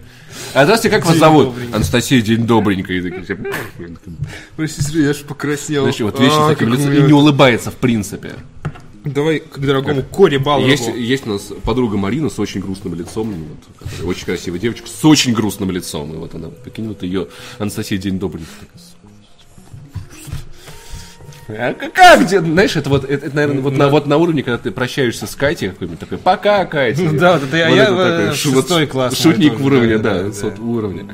А 0.54 0.64
здравствуйте, 0.64 0.96
как 0.96 1.04
вас 1.06 1.14
День 1.14 1.20
зовут? 1.20 1.46
добренький. 1.46 1.74
Анастасия, 1.74 2.20
день 2.20 2.46
добренький. 2.46 2.98
И 2.98 3.00
такие 3.02 3.22
все, 3.22 3.36
Простите, 4.56 5.02
я 5.02 5.12
ж 5.14 5.18
покраснел. 5.18 5.82
Знаешь, 5.82 6.00
вот 6.00 6.20
вечно 6.20 6.46
А, 6.46 6.48
таким 6.50 6.72
лицом 6.72 6.92
и 6.92 7.02
не 7.02 7.12
улыбается 7.12 7.70
в 7.70 7.76
принципе. 7.76 8.32
Давай 9.04 9.40
к 9.40 9.58
дорогому 9.58 10.02
Коре 10.02 10.38
Балову. 10.38 10.68
Есть, 10.68 10.86
есть 10.94 11.26
у 11.26 11.30
нас 11.30 11.52
подруга 11.64 11.96
Марина 11.96 12.30
с 12.30 12.38
очень 12.38 12.60
грустным 12.60 12.94
лицом, 12.94 13.32
вот, 13.34 13.88
которая 13.88 14.06
очень 14.08 14.24
красивая 14.26 14.58
девочка 14.60 14.86
с 14.86 15.04
очень 15.04 15.32
грустным 15.32 15.70
лицом. 15.72 16.12
И 16.12 16.16
вот 16.16 16.34
она, 16.34 16.48
вот 16.48 17.02
ее 17.02 17.26
Анастасия 17.58 17.98
День 17.98 18.18
добренький. 18.20 18.46
А 21.48 21.74
как, 21.74 21.92
как 21.92 22.24
где? 22.24 22.40
Знаешь, 22.40 22.76
это 22.76 22.88
вот, 22.88 23.04
это, 23.04 23.26
это, 23.26 23.34
наверное, 23.36 23.62
вот, 23.62 23.76
на, 23.76 23.88
вот 23.88 24.06
на 24.06 24.16
уровне, 24.16 24.42
когда 24.42 24.58
ты 24.58 24.70
прощаешься 24.70 25.26
с 25.26 25.34
Катей 25.34 25.70
какой-нибудь 25.70 25.98
такой, 25.98 26.18
пока, 26.18 26.64
Катя. 26.64 27.02
Ну 27.02 27.18
да, 27.18 27.34
вот 27.34 27.42
это 27.42 27.56
я- 27.56 27.68
я 27.68 27.90
в 28.32 28.36
шу- 28.36 28.52
вот 28.52 28.62
шестой 28.64 28.86
класс, 28.86 29.18
Шутник 29.20 29.58
уровня, 29.60 29.98
да, 29.98 30.14
да, 30.14 30.22
да, 30.22 30.28
да. 30.30 30.48
вот 30.48 30.58
уровня. 30.60 31.06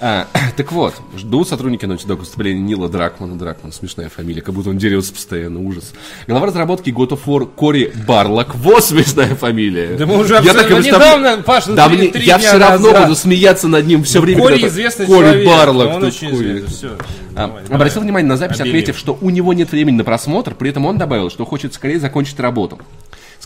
А, 0.00 0.26
так 0.56 0.70
вот, 0.72 0.94
ждут 1.16 1.48
сотрудники 1.48 1.84
Naughty 1.84 2.06
Dog 2.06 2.16
выступления 2.16 2.60
Нила 2.60 2.88
Дракмана. 2.88 3.36
Дракман, 3.36 3.72
смешная 3.72 4.08
фамилия, 4.08 4.40
как 4.42 4.54
будто 4.54 4.70
он 4.70 4.78
дерется 4.78 5.12
постоянно, 5.12 5.60
ужас. 5.60 5.92
Глава 6.26 6.46
разработки 6.46 6.90
God 6.90 7.10
of 7.10 7.20
War 7.26 7.46
Кори 7.46 7.92
Барлок. 8.06 8.54
Вот 8.54 8.84
смешная 8.84 9.34
фамилия. 9.34 9.96
Да 9.96 10.06
мы 10.06 10.18
уже 10.18 10.34
Я 10.34 10.54
так 10.54 10.68
представляю- 10.68 11.18
недавно, 11.18 11.42
Паш, 11.42 11.66
ну, 11.66 11.74
Да 11.74 11.88
три- 11.88 11.98
мне, 11.98 12.08
три 12.08 12.24
я 12.26 12.38
все 12.38 12.58
равно 12.58 12.88
назад. 12.88 13.02
буду 13.08 13.16
смеяться 13.16 13.66
над 13.68 13.86
ним 13.86 14.04
все 14.04 14.20
время. 14.20 14.40
Кори 14.40 14.66
известный 14.68 15.06
Кори 15.06 15.18
человек. 15.26 15.46
Барлок 15.46 15.94
Он 15.96 16.04
очень 16.04 16.30
известный, 16.34 16.68
все. 16.68 16.98
А, 17.34 17.56
Обратил 17.70 18.02
внимание 18.02 18.28
на 18.28 18.36
запись, 18.36 18.60
Обелим. 18.60 18.76
отметив, 18.76 18.98
что 18.98 19.18
у 19.20 19.30
него 19.30 19.52
нет 19.52 19.70
времени 19.72 19.96
на 19.96 20.04
просмотр, 20.04 20.54
при 20.54 20.70
этом 20.70 20.86
он 20.86 20.98
добавил, 20.98 21.30
что 21.30 21.44
хочет 21.44 21.74
скорее 21.74 21.98
закончить 22.00 22.38
работу. 22.40 22.78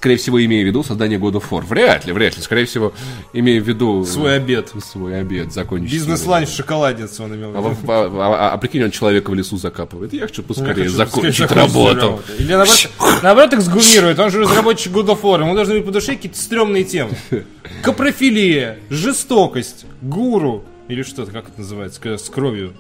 Скорее 0.02 0.16
всего, 0.16 0.44
имея 0.44 0.64
в 0.64 0.66
виду 0.66 0.82
создание 0.82 1.16
God 1.16 1.34
of 1.34 1.44
War. 1.50 1.64
Вряд 1.64 2.06
ли, 2.06 2.12
вряд 2.12 2.36
ли. 2.36 2.42
Скорее 2.42 2.64
всего, 2.64 2.92
имея 3.32 3.60
в 3.60 3.68
виду... 3.68 4.04
Свой 4.04 4.34
обед. 4.34 4.72
Свой 4.84 5.20
обед 5.20 5.52
закончить. 5.52 5.92
Бизнес-ланч 5.92 6.48
шоколадец 6.48 7.20
он 7.20 7.36
имел 7.36 7.52
в 7.52 7.56
А, 7.56 7.60
виду. 7.60 7.76
в- 7.80 7.90
а- 8.20 8.48
а- 8.48 8.50
а 8.52 8.58
прикинь, 8.58 8.82
он 8.82 8.90
человека 8.90 9.30
в 9.30 9.34
лесу 9.36 9.58
закапывает. 9.58 10.12
Я 10.12 10.22
хочу 10.26 10.42
поскорее 10.42 10.70
Я 10.70 10.74
хочу 10.86 10.96
закончить 10.96 11.44
скорее 11.44 11.60
работу. 11.62 12.00
закончить 12.00 12.40
Или 12.40 12.48
наоборот, 12.52 12.90
наоборот 13.22 13.54
эксгумирует. 13.54 14.18
Он 14.18 14.30
же 14.32 14.40
разработчик 14.40 14.92
of 14.92 15.22
War. 15.22 15.38
Ему 15.40 15.54
должны 15.54 15.74
быть 15.76 15.84
по 15.84 15.92
душе 15.92 16.16
какие-то 16.16 16.36
стрёмные 16.36 16.82
темы. 16.82 17.12
Капрофилия, 17.84 18.80
жестокость, 18.90 19.86
гуру. 20.00 20.64
Или 20.88 21.04
что-то, 21.04 21.30
как 21.30 21.48
это 21.48 21.60
называется, 21.60 22.00
с 22.18 22.28
кровью. 22.28 22.72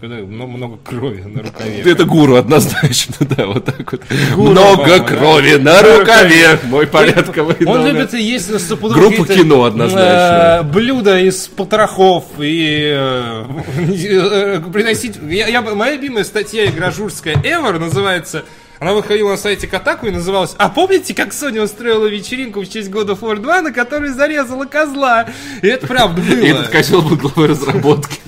Когда 0.00 0.16
много, 0.16 0.50
много 0.52 0.78
крови 0.78 1.20
на 1.22 1.42
рукаве. 1.42 1.82
Это 1.82 2.04
гуру 2.04 2.36
однозначно, 2.36 3.14
да, 3.36 3.46
вот 3.46 3.66
так 3.66 3.92
вот. 3.92 4.00
Гуру, 4.34 4.50
Много 4.52 5.00
крови 5.00 5.56
да? 5.56 5.82
на 5.82 5.98
рукаве, 5.98 6.58
мой 6.64 6.86
порядковый 6.86 7.56
Он 7.66 7.80
номер. 7.80 7.92
любит 7.94 8.14
есть 8.14 8.48
Группу 8.50 9.22
какие-то, 9.24 9.34
кино 9.34 9.64
однозначно. 9.64 10.60
э, 10.60 10.62
блюда 10.62 11.18
из 11.18 11.48
потрохов 11.48 12.24
и 12.38 12.92
э, 12.96 14.60
приносить... 14.72 15.16
Я, 15.28 15.48
я- 15.48 15.60
моя 15.60 15.94
любимая 15.96 16.24
статья 16.24 16.64
игражурская 16.66 17.34
ever 17.34 17.78
называется... 17.78 18.44
Она 18.78 18.94
выходила 18.94 19.32
на 19.32 19.36
сайте 19.36 19.66
Катаку 19.66 20.06
и 20.06 20.10
называлась 20.10 20.54
«А 20.56 20.70
помните, 20.70 21.12
как 21.14 21.32
Sony 21.32 21.60
устроила 21.62 22.06
вечеринку 22.06 22.62
в 22.62 22.66
честь 22.70 22.88
of 22.88 23.20
War 23.20 23.36
2, 23.36 23.60
на 23.60 23.72
которой 23.72 24.08
зарезала 24.08 24.64
козла?» 24.64 25.26
И 25.60 25.66
это 25.66 25.86
правда 25.86 26.22
было. 26.22 26.38
И 26.38 26.48
этот 26.48 26.68
козел 26.68 27.02
был 27.02 27.16
главой 27.16 27.48
разработки. 27.48 28.18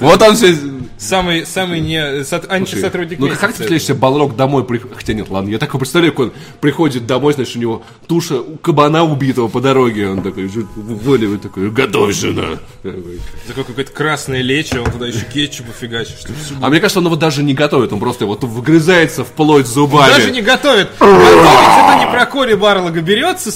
Вот 0.00 0.22
он 0.22 0.34
все... 0.36 0.56
Самый, 0.96 1.44
самый 1.44 1.80
не, 1.80 2.24
сот- 2.24 2.50
антисотрудник 2.50 3.18
Ну, 3.18 3.28
как 3.28 3.38
ты 3.38 3.46
представляешь 3.46 3.84
себе 3.84 3.94
Балрог 3.94 4.36
домой 4.36 4.64
приходит? 4.64 4.96
Хотя 4.96 5.12
нет, 5.12 5.28
ладно, 5.28 5.50
я 5.50 5.58
такой 5.58 5.80
представляю, 5.80 6.12
как 6.12 6.20
он 6.20 6.32
приходит 6.60 7.06
домой, 7.06 7.34
значит, 7.34 7.56
у 7.56 7.58
него 7.58 7.82
туша 8.06 8.42
кабана 8.62 9.04
убитого 9.04 9.48
по 9.48 9.60
дороге. 9.60 10.08
Он 10.08 10.22
такой, 10.22 10.46
вываливает 10.46 11.42
такой, 11.42 11.70
готовь, 11.70 12.14
жена. 12.14 12.58
Такой. 12.82 13.20
Такое 13.46 13.64
какое-то 13.64 13.92
красное 13.92 14.40
лечо, 14.40 14.82
он 14.82 14.90
туда 14.90 15.08
еще 15.08 15.24
кетчупа 15.32 15.72
фигачит, 15.72 16.26
А 16.60 16.68
мне 16.70 16.80
кажется, 16.80 17.00
он 17.00 17.06
его 17.06 17.16
даже 17.16 17.42
не 17.42 17.54
готовит, 17.54 17.92
он 17.92 18.00
просто 18.00 18.26
вот 18.26 18.44
вгрызается 18.44 19.24
вплоть 19.24 19.66
зубами. 19.66 20.12
Даже 20.12 20.30
не 20.30 20.42
готовит. 20.42 20.90
Готовить 20.98 21.84
это 21.94 21.98
не 21.98 22.10
про 22.10 22.26
Кори 22.26 22.54
Барлога. 22.54 23.00
Берется, 23.00 23.50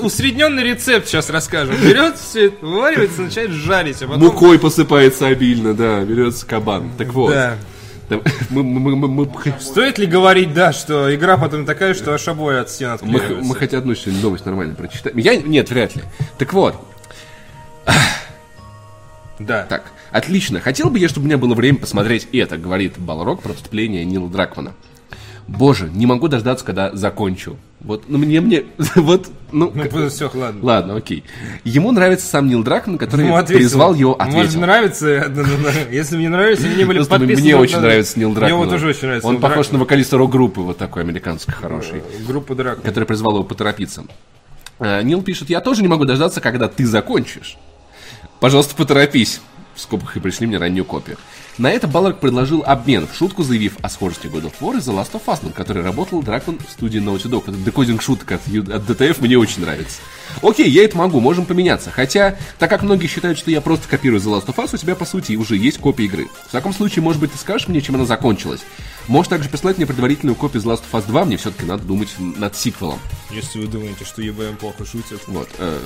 усредненный 0.00 0.64
рецепт 0.64 1.08
сейчас 1.08 1.30
расскажем. 1.30 1.76
Берется, 1.76 2.22
все 2.24 2.46
это 2.46 2.64
вываривается, 2.64 3.22
начинает 3.22 3.50
жарить, 3.50 4.02
а 4.02 4.06
потом... 4.06 4.22
Мукой 4.22 4.58
посыпается 4.58 5.26
обильно, 5.38 5.74
да, 5.74 6.04
берется 6.04 6.44
кабан. 6.46 6.90
Так 6.98 7.12
вот. 7.14 7.32
Да. 7.32 7.56
Мы, 8.50 8.62
мы- 8.62 8.96
мы- 8.96 9.06
мы- 9.26 9.30
Стоит 9.60 9.98
ли 9.98 10.06
говорить, 10.06 10.54
да, 10.54 10.72
что 10.72 11.14
игра 11.14 11.36
потом 11.36 11.66
такая, 11.66 11.92
что 11.92 12.14
аж 12.14 12.26
обои 12.26 12.56
от 12.56 12.70
стен 12.70 12.96
мы, 13.02 13.20
мы 13.42 13.54
хоть 13.54 13.74
одну 13.74 13.94
сегодня 13.94 14.22
новость 14.22 14.46
нормально 14.46 14.74
прочитаем. 14.74 15.18
Я, 15.18 15.36
нет, 15.36 15.68
вряд 15.68 15.94
ли. 15.94 16.02
Так 16.38 16.54
вот, 16.54 16.74
Да. 19.38 19.64
так, 19.68 19.92
отлично. 20.10 20.60
Хотел 20.60 20.88
бы 20.90 20.98
я, 20.98 21.08
чтобы 21.08 21.24
у 21.24 21.26
меня 21.26 21.36
было 21.38 21.54
время 21.54 21.78
посмотреть 21.78 22.28
это, 22.32 22.56
говорит 22.56 22.98
Балрог 22.98 23.42
про 23.42 23.52
вступление 23.52 24.04
Нила 24.06 24.28
Дракмана. 24.28 24.72
Боже, 25.48 25.88
не 25.92 26.04
могу 26.06 26.28
дождаться, 26.28 26.64
когда 26.64 26.94
закончу. 26.94 27.56
Вот, 27.80 28.04
ну 28.08 28.18
мне, 28.18 28.40
мне, 28.42 28.64
вот, 28.96 29.28
ну, 29.50 29.72
Ну, 29.74 30.08
все, 30.10 30.30
ладно. 30.34 30.60
ладно, 30.62 30.96
окей. 30.96 31.24
Ему 31.64 31.90
нравится 31.90 32.26
сам 32.26 32.48
Нил 32.48 32.62
Дракман, 32.62 32.98
который 32.98 33.26
Ну, 33.26 33.34
ответил. 33.34 33.60
призвал 33.60 33.94
его, 33.94 34.16
Может, 34.20 34.34
ответил. 34.36 34.60
нравится, 34.60 35.26
да, 35.28 35.42
да, 35.42 35.48
да. 35.64 35.70
если 35.90 36.16
мне 36.18 36.28
нравится, 36.28 36.66
они 36.66 36.76
не 36.76 36.84
были 36.84 36.98
Просто 36.98 37.18
подписаны. 37.18 37.40
мне 37.42 37.56
очень 37.56 37.78
нравится 37.78 38.18
Нил 38.18 38.34
Дракман. 38.34 38.58
Мне 38.58 38.64
вот 38.66 38.70
тоже 38.70 38.88
очень 38.88 39.02
нравится 39.06 39.28
Он 39.28 39.40
похож 39.40 39.70
на 39.70 39.78
вокалиста 39.78 40.18
рок-группы, 40.18 40.60
вот 40.60 40.76
такой 40.76 41.02
американской 41.02 41.54
хороший, 41.54 42.02
Группа 42.26 42.54
Дракман. 42.54 42.84
который 42.84 43.04
призвал 43.04 43.34
его 43.34 43.44
поторопиться. 43.44 44.04
Э, 44.80 45.02
Нил 45.02 45.22
пишет, 45.22 45.48
я 45.48 45.60
тоже 45.60 45.80
не 45.82 45.88
могу 45.88 46.04
дождаться, 46.04 46.40
когда 46.42 46.68
ты 46.68 46.84
закончишь. 46.86 47.56
Пожалуйста, 48.40 48.74
поторопись. 48.76 49.40
В 49.74 49.80
скобках 49.80 50.16
и 50.16 50.20
пришли 50.20 50.46
мне 50.48 50.58
раннюю 50.58 50.84
копию. 50.84 51.16
На 51.58 51.72
это 51.72 51.88
Баллард 51.88 52.20
предложил 52.20 52.62
обмен, 52.64 53.08
в 53.08 53.16
шутку 53.16 53.42
заявив 53.42 53.78
о 53.82 53.88
скорости 53.88 54.26
God 54.26 54.44
of 54.44 54.52
War 54.60 54.76
и 54.76 54.78
The 54.78 54.94
Last 54.94 55.10
of 55.14 55.24
Us, 55.26 55.40
над 55.42 55.54
которой 55.54 55.82
работал 55.82 56.22
Дракман 56.22 56.60
в 56.60 56.70
студии 56.70 57.00
Naughty 57.00 57.28
Dog. 57.28 57.42
Это 57.48 57.56
декодинг 57.56 58.00
шуток 58.00 58.30
от, 58.30 58.40
от 58.46 58.88
DTF 58.88 59.16
мне 59.20 59.36
очень 59.36 59.62
нравится. 59.62 60.00
Окей, 60.40 60.70
я 60.70 60.84
это 60.84 60.96
могу, 60.96 61.18
можем 61.18 61.46
поменяться. 61.46 61.90
Хотя, 61.90 62.36
так 62.60 62.70
как 62.70 62.82
многие 62.84 63.08
считают, 63.08 63.38
что 63.38 63.50
я 63.50 63.60
просто 63.60 63.88
копирую 63.88 64.20
The 64.20 64.26
Last 64.40 64.46
of 64.46 64.54
Us, 64.54 64.70
у 64.72 64.76
тебя, 64.76 64.94
по 64.94 65.04
сути, 65.04 65.34
уже 65.34 65.56
есть 65.56 65.78
копия 65.78 66.04
игры. 66.04 66.28
В 66.46 66.52
таком 66.52 66.72
случае, 66.72 67.02
может 67.02 67.20
быть, 67.20 67.32
ты 67.32 67.38
скажешь 67.38 67.66
мне, 67.66 67.80
чем 67.80 67.96
она 67.96 68.04
закончилась. 68.04 68.60
Можешь 69.08 69.28
также 69.28 69.48
прислать 69.48 69.78
мне 69.78 69.86
предварительную 69.86 70.36
копию 70.36 70.62
The 70.62 70.74
Last 70.74 70.82
of 70.92 71.00
Us 71.00 71.06
2, 71.08 71.24
мне 71.24 71.38
все-таки 71.38 71.66
надо 71.66 71.82
думать 71.82 72.10
над 72.20 72.54
сиквелом. 72.54 73.00
Если 73.32 73.58
вы 73.58 73.66
думаете, 73.66 74.04
что 74.04 74.22
ЕБМ 74.22 74.58
плохо 74.58 74.84
шутит, 74.84 75.26
Вот. 75.26 75.48
э, 75.58 75.80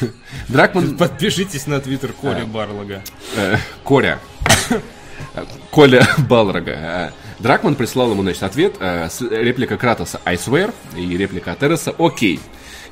Дракман... 0.48 0.96
подпишитесь 0.96 1.66
на 1.66 1.80
твиттер 1.80 2.14
Коли 2.14 2.44
Барлога. 2.44 3.02
э, 3.36 3.58
Коря. 3.84 4.20
Коля 5.70 6.06
Балрога. 6.28 6.72
Э, 6.72 7.10
Дракман 7.40 7.74
прислал 7.76 8.10
ему, 8.10 8.22
значит, 8.22 8.42
ответ. 8.42 8.74
с- 8.80 9.20
Реплика 9.20 9.76
Кратоса 9.76 10.20
I 10.24 10.36
swear 10.36 10.74
и 10.96 11.16
реплика 11.16 11.52
Атереса 11.52 11.94
окей. 11.98 12.40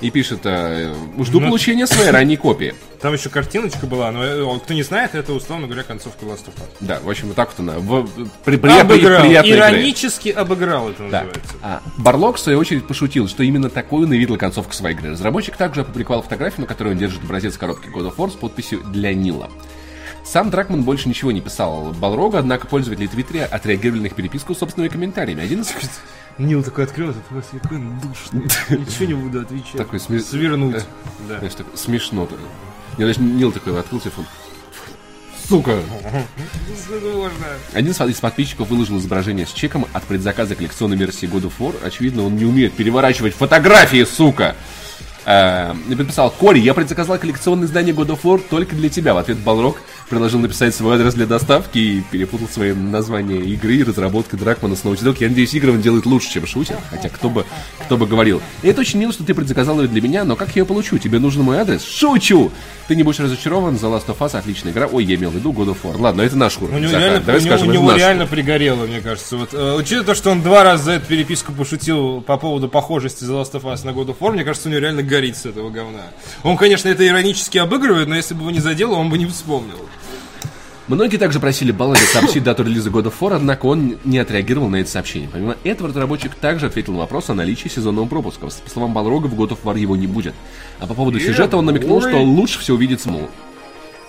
И 0.03 0.11
пишет, 0.11 0.41
э, 0.45 0.95
жду 1.21 1.41
получения 1.41 1.87
своей 1.87 2.11
ранней 2.11 2.37
копии. 2.37 2.75
Там 3.01 3.15
еще 3.15 3.31
картиночка 3.31 3.87
была, 3.87 4.13
но 4.13 4.23
э, 4.25 4.59
кто 4.63 4.75
не 4.75 4.83
знает, 4.83 5.15
это, 5.15 5.33
условно 5.33 5.67
говоря, 5.69 5.85
концовка 5.85 6.27
Last 6.27 6.45
of 6.49 6.55
Us. 6.59 6.69
Да, 6.81 7.01
в 7.03 7.09
общем, 7.09 7.29
вот 7.29 7.37
так 7.37 7.49
вот 7.57 7.61
она. 7.61 7.79
В, 7.79 8.07
при, 8.45 8.57
при, 8.59 8.71
Обыграл, 8.79 9.25
иронически 9.27 10.29
обыграл 10.29 10.91
это 10.91 10.99
Да. 11.09 11.23
называется. 11.23 11.55
А, 11.63 11.83
Барлок, 11.97 12.37
в 12.37 12.41
свою 12.41 12.59
очередь, 12.59 12.87
пошутил, 12.87 13.27
что 13.27 13.43
именно 13.43 13.71
такую 13.71 14.07
навидла 14.07 14.37
концовка 14.37 14.75
своей 14.75 14.95
игры. 14.95 15.13
Разработчик 15.13 15.57
также 15.57 15.81
опубликовал 15.81 16.21
фотографию, 16.23 16.61
на 16.63 16.67
которой 16.67 16.93
он 16.93 16.99
держит 16.99 17.25
образец 17.25 17.57
коробки 17.57 17.89
God 17.89 18.09
of 18.15 18.17
War 18.17 18.31
с 18.31 18.35
подписью 18.35 18.81
«Для 18.85 19.15
Нила». 19.15 19.49
Сам 20.27 20.51
Дракман 20.51 20.83
больше 20.83 21.09
ничего 21.09 21.31
не 21.31 21.41
писал 21.41 21.93
Балрога, 21.93 22.41
однако 22.41 22.67
пользователи 22.67 23.07
Твиттера 23.07 23.45
отреагировали 23.45 24.01
на 24.03 24.07
их 24.07 24.15
переписку 24.15 24.55
собственными 24.55 24.91
комментариями. 24.91 25.43
Один 25.45 25.61
из 25.61 25.73
Нил 26.39 26.63
такой 26.63 26.85
открыл, 26.85 27.11
это 27.11 27.21
просто 27.31 27.59
какой 27.61 27.79
он 27.79 27.99
душный. 28.01 28.43
Ничего 28.71 29.05
не 29.07 29.15
буду 29.15 29.41
отвечать. 29.41 29.73
Такой 29.77 29.99
сме- 30.01 30.21
Свернуть. 30.21 30.85
Да. 31.29 31.39
Знаешь, 31.39 31.55
так 31.55 31.67
смешно. 31.75 32.29
Я 32.99 33.07
даже 33.07 33.21
Нил 33.21 33.53
такой 33.53 33.79
открыл 33.79 34.01
телефон. 34.01 34.27
Сука! 35.49 35.79
Один 37.73 37.93
из 37.93 38.21
подписчиков 38.21 38.69
выложил 38.69 38.99
изображение 38.99 39.47
с 39.47 39.53
чеком 39.53 39.87
от 39.93 40.03
предзаказа 40.03 40.57
коллекционной 40.57 40.97
версии 40.97 41.27
God 41.29 41.43
of 41.45 41.53
War. 41.61 41.75
Очевидно, 41.87 42.25
он 42.27 42.37
не 42.37 42.45
умеет 42.45 42.73
переворачивать 42.75 43.33
фотографии, 43.35 44.05
сука! 44.05 44.57
Э, 45.25 45.75
И 45.89 45.95
подписал, 45.95 46.31
Кори, 46.31 46.59
я 46.61 46.75
предзаказал 46.75 47.19
коллекционное 47.19 47.67
издание 47.67 47.95
God 47.95 48.09
of 48.09 48.23
War 48.23 48.41
только 48.51 48.75
для 48.77 48.89
тебя. 48.91 49.15
В 49.15 49.19
ответ 49.19 49.39
Балрог 49.39 49.79
предложил 50.09 50.39
написать 50.39 50.75
свой 50.75 50.95
адрес 50.97 51.15
для 51.15 51.27
доставки 51.27 51.79
и 51.79 52.01
перепутал 52.11 52.49
свое 52.49 52.75
название 52.75 53.41
игры 53.41 53.77
и 53.77 53.83
разработка 53.85 54.37
Дракмана 54.37 54.77
с 54.77 54.85
Naughty 54.85 55.03
Dog. 55.03 55.17
Я 55.21 55.29
надеюсь, 55.29 55.53
игры 55.55 55.73
он 55.73 55.83
делает 55.83 56.07
лучше, 56.07 56.31
чем 56.31 56.47
шутер, 56.47 56.77
хотя 56.91 57.09
кто 57.09 57.29
бы, 57.29 57.45
кто 57.81 57.97
бы 57.97 58.07
говорил. 58.07 58.41
И 58.63 58.69
это 58.69 58.81
очень 58.81 59.01
мило, 59.01 59.13
что 59.13 59.25
ты 59.25 59.35
предзаказал 59.35 59.81
ее 59.83 59.89
для 59.89 60.01
меня, 60.01 60.25
но 60.25 60.37
как 60.37 60.55
я 60.55 60.63
ее 60.63 60.67
получу? 60.67 60.99
Тебе 60.99 61.19
нужен 61.19 61.43
мой 61.43 61.59
адрес? 61.59 61.85
Шучу! 61.85 62.53
Ты 62.89 62.95
не 62.95 63.03
будешь 63.03 63.19
разочарован, 63.19 63.75
The 63.75 63.93
Last 63.93 64.07
of 64.07 64.19
Us 64.19 64.39
отличная 64.39 64.73
игра. 64.73 64.87
Ой, 64.87 65.05
я 65.05 65.17
имел 65.17 65.31
в 65.31 65.35
виду 65.35 65.53
God 65.53 65.71
of 65.71 65.79
War. 65.83 66.01
Ладно, 66.01 66.23
это 66.23 66.37
наш 66.37 66.57
У 66.59 66.65
уровень. 66.65 66.83
него 66.83 66.93
Захар, 66.93 67.09
реально, 67.09 67.21
давай 67.27 67.41
у 67.41 67.45
него, 67.45 67.57
скажем, 67.57 67.69
у 67.69 67.73
него 67.73 67.93
реально 67.93 68.27
пригорело, 68.27 68.87
мне 68.87 69.01
кажется. 69.01 69.37
Вот, 69.37 69.53
э, 69.53 69.75
учитывая 69.77 70.05
то, 70.05 70.15
что 70.15 70.31
он 70.31 70.43
два 70.43 70.63
раза 70.63 70.85
за 70.85 70.93
эту 70.93 71.07
переписку 71.07 71.53
пошутил 71.53 72.21
по 72.21 72.37
поводу 72.37 72.69
похожести 72.69 73.25
The 73.25 73.43
Last 73.43 73.53
of 73.53 73.63
Us 73.63 73.85
на 73.85 73.91
God 73.91 74.07
of 74.07 74.19
War, 74.21 74.33
мне 74.33 74.45
кажется, 74.45 74.69
у 74.69 74.71
него 74.71 74.81
реально 74.81 75.03
горит 75.03 75.37
с 75.37 75.47
этого 75.47 75.71
говна. 75.71 76.03
Он, 76.45 76.57
конечно, 76.57 76.89
это 76.89 77.05
иронически 77.05 77.59
обыгрывает, 77.59 78.07
но 78.07 78.15
если 78.15 78.35
бы 78.35 78.43
его 78.43 78.53
не 78.53 78.61
задело, 78.61 78.95
он 78.95 79.11
бы 79.11 79.19
не 79.19 79.27
вспомнил. 79.27 79.79
Многие 80.89 81.17
также 81.17 81.41
просили 81.41 81.73
Балларда 81.73 82.05
сообщить 82.05 82.45
дату 82.45 82.63
релиза 82.63 82.91
God 82.91 83.07
of 83.07 83.15
War, 83.21 83.35
однако 83.35 83.67
он 83.67 83.97
не 84.05 84.19
отреагировал 84.19 84.69
на 84.69 84.77
это 84.77 84.89
сообщение. 84.89 85.29
Помимо 85.33 85.57
этого, 85.65 85.89
разработчик 85.89 86.35
также 86.37 86.67
ответил 86.67 86.93
на 86.93 87.01
вопрос 87.01 87.29
о 87.29 87.35
наличии 87.35 87.69
сезонного 87.69 88.07
пропуска. 88.07 88.47
По 88.47 88.71
словам 88.71 88.93
Балрога, 88.93 89.27
в 89.27 89.35
God 89.35 89.51
of 89.51 89.59
War 89.65 89.77
его 89.77 89.97
не 89.97 90.07
будет. 90.07 90.35
А 90.79 90.87
по 90.87 90.95
поводу 90.95 91.19
сюжета 91.19 91.57
он 91.57 91.67
намекнул, 91.67 92.01
что 92.01 92.23
лучше 92.23 92.61
всего 92.61 92.77
увидеть 92.77 93.01
Смол. 93.01 93.29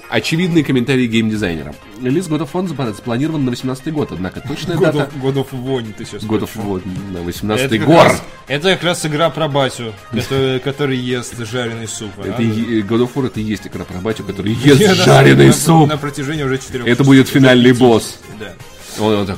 Очевидные 0.10 0.64
комментарии 0.64 1.06
геймдизайнера. 1.06 1.76
Релиз 2.02 2.28
God 2.28 2.40
of 2.40 2.52
War 2.54 2.66
запла- 2.68 2.94
запланирован 2.96 3.44
на 3.44 3.52
18 3.52 3.92
год, 3.92 4.12
однако 4.12 4.40
точная 4.40 4.78
God 4.78 4.94
дата... 4.94 4.98
of, 5.14 5.22
God 5.22 5.34
of 5.36 5.48
Вонь, 5.52 5.92
ты 5.94 6.06
сейчас 6.06 6.24
God 6.24 6.42
of 6.44 6.50
War 6.56 6.82
на 7.12 7.22
18 7.22 7.66
это 7.66 7.78
как, 7.78 7.88
год. 7.88 8.04
раз, 8.04 8.24
это 8.48 8.74
как 8.74 8.84
раз 8.84 9.06
игра 9.06 9.30
про 9.30 9.48
батю, 9.50 9.94
который, 10.12 10.60
который 10.62 10.98
ест 10.98 11.38
жареный 11.38 11.88
суп. 11.88 12.12
Это 12.20 12.36
а? 12.38 12.42
и- 12.42 12.82
God 12.84 13.02
of 13.04 13.14
War 13.16 13.28
это 13.28 13.40
и 13.42 13.44
есть 13.44 13.68
игра 13.68 13.84
про 13.84 14.00
батю, 14.00 14.24
который 14.24 14.54
ест 14.64 15.04
жареный 15.04 15.48
на, 15.48 15.54
суп. 15.54 15.90
На 15.90 15.98
протяжении 15.98 16.44
уже 16.44 16.58
четырех 16.58 16.88
Это 16.88 17.04
будет 17.04 17.28
финальный 17.28 17.74
босс. 17.74 18.20
Да. 18.40 18.54
Он, 19.00 19.14
он 19.14 19.30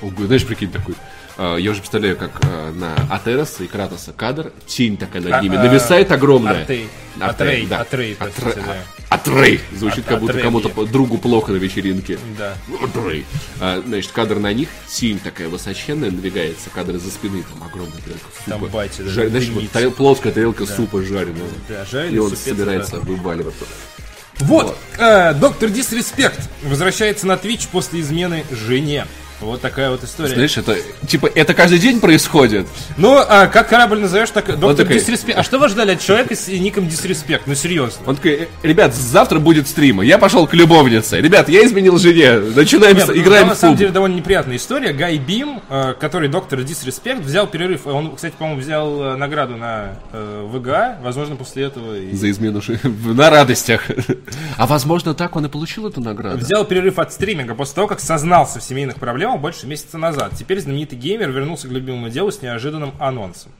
он, 0.00 0.26
знаешь, 0.26 0.44
прикинь, 0.46 0.70
такой. 0.70 0.94
э, 1.38 1.56
Я 1.60 1.70
уже 1.70 1.80
представляю, 1.80 2.16
как 2.16 2.30
э, 2.42 2.72
на 2.72 2.94
Атероса 3.10 3.64
и 3.64 3.66
Кратоса 3.66 4.12
кадр, 4.12 4.52
тень 4.66 4.96
такая 4.96 5.22
над 5.22 5.32
А, 5.32 5.40
ними, 5.42 5.56
а, 5.56 5.62
нависает 5.64 6.12
огромная. 6.12 6.62
Атрей. 6.62 6.88
Атрей, 7.20 7.28
Атрей, 7.30 7.66
да. 7.66 7.80
Атрей, 7.80 8.16
простите, 8.18 8.62
да. 8.66 8.76
Атрей. 9.08 9.60
Звучит, 9.76 10.04
как 10.06 10.20
будто 10.20 10.38
кому-то 10.40 10.86
другу 10.86 11.18
плохо 11.18 11.52
на 11.52 11.56
вечеринке. 11.56 12.18
Да. 12.36 12.56
Атрей. 12.82 13.24
А, 13.60 13.82
Значит, 13.86 14.10
кадр 14.12 14.38
на 14.38 14.52
них, 14.52 14.68
тень 14.88 15.18
такая 15.18 15.48
высоченная, 15.48 16.10
надвигается, 16.10 16.68
кадр 16.70 16.98
за 16.98 17.10
спины, 17.10 17.44
там 17.44 17.62
огромная 17.66 17.98
тарелка 18.00 18.24
супа. 18.36 18.50
Там 18.50 18.64
батя, 18.70 19.02
да, 19.04 19.10
Жар- 19.10 19.28
Знаешь, 19.28 19.48
вот 19.50 19.70
тарел- 19.70 19.92
плоская 19.92 20.32
тарелка 20.32 20.66
супа 20.66 21.02
жареного. 21.02 21.48
Да, 21.68 21.84
жареный 21.84 22.14
И 22.16 22.18
он 22.18 22.36
собирается 22.36 22.92
да. 22.96 23.00
вываливаться. 23.00 23.64
Вот, 24.40 24.76
э, 24.98 25.32
доктор 25.34 25.70
Дисреспект 25.70 26.40
возвращается 26.64 27.26
на 27.26 27.34
Twitch 27.34 27.68
после 27.70 28.00
измены 28.00 28.44
жене. 28.50 29.06
Вот 29.40 29.60
такая 29.60 29.90
вот 29.90 30.02
история. 30.04 30.34
Знаешь, 30.34 30.56
это, 30.56 30.76
типа, 31.06 31.26
это 31.34 31.54
каждый 31.54 31.78
день 31.78 32.00
происходит. 32.00 32.66
Ну, 32.96 33.16
а 33.18 33.46
как 33.48 33.68
корабль 33.68 33.98
назовешь, 34.00 34.30
так 34.30 34.46
доктор 34.58 34.86
такой- 34.86 34.98
Дисреспект. 35.00 35.38
А 35.38 35.42
что 35.42 35.58
вы 35.58 35.68
ждали 35.68 35.92
от 35.92 36.00
человека 36.00 36.34
с 36.34 36.48
ником 36.48 36.88
Дисреспект? 36.88 37.46
Ну, 37.46 37.54
серьезно. 37.54 38.02
Он 38.06 38.16
такой, 38.16 38.32
«Э, 38.32 38.46
ребят, 38.62 38.94
завтра 38.94 39.40
будет 39.40 39.68
стрим, 39.68 40.00
я 40.02 40.18
пошел 40.18 40.46
к 40.46 40.54
любовнице. 40.54 41.20
Ребят, 41.20 41.48
я 41.48 41.64
изменил 41.66 41.98
жене, 41.98 42.38
начинаем, 42.54 42.96
Нет, 42.96 43.06
с- 43.06 43.08
ну, 43.08 43.14
играем 43.16 43.40
там, 43.42 43.48
на 43.48 43.54
самом 43.56 43.76
деле 43.76 43.90
довольно 43.90 44.14
неприятная 44.14 44.56
история. 44.56 44.92
Гай 44.92 45.18
Бим, 45.18 45.60
э, 45.68 45.94
который 46.00 46.28
доктор 46.28 46.62
Дисреспект, 46.62 47.20
взял 47.20 47.46
перерыв. 47.46 47.86
Он, 47.86 48.14
кстати, 48.14 48.34
по-моему, 48.38 48.60
взял 48.60 49.02
э, 49.02 49.16
награду 49.16 49.56
на 49.56 49.96
э, 50.12 50.48
ВГА. 50.52 50.98
Возможно, 51.02 51.36
после 51.36 51.64
этого 51.64 51.96
и 51.98 52.14
За 52.14 52.30
измену 52.30 52.62
на 53.04 53.30
радостях. 53.30 53.82
А 54.56 54.66
возможно, 54.66 55.12
так 55.14 55.34
он 55.36 55.46
и 55.46 55.48
получил 55.48 55.88
эту 55.88 56.00
награду. 56.00 56.38
Взял 56.38 56.64
перерыв 56.64 56.98
от 56.98 57.12
стриминга 57.12 57.54
после 57.54 57.74
того, 57.74 57.88
как 57.88 58.00
сознался 58.00 58.60
в 58.60 58.62
семейных 58.62 58.96
проблемах 58.96 59.23
больше 59.38 59.66
месяца 59.66 59.98
назад. 59.98 60.32
Теперь 60.36 60.60
знаменитый 60.60 60.98
геймер 60.98 61.30
вернулся 61.30 61.68
к 61.68 61.70
любимому 61.70 62.10
делу 62.10 62.30
с 62.30 62.42
неожиданным 62.42 62.92
анонсом. 63.00 63.52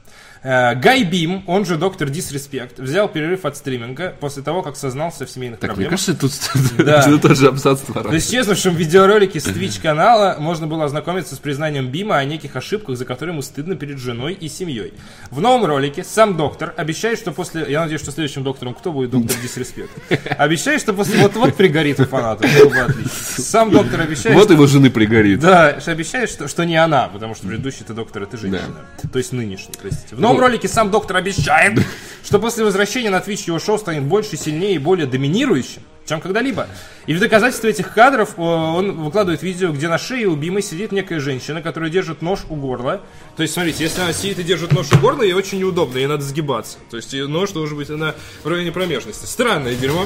Э, 0.47 0.75
Гай 0.75 1.03
Бим, 1.03 1.43
он 1.47 1.65
же 1.65 1.75
доктор 1.75 2.07
Дисреспект, 2.09 2.77
взял 2.79 3.07
перерыв 3.09 3.45
от 3.45 3.57
стриминга 3.57 4.13
после 4.19 4.43
того, 4.43 4.61
как 4.61 4.75
сознался 4.77 5.25
в 5.25 5.29
семейных 5.31 5.59
Так, 5.59 5.71
мне 5.75 5.87
проблемах. 5.87 6.05
кажется, 6.05 6.13
тут 6.13 6.31
Да. 6.85 6.99
это 6.99 7.17
тот 7.17 7.35
же 7.35 7.47
абзац 7.47 7.79
В 7.81 7.95
раза. 7.95 8.15
исчезнувшем 8.15 8.75
видеоролике 8.75 9.39
с 9.39 9.47
Twitch 9.47 9.81
канала 9.81 10.35
можно 10.39 10.67
было 10.67 10.85
ознакомиться 10.85 11.33
с 11.33 11.39
признанием 11.39 11.87
Бима 11.89 12.17
о 12.17 12.25
неких 12.25 12.55
ошибках, 12.55 12.95
за 12.95 13.05
которые 13.05 13.33
ему 13.33 13.41
стыдно 13.41 13.75
перед 13.75 13.97
женой 13.97 14.33
и 14.33 14.47
семьей. 14.47 14.93
В 15.31 15.41
новом 15.41 15.65
ролике 15.65 16.03
сам 16.03 16.37
доктор 16.37 16.75
обещает, 16.77 17.17
что 17.17 17.31
после... 17.31 17.65
Я 17.67 17.81
надеюсь, 17.81 18.01
что 18.01 18.11
следующим 18.11 18.43
доктором 18.43 18.75
кто 18.75 18.91
будет? 18.91 19.09
Доктор 19.09 19.35
Дисреспект. 19.41 19.89
Обещает, 20.37 20.79
что 20.79 20.93
после... 20.93 21.17
Вот-вот 21.21 21.55
пригорит 21.55 21.99
у 21.99 22.05
фанатов. 22.05 22.47
Было 22.55 22.69
бы 22.69 22.79
отлично. 22.81 23.11
Сам 23.41 23.71
доктор 23.71 24.01
обещает, 24.01 24.35
Вот 24.37 24.51
его 24.51 24.67
жены 24.67 24.91
пригорит. 24.91 25.39
да, 25.39 25.69
обещает, 25.87 26.29
что, 26.29 26.47
что 26.47 26.65
не 26.65 26.75
она, 26.75 27.07
потому 27.07 27.33
что 27.33 27.47
предыдущий-то 27.47 27.95
доктор 27.95 28.23
это 28.23 28.37
женщина. 28.37 28.85
То 29.11 29.17
есть 29.17 29.31
нынешний, 29.31 29.73
простите. 29.81 30.15
В 30.15 30.19
новом 30.19 30.34
Ну. 30.35 30.41
ролике 30.41 30.67
сам 30.67 30.91
доктор 30.91 31.17
обещает, 31.17 31.79
что 32.23 32.39
после 32.39 32.63
возвращения 32.63 33.09
на 33.09 33.17
Twitch 33.17 33.43
его 33.47 33.59
шоу 33.59 33.77
станет 33.77 34.03
больше, 34.03 34.37
сильнее 34.37 34.75
и 34.75 34.77
более 34.77 35.05
доминирующим, 35.07 35.81
чем 36.07 36.21
когда-либо. 36.21 36.67
И 37.07 37.13
в 37.13 37.19
доказательство 37.19 37.67
этих 37.67 37.93
кадров 37.93 38.33
э, 38.37 38.41
он 38.41 38.91
выкладывает 39.03 39.41
видео, 39.43 39.71
где 39.71 39.87
на 39.87 39.97
шее 39.97 40.27
у 40.27 40.35
Бимы 40.35 40.61
сидит 40.61 40.91
некая 40.91 41.19
женщина, 41.19 41.61
которая 41.61 41.89
держит 41.89 42.21
нож 42.21 42.39
у 42.49 42.55
горла. 42.55 43.01
То 43.37 43.41
есть, 43.43 43.53
смотрите, 43.55 43.83
если 43.83 44.01
она 44.01 44.13
сидит 44.13 44.39
и 44.39 44.43
держит 44.43 44.71
нож 44.71 44.87
у 44.93 44.97
горла, 44.97 45.23
ей 45.23 45.33
очень 45.33 45.59
неудобно, 45.59 45.97
ей 45.97 46.07
надо 46.07 46.23
сгибаться. 46.23 46.77
То 46.91 46.97
есть, 46.97 47.13
нож 47.13 47.51
должен 47.51 47.77
быть 47.77 47.89
на 47.89 48.15
районе 48.43 48.71
промежности. 48.71 49.25
Странное 49.25 49.75
дерьмо. 49.75 50.05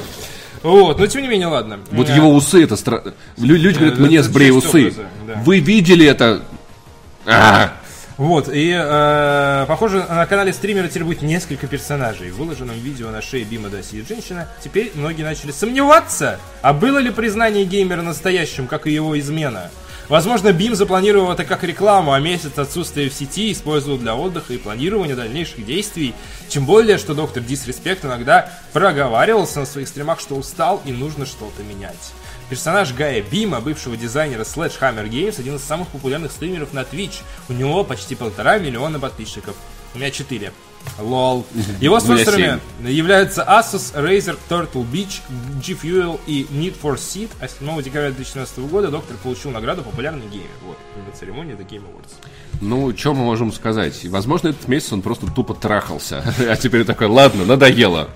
Вот, 0.63 0.99
но 0.99 1.07
тем 1.07 1.21
не 1.21 1.29
менее, 1.29 1.47
ладно. 1.47 1.79
Вот 1.91 2.09
Э, 2.09 2.15
его 2.15 2.33
усы, 2.33 2.61
это 2.63 2.75
странно. 2.75 3.13
Люди 3.37 3.77
говорят, 3.77 3.93
это- 3.93 4.01
мне 4.01 4.21
сбрей 4.23 4.51
усы. 4.51 4.93
Вы 5.45 5.59
видели 5.59 6.05
это? 6.05 6.41
А, 7.25 7.73
Вот, 8.19 8.49
и 8.49 8.75
э, 8.77 9.65
похоже, 9.65 10.05
на 10.09 10.25
канале 10.25 10.51
стримера 10.51 10.89
теперь 10.89 11.05
будет 11.05 11.21
несколько 11.21 11.67
персонажей. 11.67 12.31
В 12.31 12.35
выложенном 12.35 12.77
видео 12.77 13.11
на 13.11 13.21
шее 13.21 13.45
Бима 13.45 13.69
да 13.69 13.81
сидит 13.81 14.09
женщина. 14.09 14.45
Теперь 14.61 14.91
многие 14.93 15.23
начали 15.23 15.51
сомневаться, 15.51 16.37
а 16.61 16.73
было 16.73 16.97
ли 16.97 17.11
признание 17.11 17.63
геймера 17.63 18.01
настоящим, 18.01 18.67
как 18.67 18.87
и 18.87 18.91
его 18.91 19.17
измена. 19.17 19.71
Возможно, 20.09 20.51
Бим 20.51 20.75
запланировал 20.75 21.31
это 21.31 21.45
как 21.45 21.63
рекламу, 21.63 22.11
а 22.11 22.19
месяц 22.19 22.57
отсутствия 22.57 23.09
в 23.09 23.13
сети 23.13 23.53
использовал 23.53 23.97
для 23.97 24.15
отдыха 24.15 24.53
и 24.53 24.57
планирования 24.57 25.15
дальнейших 25.15 25.65
действий. 25.65 26.13
Тем 26.49 26.65
более, 26.65 26.97
что 26.97 27.13
доктор 27.13 27.41
Дисреспект 27.41 28.03
иногда 28.03 28.51
проговаривался 28.73 29.61
на 29.61 29.65
своих 29.65 29.87
стримах, 29.87 30.19
что 30.19 30.35
устал 30.35 30.81
и 30.83 30.91
нужно 30.91 31.25
что-то 31.25 31.63
менять. 31.63 32.11
Персонаж 32.49 32.93
Гая 32.93 33.21
Бима, 33.21 33.61
бывшего 33.61 33.95
дизайнера 33.95 34.41
Sledgehammer 34.41 35.07
Games, 35.07 35.39
один 35.39 35.57
из 35.57 35.63
самых 35.63 35.87
популярных 35.89 36.31
стримеров 36.31 36.73
на 36.73 36.79
Twitch. 36.79 37.21
У 37.47 37.53
него 37.53 37.83
почти 37.83 38.15
полтора 38.15 38.57
миллиона 38.57 38.99
подписчиков. 38.99 39.55
У 39.93 39.99
меня 39.99 40.09
четыре. 40.09 40.51
Лол. 40.97 41.45
Его 41.79 41.99
спонсорами 41.99 42.59
являются 42.81 43.43
Asus, 43.43 43.93
Razer, 43.93 44.37
Turtle 44.49 44.85
Beach, 44.89 45.21
G 45.63 45.73
Fuel 45.73 46.19
и 46.25 46.47
Need 46.49 46.75
for 46.81 46.95
Seed. 46.95 47.29
А 47.39 47.47
7 47.47 47.83
декабря 47.83 48.09
2017 48.09 48.59
года 48.59 48.89
доктор 48.89 49.17
получил 49.17 49.51
награду 49.51 49.83
популярный 49.83 50.25
геймер. 50.27 50.47
Вот, 50.65 50.77
на 50.95 51.15
церемонии 51.15 51.55
The 51.55 51.67
Game 51.67 51.83
Awards. 51.83 52.13
Ну, 52.61 52.95
что 52.97 53.13
мы 53.13 53.25
можем 53.25 53.51
сказать? 53.51 54.05
Возможно, 54.05 54.49
этот 54.49 54.67
месяц 54.67 54.91
он 54.93 55.01
просто 55.01 55.27
тупо 55.27 55.53
трахался. 55.53 56.23
А 56.49 56.55
теперь 56.55 56.83
такой, 56.83 57.07
ладно, 57.07 57.45
надоело. 57.45 58.09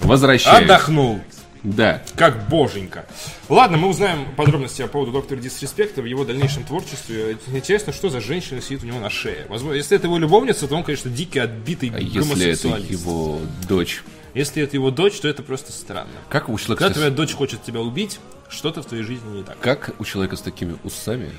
Возвращаюсь. 0.00 0.64
Отдохнул. 0.64 1.20
Да. 1.62 2.02
Как 2.16 2.48
боженька. 2.48 3.06
Ладно, 3.48 3.76
мы 3.76 3.88
узнаем 3.88 4.34
подробности 4.36 4.82
по 4.82 4.88
поводу 4.88 5.12
доктора 5.12 5.38
Дисреспекта 5.40 6.02
в 6.02 6.04
его 6.04 6.24
дальнейшем 6.24 6.64
творчестве. 6.64 7.38
Интересно, 7.48 7.92
что 7.92 8.08
за 8.08 8.20
женщина 8.20 8.60
сидит 8.62 8.82
у 8.82 8.86
него 8.86 9.00
на 9.00 9.10
шее. 9.10 9.46
Возможно, 9.48 9.76
если 9.76 9.96
это 9.96 10.06
его 10.06 10.18
любовница, 10.18 10.68
то 10.68 10.76
он, 10.76 10.84
конечно, 10.84 11.10
дикий, 11.10 11.38
отбитый 11.40 11.90
А 11.94 11.98
если 11.98 12.46
это 12.50 12.68
его 12.80 13.40
дочь? 13.68 14.02
Если 14.34 14.62
это 14.62 14.76
его 14.76 14.90
дочь, 14.90 15.18
то 15.20 15.28
это 15.28 15.42
просто 15.42 15.72
странно. 15.72 16.10
Как 16.28 16.48
у 16.48 16.58
человека, 16.58 16.84
Когда 16.84 16.94
с- 16.94 16.96
твоя 16.98 17.10
дочь 17.10 17.32
хочет 17.34 17.62
тебя 17.64 17.80
убить, 17.80 18.20
что-то 18.48 18.82
в 18.82 18.86
твоей 18.86 19.02
жизни 19.02 19.38
не 19.38 19.42
так. 19.42 19.58
как 19.60 19.92
у 19.98 20.04
человека 20.04 20.36
с 20.36 20.40
такими 20.42 20.76
усами 20.84 21.30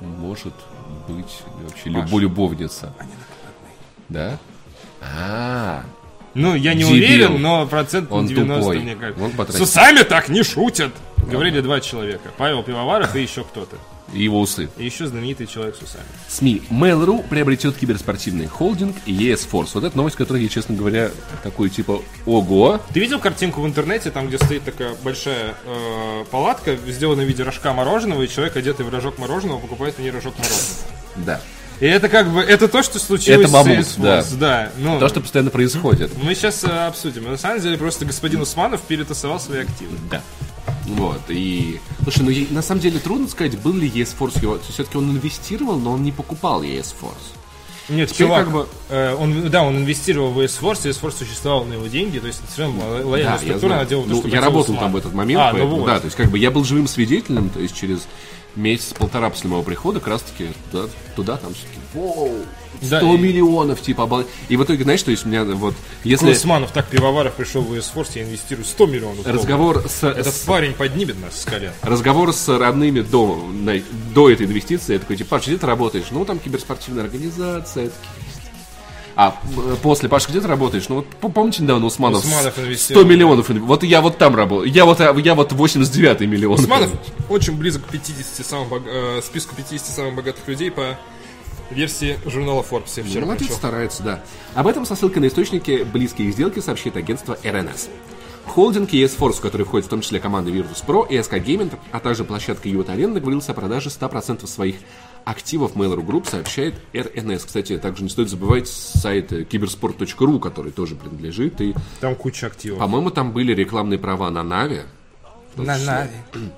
может 0.00 0.54
быть 1.08 1.40
вообще 1.62 1.84
Паш. 1.84 1.94
любо 2.04 2.18
любовница? 2.18 2.92
Да? 4.08 4.38
А, 5.00 5.84
Ну, 6.34 6.54
я 6.54 6.74
не 6.74 6.82
Дебил. 6.84 6.94
уверен, 6.96 7.42
но 7.42 7.66
процент 7.66 8.10
Он 8.12 8.26
90 8.26 8.60
тупой. 8.60 8.78
мне 8.80 8.94
кажется. 8.94 9.24
Он 9.24 9.30
потратил. 9.32 9.66
С 9.66 9.68
усами 9.68 10.02
так 10.02 10.28
не 10.28 10.42
шутят! 10.42 10.92
Говорили 11.16 11.60
два 11.60 11.80
человека. 11.80 12.30
Павел 12.38 12.62
Пивоваров 12.62 13.14
и 13.14 13.22
еще 13.22 13.44
кто-то. 13.44 13.76
и 14.12 14.22
его 14.24 14.40
усы. 14.40 14.68
И 14.78 14.84
еще 14.84 15.06
знаменитый 15.06 15.46
человек 15.46 15.76
с 15.76 15.82
усами. 15.82 16.04
СМИ. 16.28 16.62
Mail.ru 16.70 17.28
приобретет 17.28 17.76
киберспортивный 17.76 18.46
холдинг 18.46 18.96
ES 19.06 19.48
Force. 19.50 19.70
Вот 19.74 19.84
это 19.84 19.96
новость, 19.96 20.16
которая 20.16 20.42
я, 20.42 20.48
честно 20.48 20.74
говоря, 20.74 21.10
такой 21.44 21.68
типа 21.68 22.00
ого. 22.26 22.80
Ты 22.92 23.00
видел 23.00 23.20
картинку 23.20 23.60
в 23.60 23.66
интернете, 23.66 24.10
там, 24.10 24.26
где 24.28 24.38
стоит 24.38 24.64
такая 24.64 24.94
большая 25.04 25.54
э, 25.64 26.24
палатка, 26.30 26.74
сделана 26.88 27.22
в 27.22 27.26
виде 27.26 27.42
рожка 27.44 27.72
мороженого, 27.72 28.22
и 28.22 28.28
человек, 28.28 28.56
одетый 28.56 28.84
в 28.86 28.88
рожок 28.88 29.18
мороженого, 29.18 29.58
покупает 29.60 29.96
в 29.96 30.00
ней 30.00 30.10
рожок 30.10 30.34
мороженого. 30.38 30.74
Да. 31.16 31.40
И 31.80 31.86
это 31.86 32.08
как 32.10 32.30
бы, 32.30 32.40
это 32.40 32.68
то, 32.68 32.82
что 32.82 32.98
случилось 32.98 33.46
Это 33.46 33.52
мамут, 33.52 33.86
с 33.86 33.96
CS 33.96 34.36
да. 34.38 34.70
ну, 34.76 35.00
То, 35.00 35.08
что 35.08 35.20
постоянно 35.20 35.50
происходит. 35.50 36.10
Мы 36.22 36.34
сейчас 36.34 36.62
обсудим. 36.64 37.24
На 37.24 37.38
самом 37.38 37.60
деле, 37.60 37.78
просто 37.78 38.04
господин 38.04 38.42
Усманов 38.42 38.82
перетасовал 38.82 39.40
свои 39.40 39.60
активы. 39.60 39.96
Да. 40.10 40.20
Вот, 40.86 41.22
и... 41.28 41.80
Слушай, 42.02 42.48
ну 42.50 42.54
на 42.54 42.62
самом 42.62 42.80
деле 42.82 42.98
трудно 42.98 43.28
сказать, 43.28 43.58
был 43.58 43.72
ли 43.72 43.88
ES 43.88 44.14
Force 44.18 44.40
его... 44.42 44.58
Все-таки 44.68 44.98
он 44.98 45.10
инвестировал, 45.10 45.78
но 45.78 45.92
он 45.92 46.02
не 46.02 46.12
покупал 46.12 46.62
ES 46.62 46.94
Force. 47.00 47.14
Нет, 47.88 48.10
Теперь 48.12 48.26
чувак, 48.28 48.44
как 48.44 48.52
бы- 48.52 48.68
э, 48.88 49.14
он, 49.18 49.50
да, 49.50 49.64
он 49.64 49.78
инвестировал 49.78 50.30
в 50.30 50.38
ESForce, 50.38 50.84
ESForce 50.90 51.18
существовал 51.18 51.64
на 51.64 51.72
его 51.74 51.86
деньги, 51.88 52.20
то 52.20 52.28
есть 52.28 52.38
это 52.40 52.52
все 52.52 52.62
равно 52.62 52.80
была 52.82 53.10
лояльная 53.10 53.36
Да, 53.36 53.38
структура, 53.42 53.72
она 53.74 53.84
делала 53.84 54.06
то, 54.06 54.12
Ну, 54.14 54.18
что 54.20 54.28
я 54.28 54.40
работал 54.40 54.60
Усманов. 54.74 54.80
там 54.82 54.92
в 54.92 54.96
этот 54.96 55.14
момент, 55.14 55.40
А, 55.42 55.50
поэтому, 55.50 55.70
ну 55.72 55.76
вот. 55.78 55.86
да, 55.86 55.98
то 55.98 56.04
есть 56.04 56.16
как 56.16 56.30
бы 56.30 56.38
я 56.38 56.52
был 56.52 56.62
живым 56.64 56.86
свидетелем, 56.86 57.50
то 57.50 57.58
есть 57.58 57.74
через 57.76 58.06
месяц-полтора 58.56 59.30
после 59.30 59.48
моего 59.50 59.62
прихода 59.62 60.00
как 60.00 60.08
раз-таки 60.08 60.48
туда, 60.70 60.88
туда 61.16 61.36
там 61.36 61.54
все-таки, 61.54 61.78
воу, 61.94 62.30
100 62.82 62.88
Да, 62.88 63.00
и- 63.02 63.18
миллионов, 63.18 63.82
типа, 63.82 64.02
обал- 64.04 64.24
И 64.48 64.56
в 64.56 64.64
итоге, 64.64 64.84
знаешь, 64.84 65.02
то 65.02 65.10
есть 65.10 65.26
у 65.26 65.28
меня 65.28 65.44
вот, 65.44 65.74
если 66.04 66.30
Усманов 66.32 66.70
так 66.72 66.86
Пивоваров 66.86 67.34
пришел 67.34 67.62
в 67.62 67.72
ESForce, 67.74 68.12
я 68.14 68.22
инвестирую 68.24 68.64
100 68.64 68.86
миллионов 68.86 69.16
долларов. 69.16 69.36
разговор 69.42 69.84
с, 69.88 70.02
Этот 70.04 70.34
с- 70.34 70.40
парень 70.44 70.72
поднимет 70.72 71.20
нас 71.20 71.40
с 71.42 71.44
колен. 71.44 71.72
разговор 71.82 72.32
с 72.32 72.48
родными 72.48 73.00
до, 73.00 73.36
на- 73.52 73.82
до 74.14 74.30
этой 74.30 74.46
инвестиции, 74.46 74.94
я 74.94 74.98
такой, 74.98 75.16
типа, 75.16 75.30
Паш, 75.36 75.46
где 75.46 75.58
ты 75.58 75.66
работаешь? 75.66 76.06
Ну, 76.10 76.24
там 76.24 76.38
киберспортивная 76.38 77.04
организация, 77.04 77.84
я 77.84 77.90
такие, 77.90 78.19
а 79.22 79.34
э, 79.54 79.76
после, 79.82 80.08
Паш, 80.08 80.30
где 80.30 80.40
ты 80.40 80.48
работаешь? 80.48 80.88
Ну, 80.88 81.04
вот 81.20 81.32
помните 81.34 81.62
недавно 81.62 81.84
Усманов, 81.84 82.24
Усманов 82.24 82.54
100 82.54 82.62
инвестировал. 82.62 83.04
миллионов, 83.06 83.50
вот 83.50 83.82
я 83.82 84.00
вот 84.00 84.16
там 84.16 84.34
работаю, 84.34 84.72
я 84.72 84.86
вот, 84.86 84.98
я 84.98 85.34
вот 85.34 85.52
89 85.52 86.20
миллион. 86.22 86.58
Усманов 86.58 86.90
очень 87.28 87.54
близок 87.58 87.84
к 87.84 87.90
50 87.90 88.46
самых 88.46 88.68
бог- 88.70 88.86
э, 88.86 89.20
списку 89.22 89.54
50 89.54 89.94
самых 89.94 90.14
богатых 90.14 90.48
людей 90.48 90.70
по 90.70 90.98
версии 91.70 92.18
журнала 92.24 92.62
Forbes. 92.62 92.92
Я 92.96 93.02
вчера 93.04 93.20
Молодец, 93.26 93.48
прочел. 93.48 93.56
старается, 93.58 94.02
да. 94.02 94.22
Об 94.54 94.66
этом 94.66 94.86
со 94.86 94.96
ссылкой 94.96 95.20
на 95.20 95.26
источники 95.26 95.82
близкие 95.84 96.30
к 96.30 96.34
сделке 96.34 96.62
сообщит 96.62 96.96
агентство 96.96 97.36
РНС. 97.44 97.90
Холдинг 98.46 98.90
ES 98.90 99.18
Force, 99.18 99.34
в 99.34 99.40
который 99.40 99.66
входит 99.66 99.86
в 99.86 99.90
том 99.90 100.00
числе 100.00 100.18
команда 100.18 100.50
Virtus 100.50 100.82
Pro, 100.84 101.06
ESK 101.08 101.44
Gaming, 101.44 101.72
а 101.92 102.00
также 102.00 102.24
площадка 102.24 102.68
Юта 102.70 102.92
Arena, 102.94 103.12
договорился 103.12 103.52
о 103.52 103.54
продаже 103.54 103.90
100% 103.90 104.46
своих 104.46 104.76
активов 105.24 105.74
Mail.ru 105.76 106.04
Group, 106.06 106.28
сообщает 106.28 106.74
РНС. 106.94 107.44
Кстати, 107.44 107.78
также 107.78 108.02
не 108.02 108.08
стоит 108.08 108.28
забывать 108.28 108.68
сайт 108.68 109.32
э, 109.32 109.44
киберспорт.ру, 109.44 110.38
который 110.40 110.72
тоже 110.72 110.94
принадлежит. 110.96 111.60
И, 111.60 111.74
Там 112.00 112.14
куча 112.14 112.46
активов. 112.46 112.78
по-моему, 112.78 113.10
там 113.10 113.32
были 113.32 113.54
рекламные 113.54 113.98
права 113.98 114.30
на 114.30 114.42
Нави. 114.42 114.80
На 115.56 115.78
Нави. 115.78 116.10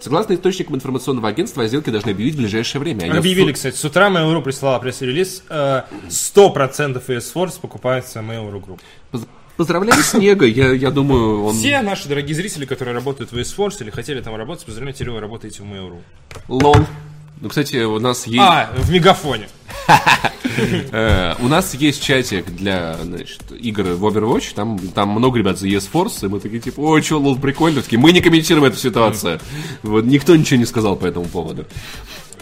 Согласно 0.00 0.32
источникам 0.34 0.76
информационного 0.76 1.28
агентства, 1.28 1.62
о 1.64 1.68
сделке 1.68 1.90
должны 1.90 2.10
объявить 2.10 2.34
в 2.34 2.38
ближайшее 2.38 2.80
время. 2.80 3.02
Они 3.04 3.18
Объявили, 3.18 3.52
кстати, 3.52 3.76
с 3.76 3.84
утра 3.84 4.08
Mail.ru 4.08 4.40
прислала 4.42 4.78
пресс-релиз. 4.78 5.42
э, 5.50 5.82
100% 6.08 7.04
ESForce 7.06 7.60
покупается 7.60 8.20
Mail.ru 8.20 8.64
Group. 8.64 8.80
Поз- 9.10 9.26
Поздравляю 9.58 10.02
Снега, 10.02 10.46
я, 10.46 10.72
я 10.72 10.90
думаю, 10.90 11.44
он... 11.44 11.54
Все 11.54 11.82
наши 11.82 12.08
дорогие 12.08 12.34
зрители, 12.34 12.64
которые 12.64 12.94
работают 12.94 13.30
в 13.30 13.36
ESForce 13.36 13.82
или 13.82 13.90
хотели 13.90 14.22
там 14.22 14.34
работать, 14.34 14.64
поздравляю, 14.64 14.94
теперь 14.94 15.10
вы 15.10 15.20
работаете 15.20 15.62
в 15.62 15.66
Mail.ru. 15.66 16.00
Лол. 16.48 16.76
Ну, 17.40 17.48
кстати, 17.48 17.76
у 17.84 17.98
нас 17.98 18.26
есть... 18.26 18.38
А, 18.38 18.70
в 18.76 18.90
Мегафоне. 18.90 19.48
Э, 20.92 21.36
у 21.38 21.48
нас 21.48 21.74
есть 21.74 22.02
чатик 22.02 22.44
для 22.46 22.96
значит, 23.02 23.40
игр 23.52 23.84
в 23.94 24.04
Overwatch, 24.04 24.52
там, 24.54 24.78
там 24.78 25.08
много 25.10 25.38
ребят 25.38 25.58
за 25.58 25.68
ES 25.68 25.88
Force, 25.90 26.26
и 26.26 26.28
мы 26.28 26.40
такие, 26.40 26.60
типа, 26.60 26.80
ой, 26.80 27.02
что, 27.02 27.18
лол, 27.18 27.38
прикольно, 27.38 27.80
такие, 27.80 27.98
мы 27.98 28.12
не 28.12 28.20
комментируем 28.20 28.66
эту 28.66 28.76
ситуацию. 28.76 29.40
Вот, 29.82 30.04
никто 30.04 30.34
ничего 30.36 30.58
не 30.58 30.66
сказал 30.66 30.96
по 30.96 31.06
этому 31.06 31.26
поводу. 31.26 31.66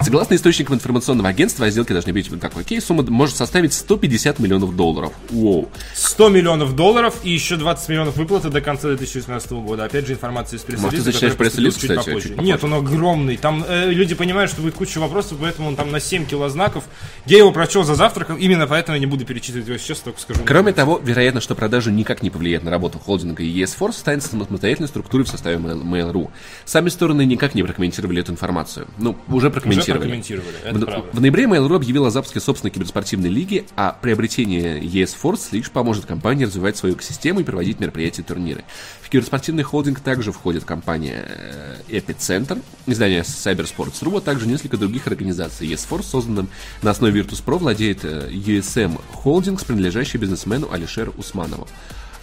Согласно 0.01 0.35
источникам 0.35 0.77
информационного 0.77 1.29
агентства, 1.29 1.67
о 1.67 1.71
сделке 1.71 1.93
должны 1.93 2.13
быть 2.13 2.41
такой 2.41 2.63
окей, 2.63 2.81
сумма 2.81 3.03
может 3.05 3.37
составить 3.37 3.73
150 3.73 4.39
миллионов 4.39 4.77
долларов. 4.77 5.13
Воу. 5.31 5.69
100 5.95 6.29
миллионов 6.29 6.77
долларов 6.77 7.17
и 7.25 7.31
еще 7.31 7.57
20 7.57 7.89
миллионов 7.89 8.17
выплаты 8.17 8.49
до 8.49 8.61
конца 8.61 8.89
2018 8.89 9.51
года. 9.53 9.85
Опять 9.85 10.07
же, 10.07 10.13
информация 10.13 10.59
из 10.59 10.63
Может, 10.63 10.75
ты 10.77 10.79
пресс-релиза, 10.89 11.05
зачитаешь 11.05 11.33
который 11.33 11.51
пресс-релиз, 11.51 11.75
кстати, 11.75 11.97
попозже. 11.97 12.21
чуть 12.21 12.37
попозже? 12.37 12.53
Нет, 12.53 12.65
он 12.65 12.75
огромный. 12.75 13.37
Там 13.37 13.65
э, 13.67 13.91
люди 13.91 14.15
понимают, 14.15 14.51
что 14.51 14.63
будет 14.63 14.75
куча 14.75 14.99
вопросов, 14.99 15.39
поэтому 15.41 15.69
он 15.69 15.77
там 15.77 15.91
на 15.91 16.01
7 16.01 16.27
килознаков. 16.27 16.85
Я 17.27 17.39
его 17.39 17.51
прочел 17.51 17.83
за 17.83 17.95
завтраком, 17.95 18.37
именно 18.37 18.67
поэтому 18.67 18.95
я 18.97 19.01
не 19.01 19.07
буду 19.07 19.25
перечитывать 19.25 19.67
его 19.67 19.79
сейчас, 19.79 19.99
только 19.99 20.21
скажу. 20.21 20.41
Кроме 20.47 20.73
того, 20.73 21.01
вероятно, 21.03 21.41
что 21.41 21.55
продажа 21.55 21.91
никак 21.91 22.23
не 22.23 22.31
повлияет 22.31 22.63
на 22.63 22.71
работу 22.71 22.99
холдинга 22.99 23.43
и 23.43 23.63
ESForce 23.63 23.91
останется 23.91 24.29
самостоятельной 24.31 24.89
структурой 24.89 25.25
в 25.25 25.29
составе 25.29 25.57
Mail- 25.57 25.83
Mail.ru. 25.83 26.31
Сами 26.65 26.89
стороны 26.89 27.25
никак 27.25 27.55
не 27.55 27.63
прокомментировали 27.63 28.21
эту 28.21 28.33
информацию. 28.33 28.87
Ну, 28.99 29.17
уже 29.29 29.51
прокомментировали. 29.51 29.88
Прокомментировали, 29.95 30.57
это 30.65 30.79
в, 30.79 30.85
правда. 30.85 31.09
в 31.13 31.21
ноябре 31.21 31.45
Mail.ru 31.45 31.77
объявила 31.77 32.09
о 32.09 32.11
запуске 32.11 32.41
собственной 32.41 32.71
киберспортивной 32.71 33.29
лиги, 33.29 33.67
а 33.77 33.97
приобретение 34.01 34.81
ESForce 34.81 35.49
лишь 35.53 35.71
поможет 35.71 36.07
компании 36.07 36.45
развивать 36.45 36.77
свою 36.77 36.95
экосистему 36.95 37.41
и 37.41 37.45
проводить 37.45 37.81
мероприятия 37.81 38.23
и 38.23 38.25
турниры. 38.25 38.65
В 39.03 39.09
киберспортивный 39.09 39.63
холдинг 39.63 40.01
также 40.01 40.33
входит 40.33 40.65
компания 40.65 41.27
э, 41.27 41.77
Epicenter, 41.89 42.63
издание 42.87 43.23
Cybersports.ru, 43.23 44.19
а 44.19 44.21
также 44.21 44.47
несколько 44.47 44.77
других 44.77 45.07
организаций. 45.07 45.69
ESForce, 45.69 46.03
созданным 46.03 46.49
на 46.83 46.91
основе 46.91 47.21
Virtus.pro, 47.21 47.59
владеет 47.59 48.05
э, 48.05 48.29
USM 48.31 49.01
Holdings, 49.25 49.65
принадлежащий 49.67 50.19
бизнесмену 50.19 50.71
Алишеру 50.71 51.15
Усманову. 51.17 51.67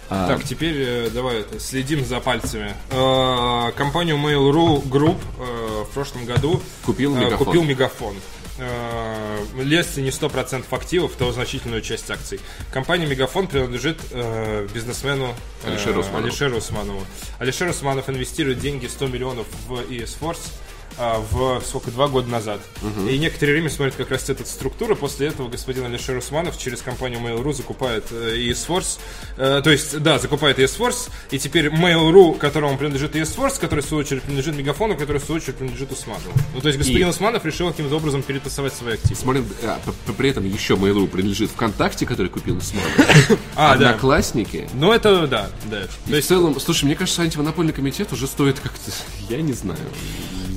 А, 0.08 0.28
Так, 0.28 0.44
теперь 0.44 0.76
э, 0.78 1.10
давай 1.10 1.40
это, 1.40 1.58
следим 1.60 2.04
за 2.04 2.20
пальцами. 2.20 2.74
Э, 2.90 3.72
компанию 3.76 4.16
Mail.ru 4.16 4.82
Group 4.88 5.16
э, 5.38 5.84
в 5.84 5.92
прошлом 5.94 6.24
году 6.24 6.60
Купил 6.84 7.16
э, 7.16 7.20
Мегафон. 7.20 7.46
купил 7.46 7.62
Мегафон. 7.64 8.14
Э, 8.58 9.44
Если 9.62 10.00
не 10.02 10.10
100% 10.10 10.64
активов, 10.70 11.12
то 11.18 11.30
значительную 11.32 11.82
часть 11.82 12.10
акций. 12.10 12.40
Компания 12.72 13.06
Мегафон 13.06 13.48
принадлежит 13.48 13.98
э, 14.12 14.66
бизнесмену 14.72 15.34
э, 15.64 15.68
Алишеру 15.70 16.00
Усманову. 16.00 16.24
Алишеру 16.26 16.56
Усманову. 16.58 17.02
Алишер 17.38 17.68
Усманов 17.68 18.08
инвестирует 18.08 18.60
деньги 18.60 18.86
100 18.86 19.06
миллионов 19.08 19.46
в 19.68 19.74
ES 19.90 20.16
Force 20.20 20.52
в 20.98 21.60
сколько, 21.64 21.90
два 21.90 22.08
года 22.08 22.28
назад. 22.30 22.60
И 23.08 23.18
некоторое 23.18 23.52
время 23.52 23.70
смотрит, 23.70 23.94
как 23.96 24.10
растет 24.10 24.40
эта 24.40 24.48
структура. 24.48 24.94
После 24.94 25.28
этого 25.28 25.48
господин 25.48 25.84
Алишер 25.84 26.16
Усманов 26.16 26.58
через 26.58 26.80
компанию 26.82 27.20
Mail.ru 27.20 27.52
закупает 27.52 28.04
э, 28.10 28.36
ESForce. 28.36 28.98
Э, 29.36 29.60
то 29.62 29.70
есть, 29.70 30.00
да, 30.02 30.18
закупает 30.18 30.58
ESForce. 30.58 31.10
И 31.30 31.38
теперь 31.38 31.66
Mail.ru, 31.66 32.38
которому 32.38 32.78
принадлежит 32.78 33.14
ESForce, 33.14 33.60
который 33.60 33.80
в 33.80 33.86
свою 33.86 34.02
очередь 34.04 34.22
принадлежит 34.22 34.56
Мегафону, 34.56 34.96
который 34.96 35.18
в 35.18 35.24
свою 35.24 35.40
очередь 35.40 35.56
принадлежит 35.56 35.92
Усманову. 35.92 36.32
Ну, 36.54 36.60
то 36.60 36.68
есть, 36.68 36.78
господин 36.78 37.08
И- 37.08 37.10
Усманов 37.10 37.44
решил 37.44 37.70
каким-то 37.70 37.96
образом 37.96 38.22
перетасовать 38.22 38.72
свои 38.72 38.94
активы. 38.94 39.16
Смотри, 39.20 39.42
а, 39.64 39.78
при 40.16 40.30
этом 40.30 40.44
еще 40.46 40.74
Mail.ru 40.74 41.06
принадлежит 41.08 41.50
ВКонтакте, 41.50 42.06
который 42.06 42.28
купил 42.28 42.56
Усманов. 42.56 42.90
А, 43.54 43.76
да. 43.76 43.90
Одноклассники. 43.90 44.68
Ну, 44.74 44.92
это, 44.92 45.26
да, 45.26 45.50
да. 45.70 45.82
И 45.82 45.86
То 45.86 45.90
в 46.06 46.08
есть, 46.14 46.28
целом, 46.28 46.58
слушай, 46.60 46.84
мне 46.84 46.94
кажется, 46.94 47.22
антимонопольный 47.22 47.72
комитет 47.72 48.12
уже 48.12 48.26
стоит 48.26 48.60
как-то, 48.60 48.90
я 49.28 49.40
не 49.40 49.52
знаю, 49.52 49.78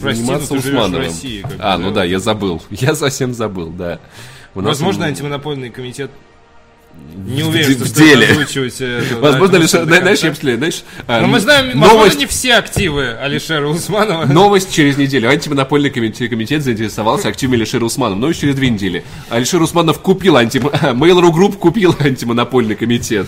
Прости, 0.02 0.22
заниматься 0.24 0.54
но 0.54 0.60
ты 0.62 0.66
живешь 0.68 0.76
в 0.80 0.80
Усмановым. 0.84 1.08
России, 1.08 1.46
а, 1.60 1.78
ну 1.78 1.90
да. 1.90 1.96
да, 1.96 2.04
я 2.06 2.20
забыл. 2.20 2.62
Я 2.70 2.96
совсем 2.96 3.34
забыл, 3.34 3.70
да. 3.70 4.00
У 4.56 4.62
нас 4.62 4.70
возможно, 4.80 5.04
он- 5.04 5.10
антимонопольный 5.10 5.70
комитет 5.70 6.12
не 7.16 7.44
в 7.44 7.50
уверен, 7.50 7.68
де- 7.70 7.76
что 7.76 7.84
в 7.86 7.92
деле. 7.94 8.26
это, 8.28 9.20
Возможно, 9.20 9.60
да, 9.60 9.68
зна- 9.68 9.86
знаешь, 9.86 10.20
я 10.20 10.30
бы, 10.32 10.56
знаешь, 10.58 10.84
а, 11.08 11.22
Но 11.22 11.28
мы 11.28 11.40
знаем, 11.40 11.68
новость, 11.78 11.94
возможно, 11.94 12.20
не 12.20 12.26
все 12.28 12.54
активы 12.56 13.08
Алишера 13.14 13.68
Усманова. 13.68 14.26
новость 14.26 14.74
через 14.74 14.98
неделю. 14.98 15.30
Антимонопольный 15.30 15.90
комитет, 15.90 16.30
комитет 16.30 16.64
заинтересовался 16.64 17.28
активами 17.28 17.58
Алишера 17.58 17.84
Усманова. 17.86 18.18
Новость 18.20 18.42
через 18.42 18.56
две 18.56 18.70
недели. 18.70 19.04
Алишер 19.30 19.62
Усманов 19.62 20.00
купил 20.00 20.38
анти... 20.38 20.58
Mail.ru 20.60 21.32
Group 21.32 21.58
купил 21.58 21.96
антимонопольный 22.00 22.76
комитет. 22.76 23.28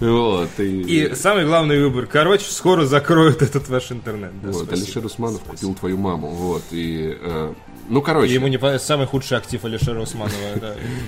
Вот. 0.00 0.48
И, 0.58 0.64
И 1.10 1.14
самый 1.14 1.44
главный 1.44 1.80
выбор. 1.80 2.06
Короче, 2.06 2.46
скоро 2.50 2.84
закроют 2.86 3.40
этот 3.40 3.68
ваш 3.68 3.92
интернет. 3.92 4.32
Да, 4.42 4.48
вот, 4.50 4.64
спасибо. 4.66 4.84
Алишер 4.86 5.04
Усманов 5.06 5.40
купил 5.42 5.74
твою 5.74 5.96
маму. 5.96 6.26
Вот. 6.28 6.62
И, 6.72 7.16
э, 7.20 7.52
ну, 7.88 8.00
И 8.00 8.02
короче. 8.02 8.34
ему 8.34 8.48
не 8.48 8.58
понравился 8.58 8.86
самый 8.86 9.06
худший 9.06 9.38
актив 9.38 9.64
Алишера 9.64 10.00
Усманова. 10.00 10.34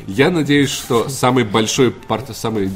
Я 0.07 0.31
надеюсь, 0.31 0.71
что 0.71 1.09
самый 1.09 1.43
большой 1.45 1.84
парт, 1.91 2.37
самый, 2.37 2.69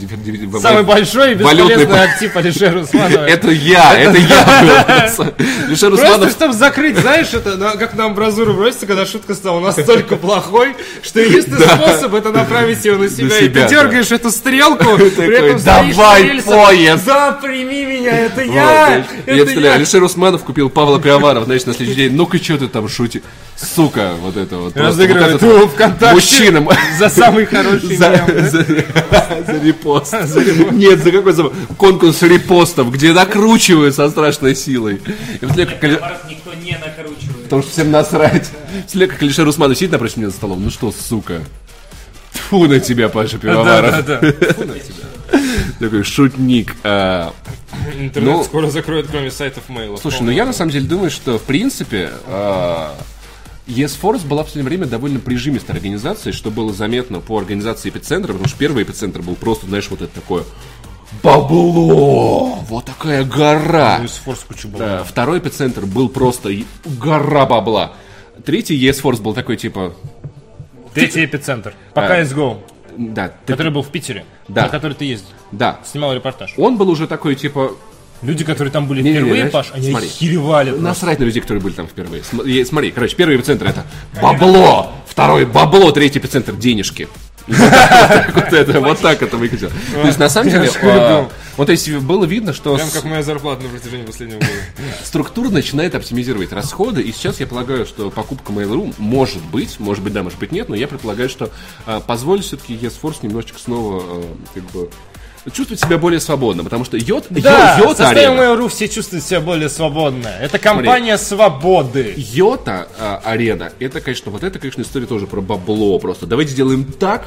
Самый 0.60 0.82
большой 0.82 1.32
и 1.32 1.34
валютный 1.34 1.76
бесполезный 1.76 1.86
пар- 1.86 2.08
актив 2.08 2.36
Алишера 2.36 2.78
Усманова. 2.82 3.24
Это 3.24 3.50
я, 3.50 3.98
это 3.98 4.18
я 4.18 5.04
был. 5.16 5.26
Просто 5.96 6.30
чтобы 6.30 6.52
закрыть, 6.54 6.98
знаешь, 6.98 7.32
это 7.32 7.76
как 7.78 7.94
на 7.94 8.06
амбразуру 8.06 8.54
бросится, 8.54 8.86
когда 8.86 9.06
шутка 9.06 9.34
стала 9.34 9.60
настолько 9.60 10.16
плохой, 10.16 10.74
что 11.02 11.20
единственный 11.20 11.66
способ 11.66 12.14
это 12.14 12.30
направить 12.30 12.84
ее 12.84 12.96
на 12.96 13.08
себя. 13.08 13.38
И 13.38 13.48
ты 13.48 13.68
дергаешь 13.68 14.10
эту 14.12 14.30
стрелку, 14.30 14.96
при 14.98 15.34
этом 15.34 15.62
«Давай, 15.62 16.42
поезд!» 16.42 17.06
Да, 17.06 17.32
прими 17.32 17.84
меня, 17.84 18.16
это 18.16 18.42
я! 18.42 19.04
Я 19.26 19.44
представляю, 19.44 19.74
Алишер 19.76 20.02
Усманов 20.02 20.44
купил 20.44 20.70
Павла 20.70 21.00
Пиаварова, 21.00 21.44
значит, 21.44 21.66
на 21.66 21.74
следующий 21.74 22.02
день, 22.02 22.14
ну-ка, 22.14 22.38
что 22.38 22.58
ты 22.58 22.68
там 22.68 22.88
шутишь? 22.88 23.22
Сука, 23.60 24.14
вот 24.20 24.36
это 24.36 24.56
вот. 24.56 24.76
Разыгрывает 24.76 25.42
вот 25.42 25.60
вот 25.60 25.70
ВКонтакте 25.72 26.14
Мужчинам. 26.14 26.68
за 26.98 27.08
самый 27.08 27.44
хороший 27.44 27.96
За, 27.96 28.08
мем, 28.10 28.24
да? 28.28 28.48
за- 28.48 28.64
за 28.64 29.60
репост. 29.64 30.12
Нет, 30.72 31.02
за 31.02 31.10
какой 31.10 31.32
за 31.32 31.44
конкурс 31.76 32.22
репостов, 32.22 32.92
где 32.92 33.12
накручивают 33.12 33.94
со 33.96 34.08
страшной 34.10 34.54
силой. 34.54 34.94
И 34.96 35.38
представляю, 35.38 35.68
как 35.70 35.84
Али- 35.84 35.90
Наоборот, 35.98 36.18
никто 36.28 36.54
не 36.54 36.72
накручивает. 36.78 37.42
Потому 37.44 37.62
что 37.62 37.70
всем 37.72 37.90
насрать. 37.90 38.48
Представляю, 38.72 39.10
как 39.10 39.22
Алишер 39.22 39.48
Усманов 39.48 39.76
сидит 39.76 39.90
напротив 39.92 40.16
меня 40.18 40.28
за 40.30 40.36
столом. 40.36 40.62
Ну 40.62 40.70
что, 40.70 40.92
сука. 40.92 41.40
Тьфу 42.32 42.66
на 42.66 42.78
тебя, 42.78 43.08
Паша 43.08 43.38
Да, 43.38 43.48
Пивоваров. 43.48 44.06
да, 44.06 44.20
да. 44.20 44.32
Такой 45.80 46.04
шутник. 46.04 46.74
А, 46.84 47.32
Интернет 47.98 48.30
Ну, 48.36 48.44
скоро 48.44 48.68
закроют, 48.70 49.08
кроме 49.10 49.30
сайтов 49.32 49.68
мейлов. 49.68 50.00
Слушай, 50.00 50.22
ну 50.22 50.30
я 50.30 50.44
на 50.46 50.52
самом 50.52 50.70
деле 50.70 50.86
думаю, 50.86 51.10
что 51.10 51.38
в 51.38 51.42
принципе 51.42 52.10
а, 52.26 52.94
ESForce 53.68 54.26
была 54.26 54.42
в 54.42 54.46
последнее 54.46 54.68
время 54.70 54.86
довольно 54.86 55.20
прижимистой 55.20 55.74
организацией, 55.76 56.32
что 56.32 56.50
было 56.50 56.72
заметно 56.72 57.20
по 57.20 57.38
организации 57.38 57.90
эпицентра, 57.90 58.32
потому 58.32 58.48
что 58.48 58.58
первый 58.58 58.82
эпицентр 58.82 59.20
был 59.22 59.34
просто, 59.36 59.66
знаешь, 59.66 59.88
вот 59.90 60.02
это 60.02 60.14
такое 60.14 60.44
бабло, 61.22 62.56
вот 62.68 62.84
такая 62.84 63.24
гора. 63.24 64.00
Было. 64.64 64.78
Да, 64.78 65.04
второй 65.04 65.38
эпицентр 65.38 65.86
был 65.86 66.08
просто 66.08 66.50
гора 66.84 67.46
бабла. 67.46 67.92
Третий 68.44 68.78
ESForce 68.88 69.20
был 69.20 69.34
такой 69.34 69.56
типа, 69.56 69.94
Третий 70.94 71.24
эпицентр. 71.24 71.74
По 71.94 72.06
А. 72.06 72.22
CSGO, 72.22 72.58
да, 72.96 73.28
ты- 73.28 73.52
который 73.52 73.72
был 73.72 73.82
в 73.82 73.88
Питере. 73.88 74.24
Да. 74.48 74.62
На 74.64 74.68
который 74.68 74.94
ты 74.94 75.04
ездил. 75.04 75.28
да. 75.52 75.78
Снимал 75.84 76.14
репортаж. 76.14 76.54
Он 76.56 76.76
был 76.78 76.88
уже 76.88 77.06
такой 77.06 77.34
типа, 77.34 77.72
Люди, 78.22 78.44
которые 78.44 78.72
там 78.72 78.86
были 78.86 79.02
Не-не-не, 79.02 79.20
впервые, 79.20 79.48
знаешь, 79.48 79.52
Паш, 79.52 79.70
они 79.74 79.90
смотри. 79.90 80.08
охеревали. 80.08 80.70
просто. 80.70 80.84
Насрать 80.84 81.18
на 81.20 81.24
людей, 81.24 81.40
которые 81.40 81.62
были 81.62 81.74
там 81.74 81.86
впервые. 81.86 82.22
Смотри, 82.64 82.90
короче, 82.90 83.14
первый 83.16 83.36
эпицентр 83.36 83.66
это 83.66 83.84
бабло, 84.20 84.92
второй 85.06 85.44
бабло, 85.46 85.92
третий 85.92 86.18
эпицентр 86.18 86.54
денежки. 86.54 87.08
Вот 87.48 88.50
так 88.50 88.52
это, 88.52 88.80
вот 88.80 88.98
так 88.98 89.22
это 89.22 89.36
выглядело. 89.38 89.72
То 89.94 90.06
есть, 90.06 90.18
на 90.18 90.28
самом 90.28 90.50
деле, 90.50 90.70
а, 90.82 91.28
вот 91.56 91.66
то 91.66 91.72
есть 91.72 91.90
было 91.90 92.26
видно, 92.26 92.52
что 92.52 92.76
Прям 92.76 92.90
как 92.90 93.04
моя 93.04 93.22
зарплата 93.22 93.62
на 93.62 93.70
протяжении 93.70 94.04
последнего 94.04 94.38
года. 94.38 94.52
структура 95.04 95.48
начинает 95.48 95.94
оптимизировать 95.94 96.52
расходы, 96.52 97.00
и 97.00 97.10
сейчас 97.10 97.40
я 97.40 97.46
полагаю, 97.46 97.86
что 97.86 98.10
покупка 98.10 98.52
Mail.ru 98.52 98.94
может 98.98 99.42
быть, 99.46 99.80
может 99.80 100.04
быть 100.04 100.12
да, 100.12 100.22
может 100.22 100.38
быть 100.38 100.52
нет, 100.52 100.68
но 100.68 100.76
я 100.76 100.86
предполагаю, 100.86 101.30
что 101.30 101.50
а, 101.86 102.00
позволит 102.00 102.44
все-таки 102.44 102.74
ESForce 102.74 103.20
немножечко 103.22 103.58
снова 103.58 104.02
а, 104.04 104.36
как 104.52 104.64
бы 104.64 104.90
чувствовать 105.50 105.80
себя 105.80 105.98
более 105.98 106.20
свободно, 106.20 106.64
потому 106.64 106.84
что 106.84 106.96
Йод, 106.96 107.26
Да, 107.30 107.78
Йота 107.78 108.04
составе 108.04 108.28
Арена, 108.28 108.40
Mail.ru 108.40 108.68
все 108.68 108.88
чувствуют 108.88 109.24
себя 109.24 109.40
более 109.40 109.68
свободно. 109.68 110.28
Это 110.40 110.58
компания 110.58 111.18
свободы. 111.18 112.14
Йота 112.16 112.88
а, 112.98 113.20
арена, 113.24 113.72
это, 113.78 114.00
конечно, 114.00 114.30
вот 114.30 114.42
это, 114.44 114.58
конечно, 114.58 114.82
история 114.82 115.06
тоже 115.06 115.26
про 115.26 115.40
бабло 115.40 115.98
просто. 115.98 116.26
Давайте 116.26 116.52
сделаем 116.52 116.84
так, 116.84 117.26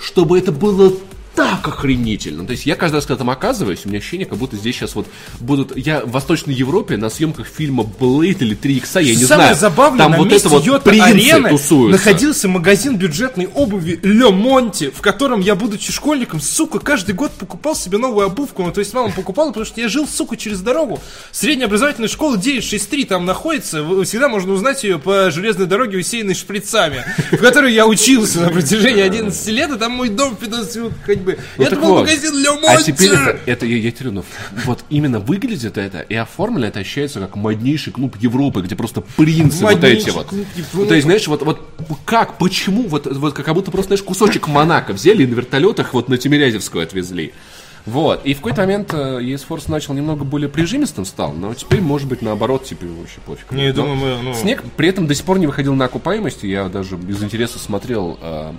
чтобы 0.00 0.38
это 0.38 0.52
было 0.52 0.92
так 1.34 1.66
охренительно. 1.66 2.44
То 2.44 2.52
есть 2.52 2.66
я 2.66 2.76
каждый 2.76 2.96
раз, 2.96 3.06
когда 3.06 3.18
там 3.18 3.30
оказываюсь, 3.30 3.80
у 3.84 3.88
меня 3.88 3.98
ощущение, 3.98 4.26
как 4.26 4.38
будто 4.38 4.56
здесь 4.56 4.76
сейчас 4.76 4.94
вот 4.94 5.06
будут... 5.38 5.76
Я 5.76 6.00
в 6.00 6.10
Восточной 6.10 6.54
Европе 6.54 6.96
на 6.96 7.08
съемках 7.08 7.46
фильма 7.46 7.84
Блейд 7.84 8.42
или 8.42 8.54
3 8.54 8.76
икса, 8.76 9.00
я 9.00 9.14
не 9.14 9.24
Самое 9.24 9.54
знаю. 9.54 9.56
забавное, 9.56 9.98
там 9.98 10.12
на 10.12 10.18
вот 10.18 10.24
месте 10.26 10.48
это 10.48 10.48
вот 10.48 10.64
Йота 10.64 10.90
принцы 10.90 11.04
Арены 11.04 11.50
тусуются. 11.50 11.98
находился 11.98 12.48
магазин 12.48 12.96
бюджетной 12.96 13.46
обуви 13.46 13.98
Ле 14.02 14.30
Монти, 14.30 14.90
в 14.90 15.00
котором 15.00 15.40
я, 15.40 15.54
будучи 15.54 15.92
школьником, 15.92 16.40
сука, 16.40 16.78
каждый 16.78 17.14
год 17.14 17.32
покупал 17.32 17.74
себе 17.74 17.98
новую 17.98 18.26
обувку. 18.26 18.62
Ну, 18.62 18.72
то 18.72 18.80
есть 18.80 18.92
мама 18.92 19.10
покупала, 19.12 19.48
потому 19.48 19.66
что 19.66 19.80
я 19.80 19.88
жил, 19.88 20.06
сука, 20.06 20.36
через 20.36 20.60
дорогу. 20.60 21.00
Средняя 21.30 21.66
образовательная 21.66 22.08
школа 22.08 22.36
963 22.36 23.04
там 23.04 23.24
находится. 23.24 23.84
Всегда 24.04 24.28
можно 24.28 24.52
узнать 24.52 24.84
ее 24.84 24.98
по 24.98 25.30
железной 25.30 25.66
дороге, 25.66 25.98
усеянной 25.98 26.34
шприцами, 26.34 27.04
в 27.30 27.38
которой 27.38 27.72
я 27.72 27.86
учился 27.86 28.40
на 28.40 28.50
протяжении 28.50 29.02
11 29.02 29.48
лет, 29.48 29.70
и 29.70 29.78
там 29.78 29.92
мой 29.92 30.08
дом 30.08 30.36
в 30.36 30.38
15 30.40 30.76
минут 30.76 30.92
ходьбы. 31.20 31.32
бы. 31.32 31.38
Ну, 31.58 31.64
это 31.64 31.76
был 31.76 31.88
вот. 31.88 32.00
магазин 32.00 32.32
для 32.32 32.50
А 32.50 32.54
Монти. 32.54 32.92
теперь 32.92 33.12
это, 33.12 33.38
это 33.46 33.66
я, 33.66 33.76
я 33.76 33.90
тебе 33.90 34.10
говорю, 34.10 34.24
ну, 34.52 34.60
вот 34.64 34.84
именно 34.90 35.20
выглядит 35.20 35.78
это 35.78 36.00
и 36.00 36.14
оформлено 36.14 36.66
это 36.66 36.80
ощущается 36.80 37.20
как 37.20 37.36
моднейший 37.36 37.92
клуб 37.92 38.16
Европы, 38.18 38.62
где 38.62 38.76
просто 38.76 39.00
принцы 39.00 39.62
вот 39.62 39.74
Моднейший 39.74 40.00
эти 40.00 40.10
вот. 40.10 40.32
Европы. 40.32 40.88
То 40.88 40.94
есть, 40.94 41.04
знаешь, 41.04 41.26
вот, 41.28 41.42
вот 41.42 41.60
как, 42.04 42.38
почему, 42.38 42.88
вот, 42.88 43.06
вот 43.06 43.34
как 43.34 43.54
будто 43.54 43.70
просто, 43.70 43.88
знаешь, 43.88 44.02
кусочек 44.02 44.48
Монако 44.48 44.92
взяли 44.92 45.22
и 45.22 45.26
на 45.26 45.34
вертолетах 45.34 45.94
вот 45.94 46.08
на 46.08 46.18
Тимирязевскую 46.18 46.82
отвезли. 46.82 47.32
Вот. 47.86 48.24
И 48.24 48.34
в 48.34 48.38
какой-то 48.38 48.60
момент 48.62 48.92
э, 48.92 49.20
ES 49.20 49.46
Force 49.48 49.70
начал 49.70 49.94
немного 49.94 50.24
более 50.24 50.48
прижимистым 50.48 51.04
стал, 51.04 51.32
но 51.32 51.54
теперь, 51.54 51.80
может 51.80 52.08
быть, 52.08 52.22
наоборот, 52.22 52.64
типа, 52.64 52.84
вообще 52.84 53.20
пофиг. 53.24 53.50
Не, 53.52 53.68
Но 53.68 53.74
думаю, 53.74 53.96
мы, 53.96 54.22
ну... 54.22 54.34
Снег 54.34 54.62
при 54.76 54.88
этом 54.88 55.06
до 55.06 55.14
сих 55.14 55.24
пор 55.24 55.38
не 55.38 55.46
выходил 55.46 55.74
на 55.74 55.86
окупаемость. 55.86 56.44
и 56.44 56.48
Я 56.50 56.68
даже 56.68 56.96
без 56.96 57.22
интереса 57.22 57.58
смотрел 57.58 58.18
э, 58.20 58.52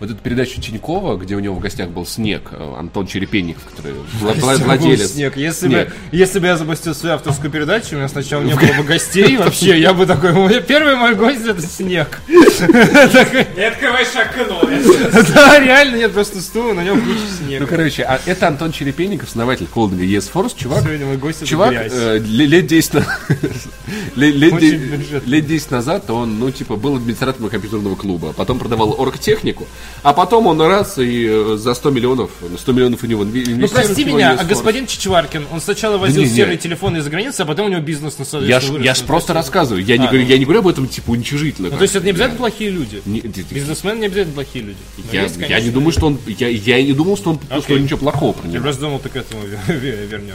вот 0.00 0.10
эту 0.10 0.18
передачу 0.18 0.60
Тинькова, 0.60 1.16
где 1.16 1.34
у 1.36 1.40
него 1.40 1.54
в 1.54 1.60
гостях 1.60 1.88
был 1.88 2.04
Снег, 2.06 2.48
э, 2.52 2.74
Антон 2.78 3.06
Черепенников, 3.06 3.62
который 3.64 3.92
вла- 4.20 4.34
вла- 4.38 4.62
владелец. 4.64 5.12
Снег. 5.12 5.36
Если 5.36 5.68
Снег. 5.68 5.88
бы, 5.88 5.94
если 6.16 6.38
бы 6.40 6.46
я 6.46 6.56
запустил 6.56 6.94
свою 6.94 7.14
авторскую 7.14 7.50
передачу, 7.50 7.88
у 7.92 7.96
меня 7.96 8.08
сначала 8.08 8.42
не 8.42 8.54
было 8.54 8.72
бы 8.76 8.82
гостей 8.84 9.36
вообще, 9.38 9.80
я 9.80 9.92
бы 9.94 10.06
такой, 10.06 10.32
«Мой- 10.32 10.62
первый 10.62 10.96
мой 10.96 11.14
гость 11.14 11.46
это 11.46 11.62
снег. 11.62 12.20
И 12.28 13.60
открываешь 13.60 14.14
окно. 14.16 14.60
Да, 15.34 15.58
реально, 15.60 15.96
нет, 15.96 16.12
просто 16.12 16.40
стул, 16.40 16.74
на 16.74 16.82
нем 16.84 17.00
куча 17.00 17.18
Ну, 17.40 17.46
снега. 17.46 17.66
короче, 17.66 18.02
а 18.02 18.20
это 18.26 18.48
Антон 18.48 18.72
Черепенников, 18.72 19.28
основатель 19.28 19.66
холдинга 19.66 20.04
ES 20.04 20.30
Force, 20.32 20.52
чувак, 20.56 20.82
Сегодня 20.84 21.06
мой 21.06 21.16
гость 21.16 21.46
Чувак, 21.46 21.72
э, 21.74 22.18
ле- 22.18 22.46
лет 22.46 22.66
10 22.66 22.94
на- 22.94 23.06
ле- 24.16 24.32
лет 24.32 24.52
Очень 24.52 24.70
де- 24.70 24.76
бюджетный. 24.76 25.32
лет 25.32 25.46
10 25.46 25.70
назад 25.70 26.10
он, 26.10 26.38
ну, 26.38 26.50
типа, 26.50 26.76
был 26.76 26.96
администратором 26.96 27.48
компьютерного 27.50 27.94
клуба, 27.96 28.32
потом 28.32 28.58
продавал 28.58 28.94
оргтехнику, 29.00 29.66
а 30.02 30.12
потом 30.12 30.46
он 30.46 30.60
раз 30.60 30.98
и 30.98 31.26
э, 31.28 31.56
за 31.58 31.74
100 31.74 31.90
миллионов, 31.90 32.30
100 32.58 32.72
миллионов 32.72 33.02
у 33.02 33.06
него 33.06 33.24
Ну 33.24 33.30
инвестирует 33.30 33.72
прости 33.72 34.04
в 34.04 34.06
его 34.08 34.16
меня, 34.18 34.36
а 34.38 34.44
господин 34.44 34.86
Чичваркин, 34.86 35.46
он 35.52 35.60
сначала 35.60 35.96
возил 35.98 36.22
не, 36.22 36.28
не. 36.28 36.34
серые 36.34 36.58
телефоны 36.58 36.98
из-за 36.98 37.10
границы, 37.10 37.40
а 37.40 37.44
потом 37.46 37.66
у 37.66 37.68
него 37.70 37.80
бизнес 37.80 38.18
на 38.18 38.24
Я 38.40 38.60
ж, 38.60 38.64
я 38.80 38.94
ж 38.94 39.00
просто 39.02 39.32
500. 39.32 39.36
рассказываю, 39.36 39.84
я 39.84 39.96
не, 39.96 40.04
А, 40.04 40.08
говорю, 40.08 40.24
ну. 40.24 40.30
я 40.30 40.38
не 40.38 40.44
говорю 40.44 40.60
об 40.60 40.68
этом, 40.68 40.88
типа, 40.88 41.10
уничижительно. 41.10 41.70
Ну, 41.70 41.76
то 41.76 41.82
есть 41.82 41.94
это 41.96 42.04
не 42.04 42.10
обязательно 42.10 42.38
плохие 42.38 42.70
люди. 42.70 43.02
Не- 43.06 43.20
ты- 43.20 43.42
ты- 43.44 43.54
Бизнесмены 43.54 44.00
не 44.00 44.06
обязательно 44.06 44.34
плохие 44.34 44.64
люди. 44.64 44.78
Но 44.98 45.04
я, 45.12 45.22
есть, 45.22 45.36
я 45.38 45.60
не 45.60 45.70
думаю, 45.70 45.92
что 45.92 46.06
он, 46.06 46.18
я, 46.26 46.48
я 46.48 46.82
не 46.82 46.92
думал, 46.92 47.16
что 47.16 47.30
он, 47.30 47.38
что 47.46 47.56
Окей. 47.56 47.80
ничего 47.80 47.98
плохого 47.98 48.32
про 48.32 48.46
Я 48.46 48.54
него. 48.54 48.62
просто 48.64 48.80
думал, 48.82 48.98
ты 48.98 49.08
к 49.08 49.16
этому 49.16 49.42
ве- 49.68 50.06
вернешь. 50.06 50.34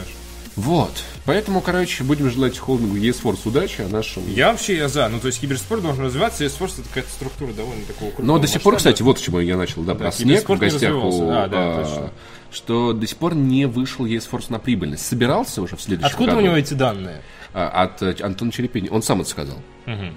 Вот, 0.56 0.90
поэтому, 1.30 1.60
короче, 1.60 2.02
будем 2.02 2.28
желать 2.28 2.58
холдингу 2.58 2.96
ES 2.96 3.22
Force 3.22 3.40
удачи, 3.44 3.82
а 3.82 3.88
нашим 3.88 4.22
Я 4.34 4.50
вообще 4.50 4.76
я 4.76 4.88
за. 4.88 5.08
Ну, 5.08 5.20
то 5.20 5.28
есть 5.28 5.40
киберспорт 5.40 5.80
должен 5.82 6.04
развиваться, 6.04 6.48
спорт 6.48 6.72
это 6.76 6.88
какая-то 6.88 7.10
структура 7.10 7.52
довольно 7.52 7.84
такого 7.86 8.08
крутого 8.10 8.26
Но 8.26 8.38
до 8.40 8.48
сих 8.48 8.62
пор, 8.62 8.76
кстати, 8.76 9.02
вот 9.02 9.18
к 9.18 9.22
чему 9.22 9.38
я 9.38 9.56
начал, 9.56 9.82
да, 9.82 9.94
про 9.94 10.06
Да, 10.06 10.10
снег 10.12 10.48
в 10.48 10.56
гостях 10.58 10.92
у, 10.94 11.30
А, 11.30 11.46
да, 11.46 11.50
а, 11.78 11.84
точно. 11.84 12.10
что 12.50 12.92
до 12.92 13.06
сих 13.06 13.16
пор 13.16 13.36
не 13.36 13.66
вышел 13.66 14.04
ES 14.06 14.28
Force 14.28 14.46
на 14.48 14.58
прибыльность. 14.58 15.06
Собирался 15.06 15.62
уже 15.62 15.76
в 15.76 15.80
следующем 15.82 16.10
Откуда 16.10 16.32
у 16.32 16.34
году 16.36 16.46
него 16.46 16.56
эти 16.56 16.74
данные? 16.74 17.22
а, 17.54 17.68
от 17.84 18.02
э, 18.02 18.16
Антона 18.24 18.50
Черепенникова. 18.50 18.96
Он 18.96 19.02
сам 19.02 19.20
это 19.20 19.30
сказал. 19.30 19.58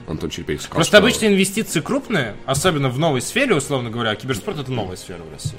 Антон 0.08 0.30
Черепенников 0.32 0.64
сказал, 0.66 0.76
Просто 0.78 0.98
что- 0.98 1.06
обычно 1.06 1.26
инвестиции 1.28 1.82
крупные, 1.82 2.36
особенно 2.46 2.90
в 2.90 2.98
новой 3.00 3.22
сфере, 3.22 3.56
условно 3.56 3.90
говоря, 3.92 4.12
а 4.12 4.16
киберспорт 4.16 4.60
это 4.60 4.72
новая 4.72 4.96
сфера 4.98 5.20
в 5.28 5.32
России. 5.32 5.58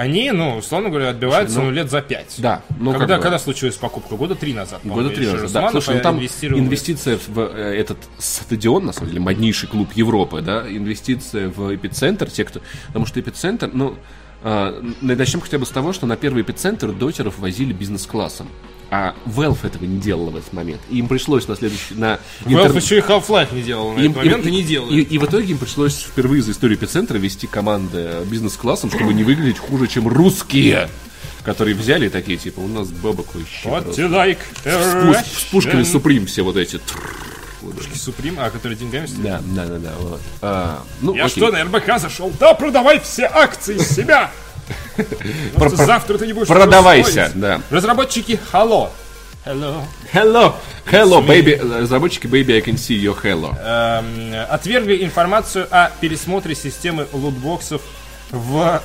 Они, 0.00 0.30
ну, 0.30 0.56
условно 0.56 0.88
говоря, 0.88 1.10
отбиваются 1.10 1.60
ну, 1.60 1.70
лет 1.70 1.90
за 1.90 2.00
пять. 2.00 2.36
Да, 2.38 2.62
ну, 2.78 2.92
когда, 2.92 3.06
как 3.06 3.16
бы- 3.18 3.22
когда 3.22 3.38
случилась 3.38 3.76
покупка? 3.76 4.16
Года 4.16 4.34
три 4.34 4.54
назад. 4.54 4.80
Года 4.82 5.10
три 5.10 5.26
назад, 5.26 5.52
да. 5.52 5.70
Слушай, 5.70 5.96
ну 5.96 6.00
там 6.00 6.18
инвестиция 6.18 7.18
в 7.28 7.38
э, 7.38 7.74
этот 7.78 7.98
стадион, 8.16 8.86
на 8.86 8.92
самом 8.94 9.08
деле, 9.08 9.20
моднейший 9.20 9.68
клуб 9.68 9.90
Европы, 9.94 10.40
да, 10.40 10.64
инвестиция 10.66 11.50
в 11.50 11.74
эпицентр, 11.76 12.30
те, 12.30 12.46
кто... 12.46 12.62
Потому 12.86 13.04
что 13.04 13.20
эпицентр, 13.20 13.68
ну, 13.70 13.94
э, 14.42 14.82
начнем 15.02 15.42
хотя 15.42 15.58
бы 15.58 15.66
с 15.66 15.70
того, 15.70 15.92
что 15.92 16.06
на 16.06 16.16
первый 16.16 16.44
эпицентр 16.44 16.92
дотеров 16.92 17.38
возили 17.38 17.74
бизнес-классом. 17.74 18.48
А 18.92 19.14
Valve 19.24 19.58
этого 19.64 19.84
не 19.84 19.98
делала 19.98 20.30
в 20.30 20.36
этот 20.36 20.52
момент. 20.52 20.80
И 20.90 20.98
им 20.98 21.06
пришлось 21.06 21.46
на 21.46 21.54
следующий... 21.54 21.94
На 21.94 22.18
Valve 22.44 22.72
интер- 22.72 22.76
еще 22.76 22.98
и 22.98 23.00
Half-Life 23.00 23.54
не 23.54 23.62
делал 23.62 23.92
на 23.92 24.00
им- 24.00 24.10
этот 24.12 24.16
момент 24.24 24.44
и, 24.44 24.48
им- 24.48 24.54
не 24.54 24.62
делает. 24.64 24.92
И, 24.92 25.14
и 25.14 25.18
в 25.18 25.24
итоге 25.26 25.52
им 25.52 25.58
пришлось 25.58 26.02
впервые 26.02 26.42
за 26.42 26.50
историю 26.50 26.76
эпицентра 26.76 27.16
вести 27.16 27.46
команды 27.46 28.10
бизнес-классом, 28.26 28.90
чтобы 28.90 29.14
не 29.14 29.22
выглядеть 29.22 29.58
хуже, 29.58 29.86
чем 29.86 30.08
русские, 30.08 30.88
которые 31.44 31.76
взяли 31.76 32.06
и 32.06 32.08
такие, 32.08 32.36
типа, 32.36 32.58
у 32.60 32.66
нас 32.68 32.88
бабок 32.88 33.32
вообще 33.34 33.68
you 33.68 34.10
like? 34.10 34.38
С 34.64 34.66
пуш- 35.06 35.38
с 35.38 35.44
пушками 35.52 35.84
Суприм 35.84 36.26
все 36.26 36.42
вот 36.42 36.56
эти. 36.56 36.80
Суприм, 37.94 38.36
а 38.40 38.50
который 38.50 38.76
деньгами 38.76 39.06
стоит? 39.06 39.22
Да, 39.22 39.40
да, 39.54 39.66
да, 39.66 39.78
да. 39.78 39.92
Вот. 40.00 40.20
А, 40.40 40.82
ну, 41.02 41.14
Я 41.14 41.26
окей. 41.26 41.42
что, 41.42 41.52
на 41.52 41.62
РБК 41.64 41.98
зашел? 42.00 42.32
Да, 42.40 42.54
продавай 42.54 42.98
все 43.00 43.26
акции 43.26 43.76
себя! 43.78 44.30
Что 45.56 45.76
завтра 45.76 46.18
ты 46.18 46.26
не 46.26 46.32
будешь 46.32 46.48
Продавайся, 46.48 47.30
да. 47.34 47.60
Разработчики, 47.70 48.38
hello. 48.52 48.90
Hello. 49.44 49.82
Hello, 50.12 50.54
hello, 50.84 51.26
baby. 51.26 51.56
Разработчики, 51.80 52.26
baby, 52.26 52.52
I 52.52 52.60
can 52.60 52.74
see 52.76 53.00
your 53.00 53.16
hello. 53.22 53.56
Эм, 53.62 54.34
отвергли 54.50 55.02
информацию 55.02 55.66
о 55.70 55.90
пересмотре 56.00 56.54
системы 56.54 57.06
лутбоксов 57.12 57.80
в 58.30 58.82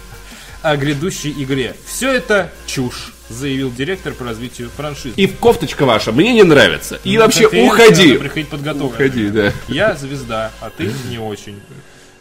о 0.62 0.76
грядущей 0.76 1.30
игре. 1.42 1.74
Все 1.86 2.12
это 2.12 2.50
чушь, 2.66 3.12
заявил 3.28 3.72
директор 3.72 4.12
по 4.12 4.24
развитию 4.24 4.70
франшизы. 4.76 5.14
И 5.16 5.26
кофточка 5.26 5.84
ваша 5.86 6.12
мне 6.12 6.32
не 6.32 6.42
нравится. 6.42 7.00
И 7.04 7.16
вообще 7.16 7.42
Конференции 7.48 7.68
уходи. 7.68 8.06
надо 8.08 8.20
приходить 8.20 8.48
подготовленным. 8.48 8.94
Уходи, 8.94 9.28
да. 9.28 9.52
Я 9.68 9.94
звезда, 9.94 10.50
а 10.60 10.70
ты 10.70 10.92
не 11.08 11.18
очень. 11.18 11.60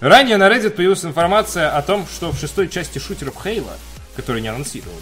Ранее 0.04 0.36
на 0.36 0.50
Reddit 0.50 0.72
появилась 0.72 1.06
информация 1.06 1.70
о 1.70 1.82
том, 1.82 2.06
что 2.14 2.34
в 2.34 2.38
шестой 2.38 2.68
части 2.68 3.00
шутеров 3.00 3.36
Halo, 3.46 3.72
которые 4.18 4.42
не 4.42 4.50
анонсированы, 4.50 5.00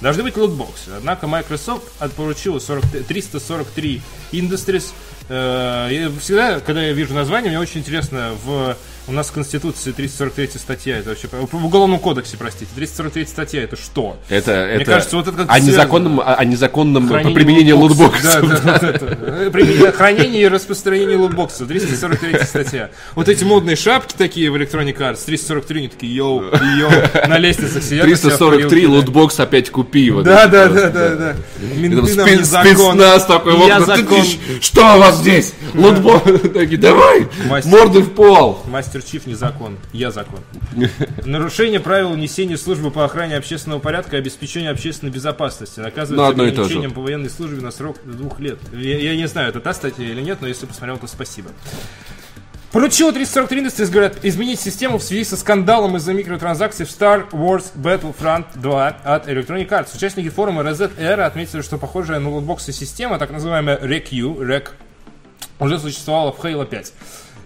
должны 0.00 0.22
быть 0.22 0.36
лутбоксы. 0.36 0.90
Однако 0.96 1.26
Microsoft 1.26 1.90
поручила 2.14 2.60
40 2.60 2.84
343 3.08 4.00
Industries. 4.30 4.92
Э, 5.28 6.08
всегда, 6.20 6.60
когда 6.60 6.84
я 6.84 6.92
вижу 6.92 7.14
название, 7.14 7.50
мне 7.50 7.58
очень 7.58 7.80
интересно, 7.80 8.36
в, 8.44 8.76
у 9.08 9.12
нас 9.12 9.28
в 9.28 9.32
Конституции 9.32 9.92
343 9.92 10.50
статья, 10.58 10.98
это 10.98 11.10
вообще, 11.10 11.28
в 11.30 11.64
Уголовном 11.64 11.98
кодексе, 11.98 12.36
простите, 12.36 12.70
343 12.76 13.26
статья, 13.26 13.62
это 13.62 13.76
что? 13.76 14.18
Это, 14.28 14.52
это 14.52 14.84
кажется, 14.84 15.16
вот 15.16 15.28
это 15.28 15.36
как-то 15.38 15.52
о 15.52 15.60
незаконном, 15.60 16.20
о, 16.20 16.44
незаконном 16.44 17.08
применении 17.08 17.72
лутбоксов. 17.72 18.42
лутбоксов. 18.42 18.64
Да, 18.64 18.78
да, 18.78 18.88
это. 18.90 19.18
Э, 19.20 19.50
применение- 19.50 19.92
Хранение 19.92 20.42
и 20.42 20.48
распространение 20.48 21.16
лутбоксов. 21.16 21.68
343 21.68 22.44
статья. 22.44 22.90
Вот 23.14 23.28
эти 23.28 23.44
модные 23.44 23.76
шапки 23.76 24.14
такие 24.16 24.50
в 24.50 24.56
Electronic 24.56 24.96
Arts. 24.98 25.24
343, 25.24 25.78
они 25.78 25.88
такие, 25.88 26.14
йоу, 26.14 26.42
йоу, 26.42 26.90
на 27.28 27.38
лестницах 27.38 27.82
сидят. 27.82 28.06
у 28.06 28.08
себя 28.14 28.16
в 28.16 28.38
343 28.38 28.68
парилке, 28.68 28.86
да. 28.86 28.92
лутбокс 28.92 29.40
опять 29.40 29.70
купи. 29.70 30.10
Да, 30.10 30.46
да, 30.46 30.68
да, 30.68 30.90
да, 30.90 31.08
да. 31.14 31.36
Спецназ 32.06 33.24
такой, 33.26 33.54
вот, 33.54 34.62
что 34.62 34.96
у 34.96 34.98
вас 34.98 35.18
здесь? 35.18 35.54
Лутбокс. 35.74 36.24
Такие, 36.54 36.78
давай, 36.78 37.26
морды 37.64 38.00
в 38.00 38.10
пол. 38.10 38.60
Master 38.66 38.97
Chief 39.02 39.26
не 39.26 39.34
закон, 39.34 39.78
я 39.92 40.10
закон. 40.10 40.40
Нарушение 41.24 41.80
правил 41.80 42.14
несения 42.14 42.56
службы 42.56 42.90
по 42.90 43.04
охране 43.04 43.36
общественного 43.36 43.78
порядка 43.80 44.16
и 44.16 44.18
обеспечению 44.18 44.72
общественной 44.72 45.12
безопасности 45.12 45.78
Ну, 45.78 45.84
наказывается 45.84 46.34
же. 46.34 46.50
ограничением 46.52 46.92
по 46.92 47.00
военной 47.00 47.30
службе 47.30 47.60
на 47.60 47.70
срок 47.70 47.98
двух 48.04 48.40
лет. 48.40 48.58
Я, 48.72 48.98
я 48.98 49.16
не 49.16 49.26
знаю, 49.28 49.48
это 49.50 49.60
та 49.60 49.74
статья 49.74 50.04
или 50.04 50.20
нет, 50.20 50.38
но 50.40 50.48
если 50.48 50.66
посмотрел, 50.66 50.98
то 50.98 51.06
спасибо. 51.06 51.50
Поручила 52.72 53.12
343 53.12 53.62
Industries, 53.64 53.90
говорят, 53.90 54.22
изменить 54.24 54.60
систему 54.60 54.98
в 54.98 55.02
связи 55.02 55.24
со 55.24 55.38
скандалом 55.38 55.96
из-за 55.96 56.12
микротранзакций 56.12 56.84
в 56.84 56.90
Star 56.90 57.30
Wars 57.30 57.64
Battlefront 57.74 58.44
2 58.56 58.88
от 58.88 59.26
Electronic 59.26 59.68
Arts. 59.70 59.96
Участники 59.96 60.28
форума 60.28 60.62
Reset 60.62 60.90
Era 60.98 61.22
отметили, 61.22 61.62
что 61.62 61.78
похожая 61.78 62.18
на 62.20 62.28
лутбоксы 62.28 62.72
система, 62.72 63.18
так 63.18 63.30
называемая 63.30 63.78
REQ, 63.78 64.38
REC, 64.40 64.68
уже 65.60 65.78
существовала 65.78 66.30
в 66.30 66.38
Halo 66.44 66.66
5. 66.66 66.92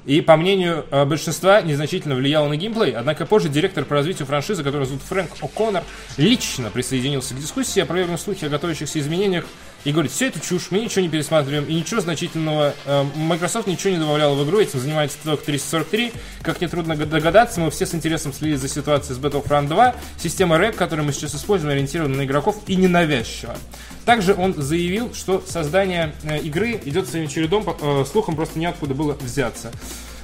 И, 0.04 0.20
по 0.20 0.36
мнению 0.36 0.84
э, 0.90 1.04
большинства, 1.04 1.62
незначительно 1.62 2.14
влияла 2.14 2.48
на 2.48 2.56
геймплей. 2.56 2.92
Однако 2.92 3.24
позже 3.24 3.48
директор 3.48 3.84
по 3.84 3.94
развитию 3.94 4.26
франшизы, 4.26 4.64
который 4.64 4.86
зовут 4.86 5.02
Фрэнк 5.02 5.30
О'Коннор, 5.40 5.84
лично 6.16 6.70
присоединился 6.70 7.34
к 7.34 7.38
дискуссии, 7.38 7.80
опровергнув 7.80 8.20
слухи 8.20 8.44
о 8.44 8.48
готовящихся 8.48 8.98
изменениях 8.98 9.44
и 9.84 9.92
говорит, 9.92 10.12
все 10.12 10.28
это 10.28 10.40
чушь, 10.40 10.68
мы 10.70 10.80
ничего 10.80 11.02
не 11.02 11.08
пересматриваем, 11.08 11.64
и 11.64 11.74
ничего 11.74 12.00
значительного, 12.00 12.74
э, 12.84 13.04
Microsoft 13.16 13.66
ничего 13.66 13.90
не 13.90 13.98
добавляла 13.98 14.34
в 14.34 14.44
игру, 14.44 14.60
этим 14.60 14.80
занимается 14.80 15.18
только 15.24 15.44
343. 15.44 16.12
Как 16.42 16.60
нетрудно 16.60 16.96
догадаться, 16.96 17.60
мы 17.60 17.70
все 17.70 17.86
с 17.86 17.94
интересом 17.94 18.32
следили 18.32 18.56
за 18.56 18.68
ситуацией 18.68 19.18
с 19.18 19.20
Battlefront 19.20 19.68
2. 19.68 19.94
Система 20.18 20.56
REC, 20.56 20.72
которую 20.72 21.06
мы 21.06 21.12
сейчас 21.12 21.34
используем, 21.34 21.72
ориентирована 21.72 22.16
на 22.16 22.24
игроков 22.24 22.56
и 22.66 22.76
ненавязчиво. 22.76 23.56
Также 24.04 24.34
он 24.34 24.54
заявил, 24.54 25.14
что 25.14 25.42
создание 25.46 26.14
э, 26.24 26.38
игры 26.40 26.80
идет 26.84 27.08
своим 27.08 27.28
чередом, 27.28 27.64
э, 27.80 28.04
слухом 28.10 28.34
просто 28.34 28.58
неоткуда 28.58 28.94
было 28.94 29.12
взяться. 29.14 29.70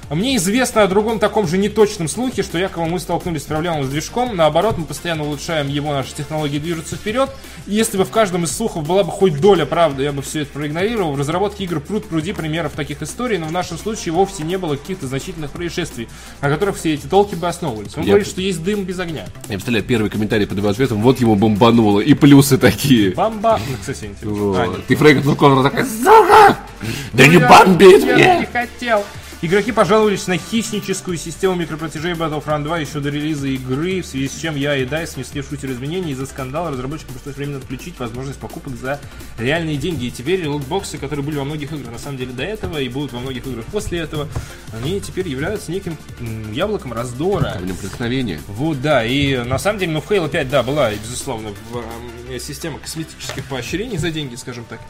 Мне 0.09 0.37
известно 0.37 0.81
о 0.81 0.87
другом 0.87 1.19
таком 1.19 1.47
же 1.47 1.57
неточном 1.59 2.07
слухе, 2.07 2.41
что 2.41 2.57
якобы 2.57 2.87
мы 2.87 2.99
столкнулись 2.99 3.43
с 3.43 3.45
проблемами 3.45 3.83
с 3.83 3.89
движком. 3.89 4.35
Наоборот, 4.35 4.77
мы 4.77 4.85
постоянно 4.85 5.23
улучшаем 5.23 5.67
его, 5.67 5.93
наши 5.93 6.15
технологии 6.15 6.57
движутся 6.57 6.95
вперед. 6.95 7.29
И 7.67 7.75
если 7.75 7.97
бы 7.97 8.05
в 8.05 8.09
каждом 8.09 8.43
из 8.43 8.51
слухов 8.51 8.87
была 8.87 9.03
бы 9.03 9.11
хоть 9.11 9.39
доля 9.39 9.67
правды, 9.67 10.03
я 10.03 10.11
бы 10.11 10.23
все 10.23 10.41
это 10.41 10.51
проигнорировал. 10.53 11.13
В 11.13 11.19
разработке 11.19 11.63
игр 11.65 11.79
пруд 11.79 12.05
пруди 12.05 12.33
примеров 12.33 12.71
таких 12.73 13.03
историй, 13.03 13.37
но 13.37 13.45
в 13.45 13.51
нашем 13.51 13.77
случае 13.77 14.13
вовсе 14.13 14.43
не 14.43 14.57
было 14.57 14.75
каких-то 14.77 15.05
значительных 15.05 15.51
происшествий, 15.51 16.09
на 16.41 16.49
которых 16.49 16.77
все 16.77 16.95
эти 16.95 17.05
толки 17.05 17.35
бы 17.35 17.47
основывались. 17.47 17.95
Он 17.95 18.01
Я- 18.03 18.09
говорит, 18.09 18.27
что 18.27 18.41
есть 18.41 18.63
дым 18.63 18.85
без 18.85 18.97
огня. 18.99 19.25
Я 19.43 19.55
представляю, 19.55 19.85
первый 19.85 20.09
комментарий 20.09 20.47
под 20.47 20.57
его 20.57 20.69
ответом, 20.69 21.03
вот 21.03 21.19
ему 21.19 21.35
бомбануло, 21.35 21.99
и 21.99 22.15
плюсы 22.15 22.57
такие. 22.57 23.11
Бамба. 23.11 23.59
Ну, 23.69 23.75
кстати, 23.79 24.05
интересно. 24.05 24.63
А, 24.63 24.67
нет. 24.67 24.79
И 24.87 24.95
Фрэнк 24.95 25.37
Коннор 25.37 25.63
такая, 25.63 25.85
сука! 25.85 26.57
Да 27.13 27.27
не 27.27 27.37
бомбит 27.37 28.03
Я 28.05 28.39
не 28.39 28.45
хотел. 28.47 29.03
Игроки 29.41 29.71
пожаловались 29.71 30.27
на 30.27 30.37
хищническую 30.37 31.15
систему 31.15 31.55
микроплатежей 31.55 32.11
Battlefront 32.11 32.63
2 32.63 32.79
еще 32.79 32.99
до 32.99 33.09
релиза 33.09 33.47
игры, 33.47 34.01
в 34.01 34.05
связи 34.05 34.27
с 34.27 34.37
чем 34.37 34.57
я 34.57 34.75
и 34.75 34.85
DICE 34.85 35.15
внесли 35.15 35.39
в 35.39 35.47
шутер 35.47 35.71
изменений. 35.71 36.11
Из-за 36.11 36.25
скандала 36.25 36.71
разработчикам 36.71 37.13
пришлось 37.13 37.37
временно 37.37 37.59
отключить 37.59 37.97
возможность 37.99 38.37
покупок 38.37 38.75
за 38.75 38.99
реальные 39.37 39.77
деньги. 39.77 40.07
И 40.07 40.11
теперь 40.11 40.45
лутбоксы, 40.45 40.97
которые 40.97 41.25
были 41.25 41.37
во 41.37 41.45
многих 41.45 41.71
играх 41.71 41.89
на 41.89 41.99
самом 41.99 42.17
деле 42.17 42.33
до 42.33 42.43
этого 42.43 42.79
и 42.79 42.89
будут 42.89 43.13
во 43.13 43.19
многих 43.21 43.47
играх 43.47 43.63
после 43.67 43.99
этого, 43.99 44.27
они 44.73 44.99
теперь 44.99 45.29
являются 45.29 45.71
неким 45.71 45.97
яблоком 46.51 46.91
раздора. 46.91 47.53
Камнем 47.53 47.77
преткновения. 47.77 48.41
Вот, 48.49 48.81
да, 48.81 49.05
и 49.05 49.37
на 49.37 49.57
самом 49.57 49.79
деле, 49.79 49.93
ну, 49.93 50.01
в 50.01 50.11
Halo 50.11 50.29
5, 50.29 50.49
да, 50.49 50.63
была, 50.63 50.91
безусловно, 50.91 51.51
система 52.41 52.77
косметических 52.77 53.45
поощрений 53.45 53.97
за 53.97 54.11
деньги, 54.11 54.35
скажем 54.35 54.65
так. 54.65 54.81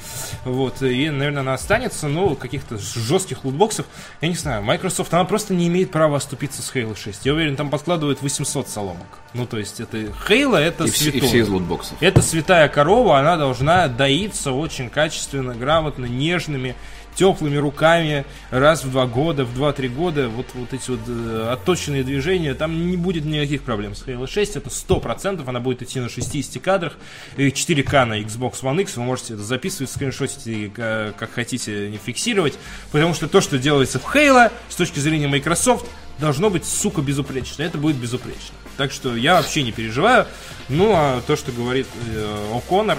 Вот, 0.43 0.81
и, 0.81 1.11
наверное, 1.11 1.41
она 1.41 1.53
останется, 1.53 2.07
но 2.07 2.33
каких-то 2.33 2.79
жестких 2.79 3.45
лутбоксов, 3.45 3.85
я 4.21 4.27
не 4.27 4.38
знаю, 4.39 4.63
Microsoft, 4.63 5.13
она 5.13 5.25
просто 5.25 5.53
не 5.53 5.67
имеет 5.67 5.91
права 5.91 6.17
оступиться 6.17 6.61
с 6.61 6.73
Halo 6.73 6.97
6. 6.97 7.25
Я 7.25 7.33
уверен, 7.33 7.55
там 7.55 7.69
подкладывают 7.69 8.21
800 8.21 8.67
соломок. 8.67 9.19
Ну, 9.33 9.45
то 9.45 9.57
есть, 9.57 9.79
это 9.79 9.97
Halo, 9.97 10.57
это 10.57 10.85
И 10.85 10.89
все, 10.89 11.11
и 11.11 11.19
все 11.19 11.39
из 11.39 11.49
лутбоксов. 11.49 11.97
Это 11.99 12.21
святая 12.21 12.67
корова, 12.69 13.19
она 13.19 13.37
должна 13.37 13.87
доиться 13.87 14.51
очень 14.51 14.89
качественно, 14.89 15.53
грамотно, 15.53 16.05
нежными, 16.05 16.75
теплыми 17.19 17.57
руками 17.57 18.25
раз 18.49 18.85
в 18.85 18.91
два 18.91 19.05
года, 19.05 19.43
в 19.43 19.53
два-три 19.53 19.89
года. 19.89 20.29
Вот, 20.29 20.45
вот 20.53 20.73
эти 20.73 20.89
вот 20.89 21.01
э, 21.05 21.49
отточенные 21.51 22.05
движения, 22.05 22.53
там 22.53 22.89
не 22.89 22.95
будет 22.95 23.25
никаких 23.25 23.63
проблем 23.63 23.93
с 23.93 24.03
Halo 24.05 24.25
6. 24.25 24.55
Это 24.55 24.69
100%, 24.69 25.43
она 25.45 25.59
будет 25.59 25.81
идти 25.81 25.99
на 25.99 26.07
60 26.07 26.63
кадрах. 26.63 26.93
И 27.35 27.49
4К 27.49 28.05
на 28.05 28.21
Xbox 28.21 28.61
One 28.61 28.81
X, 28.83 28.95
вы 28.95 29.03
можете 29.03 29.33
это 29.33 29.43
записывать, 29.43 29.91
скриншотить 29.91 30.47
и 30.47 30.71
э, 30.77 31.11
как 31.17 31.33
хотите 31.33 31.89
не 31.89 31.97
фиксировать. 31.97 32.57
Потому 32.93 33.13
что 33.13 33.27
то, 33.27 33.41
что 33.41 33.57
делается 33.57 33.99
в 33.99 34.15
Halo, 34.15 34.49
с 34.69 34.75
точки 34.77 34.99
зрения 34.99 35.27
Microsoft, 35.27 35.87
должно 36.19 36.49
быть, 36.49 36.63
сука, 36.63 37.01
безупречно. 37.01 37.63
Это 37.63 37.77
будет 37.77 37.97
безупречно. 37.97 38.55
Так 38.77 38.93
что 38.93 39.13
я 39.17 39.35
вообще 39.35 39.63
не 39.63 39.73
переживаю. 39.73 40.25
Ну, 40.69 40.93
а 40.95 41.21
то, 41.27 41.35
что 41.35 41.51
говорит 41.51 41.87
э, 42.15 42.53
О'Коннор, 42.53 42.97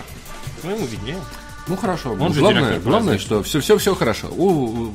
ну, 0.62 0.72
ему 0.72 0.84
виднее. 0.84 1.16
Ну 1.68 1.76
хорошо. 1.76 2.16
Он 2.18 2.32
же 2.34 2.40
главное, 2.40 2.80
главное, 2.80 3.18
что 3.18 3.42
все, 3.42 3.60
все, 3.60 3.78
все 3.78 3.94
хорошо. 3.94 4.28
У, 4.28 4.92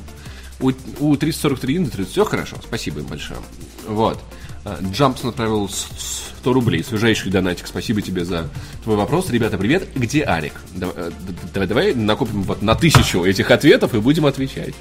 у, 0.60 0.72
у 1.00 1.16
343 1.16 1.76
Industries 1.76 2.06
все 2.10 2.24
хорошо. 2.24 2.56
Спасибо 2.62 3.00
им 3.00 3.06
большое. 3.06 3.40
Вот. 3.88 4.18
А, 4.64 4.78
Джампсон 4.82 5.30
отправил 5.30 5.68
с- 5.68 5.86
с 5.98 6.32
100 6.40 6.52
рублей. 6.52 6.82
Свежайший 6.84 7.30
донатик. 7.30 7.66
Спасибо 7.66 8.02
тебе 8.02 8.24
за 8.24 8.48
твой 8.84 8.96
вопрос. 8.96 9.30
Ребята, 9.30 9.58
привет. 9.58 9.88
Где 9.94 10.22
Арик? 10.24 10.54
Давай, 10.74 10.94
э, 10.96 11.10
давай, 11.54 11.68
давай 11.68 11.94
накопим 11.94 12.42
вот 12.42 12.62
на 12.62 12.74
тысячу 12.74 13.24
этих 13.24 13.50
ответов 13.50 13.94
и 13.94 13.98
будем 14.00 14.26
отвечать. 14.26 14.74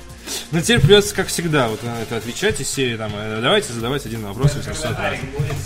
Но 0.52 0.60
теперь 0.62 0.80
придется, 0.80 1.14
как 1.16 1.28
всегда, 1.28 1.68
вот 1.68 1.84
на 1.84 2.02
это 2.02 2.18
отвечать 2.18 2.60
из 2.60 2.68
серии, 2.70 2.98
там, 2.98 3.12
э, 3.16 3.40
давайте 3.41 3.74
задавать 3.74 4.06
один 4.06 4.24
вопрос 4.26 4.56
800 4.56 4.98
раз. 4.98 5.18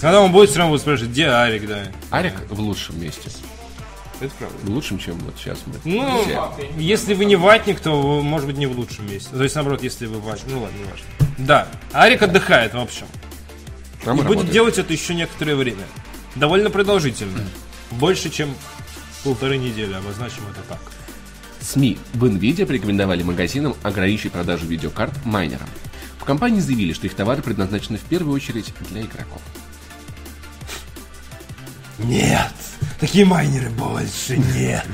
Когда 0.01 0.21
он 0.21 0.31
будет, 0.31 0.49
все 0.49 0.59
равно 0.59 0.73
будет 0.73 0.81
спрашивать, 0.81 1.11
где 1.11 1.27
Арик, 1.27 1.67
да. 1.67 1.83
Арик 2.11 2.33
в 2.49 2.59
лучшем 2.59 3.01
месте. 3.01 3.29
Это 4.21 4.33
правда. 4.37 4.57
Лучшим, 4.69 4.99
чем 4.99 5.17
вот 5.19 5.35
сейчас 5.37 5.59
мы. 5.65 5.75
Ну, 5.85 6.23
все. 6.23 6.51
если 6.77 7.13
вы 7.13 7.25
не 7.25 7.35
ватник, 7.37 7.79
то, 7.79 8.01
вы, 8.01 8.21
может 8.21 8.47
быть, 8.47 8.57
не 8.57 8.65
в 8.65 8.77
лучшем 8.77 9.09
месте. 9.09 9.29
То 9.31 9.43
есть, 9.43 9.55
наоборот, 9.55 9.81
если 9.81 10.07
вы 10.07 10.19
ватник. 10.19 10.47
Ну 10.49 10.61
ладно, 10.61 10.77
не 10.77 10.83
важно. 10.83 11.05
Да, 11.37 11.67
Арик 11.93 12.21
отдыхает, 12.21 12.73
в 12.73 12.79
общем. 12.79 13.05
Мы 14.05 14.11
И 14.11 14.15
будет 14.15 14.25
работаем. 14.25 14.51
делать 14.51 14.77
это 14.77 14.91
еще 14.91 15.13
некоторое 15.15 15.55
время. 15.55 15.83
Довольно 16.35 16.69
продолжительно. 16.69 17.39
Больше, 17.91 18.29
чем 18.29 18.53
полторы 19.23 19.57
недели, 19.57 19.93
обозначим 19.93 20.43
это 20.51 20.61
так. 20.67 20.79
СМИ 21.61 21.97
в 22.13 22.23
NVIDIA 22.25 22.65
порекомендовали 22.65 23.23
магазинам 23.23 23.75
ограничить 23.83 24.31
продажу 24.31 24.65
видеокарт 24.65 25.25
майнерам. 25.25 25.67
В 26.17 26.23
компании 26.23 26.59
заявили, 26.59 26.93
что 26.93 27.07
их 27.07 27.13
товары 27.15 27.41
предназначены 27.41 27.97
в 27.97 28.03
первую 28.03 28.35
очередь 28.35 28.73
для 28.89 29.01
игроков. 29.01 29.41
Нет, 31.99 32.53
такие 32.99 33.25
майнеры 33.25 33.69
больше 33.69 34.37
нет. 34.37 34.85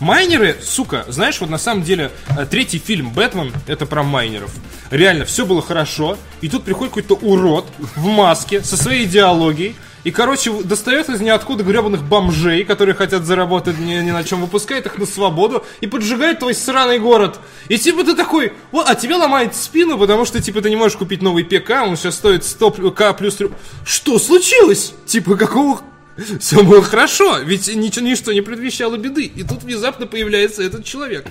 Майнеры, 0.00 0.56
сука, 0.62 1.04
знаешь, 1.08 1.40
вот 1.40 1.50
на 1.50 1.58
самом 1.58 1.82
деле 1.82 2.10
э, 2.36 2.46
третий 2.46 2.78
фильм 2.78 3.10
Бэтмен 3.10 3.52
это 3.66 3.86
про 3.86 4.02
майнеров. 4.02 4.52
Реально, 4.90 5.24
все 5.24 5.44
было 5.44 5.62
хорошо, 5.62 6.16
и 6.40 6.48
тут 6.48 6.64
приходит 6.64 6.94
какой-то 6.94 7.14
урод 7.14 7.66
в 7.96 8.06
маске 8.06 8.62
со 8.62 8.76
своей 8.76 9.04
идеологией, 9.04 9.74
и, 10.04 10.10
короче, 10.10 10.52
достает 10.62 11.08
из 11.08 11.20
ниоткуда 11.20 11.64
гребаных 11.64 12.02
бомжей, 12.02 12.64
которые 12.64 12.94
хотят 12.94 13.24
заработать 13.24 13.78
ни, 13.78 13.94
ни 13.94 14.10
на 14.10 14.22
чем, 14.22 14.40
выпускает 14.40 14.86
их 14.86 14.96
на 14.96 15.06
свободу 15.06 15.64
и 15.80 15.86
поджигает 15.86 16.38
твой 16.38 16.54
сраный 16.54 16.98
город. 16.98 17.40
И 17.68 17.76
типа 17.78 18.04
ты 18.04 18.14
такой, 18.14 18.52
«О, 18.70 18.84
а 18.86 18.94
тебе 18.94 19.16
ломает 19.16 19.56
спину, 19.56 19.98
потому 19.98 20.24
что, 20.24 20.40
типа, 20.40 20.62
ты 20.62 20.70
не 20.70 20.76
можешь 20.76 20.96
купить 20.96 21.20
новый 21.20 21.44
ПК, 21.44 21.70
он 21.84 21.96
сейчас 21.96 22.14
стоит 22.14 22.42
100к 22.42 23.16
плюс... 23.18 23.38
Что 23.84 24.18
случилось? 24.18 24.94
Типа, 25.04 25.36
какого 25.36 25.80
все 26.40 26.62
было 26.62 26.82
хорошо, 26.82 27.38
ведь 27.38 27.74
ничего, 27.74 28.04
ничто 28.06 28.32
не 28.32 28.40
предвещало 28.40 28.96
беды. 28.96 29.24
И 29.24 29.42
тут 29.42 29.62
внезапно 29.62 30.06
появляется 30.06 30.62
этот 30.62 30.84
человек. 30.84 31.26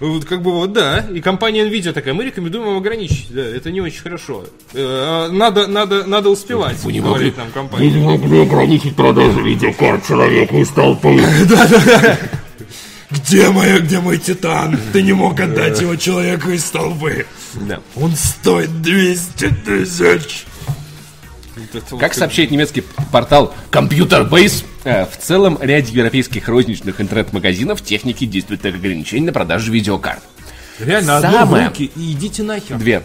Вот 0.00 0.24
как 0.24 0.42
бы 0.42 0.52
вот, 0.52 0.72
да. 0.72 1.06
И 1.12 1.20
компания 1.20 1.64
Nvidia 1.68 1.92
такая, 1.92 2.12
мы 2.14 2.24
рекомендуем 2.24 2.64
вам 2.64 2.76
ограничить. 2.78 3.26
Да, 3.30 3.42
это 3.42 3.70
не 3.70 3.80
очень 3.80 4.00
хорошо. 4.02 4.44
Э, 4.74 5.28
Надо, 5.30 5.66
надо, 5.66 6.04
надо 6.06 6.28
успевать, 6.30 6.76
Вы 6.82 6.92
не 6.92 7.00
говорит 7.00 7.34
могли- 7.34 7.38
нам 7.38 7.52
компания. 7.52 7.90
не 7.90 8.04
могли 8.04 8.40
ограничить 8.42 8.96
продажу 8.96 9.42
видеокарт 9.42 10.06
человеку 10.06 10.56
из 10.58 10.68
толпы. 10.70 11.22
Где 13.10 13.50
моя, 13.50 13.78
где 13.78 14.00
мой 14.00 14.16
титан? 14.16 14.78
Ты 14.94 15.02
не 15.02 15.12
мог 15.12 15.38
отдать 15.38 15.78
его 15.82 15.96
человеку 15.96 16.48
из 16.50 16.64
толпы. 16.64 17.26
Да. 17.68 17.80
Он 17.94 18.12
стоит 18.16 18.80
200 18.80 19.48
тысяч. 19.66 20.44
Как 21.98 22.14
сообщает 22.14 22.50
немецкий 22.50 22.82
портал 23.10 23.54
Computer 23.70 24.28
Base, 24.28 24.64
э, 24.84 25.06
в 25.06 25.16
целом 25.16 25.58
ряд 25.60 25.86
европейских 25.88 26.48
розничных 26.48 27.00
интернет-магазинов 27.00 27.82
техники 27.82 28.24
действуют 28.24 28.62
как 28.62 28.74
ограничение 28.74 29.26
на 29.26 29.32
продажу 29.32 29.72
видеокарт. 29.72 30.22
Реально, 30.78 31.18
в 31.18 31.22
Самое- 31.22 31.68
руки 31.68 31.90
и 31.94 32.12
идите 32.12 32.42
нахер. 32.42 32.76
Две. 32.78 33.02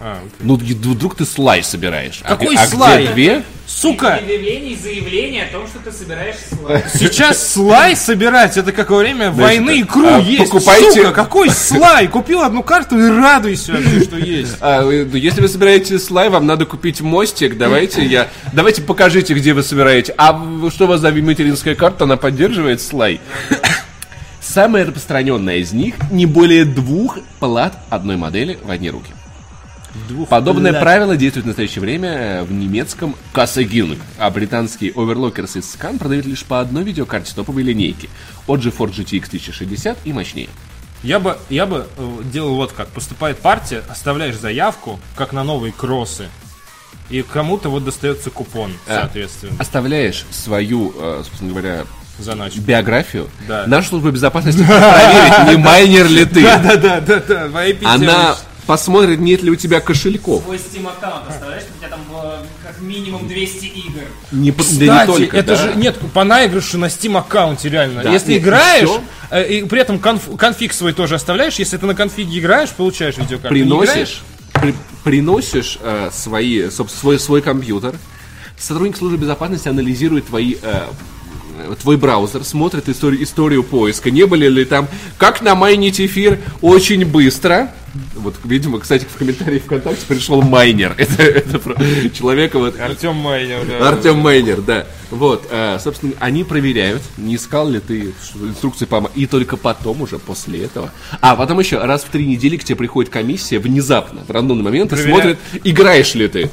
А, 0.00 0.20
Ну, 0.40 0.54
вдруг 0.54 1.16
ты 1.16 1.24
слай 1.24 1.62
собираешь. 1.62 2.20
А 2.22 2.28
Какой 2.28 2.54
а 2.56 2.66
слай? 2.66 3.04
где 3.04 3.12
две? 3.12 3.42
Сука! 3.66 4.14
Объявление 4.14 4.72
и 4.72 4.76
заявление 4.76 5.44
о 5.44 5.52
том, 5.52 5.66
что 5.66 5.78
ты 5.80 5.92
собираешь 5.92 6.36
слайд. 6.48 6.84
Сейчас 6.94 7.52
слай 7.52 7.96
собирать, 7.96 8.56
это 8.56 8.72
как 8.72 8.90
во 8.90 8.98
время 8.98 9.30
войны 9.30 9.82
икру 9.82 10.06
а, 10.06 10.18
есть. 10.20 10.44
покупайте- 10.50 11.02
Сука, 11.02 11.12
какой 11.12 11.50
слай? 11.54 12.06
Купил 12.06 12.42
одну 12.42 12.62
карту 12.62 12.96
и 12.98 13.08
радуйся 13.08 13.72
вообще, 13.72 14.00
что 14.04 14.16
есть. 14.16 14.56
А, 14.60 14.82
вы- 14.84 15.04
ну, 15.04 15.16
если 15.16 15.40
вы 15.40 15.48
собираете 15.48 15.98
слай, 15.98 16.28
вам 16.28 16.46
надо 16.46 16.64
купить 16.64 17.00
мостик. 17.00 17.58
Давайте 17.58 18.04
я. 18.04 18.28
Давайте 18.52 18.82
покажите, 18.82 19.34
где 19.34 19.52
вы 19.52 19.62
собираете. 19.62 20.14
А 20.16 20.30
что 20.70 20.84
у 20.84 20.88
вас 20.88 21.00
за 21.00 21.10
материнская 21.10 21.74
карта? 21.74 22.04
Она 22.04 22.16
поддерживает 22.16 22.80
слай. 22.80 23.20
Самая 24.40 24.86
распространенная 24.86 25.56
из 25.56 25.72
них 25.72 25.96
не 26.10 26.24
более 26.24 26.64
двух 26.64 27.18
плат 27.38 27.78
одной 27.90 28.16
модели 28.16 28.58
в 28.62 28.70
одни 28.70 28.88
руки. 28.88 29.12
Подобное 30.28 30.72
плат. 30.72 30.82
правило 30.82 31.16
действует 31.16 31.44
в 31.44 31.48
настоящее 31.48 31.80
время 31.80 32.44
в 32.44 32.52
немецком 32.52 33.16
Кассагинг, 33.32 33.98
а 34.18 34.30
британские 34.30 34.92
Overlockers 34.92 35.58
из 35.58 35.64
Scan 35.76 35.98
продают 35.98 36.26
лишь 36.26 36.44
по 36.44 36.60
одной 36.60 36.84
видеокарте 36.84 37.32
топовой 37.34 37.62
линейки 37.62 38.08
от 38.46 38.60
GeForce 38.60 38.90
GTX 39.04 39.26
1060 39.28 39.98
и 40.04 40.12
мощнее. 40.12 40.48
Я 41.02 41.20
бы, 41.20 41.38
я 41.48 41.64
бы 41.66 41.86
э, 41.96 42.18
делал 42.32 42.56
вот 42.56 42.72
как. 42.72 42.88
Поступает 42.88 43.38
партия, 43.38 43.82
оставляешь 43.88 44.36
заявку, 44.36 44.98
как 45.16 45.32
на 45.32 45.44
новые 45.44 45.72
кроссы. 45.72 46.26
И 47.08 47.22
кому-то 47.22 47.68
вот 47.70 47.84
достается 47.84 48.30
купон, 48.30 48.72
А. 48.86 49.00
соответственно, 49.02 49.52
Оставляешь 49.58 50.26
свою, 50.30 50.92
э, 50.98 51.22
собственно 51.24 51.50
говоря, 51.52 51.84
заначку. 52.18 52.60
биографию. 52.60 53.30
Да. 53.46 53.64
Наша 53.68 53.88
служба 53.90 54.10
безопасности 54.10 54.58
проверит, 54.66 55.48
не 55.50 55.56
майнер 55.56 56.06
ли 56.08 56.24
ты. 56.24 56.42
Да-да-да-да, 56.42 57.46
в 57.46 57.56
IP 57.56 57.84
Она 57.84 58.36
посмотрит, 58.68 59.18
нет 59.18 59.42
ли 59.42 59.50
у 59.50 59.56
тебя 59.56 59.80
кошельков. 59.80 60.44
Твой 60.44 60.58
Steam 60.58 60.86
аккаунт, 60.86 61.24
представляешь, 61.26 61.64
у 61.74 61.78
тебя 61.78 61.88
там 61.88 62.00
э, 62.22 62.42
как 62.62 62.80
минимум 62.82 63.26
200 63.26 63.64
игр. 63.64 64.02
Не, 64.30 64.52
Кстати, 64.52 64.86
да 64.86 65.00
не 65.00 65.06
только, 65.06 65.36
это 65.38 65.56
да. 65.56 65.62
же 65.62 65.74
нет 65.74 65.96
по 66.12 66.22
наигрышу 66.22 66.76
на 66.76 66.84
Steam 66.84 67.16
аккаунте 67.18 67.70
реально. 67.70 68.02
Да. 68.02 68.12
Если 68.12 68.34
Нет, 68.34 68.42
играешь, 68.42 68.88
всё. 68.90 69.02
э, 69.30 69.48
и 69.48 69.64
при 69.64 69.80
этом 69.80 69.96
конф- 69.96 70.36
конфиг 70.36 70.74
свой 70.74 70.92
тоже 70.92 71.14
оставляешь, 71.14 71.54
если 71.54 71.78
ты 71.78 71.86
на 71.86 71.94
конфиге 71.94 72.38
играешь, 72.38 72.68
получаешь 72.70 73.16
видеокарту. 73.16 73.48
Приносишь, 73.48 74.20
при- 74.52 74.74
приносишь 75.02 75.78
э, 75.80 76.10
свои, 76.12 76.64
собственно, 76.68 77.00
свой, 77.00 77.18
свой 77.18 77.40
компьютер, 77.40 77.96
сотрудник 78.58 78.98
службы 78.98 79.16
безопасности 79.16 79.68
анализирует 79.68 80.26
твои 80.26 80.56
э, 80.60 80.82
твой 81.80 81.96
браузер, 81.96 82.44
смотрит 82.44 82.88
историю, 82.88 83.22
историю 83.22 83.62
поиска, 83.62 84.10
не 84.10 84.26
были 84.26 84.48
ли 84.48 84.64
там, 84.64 84.88
как 85.16 85.42
намайнить 85.42 86.00
эфир 86.00 86.38
очень 86.60 87.04
быстро. 87.04 87.72
Вот, 88.14 88.34
видимо, 88.44 88.78
кстати, 88.80 89.06
в 89.10 89.16
комментарии 89.16 89.58
ВКонтакте 89.58 90.04
пришел 90.06 90.42
майнер. 90.42 90.94
Это, 90.98 91.22
это 91.22 91.58
про 91.58 91.74
человека 92.12 92.58
вот, 92.58 92.78
Артем 92.78 93.16
Майнер, 93.16 93.64
да. 93.66 93.88
Артем 93.88 94.18
Мейнер, 94.18 94.60
да. 94.60 94.86
Вот, 95.10 95.46
э, 95.50 95.78
собственно, 95.82 96.12
они 96.18 96.44
проверяют, 96.44 97.02
не 97.16 97.36
искал 97.36 97.68
ли 97.68 97.80
ты 97.80 98.14
инструкции 98.34 98.84
по 98.84 99.10
и 99.14 99.26
только 99.26 99.56
потом 99.56 100.02
уже 100.02 100.18
после 100.18 100.64
этого. 100.64 100.92
А 101.20 101.34
потом 101.34 101.58
еще 101.60 101.78
раз 101.78 102.04
в 102.04 102.10
три 102.10 102.26
недели 102.26 102.56
к 102.56 102.64
тебе 102.64 102.76
приходит 102.76 103.10
комиссия 103.10 103.58
внезапно, 103.58 104.20
в 104.26 104.30
рандомный 104.30 104.64
момент, 104.64 104.92
и 104.92 104.96
смотрит, 104.96 105.38
играешь 105.64 106.14
ли 106.14 106.28
ты. 106.28 106.50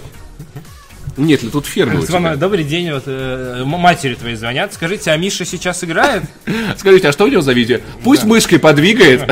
Нет 1.17 1.43
ли 1.43 1.49
тут 1.49 1.65
ферма 1.65 1.99
у 1.99 2.05
Звонок. 2.05 2.31
тебя? 2.33 2.39
Добрый 2.39 2.63
день, 2.63 2.91
вот 2.91 3.03
э, 3.05 3.63
матери 3.65 4.15
твои 4.15 4.35
звонят. 4.35 4.73
Скажите, 4.73 5.11
а 5.11 5.17
Миша 5.17 5.45
сейчас 5.45 5.83
играет? 5.83 6.23
Скажите, 6.77 7.07
а 7.07 7.11
что 7.13 7.23
у 7.25 7.27
него 7.27 7.41
за 7.41 7.53
видео? 7.53 7.79
Пусть 8.03 8.25
мышкой 8.25 8.59
подвигает, 8.59 9.23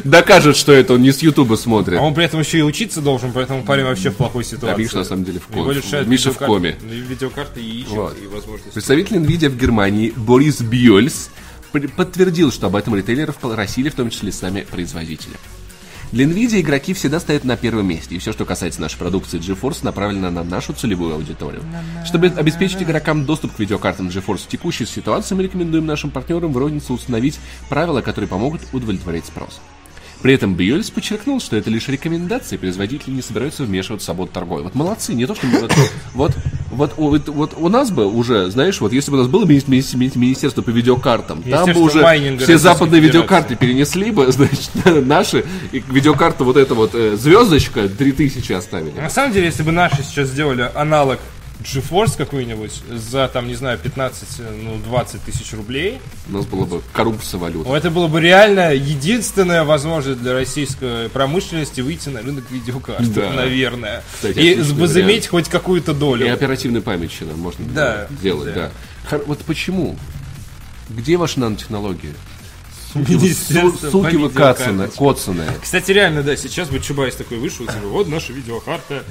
докажет, 0.04 0.56
что 0.56 0.72
это 0.72 0.94
он 0.94 1.02
не 1.02 1.12
с 1.12 1.20
Ютуба 1.20 1.56
смотрит. 1.56 1.98
А 1.98 2.02
он 2.02 2.14
при 2.14 2.24
этом 2.24 2.40
еще 2.40 2.58
и 2.58 2.62
учиться 2.62 3.00
должен, 3.02 3.32
поэтому 3.32 3.62
парень 3.62 3.84
вообще 3.84 4.10
в 4.10 4.16
плохой 4.16 4.44
Да, 4.44 4.50
ситуации. 4.50 4.82
Миша 4.82 4.96
на 4.98 5.04
самом 5.04 5.24
деле 5.24 5.40
в 5.40 5.46
коме. 5.48 5.82
Миша 6.06 6.32
в 6.32 6.38
коме. 6.38 6.76
Видеокарты 6.82 7.60
и 7.60 7.80
ищет, 7.80 7.90
Вот. 7.90 8.16
и 8.22 8.26
возможности. 8.26 8.72
Представитель 8.72 9.16
NVIDIA 9.16 9.48
в 9.50 9.56
Германии 9.58 10.12
Борис 10.16 10.60
Бьёльс 10.62 11.30
подтвердил, 11.96 12.50
что 12.50 12.68
об 12.68 12.76
этом 12.76 12.94
ритейлеров 12.96 13.36
просили, 13.36 13.90
в 13.90 13.94
том 13.94 14.08
числе 14.08 14.32
сами 14.32 14.62
производители. 14.70 15.34
Для 16.10 16.24
NVIDIA 16.24 16.60
игроки 16.62 16.94
всегда 16.94 17.20
стоят 17.20 17.44
на 17.44 17.58
первом 17.58 17.86
месте, 17.86 18.14
и 18.14 18.18
все, 18.18 18.32
что 18.32 18.46
касается 18.46 18.80
нашей 18.80 18.96
продукции 18.96 19.38
GeForce, 19.38 19.80
направлено 19.82 20.30
на 20.30 20.42
нашу 20.42 20.72
целевую 20.72 21.14
аудиторию. 21.14 21.62
Чтобы 22.06 22.28
обеспечить 22.28 22.82
игрокам 22.82 23.26
доступ 23.26 23.54
к 23.54 23.58
видеокартам 23.58 24.08
GeForce 24.08 24.44
в 24.44 24.48
текущей 24.48 24.86
ситуации, 24.86 25.34
мы 25.34 25.42
рекомендуем 25.42 25.84
нашим 25.84 26.10
партнерам 26.10 26.54
в 26.54 26.56
рознице 26.56 26.94
установить 26.94 27.38
правила, 27.68 28.00
которые 28.00 28.28
помогут 28.28 28.62
удовлетворить 28.72 29.26
спрос. 29.26 29.60
При 30.22 30.34
этом 30.34 30.54
Бьюльс 30.54 30.90
подчеркнул, 30.90 31.40
что 31.40 31.56
это 31.56 31.70
лишь 31.70 31.88
рекомендации, 31.88 32.56
производители 32.56 33.12
не 33.12 33.22
собираются 33.22 33.62
вмешиваться 33.62 34.04
в 34.04 34.06
свободу 34.06 34.32
торговли. 34.32 34.64
Вот 34.64 34.74
молодцы, 34.74 35.14
не 35.14 35.26
то, 35.26 35.34
что 35.36 35.46
мы- 35.46 35.60
вот, 35.60 35.70
вот, 36.14 36.32
вот, 36.70 36.92
вот, 36.96 37.28
вот 37.28 37.54
у 37.56 37.68
нас 37.68 37.90
бы 37.92 38.06
уже, 38.06 38.50
знаешь, 38.50 38.80
вот 38.80 38.92
если 38.92 39.10
бы 39.12 39.18
у 39.18 39.20
нас 39.20 39.28
было 39.28 39.44
мини- 39.44 39.62
мини- 39.68 39.96
мини- 39.96 40.18
министерство 40.18 40.62
по 40.62 40.70
видеокартам, 40.70 41.42
там 41.42 41.66
бы 41.74 41.80
уже 41.86 42.00
все 42.44 42.52
западные 42.58 43.00
видеокарты 43.00 43.54
перенесли 43.56 44.10
бы, 44.10 44.30
значит, 44.32 44.70
наши, 45.06 45.44
и 45.72 45.82
видеокарта 45.88 46.42
вот 46.44 46.56
эта 46.56 46.74
вот 46.74 46.94
э, 46.94 47.16
звездочка 47.16 47.88
3000 47.88 48.52
оставили. 48.52 48.98
На 48.98 49.10
самом 49.10 49.32
деле, 49.32 49.46
если 49.46 49.62
бы 49.62 49.70
наши 49.72 50.02
сейчас 50.02 50.28
сделали 50.28 50.68
аналог 50.74 51.20
GeForce 51.64 52.16
какой-нибудь 52.16 52.82
за, 52.88 53.26
там, 53.28 53.48
не 53.48 53.54
знаю, 53.56 53.78
15, 53.78 54.28
ну, 54.62 54.78
20 54.78 55.22
тысяч 55.22 55.52
рублей, 55.54 55.98
У 56.28 56.32
нас 56.32 56.46
была 56.46 56.66
бы 56.66 56.82
коррупция 56.92 57.38
валюты. 57.38 57.68
ну, 57.68 57.74
это 57.74 57.90
было 57.90 58.06
бы 58.06 58.20
реально 58.20 58.72
единственная 58.74 59.64
возможность 59.64 60.20
для 60.22 60.34
российской 60.34 61.08
промышленности 61.08 61.80
выйти 61.80 62.10
на 62.10 62.22
рынок 62.22 62.44
видеокарт, 62.50 63.12
Да. 63.12 63.32
наверное. 63.32 64.04
Кстати, 64.14 64.38
и 64.38 64.54
вариант. 64.54 65.26
хоть 65.26 65.48
какую-то 65.48 65.92
И 65.92 65.94
долю. 65.96 66.32
оперативную 66.32 66.82
память 66.82 67.10
еще 67.12 67.24
нам 67.24 67.40
можно 67.40 67.64
Да, 67.74 68.06
было 68.08 68.18
сделать, 68.18 68.54
да. 68.54 68.70
да. 69.10 69.18
Вот 69.26 69.40
почему? 69.40 69.96
Где 70.88 71.16
ваши 71.16 71.40
нанотехнологии? 71.40 72.14
Суки 72.92 74.16
вы 74.16 74.30
кацаны. 74.30 74.88
Кстати, 75.60 75.90
реально, 75.92 76.22
да, 76.22 76.36
сейчас 76.36 76.68
бы 76.68 76.78
Чубайс 76.80 77.14
такой 77.16 77.38
вышел, 77.38 77.66
типа, 77.66 77.86
вот 77.88 78.08
наша 78.08 78.32
видеокарта. 78.32 79.02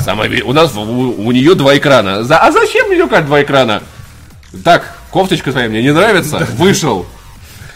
Самое 0.00 0.28
ви- 0.30 0.42
у 0.42 0.52
нас 0.52 0.74
у, 0.76 0.80
у 0.80 1.32
нее 1.32 1.54
два 1.54 1.76
экрана. 1.76 2.24
За- 2.24 2.38
а 2.38 2.50
зачем 2.52 2.90
видеокарта 2.90 3.26
два 3.26 3.42
экрана? 3.42 3.82
Так, 4.64 4.94
кофточка 5.10 5.52
твоя 5.52 5.68
мне 5.68 5.82
не 5.82 5.92
нравится? 5.92 6.46
Вышел. 6.56 7.06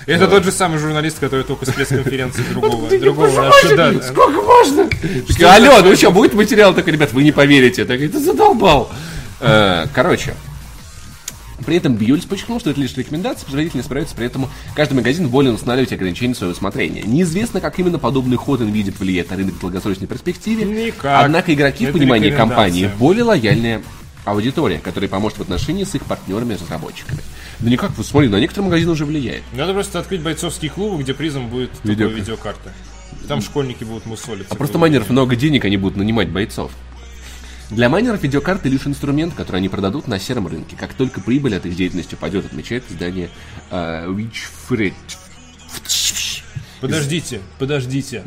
Это 0.07 0.27
тот 0.29 0.45
же 0.45 0.53
самый 0.53 0.79
журналист, 0.79 1.19
который 1.19 1.45
только 1.45 1.65
с 1.65 1.71
пресс-конференции 1.71 2.43
другого, 2.51 2.89
другого. 2.99 3.29
Сколько 4.03 4.43
можно? 4.43 4.89
Алло, 5.47 5.81
ну 5.83 5.97
что, 5.97 6.11
будет 6.11 6.35
материал? 6.35 6.75
Так, 6.75 6.87
ребят, 6.89 7.13
вы 7.13 7.23
не 7.23 7.33
поверите. 7.33 7.85
Так, 7.85 8.01
это 8.01 8.19
задолбал. 8.21 8.91
Э, 9.41 9.87
Короче, 9.95 10.35
при 11.65 11.77
этом 11.77 11.95
Бьюльс 11.97 12.25
подчеркнул, 12.25 12.61
что 12.61 12.71
это 12.71 12.81
лишь 12.81 12.97
рекомендации, 12.97 13.43
производители 13.45 13.79
не 13.79 13.83
справятся, 13.85 14.15
при 14.15 14.27
этом 14.27 14.49
каждый 14.75 14.95
магазин 14.95 15.29
волен 15.29 15.55
устанавливать 15.55 15.93
ограничения 15.93 16.35
своего 16.35 16.53
усмотрения. 16.53 17.03
Неизвестно, 17.03 17.61
как 17.61 17.79
именно 17.79 17.99
подобный 17.99 18.37
ход 18.37 18.61
NVIDIA 18.61 18.93
повлияет 18.93 19.31
на 19.31 19.37
рынок 19.37 19.55
в 19.55 19.61
долгосрочной 19.61 20.07
перспективе, 20.07 20.65
Никак. 20.65 21.25
однако 21.25 21.53
игроки 21.55 21.87
в 21.87 21.89
Это 21.91 21.99
понимании 21.99 22.27
рекомендация. 22.29 22.57
компании 22.57 22.91
более 22.99 23.25
лояльная 23.25 23.83
аудитория, 24.25 24.79
которая 24.79 25.09
поможет 25.09 25.39
в 25.39 25.43
отношении 25.43 25.85
с 25.85 25.95
их 25.95 26.05
партнерами-разработчиками. 26.05 27.21
Да 27.61 27.71
никак, 27.71 27.97
вы 27.97 28.05
смотрите, 28.05 28.33
на 28.35 28.41
некоторые 28.41 28.67
магазины 28.67 28.93
уже 28.93 29.05
влияет. 29.05 29.43
Надо 29.53 29.73
просто 29.75 29.99
открыть 29.99 30.23
бойцовские 30.23 30.71
клубы, 30.71 31.03
где 31.03 31.15
призом 31.15 31.49
будет 31.49 31.71
только 31.83 32.05
Видеокарта. 32.05 32.73
И 33.23 33.27
Там 33.27 33.41
школьники 33.43 33.85
будут 33.85 34.07
мусолиться. 34.07 34.53
А 34.53 34.57
просто 34.57 34.79
майнеров 34.79 35.09
много 35.11 35.37
денег, 35.37 35.65
они 35.65 35.77
будут 35.77 35.97
нанимать 35.97 36.29
бойцов. 36.31 36.73
Для 37.71 37.89
майнеров 37.89 38.23
видеокарты 38.23 38.69
лишь 38.69 38.87
инструмент, 38.87 39.35
который 39.35 39.57
они 39.57 39.69
продадут 39.69 40.07
на 40.07 40.19
сером 40.19 40.47
рынке. 40.47 40.77
Как 40.79 40.95
только 40.95 41.21
прибыль 41.21 41.57
от 41.57 41.67
их 41.67 41.77
деятельности 41.77 42.15
упадет, 42.15 42.47
отмечает 42.47 42.85
издание 42.91 43.31
э, 43.71 44.07
Witchfred. 44.07 44.95
Подождите, 46.81 47.41
подождите. 47.59 48.25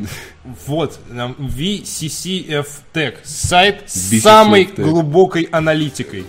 Вот, 0.66 0.98
нам 1.08 1.32
VCCF 1.38 2.66
Tech. 2.92 3.18
Сайт 3.22 3.84
с 3.86 4.20
самой 4.20 4.64
Tech. 4.64 4.82
глубокой 4.82 5.42
аналитикой. 5.44 6.24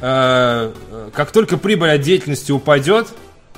Э, 0.00 0.72
э, 0.90 1.10
Как 1.14 1.32
только 1.32 1.56
прибыль 1.56 1.90
от 1.90 2.02
деятельности 2.02 2.52
упадет, 2.52 3.08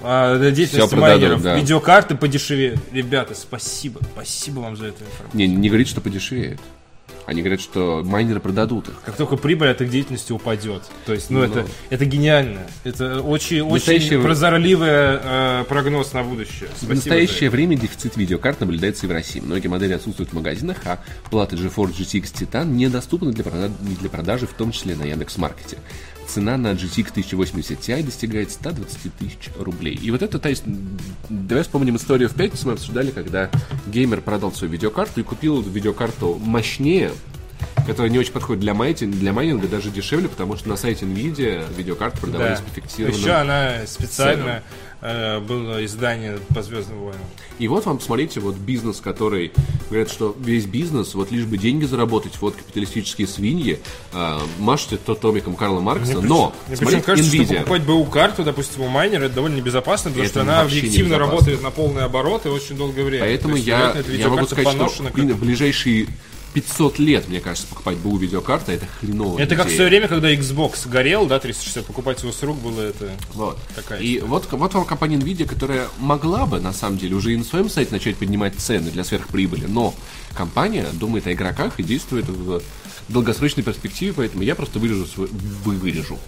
а, 0.03 0.39
деятельности 0.39 0.95
майнеров, 0.95 1.43
да. 1.43 1.57
видеокарты 1.57 2.15
подешевеют. 2.15 2.81
Ребята, 2.93 3.35
спасибо. 3.35 4.01
Спасибо 4.15 4.61
вам 4.61 4.77
за 4.77 4.87
эту 4.87 5.05
информацию. 5.05 5.39
Не, 5.39 5.47
не 5.47 5.69
говорит, 5.69 5.89
что 5.89 6.01
подешевеет. 6.01 6.59
Они 7.27 7.43
говорят, 7.43 7.61
что 7.61 8.03
майнеры 8.05 8.41
продадут 8.41 8.89
их. 8.89 8.95
Как 9.05 9.17
только 9.17 9.37
прибыль 9.37 9.69
от 9.69 9.81
их 9.81 9.91
деятельности 9.91 10.33
упадет. 10.33 10.83
То 11.07 11.13
есть, 11.13 11.31
ну, 11.31 11.43
это, 11.43 11.65
это 11.91 12.05
гениально. 12.05 12.63
Это 12.83 13.21
очень, 13.21 13.61
очень 13.61 13.75
Настоящее- 13.75 14.21
прозорливый 14.21 14.89
э, 14.91 15.65
прогноз 15.69 16.13
на 16.13 16.23
будущее. 16.25 16.69
Спасибо 16.71 16.93
В 16.93 16.95
настоящее 16.97 17.51
время 17.51 17.77
дефицит 17.77 18.17
видеокарт 18.17 18.61
наблюдается 18.61 19.07
и 19.07 19.09
в 19.09 19.13
России. 19.13 19.41
Многие 19.41 19.69
модели 19.69 19.93
отсутствуют 19.93 20.31
в 20.31 20.35
магазинах, 20.35 20.79
а 20.85 20.99
платы 21.31 21.57
GeForce 21.57 21.93
GTX 21.97 22.23
Titan 22.35 22.67
недоступны 22.67 23.33
для, 23.33 23.45
прода- 23.45 23.71
для 23.81 24.09
продажи, 24.11 24.47
в 24.47 24.53
том 24.55 24.73
числе 24.73 24.97
на 24.97 25.05
Яндекс.Маркете. 25.05 25.79
Цена 26.31 26.57
на 26.57 26.69
GTX 26.74 27.11
1080 27.11 27.78
Ti 27.81 28.05
достигает 28.05 28.52
120 28.52 29.15
тысяч 29.19 29.51
рублей. 29.59 29.98
И 30.01 30.11
вот 30.12 30.23
это, 30.23 30.39
то 30.39 30.48
есть, 30.48 30.62
давай 31.28 31.65
вспомним 31.65 31.97
историю 31.97 32.28
в 32.28 32.35
пятницу, 32.35 32.69
мы 32.69 32.74
обсуждали, 32.74 33.11
когда 33.11 33.51
геймер 33.89 34.20
продал 34.20 34.52
свою 34.52 34.73
видеокарту 34.73 35.20
и 35.20 35.24
купил 35.24 35.61
видеокарту 35.61 36.39
мощнее, 36.40 37.11
которая 37.85 38.11
не 38.11 38.19
очень 38.20 38.32
подходит 38.32 38.61
для 38.61 38.74
майнинга, 38.74 39.16
для 39.16 39.32
майнинга 39.32 39.66
даже 39.66 39.90
дешевле, 39.90 40.28
потому 40.28 40.57
что 40.57 40.69
на 40.69 40.77
сайте 40.77 41.05
NVIDIA 41.05 41.65
видеокарты 41.77 42.20
продавались 42.20 42.59
Да. 42.59 42.65
по 42.65 42.70
фиксированным 42.70 43.20
Еще 43.20 43.32
она 43.32 43.73
специально 43.86 44.51
э, 44.51 44.62
было 45.01 45.85
издание 45.85 46.39
по 46.55 46.62
Звездным 46.62 47.01
войнам. 47.01 47.22
И 47.59 47.68
вот 47.68 47.86
вам, 47.86 47.98
посмотрите, 47.98 48.40
вот 48.40 48.56
бизнес, 48.56 49.01
который, 49.01 49.52
говорят, 49.89 50.10
что 50.10 50.35
весь 50.39 50.66
бизнес, 50.66 51.14
вот 51.14 51.31
лишь 51.31 51.44
бы 51.44 51.59
деньги 51.59 51.85
заработать, 51.85 52.32
вот 52.40 52.55
капиталистические 52.56 53.27
свиньи, 53.27 53.81
э, 54.12 54.39
машете 54.59 54.98
то 54.98 55.14
томиком 55.14 55.56
Карла 55.56 55.81
Маркса, 55.81 56.20
но, 56.20 56.55
Мне 56.68 56.77
смотрите, 56.77 57.02
причем 57.02 57.02
кажется, 57.02 57.31
что 57.31 57.43
NVIDIA, 57.43 57.59
покупать 57.59 57.82
БУ 57.82 58.05
карту, 58.05 58.44
допустим, 58.44 58.82
у 58.82 58.89
майнера, 58.89 59.24
это 59.24 59.35
довольно 59.36 59.56
небезопасно, 59.56 60.10
потому 60.10 60.24
Это 60.24 60.32
что 60.32 60.40
она 60.43 60.60
объективно 60.62 61.18
работает 61.18 61.62
на 61.62 61.70
полный 61.70 62.05
оборот 62.05 62.47
и 62.47 62.48
очень 62.48 62.77
долгое 62.77 63.05
время. 63.05 63.24
поэтому 63.24 63.55
То 63.55 63.56
есть, 63.56 63.68
я, 63.68 63.78
вероятно, 63.78 64.12
я 64.12 64.28
могу 64.28 64.47
сказать, 64.47 64.90
что 64.93 65.02
в 65.05 65.40
ближайшие 65.40 66.06
500 66.52 66.98
лет, 66.98 67.28
мне 67.28 67.40
кажется, 67.40 67.66
покупать 67.68 67.97
БУ 67.98 68.16
видеокарта, 68.16 68.72
это 68.72 68.86
хреново. 69.01 69.39
Это 69.39 69.56
как 69.56 69.68
в 69.68 69.74
свое 69.74 69.89
время, 69.89 70.09
когда 70.09 70.32
Xbox 70.32 70.89
горел, 70.89 71.27
да, 71.27 71.39
360, 71.39 71.86
покупать 71.86 72.22
его 72.22 72.32
с 72.32 72.43
рук 72.43 72.59
было 72.59 72.81
это... 72.81 73.10
Вот. 73.35 73.59
Такая 73.74 74.01
и 74.01 74.20
вот, 74.20 74.48
вот 74.51 74.74
вам 74.74 74.85
компания 74.85 75.16
Nvidia, 75.16 75.47
которая 75.47 75.89
могла 75.98 76.47
бы, 76.47 76.60
на 76.60 76.72
самом 76.72 76.98
деле, 76.98 77.14
уже 77.14 77.32
и 77.32 77.36
на 77.36 77.44
своем 77.44 77.70
сайте 77.70 77.93
начать 77.93 78.16
поднимать 78.16 78.56
цены 78.56 78.90
для 78.90 79.05
сверхприбыли, 79.05 79.66
но 79.66 79.94
компания 80.36 80.86
думает 80.93 81.27
о 81.27 81.32
игроках 81.32 81.78
и 81.78 81.82
действует 81.82 82.28
в 82.28 82.62
долгосрочной 83.09 83.62
перспективе, 83.62 84.12
поэтому 84.12 84.43
я 84.43 84.55
просто 84.55 84.78
вырежу 84.78 85.06
свой... 85.06 85.28
вы- 85.28 85.77
вырежу. 85.77 86.18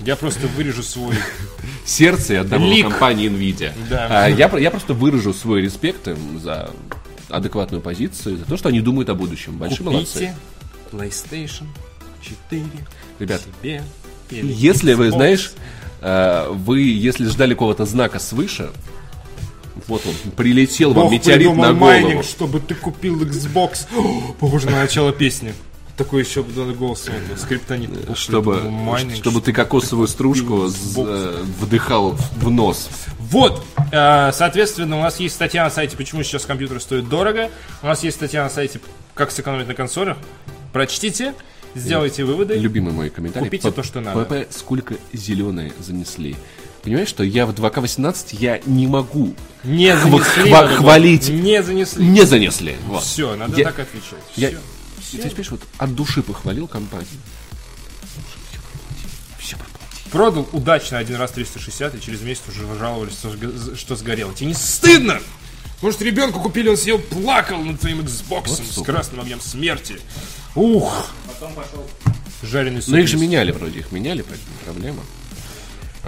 Я 0.00 0.16
просто 0.16 0.46
вырежу 0.48 0.82
свой... 0.82 1.14
сердце 1.86 2.34
и 2.34 2.36
отдам 2.36 2.62
компании 2.82 3.30
Nvidia. 3.30 3.72
Да. 3.88 4.24
А, 4.24 4.28
я, 4.28 4.50
я 4.58 4.70
просто 4.70 4.94
выражу 4.94 5.32
свой 5.32 5.62
респект 5.62 6.08
им 6.08 6.38
за 6.40 6.70
адекватную 7.36 7.80
позицию, 7.82 8.38
за 8.38 8.44
то, 8.44 8.56
что 8.56 8.68
они 8.68 8.80
думают 8.80 9.08
о 9.08 9.14
будущем. 9.14 9.58
Большие 9.58 9.84
молодцы. 9.84 10.34
Купите 10.90 11.12
PlayStation 11.30 11.66
4 12.22 12.62
Ребят, 13.18 13.42
себе 13.42 13.82
Если 14.30 14.94
вы, 14.94 15.08
Xbox. 15.08 15.10
знаешь, 15.12 15.52
э, 16.00 16.48
вы, 16.50 16.80
если 16.82 17.26
ждали 17.26 17.54
какого-то 17.54 17.84
знака 17.84 18.18
свыше, 18.18 18.70
Вот 19.88 20.02
он, 20.06 20.30
прилетел 20.32 20.92
вам 20.94 21.04
Бог 21.04 21.12
метеорит 21.12 21.38
придумал 21.48 21.62
на 21.62 21.68
голову. 21.74 21.84
майнинг, 21.84 22.24
чтобы 22.24 22.60
ты 22.60 22.74
купил 22.74 23.20
Xbox. 23.22 23.86
Похоже 24.38 24.66
на 24.70 24.76
начало 24.82 25.12
песни. 25.12 25.52
Такой 25.96 26.24
еще 26.24 26.42
бы 26.42 26.72
голос 26.74 27.08
вот, 27.08 27.38
Скриптонит. 27.38 27.90
Чтобы, 28.18 28.62
майнинг, 28.68 29.14
чтобы 29.16 29.40
ты 29.40 29.52
кокосовую 29.52 30.08
стружку 30.08 30.64
э, 30.66 31.42
вдыхал 31.60 32.16
в 32.36 32.50
нос. 32.50 32.88
Вот, 33.20 33.64
э, 33.92 34.32
соответственно, 34.32 34.98
у 34.98 35.02
нас 35.02 35.20
есть 35.20 35.36
статья 35.36 35.62
на 35.64 35.70
сайте 35.70 35.96
«Почему 35.96 36.24
сейчас 36.24 36.46
компьютеры 36.46 36.80
стоят 36.80 37.08
дорого». 37.08 37.48
У 37.82 37.86
нас 37.86 38.02
есть 38.02 38.16
статья 38.16 38.42
на 38.42 38.50
сайте 38.50 38.80
«Как 39.14 39.30
сэкономить 39.30 39.68
на 39.68 39.74
консолях». 39.74 40.16
Прочтите, 40.72 41.32
сделайте 41.76 42.24
выводы. 42.24 42.54
Любимый 42.54 42.92
мой 42.92 43.10
комментарий. 43.10 43.46
Купите 43.46 43.68
П- 43.68 43.74
то, 43.74 43.82
что 43.84 44.00
надо. 44.00 44.24
ПП, 44.24 44.52
сколько 44.52 44.96
зеленые 45.12 45.72
занесли. 45.78 46.34
Понимаешь, 46.82 47.08
что 47.08 47.22
я 47.22 47.46
в 47.46 47.50
2К18 47.54 48.36
я 48.40 48.60
не 48.66 48.88
могу 48.88 49.32
Не 49.62 49.96
занесли. 49.96 50.50
хва- 50.50 50.62
надо 50.62 50.74
хвалить. 50.76 51.28
Не 51.28 51.62
занесли. 51.62 52.04
Не 52.04 52.22
занесли. 52.26 52.74
Вот. 52.88 53.02
Все, 53.04 53.36
надо 53.36 53.56
Я- 53.56 53.64
так 53.64 53.78
отвечать. 53.78 54.18
Я, 54.36 54.50
Всё. 55.20 55.28
ты 55.28 55.36
понимаешь, 55.36 55.50
вот 55.50 55.60
от 55.78 55.94
души 55.94 56.22
похвалил 56.22 56.68
компанию. 56.68 57.08
Все 59.38 59.56
Продал 60.10 60.48
удачно 60.52 60.98
один 60.98 61.16
раз 61.16 61.32
360, 61.32 61.96
и 61.96 62.00
через 62.00 62.20
месяц 62.20 62.42
уже 62.48 62.66
жаловались, 62.78 63.14
что, 63.14 63.76
что 63.76 63.96
сгорел. 63.96 64.32
Тебе 64.32 64.48
не 64.48 64.54
стыдно? 64.54 65.20
Может, 65.82 66.02
ребенку 66.02 66.40
купили, 66.40 66.68
он 66.68 66.76
сидел, 66.76 66.98
плакал 66.98 67.58
над 67.58 67.80
твоим 67.80 68.00
Xbox 68.00 68.48
с 68.48 68.74
сука. 68.74 68.92
красным 68.92 69.20
огнем 69.20 69.40
смерти. 69.40 70.00
Ух! 70.54 71.08
Жареный 72.42 72.80
суп. 72.80 72.90
Но 72.90 72.96
Ну, 72.96 73.02
их 73.02 73.08
же 73.08 73.16
меняли 73.16 73.50
вроде, 73.50 73.80
их 73.80 73.92
меняли, 73.92 74.22
поэтому 74.22 74.56
проблема. 74.64 75.02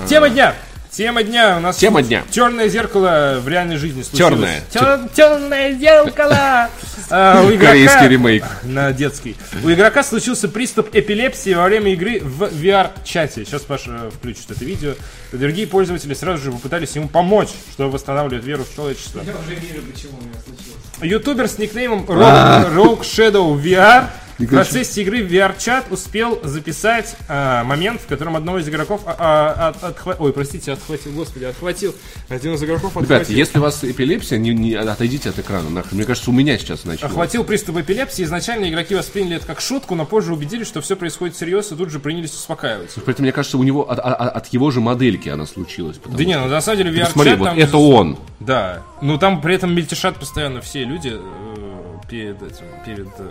Тема 0.08 0.28
дня! 0.28 0.54
Тема 0.90 1.22
дня 1.22 1.56
у 1.58 1.60
нас 1.60 1.76
Тема 1.76 2.02
дня. 2.02 2.22
Черное 2.30 2.68
зеркало 2.68 3.38
в 3.40 3.48
реальной 3.48 3.76
жизни 3.76 4.02
случилось. 4.02 4.32
Черное. 4.72 5.08
Темное 5.14 5.72
зеркало. 5.74 6.70
А, 7.08 7.40
у 7.42 7.50
игрока- 7.50 7.66
Корейский 7.68 8.08
ремейк. 8.08 8.44
на 8.64 8.90
детский. 8.92 9.36
У 9.62 9.70
игрока 9.70 10.02
случился 10.02 10.48
приступ 10.48 10.88
эпилепсии 10.92 11.54
во 11.54 11.62
время 11.66 11.92
игры 11.92 12.18
в 12.18 12.42
VR-чате. 12.44 13.44
Сейчас 13.44 13.62
Паша 13.62 14.10
включит 14.10 14.50
это 14.50 14.64
видео. 14.64 14.94
Другие 15.30 15.68
пользователи 15.68 16.14
сразу 16.14 16.42
же 16.42 16.50
попытались 16.50 16.96
ему 16.96 17.06
помочь, 17.06 17.50
чтобы 17.74 17.92
восстанавливать 17.92 18.44
веру 18.44 18.64
в 18.64 18.74
человечество. 18.74 19.20
Я 19.24 19.34
уже 19.34 19.54
вижу, 19.54 19.82
почему 19.82 20.18
у 20.18 20.22
меня 20.22 20.34
случилось. 20.44 20.82
Ютубер 21.00 21.46
с 21.46 21.58
никнеймом 21.58 22.04
А. 22.08 22.64
Rogue, 22.64 22.74
Rogue 22.74 23.00
Shadow 23.02 23.54
VR 23.62 24.06
в 24.38 24.46
процессе 24.48 25.02
игры 25.02 25.20
VR-чат 25.26 25.86
успел 25.90 26.38
записать 26.42 27.16
а, 27.28 27.64
момент, 27.64 28.00
в 28.02 28.06
котором 28.06 28.36
одного 28.36 28.58
из 28.58 28.68
игроков 28.68 29.02
а, 29.06 29.68
от- 29.74 29.82
отхва- 29.96 30.16
Ой, 30.18 30.32
простите, 30.32 30.72
отхватил, 30.72 31.12
господи, 31.12 31.44
отхватил. 31.44 31.94
Один 32.28 32.54
из 32.54 32.62
игроков 32.62 32.94
Ребят, 32.96 33.10
отхватил. 33.22 33.36
если 33.36 33.58
у 33.58 33.62
вас 33.62 33.82
эпилепсия, 33.84 34.38
не, 34.38 34.50
не 34.54 34.74
отойдите 34.74 35.30
от 35.30 35.38
экрана. 35.38 35.70
нахрен. 35.70 35.96
Мне 35.96 36.04
кажется, 36.06 36.30
у 36.30 36.34
меня 36.34 36.58
сейчас 36.58 36.84
начнется. 36.84 37.06
Охватил 37.06 37.44
приступ 37.44 37.78
эпилепсии. 37.78 38.24
Изначально 38.24 38.68
игроки 38.68 38.94
восприняли 38.94 39.36
это 39.36 39.46
как 39.46 39.60
шутку, 39.60 39.94
но 39.94 40.04
позже 40.04 40.32
убедились, 40.32 40.66
что 40.66 40.80
все 40.80 40.96
происходит 40.96 41.34
всерьез, 41.36 41.72
и 41.72 41.76
тут 41.76 41.90
же 41.90 41.98
принялись 42.00 42.34
успокаиваться. 42.34 43.00
Поэтому, 43.04 43.24
мне 43.24 43.32
кажется, 43.32 43.56
у 43.58 43.62
него 43.62 43.90
от, 43.90 43.98
от- 43.98 44.36
от 44.36 44.46
его 44.48 44.70
же 44.70 44.80
модельки 44.80 45.28
она 45.28 45.46
случилась. 45.46 45.96
Да 46.04 46.24
не, 46.24 46.38
ну 46.38 46.46
на 46.46 46.60
самом 46.60 46.78
деле 46.78 46.90
VR-чат 46.90 47.12
Смотри, 47.12 47.34
вот 47.34 47.44
там... 47.46 47.58
это 47.58 47.76
он. 47.78 48.18
Да. 48.40 48.82
Ну 49.00 49.18
там 49.18 49.40
при 49.40 49.54
этом 49.54 49.74
мельтешат 49.74 50.16
постоянно 50.18 50.60
все 50.60 50.84
люди 50.84 51.12
э, 51.14 51.98
перед 52.10 52.42
этим, 52.42 52.64
перед 52.84 53.08
э, 53.18 53.30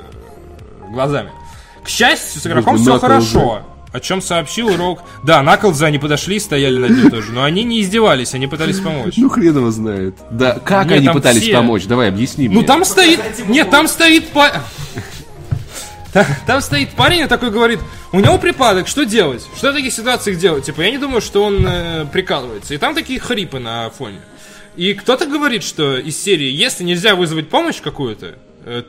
глазами. 0.92 1.32
К 1.84 1.88
счастью, 1.90 2.42
с 2.42 2.48
игроком 2.48 2.78
все 2.78 3.00
хорошо. 3.00 3.62
О 3.92 4.00
чем 4.02 4.22
сообщил 4.22 4.76
Роук. 4.76 5.00
Да, 5.24 5.42
Наклзы, 5.42 5.86
они 5.86 6.00
подошли, 6.00 6.38
стояли 6.40 6.78
над 6.80 6.92
ним 6.92 7.10
тоже, 7.10 7.32
но 7.32 7.44
они 7.44 7.64
не 7.64 7.80
издевались, 7.82 8.34
они 8.34 8.46
пытались 8.46 8.80
помочь. 8.82 9.14
Ну, 9.16 9.30
хрен 9.30 9.56
его 9.56 9.72
знает. 9.72 10.16
Да, 10.32 10.60
как 10.60 10.88
Нет, 10.88 10.98
они 10.98 11.08
пытались 11.10 11.44
все- 11.44 11.54
помочь? 11.54 11.86
Давай, 11.86 12.10
объясни 12.10 12.50
Ну 12.50 12.56
мне. 12.60 12.68
там 12.68 12.84
стоит... 12.84 13.22
Нет, 13.48 13.70
там 13.70 13.88
стоит 13.88 14.28
па- 14.32 14.62
Там 16.46 16.62
стоит 16.62 16.90
парень 16.92 17.22
и 17.22 17.28
такой 17.28 17.52
говорит, 17.52 17.80
у 18.14 18.20
него 18.20 18.38
припадок, 18.38 18.88
что 18.88 19.06
делать? 19.06 19.46
Что 19.58 19.72
в 19.72 19.76
таких 19.76 19.94
ситуациях 19.94 20.38
делать? 20.40 20.66
Типа, 20.66 20.82
я 20.82 20.92
не 20.92 20.98
думаю, 20.98 21.20
что 21.22 21.44
он 21.44 21.66
э, 21.68 22.06
прикалывается. 22.12 22.74
И 22.74 22.78
там 22.78 22.96
такие 22.96 23.20
хрипы 23.20 23.60
на 23.60 23.90
фоне. 23.90 24.20
И 24.78 24.94
кто-то 24.94 25.26
говорит, 25.26 25.64
что 25.64 25.98
из 25.98 26.22
серии, 26.22 26.50
если 26.52 26.84
нельзя 26.84 27.16
вызвать 27.16 27.50
помощь 27.50 27.82
какую-то, 27.82 28.36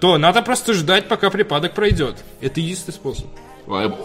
то 0.00 0.18
надо 0.18 0.42
просто 0.42 0.72
ждать, 0.72 1.08
пока 1.08 1.30
припадок 1.30 1.72
пройдет. 1.72 2.24
Это 2.40 2.60
единственный 2.60 2.94
способ. 2.94 3.26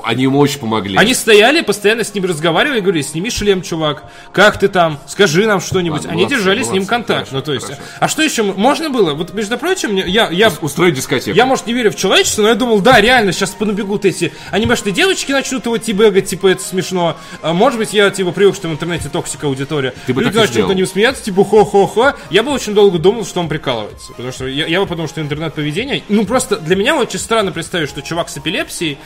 Они 0.03 0.23
ему 0.23 0.39
очень 0.39 0.59
помогли. 0.59 0.97
Они 0.97 1.13
стояли, 1.13 1.61
постоянно 1.61 2.03
с 2.03 2.13
ним 2.13 2.25
разговаривали, 2.25 2.79
говорили, 2.79 3.03
сними 3.03 3.29
шлем, 3.29 3.61
чувак, 3.61 4.05
как 4.33 4.57
ты 4.59 4.67
там, 4.67 4.99
скажи 5.07 5.45
нам 5.45 5.61
что-нибудь. 5.61 5.99
Ладно, 5.99 6.11
Они 6.11 6.23
молодцы, 6.23 6.37
держали 6.37 6.63
с 6.63 6.67
ним 6.67 6.73
молодцы, 6.73 6.89
контакт. 6.89 7.29
хорошо, 7.29 7.35
ну, 7.35 7.41
то 7.41 7.53
есть, 7.53 7.65
хорошо. 7.67 7.81
а 7.99 8.07
что 8.07 8.21
еще 8.23 8.43
можно 8.43 8.89
было? 8.89 9.13
Вот, 9.13 9.33
между 9.33 9.57
прочим, 9.57 9.95
я, 9.95 10.29
я, 10.29 10.51
Устроить 10.61 10.95
дискотеку. 10.95 11.35
я, 11.37 11.45
может, 11.45 11.67
не 11.67 11.73
верю 11.73 11.91
в 11.91 11.95
человечество, 11.95 12.41
но 12.43 12.47
я 12.49 12.55
думал, 12.55 12.81
да, 12.81 12.99
реально, 12.99 13.31
сейчас 13.31 13.51
понабегут 13.51 14.05
эти 14.05 14.33
анимешные 14.51 14.93
девочки, 14.93 15.31
начнут 15.31 15.65
его 15.65 15.77
тибегать, 15.77 16.25
типа, 16.25 16.47
это 16.47 16.63
смешно. 16.63 17.17
А, 17.41 17.53
может 17.53 17.77
быть, 17.77 17.93
я, 17.93 18.09
типа, 18.09 18.31
привык, 18.31 18.55
что 18.55 18.67
в 18.67 18.71
интернете 18.71 19.09
токсика 19.09 19.47
аудитория. 19.47 19.93
Ты 20.07 20.13
бы 20.13 20.21
Люди 20.21 20.33
так 20.33 20.49
начнут 20.49 20.67
на 20.69 20.73
ним 20.73 20.87
смеяться, 20.87 21.23
типа, 21.23 21.43
хо-хо-хо. 21.43 22.13
Я 22.29 22.43
бы 22.43 22.51
очень 22.51 22.73
долго 22.73 22.97
думал, 22.97 23.25
что 23.25 23.39
он 23.39 23.47
прикалывается. 23.47 24.13
Потому 24.13 24.31
что 24.31 24.47
я, 24.47 24.65
я 24.65 24.79
бы 24.79 24.87
подумал, 24.87 25.07
что 25.07 25.21
интернет-поведение... 25.21 26.03
Ну, 26.09 26.25
просто 26.25 26.57
для 26.57 26.75
меня 26.75 26.95
очень 26.95 27.19
странно 27.19 27.51
представить, 27.51 27.89
что 27.89 28.01
чувак 28.01 28.29
с 28.29 28.37
эпилепсией 28.37 28.97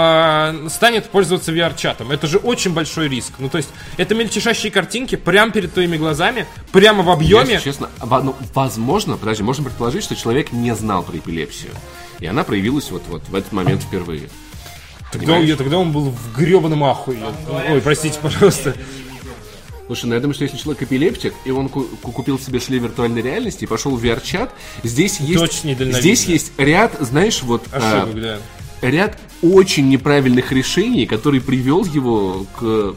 а, 0.00 0.68
станет 0.68 1.06
пользоваться 1.10 1.52
VR-чатом. 1.52 2.10
Это 2.12 2.26
же 2.26 2.38
очень 2.38 2.72
большой 2.72 3.08
риск. 3.08 3.32
Ну, 3.38 3.48
то 3.48 3.58
есть, 3.58 3.68
это 3.96 4.14
мельтешащие 4.14 4.70
картинки 4.70 5.16
прямо 5.16 5.50
перед 5.52 5.72
твоими 5.74 5.96
глазами, 5.96 6.46
прямо 6.72 7.02
в 7.02 7.10
объеме. 7.10 7.54
Если 7.54 7.64
честно, 7.70 7.90
ну, 8.00 8.34
возможно, 8.54 9.16
подожди, 9.16 9.42
можно 9.42 9.64
предположить, 9.64 10.04
что 10.04 10.14
человек 10.16 10.52
не 10.52 10.74
знал 10.74 11.02
про 11.02 11.16
эпилепсию. 11.18 11.72
И 12.20 12.26
она 12.26 12.44
проявилась 12.44 12.90
вот, 12.90 13.02
вот 13.08 13.22
в 13.28 13.34
этот 13.34 13.52
момент 13.52 13.82
впервые. 13.82 14.28
Тогда, 15.12 15.34
он- 15.34 15.56
тогда 15.56 15.78
он 15.78 15.92
был 15.92 16.10
в 16.10 16.36
гребаном 16.36 16.84
ахуе. 16.84 17.18
Ой, 17.70 17.80
простите, 17.80 18.18
пожалуйста. 18.20 18.74
Слушай, 19.86 20.04
ну 20.06 20.14
я 20.16 20.20
думаю, 20.20 20.34
что 20.34 20.44
если 20.44 20.58
человек 20.58 20.82
эпилептик, 20.82 21.32
и 21.46 21.50
он 21.50 21.70
ку- 21.70 21.84
ку- 22.02 22.12
купил 22.12 22.38
себе 22.38 22.60
шлем 22.60 22.82
виртуальной 22.82 23.22
реальности 23.22 23.64
и 23.64 23.66
пошел 23.66 23.96
в 23.96 24.04
VR-чат, 24.04 24.50
здесь 24.82 25.18
есть, 25.18 25.32
здесь 26.00 26.24
есть 26.26 26.52
ряд, 26.58 26.92
знаешь, 27.00 27.42
вот 27.42 27.64
а, 27.72 28.02
Ошибок, 28.02 28.20
да. 28.20 28.38
Ряд 28.82 29.18
очень 29.42 29.88
неправильных 29.88 30.52
решений, 30.52 31.06
который 31.06 31.40
привел 31.40 31.84
его 31.84 32.46
к... 32.58 32.94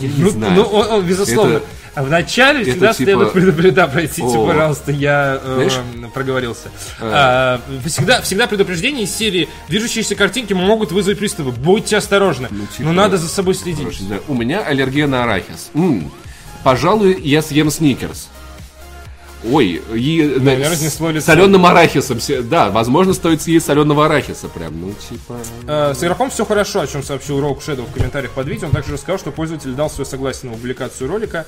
Я 0.00 0.08
не 0.08 0.14
Ну, 0.22 0.30
знаю. 0.30 0.52
ну, 0.54 0.62
он, 0.62 0.86
он, 0.90 1.04
безусловно. 1.04 1.54
Это- 1.56 1.64
А 1.96 2.04
Вначале 2.04 2.62
это 2.62 2.70
всегда 2.70 2.92
типа- 2.92 3.04
следует 3.04 3.32
предупредить, 3.32 3.74
да, 3.74 3.88
простите, 3.88 4.22
О. 4.38 4.46
пожалуйста, 4.46 4.92
я 4.92 5.40
э, 5.42 5.68
проговорился. 6.14 6.68
А, 7.00 7.60
всегда, 7.84 8.22
всегда 8.22 8.46
предупреждение 8.46 9.04
из 9.04 9.14
серии 9.14 9.48
движущиеся 9.68 10.14
картинки 10.14 10.52
могут 10.52 10.92
вызвать 10.92 11.18
приступы. 11.18 11.50
Будьте 11.50 11.96
осторожны. 11.96 12.46
типа- 12.48 12.84
Но 12.84 12.92
надо 12.92 13.18
за 13.18 13.26
собой 13.28 13.54
следить. 13.54 13.80
Короче, 13.80 14.04
да, 14.08 14.16
У 14.28 14.34
меня 14.34 14.60
аллергия 14.60 15.06
на 15.08 15.24
арахис. 15.24 15.70
М, 15.74 16.10
Пожалуй, 16.62 17.18
я 17.22 17.42
съем 17.42 17.70
сникерс. 17.70 18.28
Ой, 19.42 19.80
и, 19.94 20.36
Наверное, 20.38 20.76
лицо. 20.76 21.20
соленым 21.20 21.64
арахисом. 21.64 22.18
Да, 22.48 22.68
возможно, 22.70 23.14
стоит 23.14 23.40
съесть 23.40 23.64
соленого 23.66 24.04
арахиса 24.06 24.48
прям. 24.48 24.78
Ну, 24.78 24.92
типа... 24.92 25.38
Э, 25.66 25.94
С 25.94 26.02
игроком 26.04 26.28
все 26.30 26.44
хорошо, 26.44 26.80
о 26.80 26.86
чем 26.86 27.02
сообщил 27.02 27.40
Rogue 27.40 27.58
Shadow 27.60 27.86
в 27.88 27.92
комментариях 27.92 28.32
под 28.32 28.46
видео. 28.48 28.66
Он 28.68 28.72
также 28.74 28.92
рассказал, 28.92 29.18
что 29.18 29.30
пользователь 29.30 29.72
дал 29.72 29.88
свое 29.88 30.04
согласие 30.04 30.50
на 30.50 30.56
публикацию 30.56 31.08
ролика. 31.08 31.46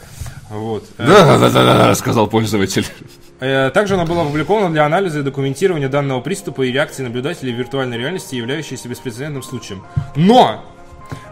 Вот. 0.48 0.84
Э, 0.96 1.06
Да, 1.06 1.38
да, 1.38 1.50
да, 1.50 1.64
да, 1.64 1.94
сказал 1.94 2.26
пользователь. 2.28 2.86
Э, 3.40 3.70
Также 3.74 3.94
она 3.94 4.04
была 4.04 4.22
опубликована 4.22 4.70
для 4.70 4.86
анализа 4.86 5.18
и 5.18 5.22
документирования 5.22 5.88
данного 5.88 6.20
приступа 6.20 6.62
и 6.62 6.70
реакции 6.70 7.02
наблюдателей 7.02 7.52
в 7.52 7.56
виртуальной 7.58 7.98
реальности, 7.98 8.36
являющейся 8.36 8.88
беспрецедентным 8.88 9.42
случаем. 9.42 9.82
Но! 10.14 10.64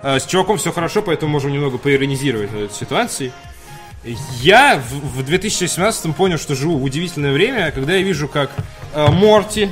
э, 0.02 0.18
С 0.18 0.26
чуваком 0.26 0.56
все 0.58 0.72
хорошо, 0.72 1.02
поэтому 1.02 1.30
можем 1.30 1.52
немного 1.52 1.78
поиронизировать 1.78 2.52
над 2.52 2.62
этой 2.62 2.74
ситуацией. 2.74 3.30
Я 4.40 4.77
в, 4.78 5.18
в 5.18 5.24
2017 5.24 6.14
понял, 6.16 6.39
что 6.39 6.55
живу 6.55 6.78
в 6.78 6.85
удивительное 6.85 7.32
время, 7.32 7.70
когда 7.70 7.94
я 7.94 8.02
вижу, 8.02 8.28
как 8.28 8.51
э, 8.94 9.06
Морти, 9.10 9.70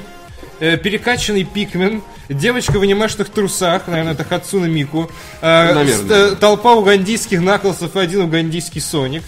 э, 0.61 0.77
перекачанный 0.77 1.45
Пикмен, 1.45 2.03
девочка 2.29 2.73
в 2.79 2.83
анимешных 2.83 3.31
трусах, 3.31 3.87
наверное, 3.87 4.13
это 4.13 4.25
Хацуна 4.25 4.67
Мику, 4.67 5.11
э, 5.41 5.73
Наверное. 5.75 6.29
с- 6.29 6.33
э, 6.33 6.37
толпа 6.37 6.75
угандийских 6.75 7.41
наклсов 7.41 7.97
и 7.97 8.01
один 8.01 8.21
угандийский 8.23 8.83
Соник, 8.83 9.23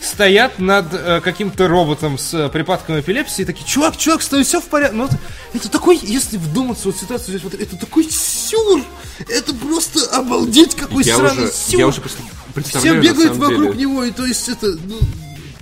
стоят 0.00 0.58
над 0.58 0.86
э, 0.92 1.20
каким-то 1.22 1.68
роботом 1.68 2.18
с 2.18 2.32
э, 2.34 2.48
припадком 2.48 3.00
эпилепсии 3.00 3.42
и 3.42 3.44
такие, 3.44 3.66
чувак, 3.66 3.96
чувак, 3.96 4.22
стой, 4.22 4.44
все 4.44 4.60
в 4.60 4.64
порядке. 4.64 4.96
Ну, 4.96 5.04
это, 5.06 5.18
это 5.54 5.68
такой, 5.68 5.98
если 6.02 6.36
вдуматься, 6.36 6.88
вот 6.88 6.96
ситуацию 6.96 7.30
взять, 7.30 7.44
вот 7.44 7.54
это 7.54 7.76
такой 7.76 8.04
сюр. 8.10 8.82
Это 9.28 9.54
просто 9.54 10.00
обалдеть, 10.16 10.74
какой 10.74 11.04
Я 11.04 11.16
сраный 11.16 11.44
уже, 11.44 11.52
сюр. 11.52 11.80
я 11.80 11.86
уже 11.86 12.02
Все 12.02 12.18
представляю, 12.54 12.96
на 12.96 13.02
бегают 13.02 13.36
вокруг 13.36 13.72
деле. 13.72 13.82
него, 13.82 14.04
и 14.04 14.10
то 14.10 14.24
есть 14.24 14.48
это... 14.48 14.66
ну, 14.66 14.98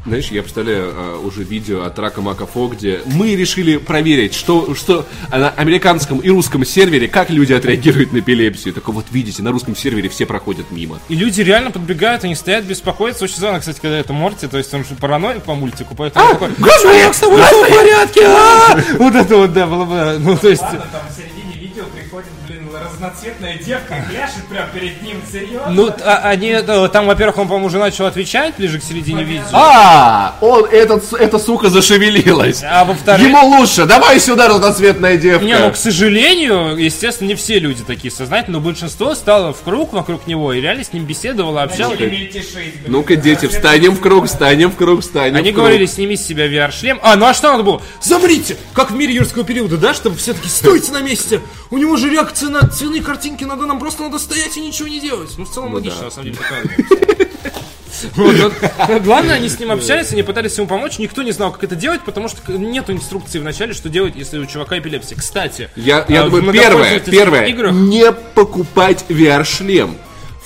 Знаешь, 0.06 0.28
я 0.28 0.42
представляю 0.42 0.92
а, 0.94 1.18
уже 1.18 1.42
видео 1.42 1.82
от 1.82 1.98
Рака 1.98 2.20
Макафо, 2.20 2.68
где 2.68 3.00
мы 3.06 3.34
решили 3.34 3.76
проверить, 3.76 4.34
что, 4.34 4.72
что 4.76 5.04
на 5.30 5.50
американском 5.50 6.18
и 6.20 6.28
русском 6.28 6.64
сервере, 6.64 7.08
как 7.08 7.28
люди 7.28 7.52
отреагируют 7.52 8.12
на 8.12 8.18
эпилепсию. 8.18 8.72
Такой 8.72 8.94
вот 8.94 9.06
видите, 9.10 9.42
на 9.42 9.50
русском 9.50 9.74
сервере 9.74 10.08
все 10.08 10.24
проходят 10.24 10.70
мимо. 10.70 11.00
И 11.08 11.16
люди 11.16 11.40
реально 11.40 11.72
подбегают, 11.72 12.22
они 12.22 12.36
стоят, 12.36 12.64
беспокоятся. 12.64 13.24
Очень 13.24 13.36
странно, 13.36 13.58
кстати, 13.58 13.80
когда 13.80 13.98
это 13.98 14.12
Морти, 14.12 14.46
то 14.46 14.58
есть 14.58 14.72
он 14.74 14.84
же 14.84 14.94
параноик 14.94 15.42
по 15.42 15.56
мультику, 15.56 15.96
поэтому 15.96 16.24
он 16.24 16.32
такой, 16.32 16.50
Господи, 16.56 17.12
с 17.12 17.18
тобой 17.18 17.42
в 17.42 17.68
порядке? 17.68 18.26
а?» 18.26 18.80
Вот 18.98 19.14
это 19.14 19.36
вот, 19.36 19.52
да, 19.52 19.66
было 19.66 19.84
бы, 19.84 20.18
ну, 20.20 20.36
то 20.36 20.48
есть... 20.48 20.62
разноцветная 22.97 23.59
девка, 23.59 24.05
пляшет 24.09 24.44
прямо 24.48 24.68
перед 24.73 25.02
ним, 25.02 25.20
серьезно? 25.31 25.70
Ну, 25.70 25.90
а- 26.05 26.28
они, 26.28 26.48
э, 26.48 26.89
там, 26.93 27.06
во-первых, 27.06 27.39
он, 27.39 27.47
по-моему, 27.47 27.66
уже 27.66 27.78
начал 27.78 28.06
отвечать 28.06 28.55
ближе 28.56 28.78
к 28.81 28.82
середине 28.85 29.23
видео. 29.23 29.44
А, 29.52 30.36
он, 30.40 30.64
этот, 30.64 31.12
эта 31.12 31.39
сука 31.39 31.68
зашевелилась. 31.68 32.62
А 32.64 32.85
во-вторых... 32.85 33.27
Ему 33.27 33.44
лучше, 33.47 33.85
давай 33.86 34.18
сюда, 34.18 34.48
разноцветная 34.48 35.16
девка. 35.16 35.44
Не, 35.44 35.59
ну, 35.59 35.70
к 35.70 35.77
сожалению, 35.77 36.77
естественно, 36.77 37.28
не 37.28 37.35
все 37.35 37.59
люди 37.59 37.82
такие 37.86 38.10
сознательные, 38.10 38.60
но 38.60 38.64
большинство 38.64 39.14
стало 39.14 39.52
в 39.52 39.60
круг 39.62 39.93
вокруг 39.93 40.27
него 40.27 40.52
и 40.52 40.60
реально 40.60 40.85
с 40.85 40.93
ним 40.93 41.05
беседовало, 41.05 41.62
общалось. 41.62 41.98
Ну-ка, 42.86 43.16
дети, 43.16 43.47
встанем 43.47 43.94
в 43.94 44.01
круг, 44.01 44.27
встанем 44.27 44.70
в 44.70 44.77
круг, 44.77 45.02
встанем 45.02 45.36
Они 45.36 45.51
в 45.51 45.55
круг. 45.55 45.66
говорили, 45.66 45.86
сними 45.86 46.16
с 46.16 46.27
себя 46.27 46.47
VR-шлем. 46.47 46.98
А, 47.02 47.16
ну 47.16 47.27
а 47.27 47.35
что 47.35 47.51
надо 47.52 47.62
было? 47.62 47.82
Замрите! 48.01 48.56
Как 48.73 48.90
в 48.90 48.94
мире 48.94 49.14
юрского 49.14 49.44
периода, 49.44 49.77
да? 49.77 49.93
Чтобы 49.94 50.16
все 50.16 50.32
таки 50.32 50.48
стойте 50.48 50.93
на 50.93 51.01
месте! 51.01 51.40
У 51.70 51.78
него 51.78 51.97
же 51.97 52.09
реакция 52.09 52.48
на 52.48 52.68
цветные 52.86 53.02
картинки, 53.02 53.44
надо 53.44 53.66
нам 53.66 53.78
просто 53.78 54.02
надо 54.02 54.18
стоять 54.18 54.56
и 54.56 54.60
ничего 54.60 54.88
не 54.88 55.00
делать. 55.00 55.30
Ну, 55.36 55.44
в 55.44 55.50
целом 55.50 55.74
логично, 55.74 56.04
на 56.04 56.10
самом 56.10 56.32
деле, 56.32 56.38
такая 56.38 56.62
Вот, 58.14 58.36
вот. 58.36 59.02
Главное, 59.02 59.36
они 59.36 59.48
с 59.48 59.58
ним 59.58 59.72
общались, 59.72 60.12
они 60.12 60.22
пытались 60.22 60.58
ему 60.58 60.66
помочь, 60.66 60.98
никто 60.98 61.22
не 61.22 61.32
знал, 61.32 61.50
как 61.50 61.64
это 61.64 61.74
делать, 61.74 62.02
потому 62.04 62.28
что 62.28 62.52
нету 62.52 62.92
инструкции 62.92 63.38
в 63.38 63.44
начале, 63.44 63.72
что 63.72 63.88
делать, 63.88 64.14
если 64.16 64.38
у 64.38 64.44
чувака 64.44 64.78
эпилепсия. 64.78 65.16
Кстати, 65.16 65.70
Я, 65.76 66.04
я 66.08 66.24
а, 66.24 66.28
думаю, 66.28 66.52
первое, 66.52 67.00
первое, 67.00 67.46
играх 67.46 67.72
не 67.72 68.12
покупать 68.12 69.06
VR-шлем. 69.08 69.96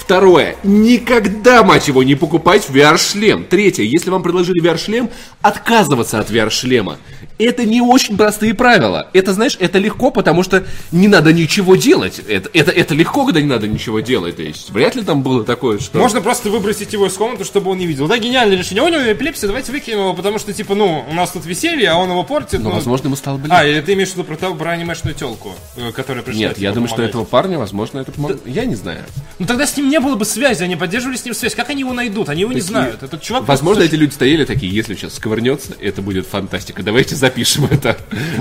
Второе, 0.01 0.57
никогда, 0.65 1.63
мать 1.63 1.87
его, 1.87 2.03
не 2.03 2.15
покупать 2.15 2.67
VR-шлем. 2.71 3.45
Третье, 3.45 3.83
если 3.83 4.09
вам 4.09 4.23
предложили 4.23 4.61
VR-шлем, 4.61 5.11
отказываться 5.43 6.19
от 6.19 6.31
VR-шлема. 6.31 6.97
Это 7.39 7.65
не 7.65 7.81
очень 7.81 8.17
простые 8.17 8.55
правила. 8.55 9.09
Это, 9.13 9.33
знаешь, 9.33 9.57
это 9.61 9.79
легко, 9.79 10.11
потому 10.11 10.43
что 10.43 10.65
не 10.91 11.07
надо 11.07 11.33
ничего 11.33 11.77
делать. 11.77 12.21
Это, 12.29 12.51
это, 12.53 12.71
это 12.71 12.95
легко, 12.95 13.25
когда 13.25 13.41
не 13.41 13.47
надо 13.47 13.69
ничего 13.69 14.01
делать. 14.01 14.37
То 14.37 14.43
есть, 14.43 14.71
вряд 14.71 14.95
ли 14.95 15.03
там 15.03 15.23
было 15.23 15.45
такое, 15.45 15.79
что... 15.79 15.99
Можно 15.99 16.21
просто 16.23 16.51
выбросить 16.51 16.93
его 16.93 17.07
из 17.07 17.15
комнаты, 17.15 17.45
чтобы 17.45 17.71
он 17.71 17.79
не 17.79 17.87
видел. 17.87 18.09
Да, 18.09 18.19
гениальное 18.19 18.57
решение. 18.57 18.83
У 18.83 18.89
него 18.89 19.01
эпилепсия, 19.01 19.47
давайте 19.47 19.71
выкинем 19.71 19.99
его, 19.99 20.15
потому 20.15 20.39
что, 20.39 20.53
типа, 20.53 20.75
ну, 20.75 21.05
у 21.09 21.15
нас 21.15 21.31
тут 21.31 21.45
веселье, 21.45 21.91
а 21.91 21.97
он 21.97 22.11
его 22.11 22.25
портит. 22.25 22.61
Но, 22.61 22.71
ну. 22.71 22.75
возможно, 22.75 23.07
ему 23.07 23.17
стало 23.17 23.39
бы 23.39 23.49
А, 23.51 23.65
или 23.65 23.81
ты 23.81 23.93
имеешь 23.93 24.11
в 24.11 24.17
виду 24.17 24.25
про, 24.25 24.37
про 24.37 24.71
анимешную 24.73 25.15
телку, 25.15 25.55
э, 25.77 25.93
которая 25.93 26.23
пришла 26.23 26.41
Нет, 26.41 26.57
тебе 26.57 26.65
я 26.65 26.73
думаю, 26.73 26.89
что 26.89 26.97
помогать? 26.97 27.11
этого 27.11 27.25
парня, 27.25 27.59
возможно, 27.59 28.01
это 28.01 28.13
помогло. 28.13 28.39
Я 28.45 28.65
не 28.65 28.75
знаю. 28.75 29.05
Ну 29.39 29.47
тогда 29.47 29.67
с 29.67 29.77
ним 29.77 29.90
не 29.91 30.01
было 30.01 30.17
бы 30.17 30.25
связи, 30.25 30.63
они 30.63 30.77
поддерживали 30.77 31.17
с 31.17 31.25
ним 31.25 31.35
связь. 31.35 31.55
Как 31.55 31.69
они 31.71 31.81
его 31.81 31.93
найдут? 31.93 32.29
Они 32.29 32.43
его 32.43 32.53
не 32.53 32.61
знают. 32.61 33.03
Этот 33.03 33.21
чувак... 33.23 33.47
Возможно, 33.47 33.81
просто- 33.83 33.95
эти 33.95 34.01
люди 34.01 34.15
стояли 34.15 34.45
такие, 34.45 34.73
если 34.75 34.95
сейчас 34.95 35.15
сковырнется, 35.15 35.73
это 35.81 36.01
будет 36.03 36.27
фантастика. 36.27 36.83
Давайте 36.83 37.15
запишем 37.17 37.67
это. 37.71 37.97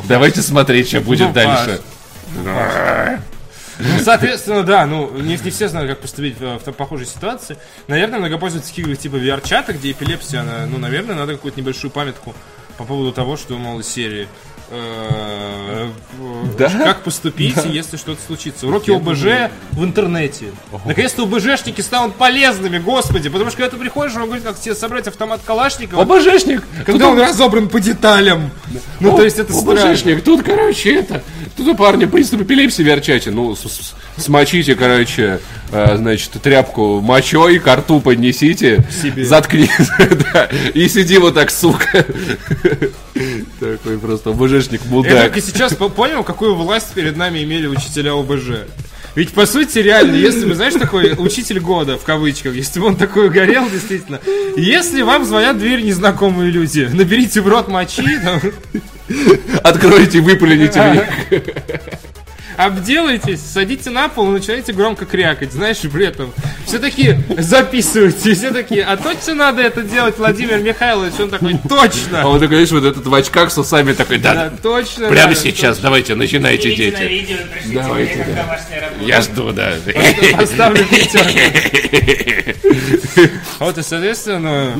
Давайте 0.07 0.41
смотреть, 0.41 0.88
что 0.88 1.01
будет 1.01 1.27
Ну, 1.30 1.34
дальше. 1.34 1.81
Ну, 3.80 3.99
соответственно, 4.03 4.63
да, 4.63 4.85
ну, 4.85 5.09
не, 5.17 5.38
не 5.38 5.51
все 5.51 5.69
знают, 5.69 5.89
как 5.89 5.99
поступить 6.01 6.38
в, 6.38 6.59
в 6.59 6.71
похожей 6.73 7.05
ситуации. 7.07 7.57
Наверное, 7.88 8.17
в 8.17 8.21
многопользовательских 8.21 8.80
играх 8.84 8.97
типа 8.99 9.15
VR-чата, 9.15 9.71
где 9.73 9.91
эпилепсия, 9.91 10.41
она, 10.41 10.65
ну, 10.65 10.77
наверное, 10.77 11.15
надо 11.15 11.34
какую-то 11.34 11.61
небольшую 11.61 11.89
памятку 11.91 12.35
по 12.77 12.84
поводу 12.84 13.13
того, 13.13 13.38
что, 13.38 13.57
мол, 13.57 13.80
из 13.80 13.88
серии 13.88 14.27
Да? 16.57 16.69
как 16.69 17.03
поступить, 17.03 17.55
если 17.65 17.97
что-то 17.97 18.21
случится. 18.25 18.67
Уроки 18.67 18.91
ОБЖ 18.91 19.51
в 19.71 19.83
интернете. 19.83 20.47
Наконец-то 20.85 21.23
ОБЖшники 21.23 21.81
станут 21.81 22.15
полезными, 22.15 22.79
господи, 22.79 23.29
потому 23.29 23.49
что 23.49 23.57
когда 23.57 23.71
ты 23.71 23.81
приходишь, 23.81 24.15
он 24.15 24.25
говорит, 24.25 24.43
как 24.43 24.59
тебе 24.59 24.75
собрать 24.75 25.07
автомат 25.07 25.41
Калашникова, 25.45 26.01
ОБЖшник! 26.01 26.63
когда 26.85 27.09
он 27.09 27.19
разобран 27.19 27.69
по 27.69 27.79
деталям. 27.79 28.51
Ну, 28.99 29.15
то 29.15 29.23
есть 29.23 29.39
это. 29.39 29.53
ОБЖшник, 29.53 30.23
тут, 30.23 30.43
короче, 30.43 30.95
это... 30.95 31.23
Тут 31.55 31.67
у 31.67 31.75
парня 31.75 32.07
приступ 32.07 32.41
эпилепсии 32.41 32.83
верчайте. 32.83 33.31
Ну, 33.31 33.55
смочите, 34.17 34.75
короче, 34.75 35.39
э, 35.71 35.97
значит, 35.97 36.31
тряпку 36.41 37.01
мочой, 37.01 37.59
ко 37.59 37.75
рту 37.75 37.99
поднесите, 37.99 38.85
заткни, 39.17 39.69
да, 40.33 40.45
и 40.73 40.87
сиди 40.87 41.17
вот 41.17 41.35
так, 41.35 41.51
сука. 41.51 42.05
Такой 43.60 43.98
просто 43.99 44.30
ОБЖшник 44.30 44.81
Я 44.86 44.90
мудак. 44.91 45.23
только 45.26 45.41
сейчас 45.41 45.76
по- 45.76 45.90
понял, 45.90 46.23
какую 46.23 46.56
власть 46.56 46.94
перед 46.94 47.18
нами 47.18 47.44
имели 47.44 47.68
учителя 47.68 48.14
ОБЖ. 48.14 48.65
Ведь, 49.15 49.34
по 49.34 49.45
сути, 49.45 49.80
реально, 49.80 50.15
если 50.15 50.45
бы, 50.45 50.56
знаешь, 50.56 50.76
такой 50.76 51.15
учитель 51.18 51.60
года, 51.60 51.98
в 51.98 52.03
кавычках, 52.03 52.53
если 52.53 52.80
бы 52.80 52.86
он 52.86 52.95
такой 52.95 53.30
горел, 53.30 53.69
действительно, 53.69 54.19
если 54.56 55.02
вам 55.02 55.26
звонят 55.26 55.57
в 55.57 55.60
дверь 55.60 55.81
незнакомые 55.81 56.52
люди, 56.52 56.88
наберите 56.94 57.41
в 57.41 57.48
рот 57.48 57.68
мочи, 57.68 58.18
там, 58.23 58.40
Откройте, 59.64 60.22
выплюните 60.22 60.80
в 60.80 60.94
них. 60.94 61.44
обделайтесь, 62.60 63.40
садите 63.41 63.90
на 63.90 64.10
пол 64.10 64.27
и 64.30 64.31
начинаете 64.31 64.73
громко 64.73 65.06
крякать, 65.06 65.53
знаешь, 65.53 65.77
и 65.84 65.88
при 65.88 66.06
этом 66.06 66.34
все 66.65 66.77
таки 66.77 67.15
записывайте, 67.38 68.34
все 68.34 68.52
такие, 68.52 68.84
а 68.84 68.98
точно 68.98 69.34
надо 69.34 69.61
это 69.61 69.81
делать, 69.81 70.18
Владимир 70.18 70.60
Михайлович? 70.60 71.14
Он 71.19 71.30
такой, 71.30 71.53
А 71.53 71.68
точно, 71.69 72.27
он 72.27 72.38
такой, 72.40 72.65
знаешь, 72.65 72.72
вот 72.72 72.84
этот 72.84 73.07
в 73.07 73.14
очках 73.14 73.52
с 73.52 73.57
усами 73.57 73.94
такой, 73.94 74.18
да, 74.18 74.34
да, 74.34 74.49
точно. 74.61 75.07
прямо 75.07 75.30
надо, 75.30 75.40
сейчас, 75.40 75.77
давайте, 75.77 76.15
начинайте, 76.15 76.69
на 76.69 76.76
дети. 76.76 77.02
видео, 77.02 77.38
пришлите 77.53 77.80
Давайте, 77.80 78.15
мне, 78.15 78.26
да. 78.36 78.60
Я 79.06 79.22
жду, 79.22 79.53
да. 79.53 79.73
точно. 79.86 80.36
Поставлю 80.36 80.86
пятерку. 80.86 81.40
Вот 83.60 83.77
и, 83.77 83.81
соответственно, 83.84 84.80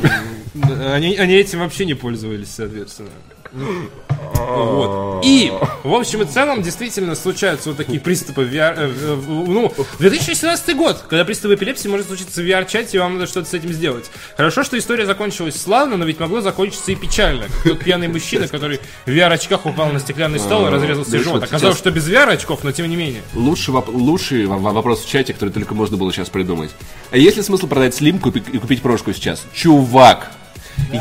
они, 0.94 1.18
они 1.18 1.36
этим 1.36 1.60
вообще 1.60 1.86
не 1.86 1.94
пользовались, 1.94 2.50
соответственно. 2.56 3.10
Вот. 3.52 5.22
И, 5.26 5.52
в 5.84 5.94
общем 5.94 6.22
и 6.22 6.26
целом, 6.26 6.62
действительно 6.62 7.16
случаются 7.16 7.70
вот 7.70 7.78
такие 7.78 8.00
приступы 8.00 8.44
в 8.44 8.54
VR, 8.54 8.74
э, 8.78 8.88
в- 9.16 9.50
ну, 9.50 9.74
2017 10.00 10.74
год, 10.76 11.04
когда 11.10 11.26
приступы 11.26 11.56
эпилепсии 11.56 11.88
может 11.88 12.08
случиться 12.08 12.42
в 12.42 12.46
VR-чате, 12.46 12.98
и 12.98 13.00
вам 13.00 13.16
надо 13.16 13.28
что-то 13.28 13.50
с 13.50 13.54
этим 13.54 13.72
сделать. 13.74 14.10
Хорошо, 14.38 14.64
что 14.64 14.78
история 14.78 15.06
закончилась 15.06 15.60
славно, 15.60 15.98
но 15.98 16.06
ведь 16.06 16.20
могло 16.20 16.42
закончиться 16.42 16.92
и 16.92 16.96
печально. 16.96 17.46
Тот 17.64 17.80
пьяный 17.80 18.08
мужчина, 18.08 18.48
который 18.48 18.80
в 19.06 19.10
VR-очках 19.10 19.66
упал 19.66 19.90
на 19.92 20.00
стеклянный 20.00 20.40
стол 20.40 20.68
и 20.68 20.70
разрезал 20.70 21.06
себе 21.06 21.20
живот. 21.20 21.42
вот 21.42 21.50
Оказалось, 21.50 21.78
что 21.78 21.92
без 21.92 22.08
VR-очков, 22.08 22.64
но 22.64 22.72
тем 22.72 22.90
не 22.90 22.96
менее. 22.96 23.22
Лучший, 23.34 23.74
воп- 23.74 23.92
лучший 23.92 24.46
во- 24.46 24.58
во- 24.58 24.74
вопрос 24.74 25.04
в 25.04 25.10
чате, 25.10 25.34
который 25.34 25.50
только 25.52 25.74
можно 25.74 25.98
было 25.98 26.12
сейчас 26.14 26.30
придумать. 26.30 26.72
А 27.12 27.18
есть 27.18 27.38
ли 27.38 27.44
смысл 27.44 27.68
продать 27.68 27.94
слимку 27.96 28.30
и 28.30 28.58
купить 28.58 28.82
прошку 28.82 29.12
сейчас? 29.14 29.44
Чувак, 29.54 30.32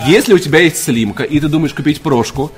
если 0.06 0.32
у 0.34 0.38
тебя 0.38 0.60
есть 0.60 0.82
слимка, 0.82 1.22
и 1.22 1.40
ты 1.40 1.48
думаешь 1.48 1.74
купить 1.74 2.00
прошку, 2.00 2.52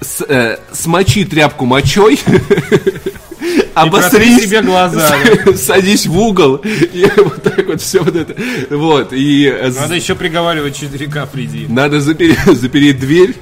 с- 0.00 0.24
э, 0.28 0.58
смочи 0.72 1.24
тряпку 1.24 1.64
мочой, 1.66 2.18
обосри 3.74 4.38
себе 4.40 4.62
глаза, 4.62 5.14
садись 5.56 6.06
в 6.06 6.18
угол, 6.18 6.56
и 6.64 7.06
вот 7.16 7.42
так 7.42 7.66
вот 7.66 7.80
все 7.80 8.00
вот 8.02 8.14
это. 8.16 8.34
Вот, 8.70 9.12
и 9.12 9.46
э, 9.46 9.70
Надо 9.70 9.94
еще 9.94 10.14
приговаривать 10.14 10.80
4К 10.82 11.28
приди. 11.30 11.66
надо 11.68 12.00
запереть, 12.00 12.38
запереть 12.46 12.98
дверь, 13.00 13.34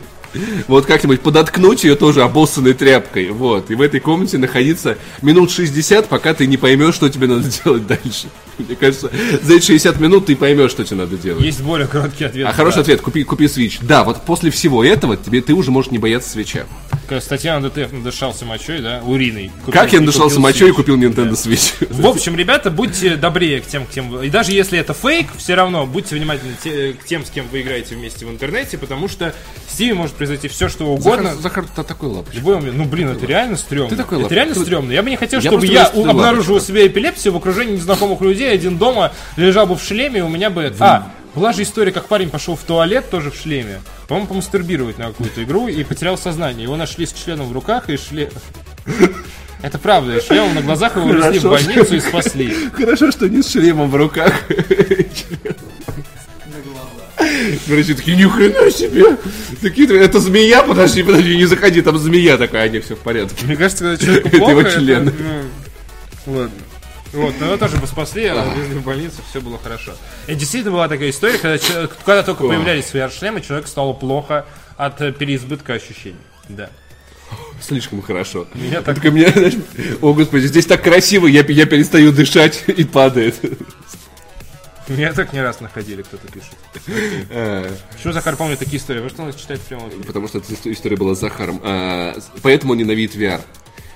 вот 0.66 0.86
как-нибудь 0.86 1.20
подоткнуть 1.20 1.84
ее 1.84 1.94
тоже 1.94 2.22
обоссанной 2.22 2.72
тряпкой, 2.72 3.28
вот, 3.30 3.70
и 3.70 3.74
в 3.74 3.82
этой 3.82 4.00
комнате 4.00 4.38
находиться 4.38 4.96
минут 5.20 5.50
60, 5.50 6.08
пока 6.08 6.32
ты 6.34 6.46
не 6.46 6.56
поймешь, 6.56 6.94
что 6.94 7.08
тебе 7.08 7.26
надо 7.26 7.48
делать 7.64 7.86
дальше. 7.86 8.28
Мне 8.58 8.76
кажется, 8.76 9.10
за 9.42 9.54
эти 9.54 9.64
60 9.66 9.98
минут 10.00 10.26
ты 10.26 10.36
поймешь, 10.36 10.70
что 10.70 10.84
тебе 10.84 10.98
надо 10.98 11.16
делать. 11.16 11.42
Есть 11.44 11.60
более 11.62 11.86
короткий 11.88 12.24
ответ. 12.24 12.46
А 12.48 12.52
хороший 12.52 12.82
ответ, 12.82 13.00
купи, 13.00 13.24
купи 13.24 13.48
свич. 13.48 13.78
Да, 13.80 14.04
вот 14.04 14.22
после 14.22 14.50
всего 14.50 14.84
этого 14.84 15.16
тебе 15.16 15.40
ты 15.40 15.54
уже 15.54 15.70
можешь 15.70 15.90
не 15.90 15.98
бояться 15.98 16.30
свеча. 16.30 16.64
Статья 17.20 17.60
ДТФ 17.60 17.92
надышался 17.92 18.46
мочой, 18.46 18.80
да, 18.80 19.02
уриной. 19.04 19.50
Купил- 19.66 19.72
Как 19.80 19.92
я 19.92 20.00
надышался 20.00 20.40
мочой 20.40 20.68
и 20.68 20.72
Switch. 20.72 20.76
купил 20.76 20.96
Nintendo 20.96 21.32
Switch. 21.32 21.86
В 21.92 22.06
общем, 22.06 22.36
ребята, 22.36 22.70
будьте 22.70 23.16
добрее 23.16 23.60
к 23.60 23.66
тем, 23.66 23.84
к 23.84 23.90
тем... 23.90 24.22
И 24.22 24.30
даже 24.30 24.52
если 24.52 24.78
это 24.78 24.94
фейк, 24.94 25.26
все 25.36 25.54
равно 25.54 25.84
будьте 25.86 26.16
внимательны 26.16 26.54
те- 26.64 26.94
к 26.94 27.04
тем, 27.04 27.26
с 27.26 27.30
кем 27.30 27.46
вы 27.52 27.60
играете 27.60 27.96
вместе 27.96 28.24
в 28.24 28.30
интернете, 28.30 28.78
потому 28.78 29.08
что 29.08 29.34
в 29.66 29.78
Steam 29.78 29.94
может 29.94 30.14
произойти 30.14 30.48
все, 30.48 30.68
что 30.70 30.86
угодно. 30.86 31.34
Захар, 31.34 31.42
Захар, 31.42 31.64
ты 31.76 31.82
такой 31.82 32.08
лапочка. 32.08 32.36
Любой 32.38 32.56
момент. 32.56 32.76
Ну, 32.78 32.84
блин, 32.86 33.08
это 33.08 33.26
реально 33.26 33.56
стрёмно. 33.58 33.90
Ты 33.90 33.96
такой 33.96 34.16
это 34.18 34.28
лап- 34.28 34.32
реально 34.32 34.54
ты- 34.54 34.60
стрёмно. 34.60 34.92
Я 34.92 35.02
бы 35.02 35.10
не 35.10 35.16
хотел, 35.16 35.40
Я 35.40 35.50
чтобы 35.50 35.66
я 35.66 35.84
обнаружил 35.86 36.52
у 36.52 36.54
лапочка. 36.54 36.72
себя 36.72 36.86
эпилепсию 36.86 37.34
в 37.34 37.36
окружении 37.36 37.74
незнакомых 37.74 38.22
людей, 38.22 38.51
один 38.52 38.78
дома 38.78 39.12
лежал 39.36 39.66
бы 39.66 39.76
в 39.76 39.82
шлеме, 39.82 40.24
у 40.24 40.28
меня 40.28 40.50
бы... 40.50 40.72
А, 40.78 41.10
была 41.34 41.52
же 41.52 41.62
история, 41.62 41.92
как 41.92 42.08
парень 42.08 42.28
пошел 42.28 42.56
в 42.56 42.62
туалет 42.62 43.08
тоже 43.08 43.30
в 43.30 43.36
шлеме. 43.36 43.80
По-моему, 44.06 44.28
помастурбировать 44.28 44.98
на 44.98 45.06
какую-то 45.06 45.42
игру 45.44 45.66
и 45.66 45.82
потерял 45.82 46.18
сознание. 46.18 46.64
Его 46.64 46.76
нашли 46.76 47.06
с 47.06 47.12
членом 47.12 47.48
в 47.48 47.52
руках 47.52 47.88
и 47.88 47.96
шлем... 47.96 48.28
Это 49.62 49.78
правда, 49.78 50.20
шлем 50.20 50.54
на 50.54 50.60
глазах 50.60 50.96
его 50.96 51.06
увезли 51.06 51.38
в 51.38 51.44
больницу 51.44 51.94
и 51.94 52.00
спасли. 52.00 52.52
Хорошо, 52.72 53.12
что 53.12 53.28
не 53.28 53.42
с 53.42 53.50
шлемом 53.50 53.90
в 53.90 53.96
руках. 53.96 54.34
Короче, 57.68 57.94
такие, 57.94 58.16
ни 58.16 58.24
хрена 58.24 58.70
себе. 58.70 59.16
Такие, 59.60 60.00
это 60.00 60.18
змея, 60.20 60.62
подожди, 60.64 61.02
подожди, 61.02 61.36
не 61.36 61.44
заходи, 61.46 61.80
там 61.80 61.96
змея 61.96 62.36
такая, 62.36 62.64
они 62.64 62.80
все 62.80 62.96
в 62.96 62.98
порядке. 62.98 63.46
Мне 63.46 63.56
кажется, 63.56 63.84
когда 63.84 64.04
человеку 64.04 64.28
Это 64.28 64.50
его 64.50 64.62
член. 64.64 65.12
ну, 66.26 66.32
ладно. 66.32 66.52
Вот, 67.12 67.34
но 67.40 67.46
его 67.46 67.56
тоже 67.58 67.76
бы 67.76 67.86
спасли, 67.86 68.24
а 68.26 68.54
везли 68.56 68.74
в 68.74 68.84
больницу, 68.84 69.16
все 69.28 69.40
было 69.40 69.58
хорошо. 69.58 69.92
И 70.26 70.34
действительно 70.34 70.72
была 70.72 70.88
такая 70.88 71.10
история, 71.10 71.38
когда, 71.38 71.58
когда 72.04 72.22
только 72.22 72.44
появлялись 72.46 72.86
VR-шлемы, 72.92 73.40
человеку 73.42 73.68
стало 73.68 73.92
плохо 73.92 74.46
от 74.78 75.00
э, 75.02 75.12
переизбытка 75.12 75.74
ощущений. 75.74 76.16
Да. 76.48 76.70
Слишком 77.60 78.02
хорошо. 78.02 78.46
Меня 78.54 78.82
так- 78.82 78.96
Только 78.96 79.10
мне, 79.10 79.28
знаешь, 79.30 79.54
о 80.00 80.12
господи, 80.14 80.46
здесь 80.46 80.66
так 80.66 80.82
красиво, 80.82 81.26
я, 81.26 81.42
я 81.46 81.66
перестаю 81.66 82.12
дышать 82.12 82.64
и 82.66 82.84
падает. 82.84 83.36
Меня 84.88 85.12
так 85.12 85.32
не 85.32 85.40
раз 85.40 85.60
находили, 85.60 86.02
кто-то 86.02 86.26
пишет. 86.28 86.54
А, 87.30 87.70
Почему 87.94 88.12
Захар 88.12 88.36
помнит 88.36 88.58
такие 88.58 88.78
истории? 88.78 89.00
Вы 89.00 89.08
что, 89.10 89.22
он 89.22 89.28
их 89.30 89.36
читает 89.36 89.60
прямо? 89.62 89.88
Потому 90.06 90.28
что 90.28 90.38
эта 90.38 90.52
ист- 90.52 90.66
история 90.66 90.96
была 90.96 91.14
с 91.14 91.20
Захаром. 91.20 91.60
А, 91.62 92.14
Поэтому 92.42 92.72
он 92.72 92.78
ненавидит 92.78 93.14
VR. 93.14 93.40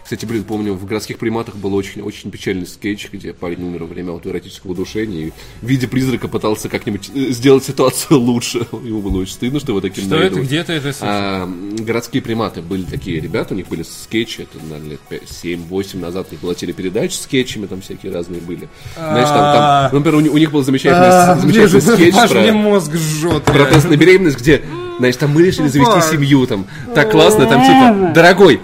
Кстати, 0.06 0.24
блин, 0.24 0.44
помню, 0.44 0.74
в 0.74 0.86
городских 0.86 1.18
приматах 1.18 1.56
был 1.56 1.74
очень, 1.74 2.00
очень 2.00 2.30
печальный 2.30 2.68
скетч, 2.68 3.08
где 3.10 3.32
парень 3.32 3.64
умер 3.64 3.80
во 3.80 3.86
время 3.88 4.12
аутоэротического 4.12 4.70
удушения 4.70 5.26
и 5.26 5.32
в 5.60 5.66
виде 5.66 5.88
призрака 5.88 6.28
пытался 6.28 6.68
как-нибудь 6.68 7.10
э, 7.12 7.30
сделать 7.30 7.64
ситуацию 7.64 8.20
лучше. 8.20 8.68
Ему 8.84 9.02
было 9.02 9.22
очень 9.22 9.32
стыдно, 9.32 9.58
что 9.58 9.72
его 9.72 9.80
таким 9.80 10.04
Что 10.04 10.14
это? 10.14 10.40
Где 10.40 10.62
ты 10.62 10.74
это? 10.74 10.94
А, 11.00 11.50
городские 11.80 12.22
приматы 12.22 12.62
были 12.62 12.84
такие 12.84 13.18
ребята, 13.18 13.54
у 13.54 13.56
них 13.56 13.66
были 13.66 13.82
скетчи, 13.82 14.42
это, 14.42 14.64
наверное, 14.64 14.90
лет 14.90 15.00
7-8 15.10 15.98
назад 15.98 16.28
у 16.30 16.34
них 16.34 16.40
была 16.40 16.54
передача 16.54 17.16
с 17.16 17.22
скетчами, 17.22 17.66
там 17.66 17.80
всякие 17.80 18.12
разные 18.12 18.40
были. 18.40 18.68
Знаешь, 18.94 19.28
там, 19.28 19.38
там, 19.56 19.88
ну, 19.90 19.98
например, 19.98 20.18
у 20.18 20.20
них, 20.20 20.32
у 20.34 20.38
них 20.38 20.52
был 20.52 20.62
замечательный, 20.62 21.40
замечательный 21.40 21.80
скетч 21.80 22.14
про, 22.30 22.52
мозг 22.52 22.94
жжет. 22.94 23.42
про 23.42 23.64
тест 23.64 23.90
на 23.90 23.96
беременность, 23.96 24.38
где, 24.38 24.62
знаешь, 24.98 25.16
там 25.16 25.30
мы 25.30 25.42
решили 25.42 25.68
завести 25.68 25.92
семью, 26.10 26.46
там, 26.46 26.66
так 26.94 27.10
классно, 27.10 27.46
там, 27.46 27.60
типа, 27.62 28.12
дорогой, 28.14 28.60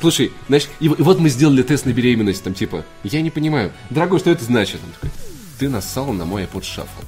слушай, 0.00 0.32
в- 0.48 0.68
и 0.80 0.88
вот 0.88 1.18
мы 1.18 1.28
сделали 1.28 1.62
тест 1.62 1.86
на 1.86 1.92
беременность, 1.92 2.42
там, 2.44 2.54
типа, 2.54 2.84
я 3.04 3.20
не 3.22 3.30
понимаю, 3.30 3.72
дорогой, 3.90 4.18
что 4.18 4.30
это 4.30 4.44
значит? 4.44 4.80
Он 4.84 4.92
такой, 4.92 5.10
ты 5.58 5.68
нассал 5.68 6.12
на 6.12 6.24
мой 6.24 6.42
iPod 6.44 6.62
Shuffle. 6.62 7.04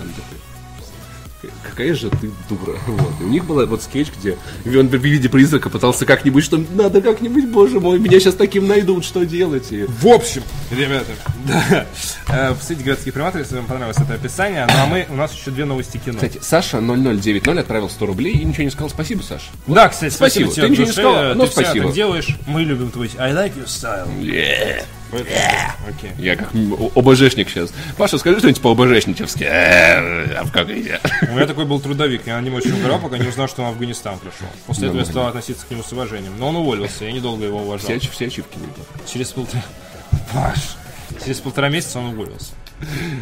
Он 0.00 0.08
такой, 0.08 0.37
Какая 1.78 1.94
же 1.94 2.10
ты 2.10 2.28
дура. 2.48 2.76
Вот. 2.88 3.12
И 3.20 3.22
у 3.22 3.28
них 3.28 3.44
был 3.44 3.64
вот 3.64 3.84
скетч, 3.84 4.08
где 4.18 4.36
он 4.76 4.88
в 4.88 4.94
виде 4.96 5.28
призрака 5.28 5.70
пытался 5.70 6.06
как-нибудь, 6.06 6.42
что 6.42 6.60
надо 6.74 7.00
как-нибудь, 7.00 7.46
боже 7.50 7.78
мой, 7.78 8.00
меня 8.00 8.18
сейчас 8.18 8.34
таким 8.34 8.66
найдут, 8.66 9.04
что 9.04 9.24
делать? 9.24 9.70
И 9.70 9.84
В 9.84 10.08
общем, 10.08 10.42
ребята, 10.72 11.12
да. 11.46 11.86
Э, 12.30 12.52
Посмотрите 12.52 12.82
городские 12.84 13.12
приматы, 13.12 13.38
если 13.38 13.54
вам 13.54 13.66
понравилось 13.66 13.96
это 13.96 14.14
описание. 14.14 14.66
Ну 14.66 14.74
а 14.76 14.86
мы, 14.86 15.06
у 15.08 15.14
нас 15.14 15.32
еще 15.32 15.52
две 15.52 15.64
новости 15.64 15.98
кино. 15.98 16.16
Кстати, 16.16 16.40
Саша 16.42 16.80
0090 16.80 17.60
отправил 17.60 17.88
100 17.88 18.06
рублей 18.06 18.34
и 18.34 18.44
ничего 18.44 18.64
не 18.64 18.70
сказал. 18.70 18.90
Спасибо, 18.90 19.22
Саша. 19.22 19.46
Да, 19.68 19.88
кстати, 19.88 20.12
спасибо, 20.12 20.50
Спасибо. 20.50 20.54
тебе 20.54 20.64
Ты 20.64 20.70
ничего 20.70 20.86
не 20.86 20.92
сказал, 20.92 21.34
но 21.36 21.46
ты 21.46 21.52
спасибо. 21.52 21.86
так 21.86 21.94
делаешь. 21.94 22.36
Мы 22.48 22.64
любим 22.64 22.90
твой... 22.90 23.08
I 23.18 23.32
like 23.32 23.54
your 23.56 23.66
style. 23.66 24.08
Поэтому, 24.20 24.84
Окей. 25.12 26.10
Я 26.18 26.36
как 26.36 26.50
ОБЖшник 26.94 27.48
сейчас. 27.48 27.72
Паша, 27.96 28.18
скажи 28.18 28.38
что-нибудь 28.38 28.60
по 28.62 28.72
ОБЖшничевски. 28.72 29.44
Э, 29.44 30.34
А 30.38 30.44
в 30.44 30.52
как 30.52 30.68
идея? 30.70 31.00
У 31.30 31.34
меня 31.34 31.46
такой 31.46 31.64
был 31.64 31.80
трудовик, 31.80 32.26
я 32.26 32.36
на 32.36 32.44
нем 32.44 32.54
очень 32.54 32.72
угорал, 32.72 32.98
пока 32.98 33.18
не 33.18 33.28
узнал, 33.28 33.48
что 33.48 33.62
он 33.62 33.68
в 33.68 33.72
Афганистан 33.72 34.18
пришел. 34.18 34.48
После 34.66 34.88
этого 34.88 35.00
я 35.00 35.04
стал 35.06 35.26
относиться 35.28 35.66
к 35.66 35.70
нему 35.70 35.82
с 35.82 35.92
уважением. 35.92 36.32
Но 36.38 36.48
он 36.48 36.56
уволился, 36.56 37.04
я 37.04 37.12
недолго 37.12 37.44
его 37.44 37.62
уважал. 37.62 37.98
Все, 37.98 38.10
все 38.10 38.26
ачивки 38.26 38.58
не 38.58 38.66
Через 39.10 39.30
полтора... 39.30 39.62
Паш, 40.32 40.76
через 41.24 41.38
полтора 41.40 41.68
месяца 41.68 41.98
он 41.98 42.06
уволился. 42.14 42.52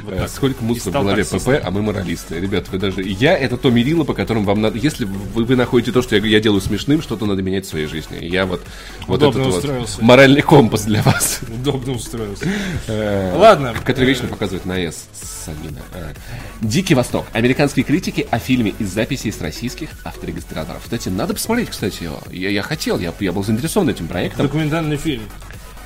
Вот 0.05 0.15
Э, 0.15 0.19
так. 0.19 0.31
Сколько 0.31 0.63
мусора 0.63 0.91
в 1.01 1.03
голове. 1.05 1.25
ПП, 1.25 1.49
а 1.65 1.71
мы 1.71 1.83
моралисты. 1.83 2.39
Ребят, 2.41 2.69
вы 2.71 2.79
даже... 2.79 3.03
Я— 3.03 3.37
это 3.39 3.57
то 3.57 3.71
мерило, 3.71 4.05
по 4.05 4.15
которому 4.15 4.45
вам 4.45 4.61
надо... 4.61 4.79
Если 4.79 5.05
вы, 5.05 5.45
вы 5.45 5.57
находите 5.57 5.93
то, 5.93 6.03
что 6.03 6.17
я, 6.17 6.25
я 6.27 6.41
делаю 6.41 6.61
смешным, 6.61 7.03
что-то 7.03 7.27
надо 7.27 7.43
менять 7.43 7.65
в 7.67 7.69
своей 7.69 7.87
жизни. 7.87 8.19
Я 8.25 8.47
вот... 8.47 8.63
Вот 9.07 9.17
Удобно 9.17 9.41
этот 9.41 9.53
вот 9.53 9.59
устроился. 9.59 10.05
моральный 10.05 10.43
компас 10.43 10.85
для 10.85 11.03
вас. 11.03 11.41
Удобно 11.49 11.93
устроился. 11.95 12.47
Ладно. 12.89 13.75
Который 13.85 14.07
вечно 14.07 14.29
показывает 14.29 14.67
на 14.67 14.79
S. 14.79 15.07
Санина. 15.45 15.81
А. 15.93 16.13
Дикий 16.61 16.95
Восток. 16.95 17.27
Американские 17.33 17.85
критики 17.85 18.27
о 18.31 18.39
фильме 18.39 18.75
из 18.79 18.93
записей 18.93 19.33
с 19.33 19.41
российских 19.41 19.89
авторегистраторов. 20.05 20.83
Кстати, 20.83 21.09
надо 21.09 21.35
посмотреть, 21.35 21.71
кстати, 21.71 22.05
его. 22.05 22.21
Я, 22.31 22.51
я 22.51 22.63
хотел, 22.63 22.99
я, 22.99 23.13
я 23.21 23.33
был 23.33 23.45
заинтересован 23.45 23.89
этим 23.89 24.09
проектом. 24.09 24.47
Документальный 24.47 24.97
фильм. 24.97 25.23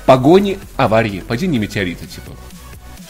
Погони, 0.05 0.57
аварии, 0.77 1.23
падение 1.27 1.59
метеорита, 1.59 2.05
типа. 2.07 2.31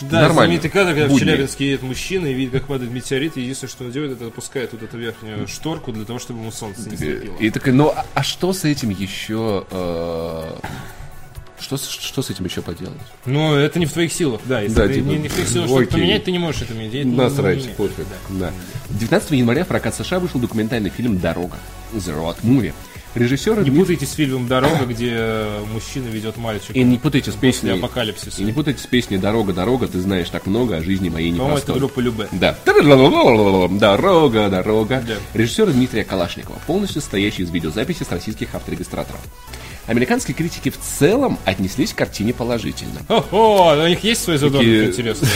Да, 0.02 0.22
Нормально. 0.22 0.34
знаменитый 0.34 0.70
кадр, 0.70 0.90
когда 0.92 1.06
в 1.08 1.10
Будни. 1.10 1.20
Челябинске 1.26 1.66
едет 1.66 1.82
мужчина 1.84 2.26
и 2.28 2.34
видит, 2.34 2.54
как 2.54 2.68
падает 2.68 2.92
метеорит, 2.92 3.38
и 3.38 3.42
единственное, 3.42 3.72
что 3.72 3.84
он 3.86 3.92
делает, 3.92 4.14
это 4.14 4.28
опускает 4.28 4.72
вот 4.74 4.82
эту 4.84 4.98
верхнюю 4.98 5.48
шторку 5.48 5.92
для 5.92 6.06
того, 6.06 6.20
чтобы 6.20 6.40
ему 6.40 6.52
солнце 6.52 6.90
не 6.90 6.98
слепило. 6.98 7.36
И 7.38 7.50
такой, 7.50 7.74
ну, 7.74 7.90
а, 7.90 8.06
а 8.14 8.24
что 8.24 8.54
с 8.54 8.64
этим 8.66 8.90
еще... 8.90 9.66
э, 9.72 10.56
что, 11.60 11.78
с- 11.78 11.88
что 11.90 12.22
с 12.24 12.30
этим 12.32 12.46
еще 12.46 12.62
поделать? 12.64 12.98
Ну, 13.26 13.54
это 13.56 13.78
не 13.78 13.86
в 13.86 13.94
твоих 13.94 14.12
силах, 14.12 14.42
да. 14.46 14.62
Если 14.62 14.76
Да, 14.76 14.88
ты 14.88 14.96
типа, 14.96 15.06
не, 15.06 15.18
не 15.20 15.28
в 15.28 15.34
твоих 15.34 15.48
силах 15.50 15.68
что-то 15.70 15.92
поменять, 15.92 16.24
ты 16.24 16.32
не 16.32 16.40
можешь 16.40 16.64
это 16.64 16.74
менять. 16.74 17.06
Насрать, 17.06 17.76
пофиг. 17.76 18.06
Да. 18.30 18.52
19 18.90 19.32
января 19.32 19.64
в 19.64 19.68
прокат 19.68 19.94
США 19.96 20.20
вышел 20.20 20.40
документальный 20.40 20.90
фильм 20.90 21.20
«Дорога». 21.20 21.58
The 21.94 22.16
Road 22.18 22.38
Movie. 22.44 22.74
Режиссер 23.14 23.64
Не 23.64 23.72
путайте 23.72 24.06
с 24.06 24.14
фильмом 24.14 24.48
«Дорога», 24.48 24.86
где 24.86 25.10
э, 25.14 25.64
мужчина 25.74 26.08
ведет 26.08 26.38
мальчика 26.38 26.74
И 26.74 26.84
не 26.84 26.98
путайте 26.98 27.32
с 27.32 27.36
песней... 27.36 27.72
апокалипсиса. 27.72 28.42
И 28.42 28.46
не 28.46 28.54
путайте 28.54 28.82
с 28.82 28.88
песней 28.88 29.18
«Дорога, 29.18 29.52
дорога, 29.52 29.88
ты 29.88 30.00
знаешь 30.00 30.30
так 30.30 30.46
много 30.46 30.78
о 30.78 30.82
жизни 30.82 31.10
моей 31.10 31.32
По-моему, 31.32 31.58
это 31.58 31.72
непростой». 31.74 31.80
группа 31.80 32.00
Любе. 32.00 32.28
Да. 32.32 32.58
Дорога, 33.70 34.50
дорога. 34.50 35.04
Да. 35.06 35.16
Режиссера 35.34 35.72
Дмитрия 35.72 36.04
Калашникова, 36.04 36.60
полностью 36.68 37.02
состоящий 37.02 37.44
из 37.44 37.50
видеозаписи 37.52 38.04
с 38.04 38.12
российских 38.12 38.56
авторегистраторов. 38.56 39.20
Американские 39.88 40.36
критики 40.36 40.70
в 40.70 40.78
целом 40.78 41.38
отнеслись 41.44 41.92
к 41.92 41.98
картине 41.98 42.34
положительно. 42.34 43.02
О, 43.10 43.76
у 43.76 43.88
них 43.88 44.04
есть 44.04 44.24
свой 44.24 44.38
задорник 44.38 44.68
Такие- 44.70 44.86
интересный, 44.90 45.28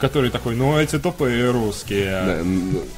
который 0.00 0.30
такой, 0.30 0.54
ну 0.56 0.76
эти 0.76 0.98
тупые 0.98 1.50
русские. 1.50 2.44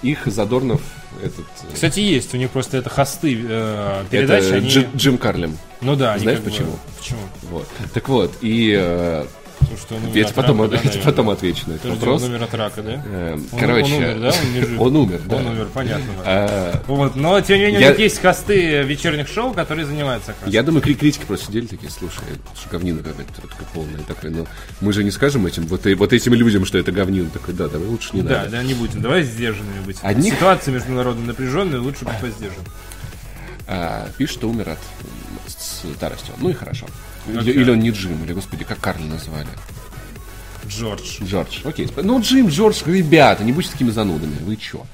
Их 0.03 0.27
Задорнов 0.27 0.81
этот... 1.23 1.45
э, 1.63 1.75
Кстати, 1.75 2.01
есть, 2.01 2.35
у 2.35 2.37
них 2.37 2.51
просто 2.51 2.77
это 2.79 2.91
хосты 2.91 3.39
э, 3.47 4.05
передачи, 4.11 4.45
это 4.47 4.55
они... 4.57 4.69
Джи- 4.69 4.89
Джим 4.97 5.19
Карлем. 5.19 5.57
Ну 5.81 5.97
да, 5.97 6.13
они 6.15 6.23
Знаешь 6.23 6.39
как 6.39 6.45
бы- 6.47 6.51
почему? 6.51 6.79
Почему? 6.99 7.21
Вот. 7.51 7.69
Так 7.93 8.09
вот, 8.09 8.33
и 8.41 8.75
э, 8.79 9.27
Потому 9.59 9.79
что 9.79 9.95
он 9.97 10.05
умер 10.05 10.17
я 10.17 10.25
тебе 10.25 10.35
потом, 10.35 10.61
рака, 10.63 10.77
да, 10.77 10.83
я 10.83 10.91
тебе 10.91 11.03
потом 11.03 11.31
отвечу 11.31 11.63
на 11.67 11.73
этот 11.73 11.83
Подожди, 11.83 12.01
вопрос. 12.05 12.23
Он 12.23 12.29
умер 12.31 12.43
от 12.43 12.55
рака, 12.55 12.83
да? 12.83 12.93
Эм, 13.07 13.49
Он- 13.53 13.59
Короче, 13.59 13.85
он 13.85 13.93
умер, 14.03 14.19
да? 14.21 14.29
Он 14.29 14.53
не 14.53 14.61
жив. 14.61 14.81
он 14.81 14.97
умер, 14.97 15.21
да. 15.27 15.37
Он 15.37 15.47
умер, 15.47 15.69
понятно. 15.73 16.05
да. 16.17 16.23
А, 16.25 16.83
Вот, 16.87 17.17
но 17.17 17.41
тем 17.41 17.59
не 17.59 17.65
менее 17.67 17.81
Я- 17.81 17.87
у 17.89 17.91
них 17.91 17.99
есть 18.01 18.21
хосты 18.21 18.83
вечерних 18.83 19.29
шоу, 19.29 19.53
которые 19.55 19.87
занимаются 19.87 20.33
как 20.33 20.43
раз. 20.45 20.53
Я 20.53 20.63
думаю, 20.63 20.83
кри- 20.83 20.95
критики 20.95 21.25
просто 21.25 21.47
сидели 21.47 21.67
такие, 21.67 21.91
слушай, 21.91 22.19
же 22.29 22.69
говнина 22.71 23.03
какая-то 23.03 23.33
такая 23.43 23.67
полная. 23.73 23.99
Такая, 24.07 24.31
ну, 24.33 24.47
мы 24.81 24.93
же 24.93 25.03
не 25.05 25.11
скажем 25.11 25.47
этим, 25.47 25.67
вот, 25.67 25.87
и- 25.87 25.95
вот 25.95 26.13
этим 26.13 26.35
людям, 26.35 26.65
что 26.67 26.77
это 26.79 26.93
говнина. 26.93 27.31
Такой, 27.31 27.55
да, 27.55 27.69
давай 27.69 27.89
лучше 27.89 28.11
не 28.13 28.23
Да, 28.23 28.39
надо. 28.39 28.51
да, 28.51 28.63
не 28.63 28.75
будем. 28.75 29.01
Давай 29.01 29.23
сдержанными 29.23 29.81
быть. 29.87 29.97
Одних- 30.03 30.35
Ситуация 30.35 30.75
международно 30.75 31.25
напряженная, 31.27 31.81
лучше 31.81 32.05
быть 32.05 32.21
воздержан. 32.21 32.65
А, 33.67 34.09
пишет, 34.19 34.37
что 34.37 34.49
умер 34.51 34.71
от 34.71 34.79
м, 34.79 35.11
с 35.47 35.83
старостью. 35.97 36.35
Ну 36.39 36.51
и 36.51 36.53
хорошо. 36.53 36.87
Или, 37.29 37.53
или 37.53 37.71
он 37.71 37.79
не 37.79 37.91
Джим, 37.91 38.23
или, 38.25 38.33
господи, 38.33 38.65
как 38.65 38.81
Карли 38.81 39.05
назвали? 39.05 39.49
Джордж. 40.67 41.23
Джордж. 41.23 41.61
Окей. 41.65 41.89
Ну, 41.97 42.21
Джим, 42.21 42.49
Джордж, 42.49 42.83
ребята, 42.87 43.45
не 43.45 43.53
будьте 43.53 43.71
такими 43.71 43.91
занудами. 43.91 44.37
Вы 44.41 44.57
чё? 44.57 44.87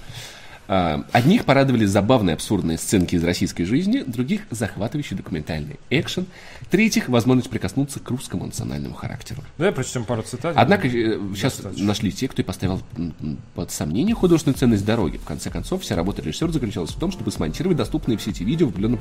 А, 0.73 1.05
Одних 1.11 1.47
порадовали 1.47 1.85
забавные 1.85 2.35
абсурдные 2.35 2.79
сценки 2.79 3.17
из 3.17 3.25
российской 3.25 3.65
жизни, 3.65 4.05
других— 4.07 4.43
захватывающий 4.51 5.17
документальный 5.17 5.81
экшен, 5.91 6.27
третьих— 6.71 7.09
возможность 7.09 7.51
прикоснуться 7.51 7.99
к 7.99 8.09
русскому 8.09 8.47
национальному 8.47 8.95
характеру. 8.95 9.43
Давай 9.59 9.73
прочтем 9.73 10.05
пару 10.05 10.23
цитат. 10.23 10.55
Однако 10.57 10.87
э, 10.87 11.19
сейчас 11.35 11.55
Достаточно. 11.55 11.85
нашли 11.85 12.13
те, 12.13 12.29
кто 12.29 12.43
и 12.43 12.45
поставил 12.45 12.81
под 13.57 13.73
сомнение 13.73 14.15
художественную 14.15 14.57
ценность 14.57 14.85
дороги. 14.85 15.17
В 15.17 15.25
конце 15.25 15.51
концов, 15.51 15.83
вся 15.83 15.97
работа 15.97 16.23
режиссера 16.23 16.53
заключалась 16.53 16.91
в 16.91 17.01
том, 17.01 17.11
чтобы 17.11 17.33
смонтировать 17.33 17.77
доступные 17.77 18.17
в 18.17 18.23
сети 18.23 18.45
видео 18.45 18.67
в 18.67 18.71
определенном... 18.71 19.01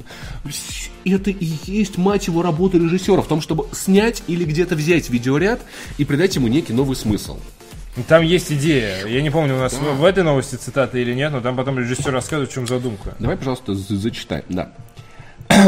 Это 1.06 1.30
и 1.30 1.52
есть, 1.66 2.00
мать 2.00 2.26
его, 2.26 2.42
работа 2.42 2.80
режиссера, 2.80 3.22
в 3.22 3.28
том, 3.28 3.42
чтобы 3.42 3.68
снять 3.74 4.24
или 4.26 4.44
где-то 4.44 4.76
взять 4.76 5.12
видеоряд 5.12 5.62
и 6.00 6.06
придать 6.06 6.36
ему 6.36 6.48
некий 6.48 6.74
новый 6.74 6.96
смысл. 6.96 7.38
Там 8.08 8.24
есть 8.24 8.52
идея. 8.52 9.06
Я 9.06 9.22
не 9.22 9.30
помню, 9.30 9.56
у 9.56 9.60
нас 9.60 9.74
в, 9.74 10.04
этой 10.04 10.24
новости 10.24 10.56
цитаты 10.56 11.02
или 11.02 11.14
нет, 11.14 11.32
но 11.32 11.42
там 11.42 11.56
потом 11.56 11.78
режиссер 11.80 12.12
рассказывает, 12.12 12.50
в 12.52 12.54
чем 12.54 12.68
задумка. 12.68 13.16
Давай, 13.20 13.38
пожалуйста, 13.38 13.74
за- 13.76 13.98
зачитай. 13.98 14.44
Да. 14.50 14.72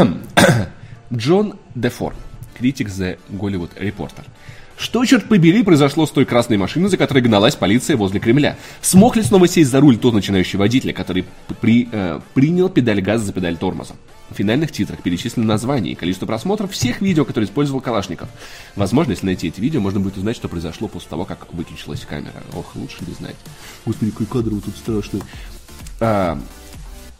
Джон 1.12 1.58
Дефор, 1.74 2.14
критик 2.56 2.88
The 2.88 3.18
Голливуд 3.28 3.72
Reporter. 3.76 4.24
Что, 4.82 5.04
черт 5.04 5.28
побери, 5.28 5.62
произошло 5.62 6.06
с 6.06 6.10
той 6.10 6.24
красной 6.24 6.56
машиной, 6.56 6.90
за 6.90 6.96
которой 6.96 7.20
гналась 7.20 7.54
полиция 7.54 7.96
возле 7.96 8.18
Кремля? 8.18 8.58
Смог 8.80 9.14
ли 9.14 9.22
снова 9.22 9.46
сесть 9.46 9.70
за 9.70 9.78
руль 9.78 9.96
тот 9.96 10.12
начинающий 10.12 10.58
водитель, 10.58 10.92
который 10.92 11.24
при, 11.60 11.88
э, 11.92 12.18
принял 12.34 12.68
педаль 12.68 13.00
газа 13.00 13.26
за 13.26 13.32
педаль 13.32 13.56
тормоза? 13.56 13.94
В 14.30 14.34
финальных 14.34 14.72
титрах 14.72 15.00
перечислены 15.00 15.46
названия 15.46 15.92
и 15.92 15.94
количество 15.94 16.26
просмотров 16.26 16.72
всех 16.72 17.00
видео, 17.00 17.24
которые 17.24 17.46
использовал 17.46 17.80
Калашников. 17.80 18.28
Возможно, 18.74 19.12
если 19.12 19.26
найти 19.26 19.46
эти 19.46 19.60
видео, 19.60 19.80
можно 19.80 20.00
будет 20.00 20.16
узнать, 20.16 20.34
что 20.34 20.48
произошло 20.48 20.88
после 20.88 21.10
того, 21.10 21.26
как 21.26 21.52
выключилась 21.54 22.00
камера. 22.00 22.42
Ох, 22.52 22.74
лучше 22.74 22.96
не 23.06 23.14
знать. 23.14 23.36
Господи, 23.86 24.10
какой 24.10 24.26
кадр 24.26 24.50
вот 24.50 24.64
тут 24.64 24.74
страшный. 24.74 25.22
а, 26.00 26.40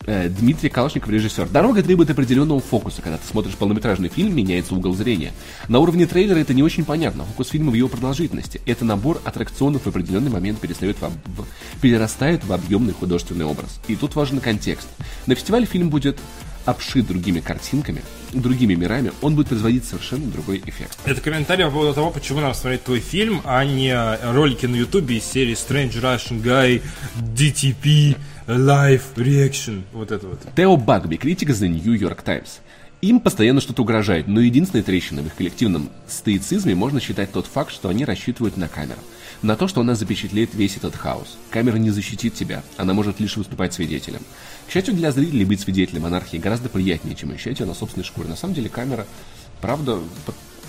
Дмитрий 0.06 0.68
Калашников, 0.68 1.10
режиссер. 1.10 1.48
Дорога 1.48 1.82
требует 1.82 2.10
определенного 2.10 2.60
фокуса. 2.60 3.02
Когда 3.02 3.18
ты 3.18 3.26
смотришь 3.26 3.54
полнометражный 3.54 4.08
фильм, 4.08 4.34
меняется 4.34 4.74
угол 4.74 4.94
зрения. 4.94 5.32
На 5.68 5.78
уровне 5.78 6.06
трейлера 6.06 6.38
это 6.38 6.54
не 6.54 6.62
очень 6.62 6.84
понятно. 6.84 7.24
Фокус 7.24 7.48
фильма 7.48 7.70
в 7.70 7.74
его 7.74 7.88
продолжительности. 7.88 8.60
Это 8.66 8.84
набор 8.84 9.20
аттракционов 9.24 9.82
в 9.84 9.88
определенный 9.88 10.30
момент 10.30 10.58
перестает 10.60 10.96
в, 11.00 11.04
в- 11.08 11.80
перерастает 11.80 12.44
в 12.44 12.52
объемный 12.52 12.92
художественный 12.92 13.44
образ. 13.44 13.80
И 13.88 13.96
тут 13.96 14.14
важен 14.16 14.40
контекст. 14.40 14.88
На 15.26 15.34
фестивале 15.34 15.66
фильм 15.66 15.88
будет 15.88 16.18
обшит 16.64 17.08
другими 17.08 17.40
картинками, 17.40 18.02
другими 18.32 18.74
мирами, 18.74 19.10
он 19.20 19.34
будет 19.34 19.48
производить 19.48 19.84
совершенно 19.84 20.26
другой 20.30 20.62
эффект. 20.64 20.96
Это 21.04 21.20
комментарий 21.20 21.64
по 21.64 21.72
поводу 21.72 21.92
того, 21.92 22.12
почему 22.12 22.38
нам 22.38 22.54
смотреть 22.54 22.84
твой 22.84 23.00
фильм, 23.00 23.40
а 23.44 23.64
не 23.64 23.92
ролики 24.32 24.66
на 24.66 24.76
ютубе 24.76 25.16
из 25.16 25.24
серии 25.24 25.54
Strange 25.54 26.00
Russian 26.00 26.40
Guy, 26.40 26.80
DTP, 27.34 28.16
Live 28.46 29.14
Reaction. 29.14 29.82
Вот 29.92 30.10
это 30.10 30.26
вот. 30.26 30.40
Тео 30.56 30.76
Багби, 30.76 31.16
критик 31.16 31.50
из 31.50 31.62
The 31.62 31.68
New 31.68 31.94
York 31.94 32.22
Times. 32.22 32.60
Им 33.00 33.20
постоянно 33.20 33.60
что-то 33.60 33.82
угрожает, 33.82 34.28
но 34.28 34.40
единственной 34.40 34.82
трещиной 34.82 35.22
в 35.22 35.26
их 35.26 35.34
коллективном 35.34 35.90
стоицизме 36.06 36.74
можно 36.74 37.00
считать 37.00 37.32
тот 37.32 37.46
факт, 37.46 37.72
что 37.72 37.88
они 37.88 38.04
рассчитывают 38.04 38.56
на 38.56 38.68
камеру. 38.68 39.00
На 39.42 39.56
то, 39.56 39.66
что 39.66 39.80
она 39.80 39.94
запечатлеет 39.96 40.54
весь 40.54 40.76
этот 40.76 40.94
хаос. 40.94 41.36
Камера 41.50 41.76
не 41.76 41.90
защитит 41.90 42.34
тебя, 42.34 42.62
она 42.76 42.94
может 42.94 43.18
лишь 43.18 43.36
выступать 43.36 43.74
свидетелем. 43.74 44.20
К 44.68 44.70
счастью 44.70 44.94
для 44.94 45.10
зрителей, 45.10 45.44
быть 45.44 45.60
свидетелем 45.60 46.06
анархии 46.06 46.36
гораздо 46.36 46.68
приятнее, 46.68 47.16
чем 47.16 47.32
ощущать 47.32 47.58
ее 47.58 47.66
на 47.66 47.74
собственной 47.74 48.04
шкуре. 48.04 48.28
На 48.28 48.36
самом 48.36 48.54
деле 48.54 48.68
камера, 48.68 49.06
правда, 49.60 49.98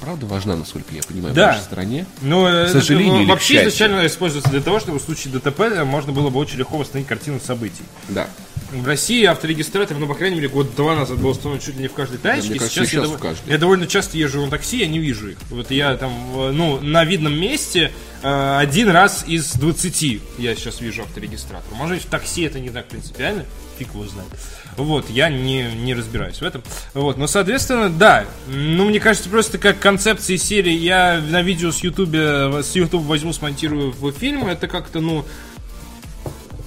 правда 0.04 0.26
важна, 0.26 0.56
насколько 0.58 0.94
я 0.94 1.02
понимаю, 1.02 1.34
Да. 1.34 1.46
в 1.46 1.56
нашей 1.56 1.64
стране. 1.64 2.06
Ну, 2.22 2.46
э, 2.46 2.68
сожалению 2.68 3.16
это, 3.16 3.26
к 3.26 3.30
вообще 3.30 3.62
изначально 3.62 4.06
используется 4.06 4.50
для 4.50 4.62
того, 4.62 4.80
чтобы 4.82 5.00
в 5.00 5.02
случае 5.02 5.34
ДТП 5.34 5.84
можно 5.86 6.12
было 6.12 6.30
бы 6.30 6.40
очень 6.40 6.58
легко 6.58 6.78
восстановить 6.78 7.08
картину 7.08 7.40
событий. 7.40 7.84
Да. 8.10 8.28
В 8.74 8.88
России 8.88 9.24
авторегистратор, 9.26 9.98
ну, 9.98 10.08
по 10.08 10.16
крайней 10.16 10.38
мере, 10.38 10.50
год-два 10.50 10.96
назад 10.96 11.20
был 11.20 11.30
установлен 11.30 11.62
чуть 11.62 11.76
ли 11.76 11.84
не 11.84 11.88
в 11.88 11.94
каждой 11.94 12.18
тачке. 12.18 12.56
кажется, 12.56 12.82
я, 12.82 12.86
сейчас 12.88 13.06
дов- 13.06 13.18
в 13.18 13.20
каждой. 13.20 13.52
я 13.52 13.58
довольно 13.60 13.86
часто 13.86 14.18
езжу 14.18 14.44
на 14.44 14.50
такси, 14.50 14.80
я 14.80 14.88
не 14.88 15.00
вижу 15.00 15.30
их. 15.30 15.38
Вот 15.52 15.70
я 15.70 15.96
там, 15.96 16.12
э, 16.36 16.52
ну, 16.52 16.80
на 16.80 17.04
видном 17.06 17.40
месте 17.40 17.92
э, 18.24 18.58
один 18.58 18.90
раз 18.90 19.26
из 19.28 19.54
20 19.54 20.22
я 20.40 20.56
сейчас 20.56 20.82
вижу 20.82 21.04
авторегистратор. 21.04 21.72
Может 21.76 21.98
быть, 21.98 22.06
в 22.06 22.10
такси 22.10 22.42
это 22.44 22.60
не 22.60 22.72
так 22.72 22.88
принципиально, 22.88 23.46
фиг 23.78 23.90
его 23.94 24.08
знает. 24.08 24.30
Вот, 24.76 25.08
я 25.12 25.30
не, 25.30 25.72
не 25.72 25.94
разбираюсь 25.94 26.38
в 26.42 26.44
этом. 26.44 26.64
Вот, 26.96 27.18
но, 27.18 27.28
соответственно, 27.28 27.92
да. 27.92 28.26
Ну, 28.48 28.86
мне 28.90 29.00
кажется, 29.00 29.30
просто 29.30 29.60
как 29.60 29.78
концепция 29.78 30.38
серии 30.38 30.74
я 30.74 31.22
на 31.30 31.44
видео 31.44 31.72
с 31.72 31.84
YouTube, 31.84 32.16
с 32.64 32.76
YouTube 32.76 33.04
возьму, 33.04 33.34
смонтирую 33.34 33.92
в 33.92 34.12
фильм, 34.14 34.48
это 34.48 34.68
как-то, 34.68 35.00
ну, 35.00 35.26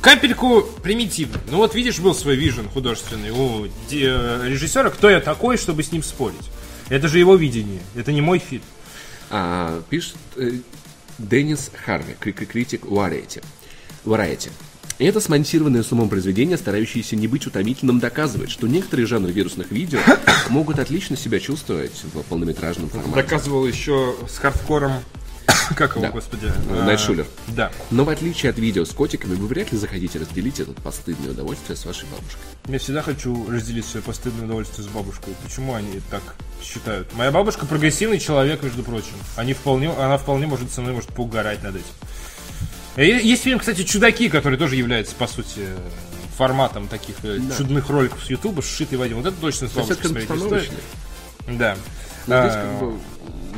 капельку 0.06 0.62
примитивно. 0.84 1.40
Ну 1.50 1.56
вот 1.56 1.74
видишь, 1.74 1.98
был 1.98 2.14
свой 2.14 2.36
вижен 2.36 2.68
художественный 2.68 3.30
у 3.30 3.66
э, 3.66 3.68
режиссера. 3.90 4.90
Кто 4.90 5.10
я 5.10 5.18
такой, 5.20 5.56
чтобы 5.56 5.82
с 5.82 5.90
ним 5.90 6.04
спорить? 6.04 6.48
Это 6.88 7.08
же 7.08 7.18
его 7.18 7.34
видение. 7.34 7.80
Это 7.96 8.12
не 8.12 8.20
мой 8.20 8.38
фильм. 8.38 8.62
А, 9.30 9.82
пишет 9.90 10.14
э, 10.36 10.52
Деннис 11.18 11.72
Харви, 11.84 12.14
кри- 12.20 12.32
кри- 12.32 12.46
критик 12.46 12.84
Variety. 12.84 13.42
Variety. 14.04 14.50
И 15.00 15.04
это 15.04 15.18
смонтированное 15.20 15.82
с 15.82 15.90
умом 15.90 16.08
произведение, 16.08 16.56
старающееся 16.56 17.16
не 17.16 17.26
быть 17.26 17.44
утомительным, 17.44 17.98
доказывает, 17.98 18.50
что 18.50 18.68
некоторые 18.68 19.06
жанры 19.06 19.32
вирусных 19.32 19.72
видео 19.72 19.98
могут 20.48 20.78
отлично 20.78 21.16
себя 21.16 21.40
чувствовать 21.40 22.00
в 22.14 22.22
полнометражном 22.22 22.88
формате. 22.88 23.14
Доказывал 23.16 23.66
еще 23.66 24.14
с 24.30 24.38
хардкором. 24.38 24.92
Как 25.76 25.92
его, 25.92 26.02
Да. 26.02 26.10
господи? 26.10 26.46
Э, 26.46 26.80
а, 26.82 26.84
Найт 26.84 27.00
Шулер. 27.00 27.26
Да. 27.48 27.70
Но 27.90 28.04
в 28.04 28.08
отличие 28.08 28.50
от 28.50 28.58
видео 28.58 28.84
с 28.84 28.90
котиками, 28.90 29.34
вы 29.34 29.46
вряд 29.46 29.72
ли 29.72 29.78
захотите 29.78 30.18
разделить 30.18 30.60
это 30.60 30.72
постыдное 30.72 31.30
удовольствие 31.30 31.76
с 31.76 31.84
вашей 31.84 32.04
бабушкой. 32.08 32.40
Я 32.68 32.78
всегда 32.78 33.02
хочу 33.02 33.48
разделить 33.50 33.84
свое 33.86 34.02
постыдное 34.02 34.44
удовольствие 34.44 34.86
с 34.86 34.90
бабушкой. 34.90 35.34
Почему 35.44 35.74
они 35.74 36.00
так 36.10 36.22
считают? 36.62 37.12
Моя 37.14 37.30
бабушка 37.30 37.66
прогрессивный 37.66 38.18
человек, 38.18 38.62
между 38.62 38.82
прочим. 38.82 39.14
Они 39.36 39.54
вполне, 39.54 39.90
она 39.90 40.18
вполне 40.18 40.46
может 40.46 40.72
со 40.72 40.80
мной 40.82 40.94
может 40.94 41.10
поугарать 41.10 41.62
над 41.62 41.76
этим. 41.76 41.86
Э, 42.96 43.04
Есть 43.04 43.42
фильм, 43.42 43.58
кстати, 43.58 43.82
«Чудаки», 43.82 44.28
который 44.28 44.58
тоже 44.58 44.76
является, 44.76 45.14
по 45.14 45.26
сути, 45.26 45.68
форматом 46.36 46.88
таких 46.88 47.16
э, 47.22 47.38
чудных 47.56 47.88
роликов 47.88 48.22
с 48.24 48.30
Ютуба, 48.30 48.62
сшитый 48.62 48.98
в 48.98 49.02
один. 49.02 49.18
Вот 49.18 49.26
это 49.26 49.36
точно 49.40 49.68
с 49.68 49.72
бабушкой 49.72 50.08
смотреть 50.10 50.28
стоит. 50.40 50.70
Да. 51.48 51.76
Но 52.26 52.40
здесь 52.42 52.56
А, 52.56 52.78
как 52.80 52.88
бы, 52.88 52.98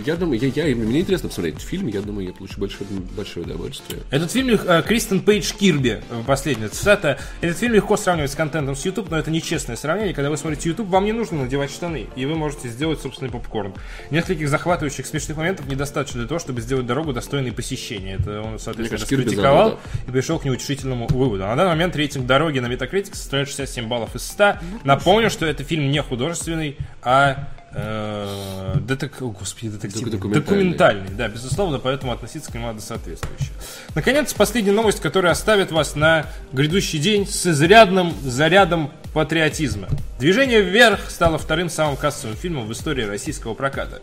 я 0.05 0.17
думаю, 0.17 0.41
я, 0.41 0.65
я, 0.65 0.77
мне 0.77 1.01
интересно 1.01 1.29
посмотреть 1.29 1.61
фильм, 1.61 1.89
я 1.89 2.01
думаю, 2.01 2.29
я 2.29 2.33
получу 2.33 2.61
большое, 2.61 2.89
большое 3.17 3.47
удовольствие. 3.47 4.03
Этот 4.11 4.31
фильм 4.31 4.51
э, 4.51 4.83
Кристен 4.87 5.21
Пейдж 5.21 5.53
Кирби, 5.53 6.01
э, 6.11 6.23
последняя 6.27 6.69
цитата. 6.69 7.19
Этот 7.41 7.59
фильм 7.59 7.75
легко 7.75 7.97
сравнивать 7.97 8.31
с 8.31 8.35
контентом 8.35 8.77
с 8.77 8.85
YouTube, 8.85 9.11
но 9.11 9.19
это 9.19 9.31
нечестное 9.31 9.77
сравнение. 9.77 10.15
Когда 10.15 10.31
вы 10.31 10.37
смотрите 10.37 10.69
YouTube, 10.71 10.89
вам 10.89 11.05
не 11.05 11.13
нужно 11.13 11.43
надевать 11.43 11.71
штаны, 11.71 12.07
и 12.17 12.27
вы 12.27 12.35
можете 12.35 12.69
сделать 12.69 13.01
собственный 13.01 13.31
попкорн. 13.31 13.75
Нескольких 14.11 14.49
захватывающих 14.49 15.07
смешных 15.07 15.37
моментов 15.37 15.67
недостаточно 15.67 16.21
для 16.21 16.29
того, 16.29 16.39
чтобы 16.39 16.61
сделать 16.61 16.87
дорогу 16.87 17.13
достойной 17.13 17.53
посещения. 17.53 18.17
Это 18.21 18.43
он, 18.43 18.59
соответственно, 18.59 19.01
раскритиковал 19.01 19.69
забыл, 19.71 19.81
и 20.07 20.11
пришел 20.11 20.39
к 20.39 20.45
неутешительному 20.45 21.07
выводу. 21.09 21.45
А 21.45 21.49
на 21.49 21.57
данный 21.57 21.71
момент 21.71 21.97
рейтинг 21.97 22.27
дороги 22.27 22.59
на 22.59 22.67
Metacritic 22.67 23.15
составляет 23.15 23.49
67 23.49 23.87
баллов 23.89 24.15
из 24.15 24.27
100. 24.27 24.59
Напомню, 24.85 25.31
что 25.31 25.47
это 25.47 25.65
фильм 25.65 25.91
не 25.91 26.03
художественный, 26.03 26.77
а 27.03 27.49
э, 27.73 28.75
детек... 28.81 29.21
О, 29.21 29.31
господи, 29.31 29.71
детективный. 29.71 30.11
Документальный. 30.13 30.47
Документальный, 30.47 31.11
да, 31.11 31.29
безусловно, 31.29 31.79
поэтому 31.79 32.13
относиться 32.13 32.51
к 32.51 32.55
нему 32.55 32.67
надо 32.67 32.81
соответствующе. 32.81 33.51
Наконец, 33.95 34.33
последняя 34.35 34.73
новость, 34.73 35.01
которая 35.01 35.33
оставит 35.33 35.71
вас 35.71 35.95
на 35.95 36.27
грядущий 36.53 36.99
день 36.99 37.27
с 37.27 37.47
изрядным 37.47 38.15
зарядом 38.23 38.91
патриотизма. 39.15 39.89
«Движение 40.19 40.61
вверх» 40.63 41.11
стало 41.11 41.39
вторым 41.39 41.71
самым 41.71 41.97
кассовым 41.97 42.37
фильмом 42.37 42.67
в 42.67 42.73
истории 42.73 43.05
российского 43.05 43.55
проката. 43.55 44.01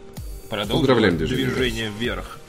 Продолжим 0.49 0.87
Поздравляем, 0.87 1.17
«Движение 1.17 1.45
«Движение 1.47 1.91
вверх». 1.97 2.39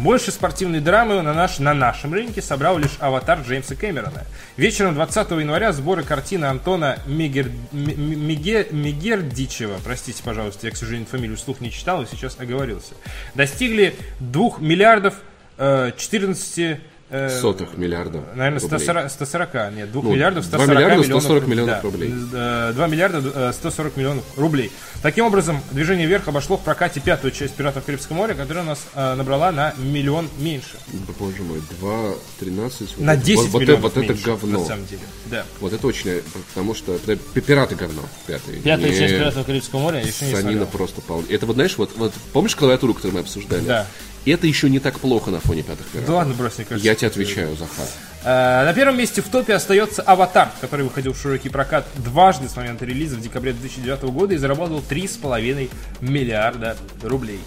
Больше 0.00 0.30
спортивной 0.30 0.80
драмы 0.80 1.20
на, 1.20 1.34
наш, 1.34 1.58
на 1.58 1.74
нашем 1.74 2.14
рынке 2.14 2.40
собрал 2.40 2.78
лишь 2.78 2.96
«Аватар» 3.00 3.40
Джеймса 3.40 3.74
Кэмерона. 3.74 4.24
Вечером 4.56 4.94
20 4.94 5.30
января 5.32 5.72
сборы 5.72 6.04
картины 6.04 6.46
Антона 6.46 6.98
Мегер, 7.04 7.48
М- 7.72 7.90
М- 7.90 8.26
Меге- 8.26 8.68
Мегердичева, 8.70 9.78
простите, 9.84 10.22
пожалуйста, 10.22 10.68
я, 10.68 10.72
к 10.72 10.76
сожалению, 10.78 11.06
фамилию 11.06 11.36
вслух 11.36 11.60
не 11.60 11.70
читал 11.70 12.00
и 12.02 12.06
сейчас 12.10 12.36
оговорился, 12.40 12.94
достигли 13.34 13.94
2 14.20 14.52
миллиардов 14.60 15.16
э, 15.58 15.92
14... 15.94 16.80
э, 17.10 17.40
Сотых 17.40 17.76
миллиардов 17.76 18.22
Наверное, 18.34 18.60
рублей. 18.60 18.78
140, 18.78 19.10
140, 19.10 19.54
нет, 19.74 19.92
2 19.92 20.02
Ну, 20.02 20.12
миллиардов 20.12 20.48
2 20.48 20.58
140 20.58 20.68
миллиарда 20.76 21.02
миллионов, 21.02 21.22
140 21.22 21.46
миллионов 21.46 21.74
да, 21.74 21.80
рублей. 21.82 22.14
э, 22.32 22.72
2 22.74 22.86
миллиарда 22.86 23.32
э, 23.34 23.52
140 23.52 23.96
миллионов 23.96 24.24
рублей. 24.36 24.72
Таким 25.02 25.24
образом, 25.24 25.62
«Движение 25.70 26.06
вверх» 26.06 26.28
обошло 26.28 26.56
в 26.58 26.62
прокате 26.62 27.00
пятую 27.00 27.30
часть 27.32 27.54
«Пиратов 27.54 27.84
Карибского 27.84 28.16
моря», 28.16 28.34
которая 28.34 28.64
у 28.64 28.66
нас 28.66 28.80
э, 28.94 29.14
набрала 29.14 29.50
на 29.50 29.74
миллион 29.78 30.28
меньше. 30.38 30.76
Боже 31.18 31.42
мой, 31.42 31.62
2, 31.80 32.10
13... 32.40 32.98
На 32.98 33.16
10 33.16 33.36
вот, 33.36 33.48
вот, 33.50 33.62
миллионов 33.62 33.82
вот 33.82 33.96
это 33.96 34.12
меньше, 34.12 34.24
говно. 34.24 34.60
на 34.60 34.64
самом 34.66 34.86
деле. 34.86 35.02
Да. 35.26 35.44
Вот 35.60 35.72
это 35.72 35.86
очень, 35.86 36.10
э, 36.10 36.20
потому 36.50 36.74
что 36.74 36.94
это 36.94 37.16
пираты 37.16 37.74
говно, 37.76 38.02
пятый. 38.26 38.56
Пятая 38.60 38.90
Не 38.90 38.98
часть 38.98 39.14
«Пиратов 39.14 39.46
Карибского 39.46 39.78
моря» 39.80 40.00
еще 40.00 40.26
не 40.26 40.32
Санина 40.32 40.42
смотрел. 40.42 40.66
просто 40.66 41.00
пол... 41.00 41.24
Это 41.30 41.46
вот, 41.46 41.54
знаешь, 41.54 41.76
вот, 41.78 41.92
вот 41.96 42.12
помнишь 42.32 42.54
клавиатуру, 42.54 42.92
которую 42.92 43.14
мы 43.14 43.20
обсуждали? 43.20 43.64
Да. 43.64 43.86
Это 44.26 44.46
еще 44.46 44.68
не 44.68 44.78
так 44.80 44.98
плохо 45.00 45.30
на 45.30 45.40
фоне 45.40 45.62
пятых 45.62 45.86
Да 45.86 45.92
пиратов. 46.00 46.14
ладно, 46.14 46.34
брось, 46.34 46.56
мне 46.58 46.66
кажется. 46.66 46.86
Я 46.86 46.94
тебе 46.94 47.08
отвечаю, 47.08 47.56
Захар. 47.56 47.86
Э, 48.24 48.64
На 48.66 48.74
первом 48.74 48.98
месте 48.98 49.22
в 49.22 49.28
топе 49.28 49.54
остается 49.54 50.02
«Аватар», 50.02 50.50
который 50.60 50.82
выходил 50.84 51.14
в 51.14 51.20
широкий 51.20 51.48
прокат 51.48 51.86
дважды 51.96 52.48
с 52.48 52.56
момента 52.56 52.84
релиза 52.84 53.16
в 53.16 53.20
декабре 53.22 53.52
2009 53.54 54.02
года 54.12 54.34
и 54.34 54.36
заработал 54.36 54.82
3,5 54.88 55.70
миллиарда 56.00 56.76
рублей. 57.02 57.40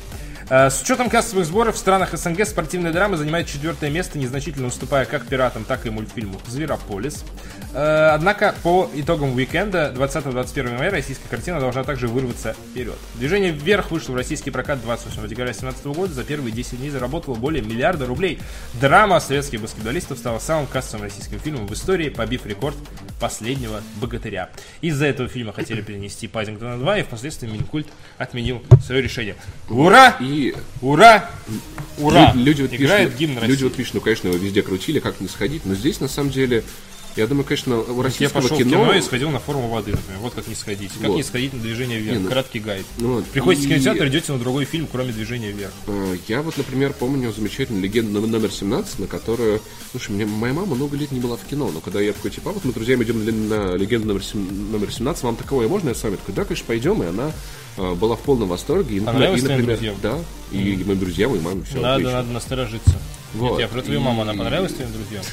Э, 0.53 0.69
С 0.69 0.84
учетом 0.84 1.09
кассовых 1.09 1.47
сборов 1.47 1.73
в 1.73 1.80
странах 1.80 2.15
СНГ 2.15 2.45
спортивная 2.45 2.91
драма 2.91 3.17
занимает 3.17 3.47
четвертое 3.47 3.89
место, 3.89 4.19
незначительно 4.19 4.67
уступая 4.67 5.05
как 5.05 5.25
пиратам, 5.25 5.63
так 5.63 5.88
и 5.88 5.89
мультфильму 5.89 6.39
«Зверополис». 6.45 7.25
Э, 7.73 8.11
Однако 8.13 8.53
по 8.61 8.88
итогам 8.93 9.34
уикенда 9.34 9.91
20-21 9.95 10.73
января 10.73 10.91
российская 10.91 11.27
картина 11.27 11.59
должна 11.59 11.84
также 11.84 12.07
вырваться 12.07 12.53
вперед. 12.69 12.93
Движение 13.15 13.51
вверх 13.51 13.89
вышло 13.89 14.11
в 14.11 14.15
российский 14.15 14.51
прокат 14.51 14.80
28 14.84 15.27
декабря 15.27 15.53
2017 15.53 15.85
года. 15.88 16.13
За 16.13 16.23
первые 16.23 16.51
10 16.51 16.77
дней 16.77 16.91
заработало 16.91 17.34
более 17.34 17.63
миллиарда 17.63 18.05
рублей. 18.05 18.39
Драма 18.80 19.19
советских 19.19 19.59
баскетболистов 19.59 20.19
стала 20.19 20.38
самым 20.38 20.67
кассовым 20.67 21.05
российским 21.05 21.39
фильмом 21.39 21.65
в 21.65 21.73
истории, 21.73 22.09
побив 22.09 22.45
рекорд 22.45 22.75
последнего 23.19 23.81
богатыря. 23.99 24.49
Из-за 24.81 25.07
этого 25.07 25.27
фильма 25.30 25.51
хотели 25.51 25.81
перенести 25.81 26.27
Пазингтона 26.27 26.77
2, 26.77 26.99
и 26.99 27.03
впоследствии 27.03 27.47
Минкульт 27.47 27.88
отменил 28.19 28.61
свое 28.85 29.01
решение. 29.01 29.35
Ура! 29.67 30.15
И 30.19 30.43
Ура! 30.82 31.30
Ура! 31.99 32.34
лю- 32.34 32.44
люди, 32.44 32.61
вот 32.64 32.74
Играет 32.74 33.10
пишут, 33.10 33.20
гимн 33.20 33.36
России. 33.38 33.52
люди 33.52 33.64
вот 33.64 33.74
пишут, 33.76 33.94
ну, 33.95 34.02
конечно, 34.02 34.28
его 34.28 34.38
везде 34.38 34.61
крутили, 34.64 34.99
как 34.99 35.22
не 35.22 35.28
сходить, 35.28 35.65
но 35.65 35.76
здесь, 35.76 35.99
на 35.99 36.07
самом 36.07 36.32
деле, 36.32 36.64
Я 37.15 37.27
думаю, 37.27 37.44
конечно, 37.45 37.80
у 37.80 37.98
Я 37.98 38.03
российского 38.03 38.41
пошел 38.41 38.57
кино... 38.57 38.69
в 38.69 38.72
кино 38.88 38.94
и 38.94 39.02
сходил 39.02 39.30
на 39.30 39.40
форму 39.40 39.69
воды, 39.69 39.91
например. 39.91 40.19
Вот 40.19 40.34
как 40.34 40.48
не 40.48 40.56
сходить. 40.56 40.91
Как 40.99 41.10
Вот. 41.10 41.15
не 41.15 41.23
сходить 41.23 41.53
на 41.53 41.60
движение 41.60 41.99
вверх. 41.99 42.18
Не, 42.18 42.23
ну- 42.23 42.30
Краткий 42.30 42.60
гайд. 42.60 42.85
Ну 42.98 43.14
вот. 43.15 43.26
Приходите 43.26 43.68
в 43.68 43.72
И- 43.72 43.73
кинотеатр, 43.76 44.07
идете 44.07 44.31
на 44.31 44.40
другой 44.40 44.65
фильм, 44.65 44.88
кроме 44.91 45.11
движения 45.11 45.52
вверх. 45.52 45.72
Э, 45.88 46.18
Я 46.27 46.41
вот, 46.41 46.57
например, 46.57 46.94
помню 46.94 47.31
замечательную 47.31 47.84
легенду 47.84 48.11
номер- 48.14 48.30
номер 48.30 48.52
17, 48.52 48.99
на 48.99 49.07
которую... 49.07 49.61
Слушай, 49.91 50.11
мне, 50.11 50.26
моя 50.26 50.53
мама 50.53 50.76
много 50.76 50.98
лет 50.98 51.11
не 51.11 51.19
была 51.19 51.38
в 51.38 51.44
кино, 51.45 51.69
но 51.72 51.81
когда 51.81 52.02
я 52.02 52.14
такой, 52.14 52.31
типа, 52.31 52.49
«А 52.49 52.53
вот 52.53 52.65
мы 52.65 52.72
с 52.72 52.73
друзьями 52.73 53.03
идем 53.03 53.48
на, 53.49 53.76
легенду 53.76 54.07
номер, 54.07 54.23
сем- 54.23 54.72
номер 54.72 54.91
17, 54.91 55.23
вам 55.23 55.35
такое, 55.35 55.68
можно 55.68 55.90
я 55.90 55.95
с 55.95 56.02
вами? 56.03 56.15
Такой, 56.15 56.34
да, 56.34 56.45
конечно, 56.45 56.65
пойдем, 56.65 57.03
и 57.03 57.06
она 57.06 57.31
э, 57.77 57.94
была 57.94 58.15
в 58.15 58.22
полном 58.22 58.49
восторге. 58.49 58.98
И, 58.98 58.99
Понравилось 59.02 59.41
и, 59.41 59.44
например, 59.44 59.77
друзьям? 59.77 59.95
Да, 60.02 60.18
и, 60.52 60.57
и 60.57 60.84
моим 60.84 60.99
друзьям, 60.99 61.35
и 61.35 61.40
маме, 61.40 61.61
все 61.64 61.76
надо, 61.76 61.94
отлично. 61.95 62.11
надо 62.14 62.31
насторожиться. 62.31 62.98
Вот. 63.35 63.52
Нет, 63.52 63.60
я 63.61 63.68
про 63.68 63.81
твою 63.81 63.99
И- 63.99 64.03
маму, 64.03 64.22
она 64.23 64.34
понравилась 64.34 64.73
твоим 64.73 64.91
друзьям? 64.91 65.23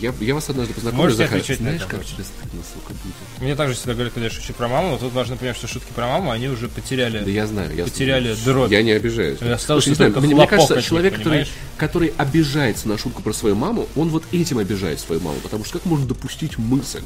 Я, 0.00 0.14
я 0.20 0.34
вас 0.34 0.48
однажды 0.48 0.72
познакомлю, 0.72 1.04
Можете 1.04 1.22
Захар. 1.24 1.38
отвечать 1.38 1.60
на 1.60 1.64
Знаешь, 1.70 1.82
это, 1.82 1.90
как 1.90 2.04
тебе 2.06 2.24
стыдно, 2.24 2.62
сука, 2.72 2.94
будет? 3.04 3.14
Мне 3.42 3.54
также 3.54 3.74
всегда 3.74 3.92
говорят, 3.92 4.14
когда 4.14 4.26
я 4.28 4.32
шучу 4.32 4.52
про 4.54 4.66
маму, 4.68 4.90
но 4.90 4.98
тут 4.98 5.12
важно 5.12 5.36
понимать, 5.36 5.56
что 5.56 5.66
шутки 5.66 5.92
про 5.94 6.06
маму, 6.06 6.30
они 6.30 6.48
уже 6.48 6.68
потеряли. 6.68 7.18
Да 7.18 7.30
я 7.30 7.46
знаю, 7.46 7.74
я 7.76 7.84
Потеряли 7.84 8.32
знаю. 8.32 8.44
дробь. 8.44 8.70
Я 8.72 8.82
не 8.82 8.92
обижаюсь. 8.92 9.38
И 9.42 9.44
остался 9.48 9.66
Слушай, 9.66 9.88
не 9.90 9.94
знаю, 9.96 10.20
мне, 10.20 10.34
мне 10.34 10.46
кажется, 10.46 10.76
них, 10.76 10.84
человек, 10.84 11.16
который, 11.18 11.46
который 11.76 12.14
обижается 12.16 12.88
на 12.88 12.96
шутку 12.96 13.20
про 13.22 13.32
свою 13.34 13.54
маму, 13.56 13.88
он 13.94 14.08
вот 14.08 14.24
этим 14.32 14.58
обижает 14.58 15.00
свою 15.00 15.20
маму. 15.20 15.38
Потому 15.42 15.64
что 15.64 15.78
как 15.78 15.86
можно 15.86 16.06
допустить 16.06 16.56
мысль 16.56 17.02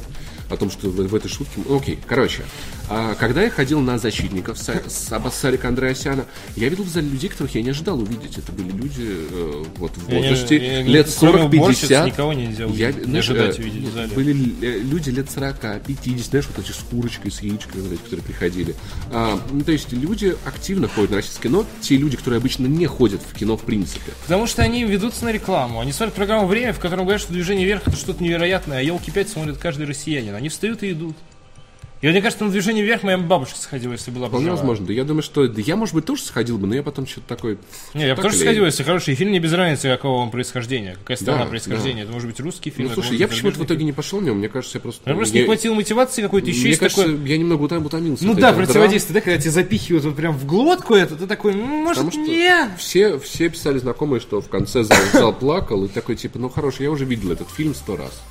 о 0.49 0.57
том, 0.57 0.69
что 0.69 0.89
в, 0.89 0.95
в 0.95 1.15
этой 1.15 1.27
шутке... 1.29 1.61
Окей, 1.69 1.99
короче. 2.07 2.43
а, 2.89 3.15
когда 3.15 3.41
я 3.43 3.49
ходил 3.49 3.79
на 3.81 3.97
«Защитников» 3.97 4.57
с, 4.57 4.69
с 4.87 5.11
Аббас 5.11 5.35
Сарика 5.37 5.67
Андреасяна, 5.67 6.25
я 6.55 6.69
видел 6.69 6.83
в 6.83 6.89
зале 6.89 7.07
людей, 7.09 7.29
которых 7.29 7.55
я 7.55 7.61
не 7.61 7.69
ожидал 7.71 7.99
увидеть. 7.99 8.37
Это 8.37 8.51
были 8.51 8.71
люди 8.71 9.05
э, 9.07 9.63
вот 9.77 9.91
в 9.97 10.09
Я 10.09 10.15
не- 10.19 10.21
возрасте 10.29 10.55
я 10.57 10.83
не- 10.83 10.89
лет 10.93 11.15
кроме 11.19 11.43
уборщиц 11.45 11.89
40-50. 11.91 12.05
никого 12.05 12.33
нельзя 12.33 12.65
увидеть, 12.65 12.79
Я, 12.79 12.91
не 12.91 13.03
знаешь, 13.05 13.29
ожидать 13.29 13.59
э, 13.59 13.61
увидеть 13.61 13.83
в 13.89 13.93
зале. 13.93 14.11
Были 14.15 14.55
э, 14.65 14.79
люди 14.79 15.09
лет 15.09 15.29
40, 15.31 15.81
50, 15.85 16.25
знаешь, 16.25 16.47
вот 16.55 16.63
эти 16.65 16.71
с 16.71 16.79
курочкой, 16.89 17.31
с 17.31 17.41
яичкой, 17.41 17.81
эти, 17.91 18.01
которые 18.01 18.23
приходили. 18.23 18.75
А, 19.11 19.39
ну, 19.51 19.61
то 19.61 19.71
есть 19.71 19.91
люди 19.93 20.35
активно 20.45 20.87
ходят 20.87 21.09
на 21.11 21.17
российское 21.17 21.43
кино, 21.49 21.65
те 21.81 21.97
люди, 21.97 22.17
которые 22.17 22.37
обычно 22.39 22.67
не 22.67 22.85
ходят 22.85 23.21
в 23.27 23.33
кино 23.37 23.57
в 23.57 23.61
принципе. 23.63 24.11
Потому 24.23 24.45
что 24.47 24.61
они 24.61 24.83
ведутся 24.83 25.25
на 25.25 25.31
рекламу. 25.31 25.79
Они 25.79 25.91
смотрят 25.91 26.13
программу 26.15 26.45
«Время», 26.47 26.73
в 26.73 26.79
котором 26.79 27.05
говорят, 27.05 27.21
что 27.21 27.33
движение 27.33 27.65
вверх 27.65 27.87
это 27.87 27.95
что-то 27.97 28.23
невероятное, 28.23 28.79
а 28.79 28.81
елки 28.81 29.11
5 29.11 29.29
смотрит 29.29 29.57
каждый 29.57 29.85
россиянин. 29.87 30.34
Они 30.35 30.49
встают 30.49 30.83
и 30.83 30.91
идут. 30.91 31.15
И 32.01 32.07
мне 32.07 32.21
кажется, 32.21 32.43
на 32.45 32.51
движение 32.51 32.83
вверх 32.85 33.01
моя 33.01 33.17
бабушка 33.17 33.57
сходила, 33.57 33.93
если 33.93 34.11
была 34.11 34.25
бы 34.25 34.31
Вполне 34.31 34.47
жива. 34.47 34.57
возможно. 34.57 34.85
Да 34.85 34.93
я 34.93 35.05
думаю, 35.05 35.23
что 35.23 35.47
да 35.47 35.59
я, 35.61 35.75
может 35.75 35.95
быть, 35.95 36.05
тоже 36.05 36.21
сходил 36.21 36.59
бы, 36.59 36.67
но 36.67 36.75
я 36.75 36.83
потом 36.83 37.07
что-то 37.07 37.25
такой... 37.27 37.57
Не, 37.95 38.05
я 38.05 38.15
бы 38.15 38.21
тоже 38.21 38.37
сходил, 38.37 38.65
если 38.65 38.83
хороший 38.83 39.15
фильм, 39.15 39.31
не 39.31 39.39
без 39.39 39.53
разницы, 39.53 39.87
какого 39.89 40.17
он 40.17 40.29
происхождения, 40.29 40.97
какая 40.99 41.17
страна 41.17 41.45
Да, 41.45 41.49
происхождения. 41.49 42.03
Это 42.03 42.11
может 42.11 42.29
быть 42.29 42.39
русский 42.41 42.69
фильм. 42.69 42.89
Ну, 42.89 42.93
слушай, 42.93 43.17
я 43.17 43.27
почему-то 43.27 43.57
в 43.59 43.63
итоге 43.65 43.85
не 43.85 43.93
пошел 43.93 44.19
на 44.21 44.25
него, 44.25 44.35
мне 44.35 44.49
кажется, 44.49 44.77
я 44.77 44.81
просто... 44.81 45.01
Мне 45.09 45.15
просто 45.15 45.37
не 45.37 45.45
хватило 45.45 45.73
мотивации 45.73 46.21
какой-то, 46.21 46.49
еще 46.49 46.67
Мне 46.67 46.77
кажется, 46.77 47.05
такое... 47.05 47.25
я 47.25 47.37
немного 47.39 47.63
утом- 47.63 47.83
утомился. 47.85 48.25
Ну 48.25 48.35
да, 48.35 48.53
противодействие, 48.53 49.13
да, 49.15 49.21
когда 49.21 49.39
тебе 49.39 49.51
запихивают 49.51 50.05
вот 50.05 50.15
прям 50.15 50.37
в 50.37 50.45
глотку 50.45 50.93
это, 50.93 51.15
ты 51.15 51.25
такой, 51.25 51.53
«М, 51.53 51.59
может, 51.59 52.03
нет. 52.17 52.69
все, 52.77 53.17
все 53.17 53.49
писали 53.49 53.79
знакомые, 53.79 54.19
что 54.19 54.41
в 54.41 54.49
конце 54.49 54.83
зал, 54.83 54.97
зал 55.13 55.33
плакал, 55.33 55.85
и 55.85 55.87
такой, 55.87 56.17
типа, 56.17 56.37
ну 56.37 56.49
хорошо, 56.49 56.83
я 56.83 56.91
уже 56.91 57.05
видел 57.05 57.31
этот 57.31 57.49
фильм 57.49 57.73
сто 57.73 57.95
раз. 57.95 58.21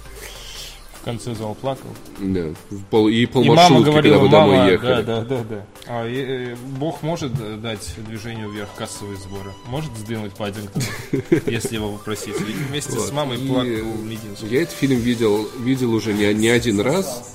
Конце 1.04 1.34
зал 1.34 1.54
плакал. 1.54 1.90
Да, 2.18 2.54
пол, 2.90 3.08
и 3.08 3.14
И 3.14 3.26
полмаршрутки, 3.26 3.72
мама 3.72 3.84
говорила, 3.84 4.14
когда 4.14 4.24
вы 4.24 4.28
домой 4.30 4.56
мама, 4.56 4.70
ехали. 4.70 5.02
да, 5.02 5.02
да, 5.02 5.22
да, 5.22 5.44
да. 5.50 5.66
А, 5.86 6.08
и, 6.08 6.14
э, 6.16 6.56
Бог 6.78 7.02
может 7.02 7.32
э, 7.38 7.56
дать 7.56 7.94
движению 8.06 8.50
вверх 8.50 8.70
кассовые 8.74 9.18
сборы? 9.18 9.52
Может 9.66 9.94
сдвинуть 9.98 10.32
Паддингтона, 10.32 10.84
если 11.46 11.74
его 11.74 11.92
попросить? 11.92 12.34
И 12.40 12.52
вместе 12.68 12.98
с 12.98 13.12
мамой 13.12 13.38
И 13.38 13.46
плакал 13.46 13.94
Мединский. 14.02 14.48
Я 14.48 14.62
этот 14.62 14.74
фильм 14.74 14.98
видел, 14.98 15.46
видел 15.58 15.92
уже 15.92 16.14
не, 16.14 16.32
не 16.32 16.48
один 16.48 16.80
раз. 16.80 17.34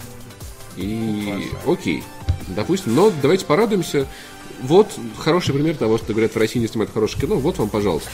И 0.75 1.51
окей, 1.67 2.03
допустим, 2.47 2.95
но 2.95 3.11
давайте 3.21 3.45
порадуемся. 3.45 4.07
Вот 4.63 4.87
хороший 5.17 5.53
пример 5.53 5.75
того, 5.75 5.97
что 5.99 6.13
говорят, 6.13 6.33
в 6.33 6.37
России 6.37 6.59
не 6.59 6.67
снимают 6.67 6.91
хорошее 6.91 7.21
кино. 7.21 7.35
Вот 7.35 7.59
вам, 7.59 7.69
пожалуйста. 7.69 8.09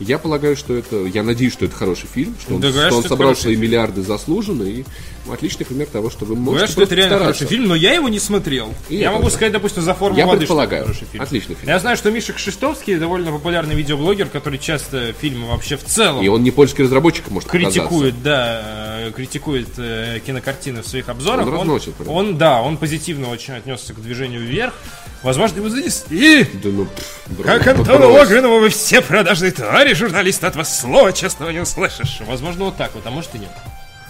Я 0.00 0.18
полагаю, 0.18 0.56
что 0.56 0.74
это, 0.74 1.04
я 1.04 1.22
надеюсь, 1.22 1.52
что 1.52 1.64
это 1.66 1.74
хороший 1.76 2.06
фильм, 2.06 2.34
что 2.40 2.54
он, 2.56 2.60
Да, 2.60 2.70
что 2.88 2.96
он 2.96 3.04
собрал 3.04 3.36
свои 3.36 3.54
фильм. 3.54 3.62
миллиарды 3.62 4.02
заслуженно, 4.02 4.64
и 4.64 4.84
отличный 5.32 5.64
пример 5.66 5.86
того, 5.86 6.10
что 6.10 6.24
вы 6.24 6.34
можете 6.36 6.50
Говорят, 6.52 6.70
что 6.70 6.82
это 6.82 6.94
реально 6.94 7.16
стараться. 7.16 7.38
хороший 7.40 7.56
фильм, 7.56 7.68
но 7.68 7.74
я 7.74 7.94
его 7.94 8.08
не 8.08 8.18
смотрел. 8.18 8.74
И 8.88 8.96
я 8.96 9.02
я 9.04 9.10
могу 9.12 9.30
сказать, 9.30 9.52
допустим, 9.52 9.82
за 9.82 9.94
форму 9.94 10.18
Я 10.18 10.26
воды, 10.26 10.38
предполагаю. 10.40 10.92
что 10.94 11.04
фильм. 11.06 11.22
Отличный 11.22 11.54
фильм. 11.54 11.68
Я 11.68 11.78
знаю, 11.78 11.96
что 11.96 12.10
Миша 12.10 12.32
Кшиштовский 12.32 12.96
довольно 12.96 13.30
популярный 13.32 13.74
видеоблогер, 13.74 14.28
который 14.28 14.58
часто 14.58 15.12
фильмы 15.12 15.48
вообще 15.48 15.76
в 15.76 15.84
целом 15.84 16.22
И 16.22 16.28
он 16.28 16.42
не 16.42 16.50
польский 16.50 16.84
разработчик, 16.84 17.28
может 17.30 17.48
критикует, 17.48 18.22
да, 18.22 18.62
э, 19.06 19.12
критикует 19.14 19.68
э, 19.78 20.20
кинокартины 20.26 20.82
в 20.82 20.86
своих 20.86 21.08
обзорах. 21.08 21.46
Он 21.46 21.52
разносит, 21.54 21.94
правда. 21.94 22.12
он, 22.12 22.38
да, 22.38 22.60
он 22.62 22.76
позитивно 22.76 23.28
очень 23.30 23.54
отнесся 23.54 23.94
к 23.94 24.00
движению 24.02 24.40
вверх. 24.42 24.74
Возможно, 25.22 25.56
его 25.58 25.68
занесли. 25.70 26.44
показаться. 26.44 26.58
Да 26.64 26.68
ну, 26.70 26.84
пф, 26.84 27.38
бро- 27.38 27.44
Как 27.44 27.62
брось. 27.76 27.88
Антону 27.88 28.12
Логвинову 28.12 28.58
вы 28.60 28.68
все 28.68 29.00
продажные 29.00 29.52
твари, 29.52 29.94
журналист, 29.94 30.44
от 30.44 30.54
вас 30.56 30.78
слова 30.80 31.12
честного 31.12 31.50
не 31.50 31.60
услышишь. 31.60 32.20
Возможно, 32.26 32.66
вот 32.66 32.76
так 32.76 32.94
вот, 32.94 33.06
а 33.06 33.10
может 33.10 33.34
и 33.34 33.38
нет. 33.38 33.50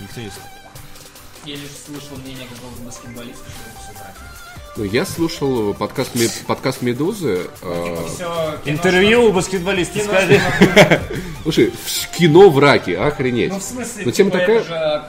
Никто 0.00 0.20
не 0.20 0.26
знает. 0.26 0.48
Я 1.44 1.56
лишь 1.56 1.70
слышал 1.86 2.16
мнение 2.22 2.46
какого-то 2.52 2.82
баскетболиста, 2.82 3.44
что 3.50 3.68
это 3.70 3.78
все 3.78 3.92
так. 3.98 4.14
Ну, 4.76 4.84
я 4.84 5.04
слушал 5.06 5.74
подкаст, 5.74 6.14
Мед- 6.14 6.42
подкаст 6.46 6.82
Медузы. 6.82 7.46
э, 7.62 7.96
Все, 8.08 8.58
Интервью 8.64 9.26
у 9.28 9.32
баскетболиста, 9.32 10.00
скажи. 10.00 10.40
Слушай, 11.42 11.72
кино 12.16 12.48
в 12.50 12.58
раке, 12.58 12.96
охренеть. 12.98 13.52
Ну, 13.52 13.58
в 13.58 13.62
смысле, 13.62 14.02
Но 14.06 14.10
тема 14.10 14.30
типа, 14.30 14.40
такая- 14.40 14.60
это 14.60 14.68
же 14.68 15.04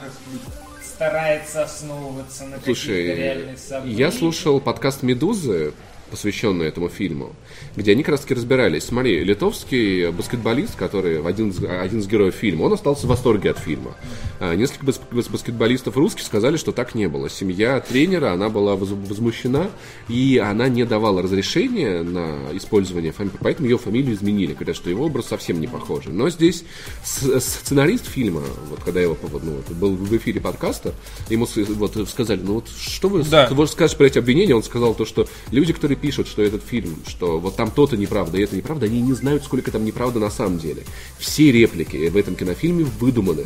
старается 0.84 1.64
основываться 1.64 2.44
на 2.46 2.58
каких-то 2.58 2.66
Слушай, 2.66 3.16
реальных 3.16 3.60
событиях. 3.60 4.00
я 4.00 4.12
слушал 4.12 4.60
подкаст 4.60 5.04
«Медузы», 5.04 5.74
посвященный 6.16 6.68
этому 6.68 6.88
фильму, 6.88 7.34
где 7.76 7.92
они 7.92 8.02
как 8.02 8.14
раз 8.14 8.22
таки 8.22 8.34
разбирались. 8.36 8.84
Смотри, 8.86 9.22
литовский 9.26 10.12
баскетболист, 10.12 10.76
который 10.78 11.22
один 11.22 11.50
из, 11.50 11.62
один 11.62 12.00
из 12.00 12.08
героев 12.08 12.34
фильма, 12.36 12.64
он 12.64 12.74
остался 12.74 13.06
в 13.06 13.10
восторге 13.10 13.52
от 13.52 13.60
фильма. 13.60 13.96
А 14.40 14.56
Несколько 14.56 14.86
бас- 14.86 15.02
бас- 15.12 15.28
баскетболистов 15.28 15.98
русских 15.98 16.24
сказали, 16.24 16.56
что 16.56 16.72
так 16.72 16.96
не 16.96 17.08
было. 17.10 17.30
Семья 17.30 17.82
тренера, 17.82 18.32
она 18.32 18.48
была 18.48 18.76
воз- 18.78 18.92
возмущена, 18.92 19.70
и 20.08 20.42
она 20.42 20.70
не 20.70 20.86
давала 20.86 21.22
разрешения 21.22 22.02
на 22.02 22.38
использование 22.54 23.12
фамилии, 23.12 23.38
поэтому 23.42 23.68
ее 23.68 23.78
фамилию 23.78 24.16
изменили. 24.16 24.54
Говорят, 24.54 24.78
что 24.78 24.90
его 24.90 25.06
образ 25.06 25.26
совсем 25.28 25.60
не 25.60 25.68
похожий. 25.68 26.14
Но 26.14 26.30
здесь 26.30 26.64
сценарист 27.04 28.08
фильма, 28.08 28.42
вот 28.70 28.80
когда 28.86 29.02
его 29.02 29.18
ну, 29.22 29.62
был 29.76 29.96
в 29.96 30.16
эфире 30.16 30.40
подкаста, 30.40 30.94
ему 31.30 31.46
вот, 31.76 32.10
сказали, 32.10 32.40
ну 32.42 32.54
вот 32.56 32.70
что 32.70 33.10
вы 33.10 33.24
Да. 33.24 33.50
вот 33.52 33.70
скажешь 33.70 33.98
про 33.98 34.06
эти 34.08 34.18
обвинения, 34.18 34.56
он 34.56 34.64
сказал 34.64 34.94
то, 34.96 35.04
что 35.06 35.28
люди, 35.52 35.74
которые 35.74 35.98
пишут, 36.06 36.28
что 36.28 36.44
этот 36.44 36.62
фильм, 36.64 36.98
что 37.08 37.40
вот 37.40 37.56
там 37.56 37.72
то-то 37.72 37.98
неправда, 37.98 38.38
и 38.38 38.44
это 38.44 38.56
неправда, 38.56 38.86
они 38.86 39.02
не 39.02 39.14
знают, 39.14 39.44
сколько 39.44 39.72
там 39.72 39.84
неправда 39.84 40.20
на 40.20 40.30
самом 40.30 40.60
деле. 40.60 40.84
Все 41.18 41.52
реплики 41.52 42.10
в 42.10 42.16
этом 42.16 42.36
кинофильме 42.36 42.86
выдуманы. 43.00 43.46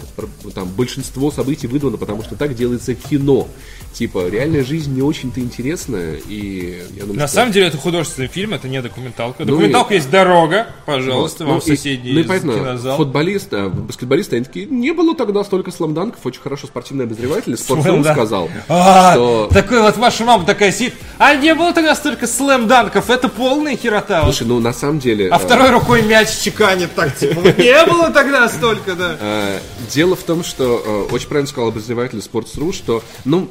Там 0.53 0.67
большинство 0.67 1.31
событий 1.31 1.67
выдумано, 1.67 1.97
потому 1.97 2.21
что 2.21 2.35
так 2.35 2.53
делается 2.55 2.95
кино. 2.95 3.47
Типа, 3.93 4.27
реальная 4.29 4.65
жизнь 4.65 4.93
не 4.93 5.01
очень-то 5.01 5.39
интересная, 5.39 6.19
и 6.27 6.83
я 6.95 7.01
думаю, 7.03 7.19
На 7.19 7.27
что- 7.27 7.35
самом 7.37 7.53
деле 7.53 7.67
это 7.67 7.77
художественный 7.77 8.27
фильм, 8.27 8.53
это 8.53 8.67
не 8.67 8.81
документалка. 8.81 9.45
Ну 9.45 9.51
Документалка 9.51 9.93
есть 9.93 10.09
дорога, 10.11 10.67
пожалуйста, 10.85 11.45
Ну, 11.45 11.51
вам 11.51 11.59
и- 11.59 11.61
соседний 11.65 12.11
ну 12.11 12.19
и 12.19 12.23
кинозал. 12.23 12.97
футболист, 12.97 13.53
а, 13.53 13.69
баскетболисты, 13.69 14.35
они 14.35 14.45
такие, 14.45 14.65
не 14.65 14.91
было 14.91 15.15
тогда 15.15 15.45
столько 15.45 15.71
сламданков, 15.71 16.25
очень 16.25 16.41
хорошо 16.41 16.67
спортивный 16.67 17.05
обозреватель, 17.05 17.55
спортфилм 17.57 18.03
Слэм-данк. 18.03 18.15
сказал, 18.17 18.49
А, 18.67 19.13
что... 19.13 19.49
такой 19.51 19.81
вот 19.81 19.95
ваша 19.97 20.25
мама 20.25 20.45
такая 20.45 20.71
сидит. 20.73 20.93
А 21.17 21.33
не 21.35 21.53
было 21.55 21.73
тогда 21.73 21.95
столько 21.95 22.27
слэм-данков, 22.49 23.09
это 23.11 23.29
полная 23.29 23.77
херота. 23.77 24.23
Слушай, 24.23 24.47
ну 24.47 24.59
на 24.59 24.73
самом 24.73 24.99
деле... 24.99 25.29
А 25.29 25.35
э, 25.35 25.39
второй 25.39 25.69
рукой 25.69 26.01
мяч 26.01 26.29
чеканит 26.39 26.95
так, 26.95 27.15
типа, 27.15 27.39
не 27.61 27.85
было 27.85 28.09
тогда 28.09 28.49
столько, 28.49 28.95
да. 28.95 29.17
Э, 29.19 29.59
Дело 29.91 30.15
в 30.15 30.23
том, 30.23 30.43
что 30.43 31.07
э, 31.11 31.13
очень 31.13 31.27
правильно 31.27 31.47
сказал 31.47 31.69
обозреватель 31.69 32.17
Sports.ru, 32.17 32.73
что 32.73 33.03
ну, 33.23 33.49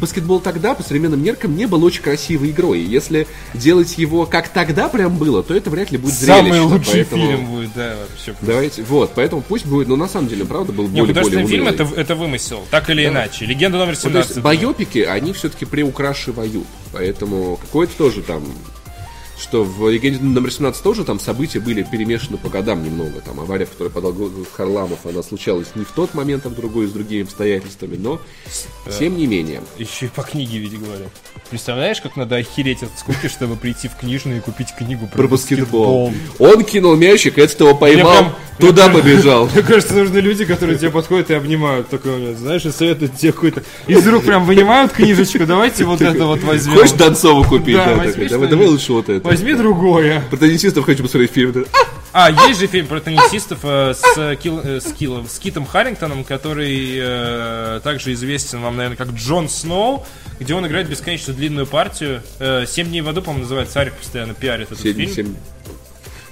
баскетбол 0.00 0.40
тогда 0.40 0.74
по 0.74 0.82
современным 0.82 1.22
меркам 1.22 1.56
не 1.56 1.66
был 1.66 1.84
очень 1.84 2.02
красивой 2.02 2.50
игрой. 2.50 2.80
Если 2.80 3.26
делать 3.54 3.96
его 3.98 4.26
как 4.26 4.48
тогда 4.48 4.88
прям 4.88 5.16
было, 5.16 5.42
то 5.42 5.54
это 5.54 5.70
вряд 5.70 5.90
ли 5.90 5.98
будет 5.98 6.14
Самый 6.14 6.50
зрелищно. 6.50 6.74
лучший 6.74 6.92
поэтому 6.92 7.26
фильм 7.26 7.46
будет, 7.46 7.70
да, 7.74 7.96
вообще. 8.10 8.34
Давайте, 8.40 8.82
вот, 8.82 9.12
поэтому 9.14 9.42
пусть 9.42 9.66
будет, 9.66 9.88
но 9.88 9.96
на 9.96 10.08
самом 10.08 10.28
деле, 10.28 10.44
правда, 10.44 10.72
был 10.72 10.84
Не, 10.84 11.00
более, 11.00 11.14
более 11.14 11.24
художественный 11.24 11.46
фильм 11.46 11.68
это, 11.68 11.88
это 12.00 12.14
вымысел, 12.14 12.64
так 12.70 12.90
или 12.90 13.06
иначе. 13.06 13.44
Легенда 13.44 13.78
номер 13.78 13.94
Ну, 14.02 14.10
то 14.10 14.18
есть 14.18 14.34
17. 14.34 14.42
байопики, 14.42 14.98
они 14.98 15.32
все-таки 15.32 15.64
приукрашивают. 15.64 16.66
Поэтому 16.92 17.56
какое-то 17.56 17.96
тоже 17.96 18.22
там 18.22 18.44
что 19.38 19.64
в 19.64 19.90
«Легенде 19.90 20.20
номер 20.20 20.48
17» 20.48 20.76
тоже 20.82 21.04
там 21.04 21.18
события 21.18 21.60
были 21.60 21.82
перемешаны 21.82 22.38
по 22.38 22.48
годам 22.48 22.84
немного. 22.84 23.20
Там 23.20 23.40
авария, 23.40 23.66
в 23.66 23.70
которой 23.70 23.90
подал 23.90 24.14
Харламов, 24.52 25.00
она 25.04 25.22
случалась 25.22 25.68
не 25.74 25.84
в 25.84 25.90
тот 25.90 26.14
момент, 26.14 26.46
а 26.46 26.48
в 26.48 26.54
другой, 26.54 26.86
с 26.86 26.92
другими 26.92 27.22
обстоятельствами, 27.22 27.96
но 27.96 28.20
тем 28.98 29.16
не 29.16 29.26
менее. 29.26 29.62
Еще 29.78 30.06
и 30.06 30.08
по 30.08 30.22
книге 30.22 30.58
ведь 30.58 30.78
говорят. 30.78 31.08
Представляешь, 31.50 32.00
как 32.00 32.16
надо 32.16 32.36
охереть 32.36 32.82
от 32.82 32.90
скуки, 32.98 33.28
чтобы 33.28 33.56
прийти 33.56 33.88
в 33.88 33.96
книжную 33.96 34.38
и 34.38 34.40
купить 34.40 34.74
книгу 34.76 35.06
про, 35.06 35.18
Про 35.18 35.28
баскетбол. 35.28 36.12
Он 36.38 36.64
кинул 36.64 36.96
мячик, 36.96 37.38
этот 37.38 37.60
его 37.60 37.74
поймал, 37.74 38.12
прям 38.12 38.34
Туда 38.58 38.88
побежал. 38.88 39.48
Мне 39.54 39.62
кажется, 39.62 39.94
нужны 39.94 40.18
люди, 40.18 40.44
которые 40.44 40.78
тебе 40.78 40.90
подходят 40.90 41.30
и 41.30 41.34
обнимают 41.34 41.88
момент, 41.88 42.38
знаешь, 42.38 42.64
и 42.64 42.70
советуют 42.70 43.16
тебе 43.16 43.32
какой-то... 43.32 43.62
Из 43.86 44.06
рук 44.06 44.24
прям 44.24 44.44
вынимают 44.44 44.92
книжечку, 44.92 45.44
давайте 45.44 45.84
вот 45.84 46.00
это 46.00 46.24
вот 46.24 46.40
возьмем. 46.42 46.76
Хочешь 46.76 46.92
Донцову 46.92 47.44
купить? 47.44 47.76
Да, 47.76 47.96
Да, 47.96 48.46
давай 48.46 48.66
лучше 48.66 48.92
вот 48.92 49.08
это. 49.08 49.23
Возьми 49.24 49.54
другое. 49.54 50.20
Про 50.28 50.36
теннисистов 50.36 50.84
хочу 50.84 51.02
посмотреть 51.02 51.32
фильм. 51.32 51.64
А, 52.12 52.30
есть 52.46 52.60
же 52.60 52.66
фильм 52.68 52.86
про 52.86 53.00
теннисистов 53.00 53.60
э, 53.64 53.92
с, 53.94 54.36
Кил- 54.36 54.60
э, 54.62 54.80
с, 54.80 54.92
Киллом- 54.92 55.26
с 55.28 55.38
Китом 55.40 55.66
Харрингтоном, 55.66 56.22
который 56.22 56.94
э, 56.96 57.80
также 57.82 58.12
известен 58.12 58.60
вам, 58.60 58.76
наверное, 58.76 58.96
как 58.96 59.08
Джон 59.14 59.48
Сноу, 59.48 60.06
где 60.38 60.54
он 60.54 60.64
играет 60.66 60.88
бесконечно 60.88 61.32
длинную 61.34 61.66
партию. 61.66 62.22
Э, 62.38 62.66
«Семь 62.68 62.86
дней 62.88 63.00
в 63.00 63.08
аду», 63.08 63.20
по-моему, 63.20 63.42
называется. 63.44 63.80
Арик 63.80 63.94
постоянно 63.94 64.34
пиарит 64.34 64.66
этот 64.70 64.78
Семь- 64.80 64.94
фильм. 64.94 65.12
семь- 65.12 65.34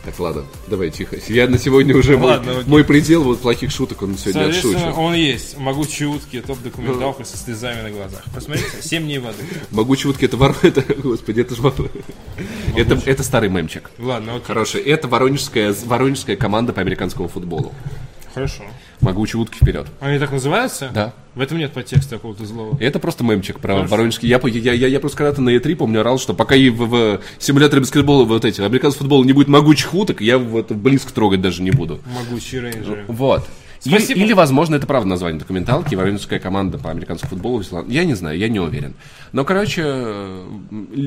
Так, 0.04 0.18
ладно, 0.18 0.44
давай 0.66 0.90
тихо. 0.90 1.16
Я 1.28 1.46
на 1.46 1.58
сегодня 1.58 1.96
уже 1.96 2.18
мой, 2.18 2.32
Ладно, 2.32 2.52
окей. 2.58 2.64
мой 2.66 2.84
предел 2.84 3.22
вот 3.22 3.40
плохих 3.40 3.70
шуток, 3.70 4.02
он 4.02 4.18
сегодня 4.18 4.48
отшучил. 4.48 4.98
он 4.98 5.14
есть. 5.14 5.56
Могучие 5.56 6.08
утки, 6.08 6.40
топ-документалка 6.40 7.24
со 7.24 7.36
слезами 7.36 7.82
на 7.82 7.90
глазах. 7.90 8.24
Посмотрите, 8.34 8.82
«Семь 8.82 9.04
дней 9.04 9.18
в 9.18 9.28
аду». 9.28 9.38
Могучие 9.70 10.10
утки 10.10 10.24
это 10.24 10.36
вор... 10.36 10.56
это, 10.62 10.82
господи, 10.94 11.40
это 11.42 11.54
же 11.54 11.62
это, 12.76 13.00
это 13.06 13.22
старый 13.22 13.48
мемчик. 13.48 13.90
Ладно, 13.98 14.36
окей. 14.36 14.46
Хороший. 14.46 14.80
Это 14.82 15.06
воронежская, 15.06 15.72
воронежская 15.84 16.36
команда 16.36 16.72
по 16.72 16.80
американскому 16.80 17.28
футболу. 17.28 17.72
Хорошо. 18.34 18.64
Могучие 19.02 19.42
утки 19.42 19.56
вперед. 19.56 19.86
Они 20.00 20.18
так 20.18 20.30
называются? 20.30 20.90
Да. 20.94 21.12
В 21.34 21.40
этом 21.40 21.58
нет 21.58 21.72
подтекста 21.72 22.16
какого-то 22.16 22.46
злого. 22.46 22.76
Это 22.78 22.98
просто 22.98 23.24
мемчик 23.24 23.58
про 23.58 23.82
воронежский. 23.82 24.28
Я, 24.28 24.40
я, 24.44 24.72
я, 24.72 24.86
я 24.86 25.00
просто 25.00 25.18
когда-то 25.18 25.42
на 25.42 25.50
E3, 25.56 25.74
помню, 25.76 26.00
орал, 26.00 26.18
что 26.18 26.34
пока 26.34 26.54
и 26.54 26.68
в, 26.68 26.86
в 26.86 27.20
симуляторе 27.38 27.80
баскетбола 27.80 28.24
вот 28.24 28.44
эти, 28.44 28.60
американского 28.60 29.02
футбола 29.02 29.24
не 29.24 29.32
будет 29.32 29.48
могучих 29.48 29.92
уток, 29.92 30.20
я 30.20 30.38
в 30.38 30.56
это 30.56 30.74
близко 30.74 31.12
трогать 31.12 31.40
даже 31.40 31.62
не 31.62 31.70
буду. 31.70 32.00
Могучие 32.14 32.60
рейнджеры. 32.60 33.04
Вот. 33.08 33.48
Или, 33.84 33.98
Спасибо. 33.98 34.20
или, 34.20 34.32
возможно, 34.32 34.76
это 34.76 34.86
правда 34.86 35.08
название 35.08 35.40
документалки, 35.40 35.94
воронежская 35.96 36.38
команда 36.38 36.78
по 36.78 36.90
американскому 36.90 37.30
футболу. 37.30 37.62
Я 37.88 38.04
не 38.04 38.14
знаю, 38.14 38.38
я 38.38 38.48
не 38.48 38.60
уверен. 38.60 38.94
Но, 39.32 39.44
короче, 39.44 39.82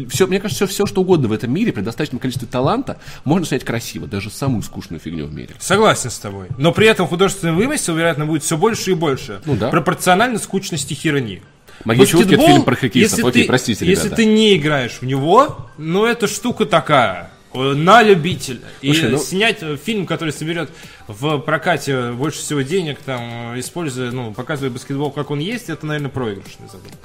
все, 0.09 0.27
мне 0.27 0.39
кажется, 0.39 0.65
все, 0.67 0.73
все, 0.73 0.85
что 0.85 1.01
угодно 1.01 1.27
в 1.29 1.31
этом 1.31 1.53
мире, 1.53 1.71
при 1.71 1.81
достаточном 1.81 2.19
количестве 2.19 2.47
таланта, 2.51 2.97
можно 3.23 3.45
снять 3.45 3.63
красиво, 3.63 4.07
даже 4.07 4.29
самую 4.29 4.61
скучную 4.61 4.99
фигню 4.99 5.25
в 5.25 5.33
мире. 5.33 5.55
Согласен 5.59 6.09
с 6.09 6.19
тобой. 6.19 6.47
Но 6.57 6.71
при 6.73 6.87
этом 6.87 7.07
художественный 7.07 7.53
вымысел, 7.53 7.95
вероятно, 7.95 8.25
будет 8.25 8.43
все 8.43 8.57
больше 8.57 8.91
и 8.91 8.93
больше. 8.93 9.41
Ну 9.45 9.55
да. 9.55 9.69
Пропорционально 9.69 10.39
скучности 10.39 10.93
херни. 10.93 11.41
«Могучие 11.83 12.15
утки»— 12.21 12.21
это 12.21 12.37
Баскетбол, 12.37 12.47
фильм 12.47 12.63
про 12.63 12.75
хоккеистов. 12.75 13.17
если 13.19 13.29
Окей, 13.29 13.41
ты- 13.43 13.47
простите, 13.47 13.85
Если 13.85 14.05
ребята. 14.05 14.15
ты 14.15 14.25
не 14.25 14.55
играешь 14.55 14.97
в 15.01 15.05
него, 15.05 15.67
ну, 15.77 16.05
это 16.05 16.27
штука 16.27 16.65
такая. 16.65 17.31
Э, 17.55 17.73
На 17.75 18.03
любителя. 18.03 18.59
И 18.81 18.91
Слушай, 18.93 19.09
ну- 19.11 19.17
снять 19.17 19.57
э, 19.61 19.77
фильм, 19.77 20.05
который 20.05 20.31
соберет 20.33 20.69
в 21.07 21.39
прокате 21.39 22.11
больше 22.11 22.39
всего 22.39 22.61
денег, 22.61 22.99
там, 23.05 23.55
э, 23.55 23.59
используя, 23.59 24.11
ну, 24.11 24.33
показывая 24.33 24.71
баскетбол, 24.71 25.11
как 25.11 25.31
он 25.31 25.39
есть, 25.39 25.69
это, 25.69 25.85
наверное, 25.85 26.09
проигрышный 26.09 26.67
задумка. 26.67 26.97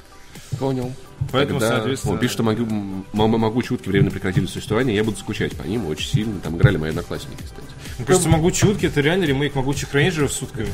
Понял. 0.59 0.93
Поэтому, 1.31 1.59
Тогда- 1.59 1.75
соответственно- 1.77 2.17
пишет, 2.17 2.33
что 2.33 2.43
могу, 2.43 2.65
могучие 3.37 3.75
утки 3.77 3.89
временно 3.89 4.11
прекратили 4.11 4.45
существование, 4.47 4.95
я 4.95 5.03
буду 5.03 5.17
скучать 5.17 5.55
по 5.55 5.63
ним 5.63 5.85
очень 5.87 6.09
сильно. 6.09 6.39
Там 6.41 6.57
играли 6.57 6.77
мои 6.77 6.89
одноклассники, 6.89 7.41
кстати. 7.43 7.67
Мне 7.97 8.05
кажется, 8.05 8.29
«Могучие 8.29 8.71
утки»— 8.71 8.85
это 8.87 8.99
реально 9.01 9.25
ремейк 9.25 9.53
«Могучих 9.55 9.93
рейнджеров» 9.93 10.31
с 10.33 10.37
сутками. 10.37 10.67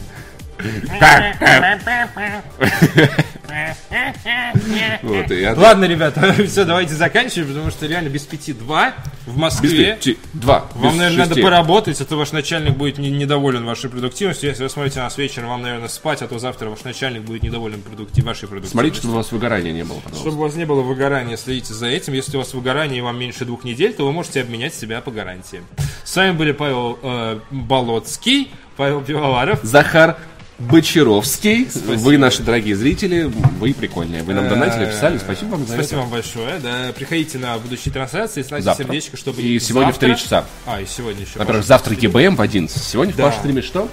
Вот, 5.04 5.32
и 5.32 5.42
я- 5.42 5.54
Ладно, 5.56 5.86
ребята, 5.86 6.34
все, 6.48 6.66
давайте 6.66 6.94
заканчиваем, 6.94 7.48
потому 7.50 7.72
что 7.72 7.86
реально 7.88 8.10
без 8.10 8.24
пяти 8.24 8.54
два 8.54 8.94
в 9.26 9.32
Без 9.34 9.38
Москве. 9.38 9.96
пяти- 9.96 10.18
Два. 10.34 10.66
Вам, 10.76 10.92
без 10.92 10.98
наверное, 11.00 11.18
надо 11.20 11.30
шести. 11.30 11.42
поработать, 11.42 12.02
а 12.02 12.06
то 12.06 12.16
ваш 12.18 12.32
начальник 12.32 12.76
будет 12.76 12.98
не- 12.98 13.10
недоволен 13.12 13.66
вашей 13.66 13.90
продуктивностью. 13.90 14.50
Если 14.50 14.64
вы 14.64 14.70
смотрите 14.70 15.00
нас 15.00 15.18
вечером, 15.18 15.50
вам, 15.50 15.62
наверное, 15.62 15.88
спать, 15.88 16.22
а 16.22 16.28
то 16.28 16.40
завтра 16.40 16.70
ваш 16.70 16.84
начальник 16.84 17.22
будет 17.24 17.44
недоволен 17.44 17.82
продуктив... 17.82 18.24
вашей 18.26 18.48
продуктивностью. 18.48 18.72
Смотрите, 18.72 18.98
чтобы 18.98 19.14
у 19.14 19.18
вас 19.18 19.32
выгорания 19.32 19.72
не 19.72 19.84
было, 19.84 19.98
пожалуйста. 20.00 20.20
Чтобы 20.30 20.38
у 20.38 20.42
вас 20.48 20.56
не 20.56 20.66
было 20.66 20.82
выгорания, 20.82 21.38
следите 21.38 21.74
за 21.74 21.88
этим. 21.88 22.14
Если 22.14 22.36
у 22.36 22.40
вас 22.40 22.54
выгорание 22.54 23.00
и 23.00 23.02
вам 23.02 23.18
меньше 23.20 23.46
двух 23.46 23.64
недель, 23.64 23.94
то 23.94 24.06
вы 24.06 24.12
можете 24.12 24.42
обменять 24.42 24.74
себя 24.74 25.02
по 25.02 25.12
гарантии. 25.12 25.62
С 26.04 26.16
вами 26.16 26.32
были 26.32 26.52
Павел 26.52 27.00
э, 27.02 27.40
Болоцкий, 27.52 28.52
Павел 28.76 29.02
Пивоваров. 29.02 29.60
Захар 29.64 30.18
Бочаровский. 30.60 31.68
Вы, 31.86 32.18
наши 32.18 32.42
дорогие 32.42 32.76
зрители, 32.76 33.24
вы 33.60 33.74
прикольные. 33.76 34.24
Вы 34.24 34.34
нам 34.34 34.50
донатили, 34.50 34.86
писали. 34.86 35.20
Спасибо 35.20 35.50
вам 35.52 35.68
за 35.68 35.74
Спасибо 35.74 35.86
это. 35.86 35.98
вам 36.02 36.10
большое. 36.10 36.60
Да, 36.60 36.92
приходите 36.96 37.38
на 37.38 37.58
будущие 37.60 37.94
трансляции, 37.94 38.42
ставьте 38.42 38.64
Завтра. 38.66 38.86
сердечко, 38.86 39.18
чтобы 39.18 39.42
И 39.44 39.60
сегодня 39.60 39.90
в 39.90 39.94
завтра- 39.94 40.08
3 40.16 40.18
часа. 40.18 40.46
А, 40.66 40.82
и 40.82 40.86
сегодня 40.88 41.22
еще. 41.26 41.38
Во-первых, 41.38 41.64
завтра 41.64 41.96
ЕБМ 41.96 42.36
в 42.36 42.42
11. 42.42 42.82
Сегодня 42.82 43.14
в 43.14 43.18
Да. 43.18 43.26
вашем 43.26 43.40
стриме 43.42 43.62
что? 43.62 43.88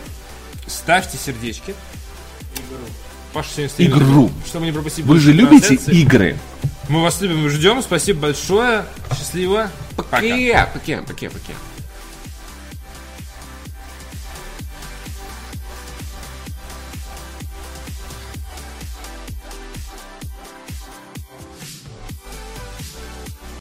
Ставьте 0.67 1.19
сердечки. 1.19 1.75
Паша 3.35 3.49
сегодня 3.51 3.69
стримит, 3.71 3.93
Игру. 3.97 4.31
Чтобы 4.47 4.65
не 4.65 4.73
пропустить 4.73 5.05
Вы 5.05 5.19
же 5.19 5.33
любите 5.33 5.67
трансляции. 5.69 6.01
игры. 6.01 6.39
Мы 6.89 7.03
вас 7.03 7.21
любим 7.21 7.45
и 7.47 7.49
ждем. 7.51 7.83
Спасибо 7.83 8.21
большое. 8.21 8.85
Счастливо. 9.15 9.71
Пока. 9.97 10.21
Пока, 10.21 10.67
пока, 10.73 10.97
пока, 11.03 11.27
пока. 11.29 11.53